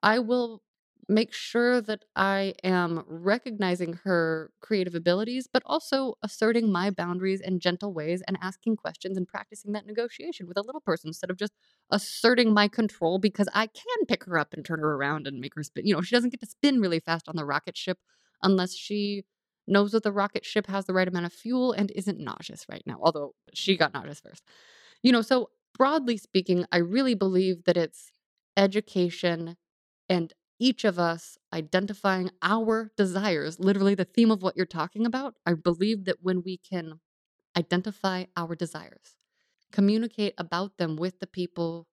I 0.03 0.19
will 0.19 0.61
make 1.09 1.33
sure 1.33 1.81
that 1.83 2.05
I 2.17 2.55
am 2.65 3.05
recognizing 3.07 3.95
her 4.05 4.51
creative 4.61 4.95
abilities, 4.95 5.49
but 5.53 5.63
also 5.67 6.15
asserting 6.23 6.71
my 6.73 6.91
boundaries 6.91 7.41
in 7.41 7.61
gentle 7.61 7.93
ways 7.93 8.23
and 8.27 8.39
asking 8.41 8.77
questions 8.77 9.17
and 9.17 9.29
practicing 9.29 9.73
that 9.73 9.87
negotiation 9.87 10.47
with 10.47 10.57
a 10.57 10.63
little 10.63 10.81
person 10.81 11.09
instead 11.09 11.31
of 11.31 11.37
just 11.37 11.53
asserting 11.91 12.53
my 12.55 12.69
control 12.69 13.19
because 13.19 13.49
I 13.55 13.67
can 13.67 14.07
pick 14.09 14.25
her 14.25 14.39
up 14.39 14.55
and 14.55 14.65
turn 14.65 14.81
her 14.81 14.95
around 14.95 15.27
and 15.27 15.41
make 15.41 15.55
her 15.55 15.63
spin. 15.63 15.87
You 15.87 15.95
know, 15.95 16.01
she 16.03 16.15
doesn't 16.17 16.31
get 16.31 16.41
to 16.41 16.47
spin 16.47 16.81
really 16.81 17.01
fast 17.01 17.29
on 17.29 17.37
the 17.37 17.45
rocket 17.45 17.77
ship 17.77 17.99
unless 18.43 18.75
she 18.75 19.25
knows 19.67 19.93
that 19.93 20.03
the 20.03 20.13
rocket 20.13 20.45
ship 20.45 20.67
has 20.67 20.85
the 20.87 20.93
right 20.93 21.09
amount 21.09 21.27
of 21.27 21.33
fuel 21.33 21.73
and 21.73 21.91
isn't 21.93 22.19
nauseous 22.19 22.67
right 22.69 22.83
now, 22.87 22.99
although 23.03 23.35
she 23.55 23.77
got 23.77 23.95
nauseous 23.95 24.21
first. 24.21 24.43
You 25.03 25.13
know, 25.13 25.23
so 25.23 25.51
broadly 25.77 26.17
speaking, 26.17 26.67
I 26.73 26.79
really 26.79 27.15
believe 27.15 27.65
that 27.65 27.77
it's 27.77 28.11
education 28.57 29.57
and 30.09 30.33
each 30.65 30.83
of 30.85 30.99
us 30.99 31.37
identifying 31.53 32.31
our 32.41 32.91
desires, 32.97 33.61
literally 33.61 33.95
the 33.95 34.07
theme 34.07 34.31
of 34.31 34.43
what 34.43 34.57
you're 34.57 34.65
talking 34.65 35.05
about. 35.05 35.35
I 35.45 35.53
believe 35.53 36.07
that 36.07 36.23
when 36.23 36.43
we 36.43 36.57
can 36.57 37.01
identify 37.55 38.25
our 38.35 38.55
desires, 38.55 39.19
communicate 39.73 40.33
about 40.39 40.79
them 40.79 40.97
with 40.97 41.21
the 41.21 41.27
people 41.27 41.87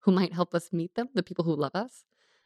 who 0.00 0.10
might 0.10 0.32
help 0.32 0.56
us 0.56 0.72
meet 0.72 0.96
them, 0.96 1.08
the 1.14 1.22
people 1.22 1.44
who 1.44 1.54
love 1.54 1.76
us 1.76 2.02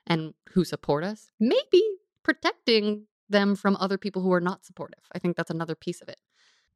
and 0.06 0.34
who 0.50 0.64
support 0.64 1.02
us, 1.02 1.30
maybe 1.40 1.82
protecting 2.22 3.06
them 3.30 3.56
from 3.56 3.74
other 3.80 3.96
people 3.96 4.20
who 4.20 4.34
are 4.34 4.42
not 4.42 4.66
supportive. 4.66 5.00
I 5.14 5.18
think 5.18 5.34
that's 5.34 5.50
another 5.50 5.74
piece 5.74 6.02
of 6.02 6.10
it. 6.10 6.18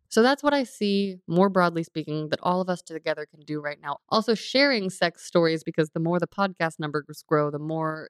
So 0.08 0.22
that's 0.22 0.42
what 0.42 0.54
I 0.54 0.64
see, 0.64 1.18
more 1.26 1.50
broadly 1.50 1.82
speaking, 1.82 2.30
that 2.30 2.40
all 2.42 2.62
of 2.62 2.70
us 2.70 2.80
together 2.80 3.26
can 3.26 3.40
do 3.40 3.60
right 3.60 3.78
now. 3.82 3.98
Also, 4.08 4.34
sharing 4.34 4.88
sex 4.88 5.26
stories 5.26 5.62
because 5.62 5.90
the 5.90 6.00
more 6.00 6.18
the 6.18 6.26
podcast 6.26 6.78
numbers 6.78 7.22
grow, 7.28 7.50
the 7.50 7.58
more 7.58 8.08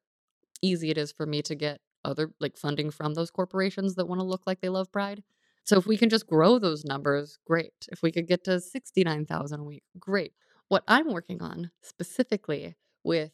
easy 0.62 0.90
it 0.90 0.98
is 0.98 1.12
for 1.12 1.26
me 1.26 1.42
to 1.42 1.54
get 1.54 1.80
other 2.04 2.32
like 2.40 2.56
funding 2.56 2.90
from 2.90 3.14
those 3.14 3.30
corporations 3.30 3.94
that 3.96 4.06
want 4.06 4.20
to 4.20 4.26
look 4.26 4.42
like 4.46 4.60
they 4.60 4.68
love 4.68 4.90
pride. 4.92 5.22
So 5.64 5.76
if 5.76 5.86
we 5.86 5.98
can 5.98 6.08
just 6.08 6.26
grow 6.26 6.58
those 6.58 6.84
numbers, 6.84 7.38
great. 7.46 7.74
If 7.92 8.02
we 8.02 8.10
could 8.10 8.26
get 8.26 8.44
to 8.44 8.60
69,000 8.60 9.60
a 9.60 9.64
week, 9.64 9.82
great. 9.98 10.32
What 10.68 10.84
I'm 10.88 11.12
working 11.12 11.42
on 11.42 11.70
specifically 11.82 12.76
with 13.04 13.32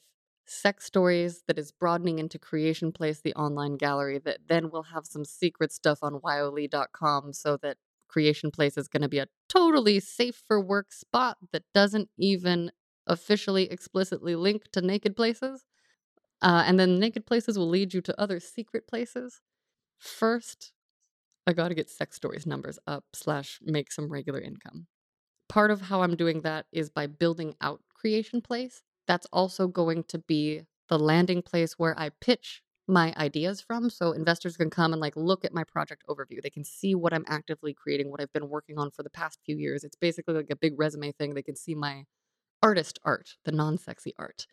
X 0.65 0.85
Stories 0.85 1.43
that 1.47 1.59
is 1.59 1.73
broadening 1.73 2.19
into 2.19 2.39
Creation 2.39 2.93
Place, 2.93 3.21
the 3.21 3.35
online 3.35 3.77
gallery, 3.77 4.19
that 4.19 4.41
then 4.49 4.71
will 4.71 4.85
have 4.85 5.07
some 5.07 5.25
secret 5.25 5.73
stuff 5.73 6.01
on 6.03 6.21
wyohlee.com 6.21 7.33
so 7.33 7.57
that 7.59 7.77
Creation 8.09 8.51
Place 8.51 8.77
is 8.77 8.89
going 8.89 9.03
to 9.03 9.09
be 9.09 9.19
a 9.19 9.29
totally 9.49 10.01
safe 10.01 10.43
for 10.47 10.61
work 10.61 10.93
spot 10.93 11.39
that 11.53 11.65
doesn't 11.73 12.09
even 12.19 12.71
officially 13.07 13.71
explicitly 13.71 14.35
link 14.35 14.65
to 14.73 14.81
naked 14.81 15.17
places. 15.17 15.65
Uh, 16.45 16.63
and 16.67 16.79
then 16.79 17.01
naked 17.01 17.25
places 17.25 17.59
will 17.59 17.69
lead 17.69 17.95
you 17.95 18.03
to 18.03 18.21
other 18.21 18.39
secret 18.39 18.87
places. 18.87 19.41
First, 19.99 20.75
I 21.47 21.55
got 21.55 21.69
to 21.69 21.75
get 21.75 21.91
X 21.99 22.17
Stories 22.17 22.47
numbers 22.47 22.79
up 22.87 23.05
slash 23.15 23.59
make 23.63 23.91
some 23.91 24.13
regular 24.13 24.41
income. 24.41 24.87
Part 25.49 25.71
of 25.71 25.81
how 25.81 26.03
I'm 26.03 26.17
doing 26.17 26.43
that 26.43 26.67
is 26.71 26.91
by 26.91 27.07
building 27.07 27.55
out 27.63 27.81
Creation 27.95 28.43
Place. 28.43 28.83
That's 29.09 29.27
also 29.33 29.67
going 29.67 30.05
to 30.05 30.19
be 30.19 30.63
the 30.91 30.99
landing 30.99 31.41
place 31.41 31.79
where 31.79 31.99
I 31.99 32.11
pitch 32.21 32.63
my 32.87 33.15
ideas 33.17 33.63
from 33.63 33.89
so 33.89 34.13
investors 34.13 34.59
can 34.59 34.69
come 34.69 34.93
and 34.93 35.01
like 35.01 35.17
look 35.17 35.47
at 35.47 35.55
my 35.55 35.65
project 35.65 36.03
overview 36.07 36.43
they 36.43 36.51
can 36.51 36.65
see 36.65 36.95
what 36.95 37.15
i'm 37.15 37.25
actively 37.29 37.73
creating 37.73 38.11
what 38.11 38.21
i've 38.21 38.33
been 38.35 38.51
working 38.51 38.79
on 38.79 38.91
for 38.91 39.03
the 39.03 39.09
past 39.09 39.41
few 39.47 39.57
years 39.57 39.85
it's 39.85 39.97
basically 39.97 40.35
like 40.35 40.51
a 40.51 40.57
big 40.57 40.79
resume 40.79 41.11
thing 41.13 41.33
they 41.33 41.43
can 41.43 41.57
see 41.57 41.75
my 41.75 42.05
artist 42.63 42.99
art 43.03 43.37
the 43.47 43.53
non-sexy 43.53 44.13
art 44.19 44.47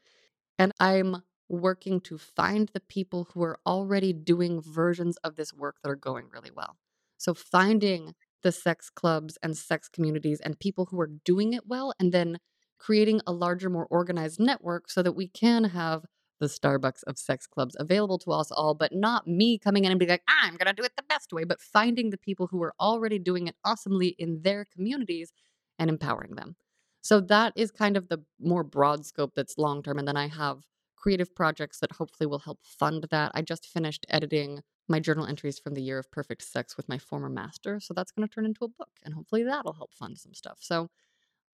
and 0.57 0.71
i'm 0.79 1.21
working 1.51 1.99
to 2.01 2.17
find 2.17 2.69
the 2.73 2.79
people 2.79 3.27
who 3.33 3.43
are 3.43 3.59
already 3.65 4.13
doing 4.13 4.61
versions 4.61 5.17
of 5.17 5.35
this 5.35 5.53
work 5.53 5.77
that 5.83 5.89
are 5.89 5.95
going 5.95 6.25
really 6.31 6.51
well. 6.55 6.77
So 7.17 7.33
finding 7.33 8.15
the 8.41 8.51
sex 8.51 8.89
clubs 8.89 9.37
and 9.43 9.55
sex 9.55 9.87
communities 9.87 10.39
and 10.39 10.59
people 10.59 10.87
who 10.89 10.99
are 10.99 11.11
doing 11.25 11.53
it 11.53 11.67
well, 11.67 11.93
and 11.99 12.11
then 12.11 12.39
creating 12.79 13.21
a 13.27 13.31
larger, 13.31 13.69
more 13.69 13.85
organized 13.91 14.39
network 14.39 14.89
so 14.89 15.03
that 15.03 15.11
we 15.11 15.27
can 15.27 15.65
have 15.65 16.05
the 16.39 16.47
Starbucks 16.47 17.03
of 17.05 17.19
sex 17.19 17.45
clubs 17.45 17.75
available 17.79 18.17
to 18.17 18.31
us 18.31 18.49
all, 18.51 18.73
but 18.73 18.91
not 18.91 19.27
me 19.27 19.59
coming 19.59 19.85
in 19.85 19.91
and 19.91 19.99
be 19.99 20.07
like, 20.07 20.23
I'm 20.27 20.55
going 20.55 20.65
to 20.65 20.73
do 20.73 20.83
it 20.83 20.93
the 20.97 21.03
best 21.03 21.31
way, 21.31 21.43
but 21.43 21.61
finding 21.61 22.09
the 22.09 22.17
people 22.17 22.47
who 22.47 22.63
are 22.63 22.73
already 22.79 23.19
doing 23.19 23.45
it 23.45 23.55
awesomely 23.63 24.15
in 24.17 24.41
their 24.41 24.65
communities 24.65 25.31
and 25.77 25.89
empowering 25.89 26.33
them. 26.33 26.55
So 27.01 27.21
that 27.21 27.53
is 27.55 27.69
kind 27.69 27.95
of 27.95 28.09
the 28.09 28.23
more 28.39 28.63
broad 28.63 29.05
scope 29.05 29.33
that's 29.35 29.59
long 29.59 29.83
term. 29.83 29.99
And 29.99 30.07
then 30.07 30.17
I 30.17 30.27
have 30.27 30.63
creative 31.01 31.33
projects 31.35 31.79
that 31.79 31.93
hopefully 31.93 32.27
will 32.27 32.39
help 32.39 32.59
fund 32.63 33.07
that. 33.11 33.31
I 33.33 33.41
just 33.41 33.65
finished 33.65 34.05
editing 34.09 34.61
my 34.87 34.99
journal 34.99 35.25
entries 35.25 35.59
from 35.59 35.73
the 35.73 35.81
year 35.81 35.97
of 35.97 36.11
perfect 36.11 36.43
sex 36.43 36.77
with 36.77 36.87
my 36.87 36.97
former 36.97 37.29
master. 37.29 37.79
So 37.79 37.93
that's 37.93 38.11
going 38.11 38.27
to 38.27 38.33
turn 38.33 38.45
into 38.45 38.65
a 38.65 38.69
book 38.69 38.91
and 39.03 39.13
hopefully 39.13 39.43
that'll 39.43 39.73
help 39.73 39.93
fund 39.93 40.17
some 40.19 40.33
stuff. 40.33 40.59
So 40.61 40.89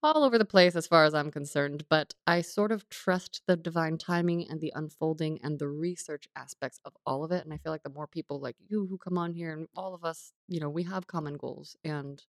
all 0.02 0.24
over 0.24 0.38
the 0.38 0.44
place 0.44 0.76
as 0.76 0.86
far 0.86 1.04
as 1.04 1.14
I'm 1.14 1.30
concerned, 1.30 1.84
but 1.88 2.14
I 2.26 2.42
sort 2.42 2.70
of 2.72 2.88
trust 2.88 3.42
the 3.46 3.56
divine 3.56 3.98
timing 3.98 4.48
and 4.48 4.60
the 4.60 4.72
unfolding 4.74 5.40
and 5.42 5.58
the 5.58 5.68
research 5.68 6.28
aspects 6.36 6.80
of 6.84 6.92
all 7.04 7.24
of 7.24 7.32
it. 7.32 7.44
And 7.44 7.52
I 7.52 7.58
feel 7.58 7.72
like 7.72 7.82
the 7.82 7.90
more 7.90 8.06
people 8.06 8.38
like 8.40 8.56
you 8.68 8.86
who 8.86 8.98
come 8.98 9.18
on 9.18 9.32
here 9.32 9.52
and 9.52 9.66
all 9.76 9.94
of 9.94 10.04
us, 10.04 10.32
you 10.46 10.60
know, 10.60 10.70
we 10.70 10.84
have 10.84 11.06
common 11.06 11.36
goals 11.36 11.76
and 11.84 12.22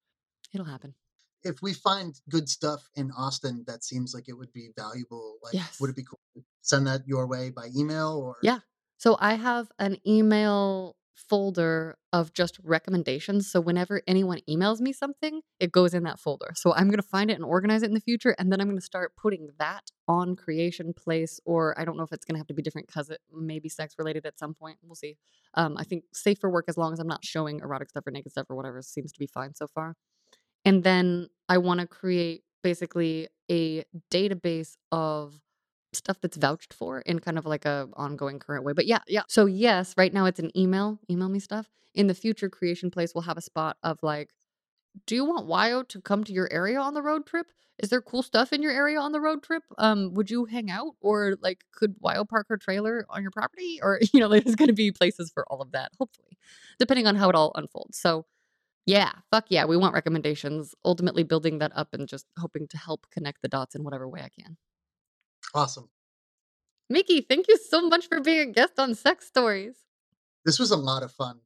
it'll 0.53 0.65
happen 0.65 0.95
if 1.43 1.61
we 1.61 1.73
find 1.73 2.19
good 2.29 2.49
stuff 2.49 2.89
in 2.95 3.11
Austin 3.11 3.63
that 3.67 3.83
seems 3.83 4.13
like 4.13 4.27
it 4.27 4.37
would 4.37 4.51
be 4.53 4.69
valuable, 4.77 5.37
like 5.43 5.53
yes. 5.53 5.79
would 5.79 5.89
it 5.89 5.95
be 5.95 6.03
cool 6.03 6.19
to 6.35 6.43
send 6.61 6.87
that 6.87 7.01
your 7.07 7.27
way 7.27 7.49
by 7.49 7.69
email 7.75 8.21
or 8.23 8.37
Yeah. 8.41 8.59
So 8.97 9.17
I 9.19 9.35
have 9.35 9.71
an 9.79 9.97
email 10.05 10.97
folder 11.27 11.97
of 12.11 12.33
just 12.33 12.57
recommendations. 12.63 13.51
So 13.51 13.59
whenever 13.59 14.01
anyone 14.07 14.39
emails 14.49 14.79
me 14.79 14.93
something, 14.93 15.41
it 15.59 15.71
goes 15.71 15.93
in 15.93 16.03
that 16.03 16.19
folder. 16.19 16.51
So 16.55 16.73
I'm 16.73 16.87
going 16.87 17.01
to 17.01 17.07
find 17.07 17.29
it 17.29 17.35
and 17.35 17.43
organize 17.43 17.83
it 17.83 17.87
in 17.87 17.93
the 17.93 17.99
future. 17.99 18.35
And 18.39 18.51
then 18.51 18.61
I'm 18.61 18.67
going 18.67 18.79
to 18.79 18.85
start 18.85 19.15
putting 19.15 19.49
that 19.59 19.91
on 20.07 20.35
Creation 20.35 20.93
Place. 20.93 21.39
Or 21.45 21.79
I 21.79 21.85
don't 21.85 21.97
know 21.97 22.03
if 22.03 22.11
it's 22.11 22.25
going 22.25 22.35
to 22.35 22.39
have 22.39 22.47
to 22.47 22.53
be 22.53 22.61
different 22.61 22.87
because 22.87 23.09
it 23.09 23.19
may 23.33 23.59
be 23.59 23.69
sex 23.69 23.95
related 23.97 24.25
at 24.25 24.39
some 24.39 24.53
point. 24.53 24.77
We'll 24.81 24.95
see. 24.95 25.17
Um, 25.53 25.75
I 25.77 25.83
think 25.83 26.05
safe 26.13 26.39
for 26.39 26.49
work 26.49 26.65
as 26.67 26.77
long 26.77 26.93
as 26.93 26.99
I'm 26.99 27.07
not 27.07 27.25
showing 27.25 27.59
erotic 27.59 27.89
stuff 27.89 28.07
or 28.07 28.11
naked 28.11 28.31
stuff 28.31 28.47
or 28.49 28.55
whatever 28.55 28.81
seems 28.81 29.11
to 29.11 29.19
be 29.19 29.27
fine 29.27 29.53
so 29.53 29.67
far. 29.67 29.95
And 30.65 30.83
then 30.83 31.29
I 31.47 31.57
want 31.57 31.79
to 31.79 31.87
create 31.87 32.43
basically 32.63 33.27
a 33.49 33.83
database 34.11 34.75
of 34.91 35.39
stuff 35.93 36.17
that's 36.21 36.37
vouched 36.37 36.73
for 36.73 36.99
in 37.01 37.19
kind 37.19 37.37
of 37.37 37.45
like 37.45 37.65
a 37.65 37.89
ongoing 37.93 38.39
current 38.39 38.63
way. 38.63 38.73
But 38.73 38.85
yeah, 38.85 38.99
yeah. 39.07 39.23
So 39.27 39.45
yes, 39.45 39.95
right 39.97 40.13
now 40.13 40.25
it's 40.25 40.39
an 40.39 40.55
email, 40.57 40.99
email 41.09 41.29
me 41.29 41.39
stuff. 41.39 41.69
In 41.95 42.07
the 42.07 42.13
future 42.13 42.49
creation 42.49 42.91
place 42.91 43.13
we'll 43.15 43.23
have 43.23 43.37
a 43.37 43.41
spot 43.41 43.77
of 43.83 43.97
like 44.03 44.29
do 45.05 45.15
you 45.15 45.25
want 45.25 45.47
Wyoh 45.47 45.87
to 45.89 46.01
come 46.01 46.23
to 46.23 46.33
your 46.33 46.51
area 46.51 46.79
on 46.79 46.93
the 46.93 47.01
road 47.01 47.25
trip? 47.25 47.47
Is 47.79 47.89
there 47.89 48.01
cool 48.01 48.23
stuff 48.23 48.51
in 48.51 48.61
your 48.61 48.71
area 48.71 48.99
on 48.99 49.13
the 49.13 49.21
road 49.21 49.41
trip? 49.41 49.63
Um, 49.77 50.13
would 50.13 50.29
you 50.29 50.45
hang 50.45 50.69
out 50.69 50.95
or 50.99 51.37
like 51.41 51.63
could 51.73 51.95
Wyoh 52.01 52.27
park 52.27 52.47
her 52.49 52.57
trailer 52.57 53.05
on 53.09 53.21
your 53.21 53.31
property? 53.31 53.79
Or 53.81 53.99
you 54.13 54.19
know, 54.19 54.27
there's 54.27 54.55
gonna 54.55 54.73
be 54.73 54.91
places 54.91 55.31
for 55.33 55.45
all 55.51 55.61
of 55.61 55.71
that, 55.71 55.91
hopefully, 55.99 56.37
depending 56.77 57.07
on 57.07 57.15
how 57.15 57.29
it 57.29 57.35
all 57.35 57.51
unfolds. 57.55 57.97
So 57.97 58.25
yeah, 58.89 59.11
fuck 59.29 59.45
yeah. 59.49 59.65
We 59.65 59.77
want 59.77 59.93
recommendations. 59.93 60.73
Ultimately, 60.83 61.21
building 61.21 61.59
that 61.59 61.71
up 61.75 61.89
and 61.93 62.07
just 62.07 62.25
hoping 62.39 62.67
to 62.69 62.77
help 62.77 63.05
connect 63.11 63.43
the 63.43 63.47
dots 63.47 63.75
in 63.75 63.83
whatever 63.83 64.07
way 64.07 64.21
I 64.21 64.29
can. 64.29 64.57
Awesome. 65.53 65.89
Mickey, 66.89 67.21
thank 67.21 67.47
you 67.47 67.55
so 67.57 67.87
much 67.87 68.07
for 68.07 68.19
being 68.19 68.39
a 68.39 68.51
guest 68.51 68.79
on 68.79 68.95
X 69.05 69.27
Stories. 69.27 69.75
This 70.43 70.57
was 70.57 70.71
a 70.71 70.75
lot 70.75 71.03
of 71.03 71.11
fun. 71.11 71.39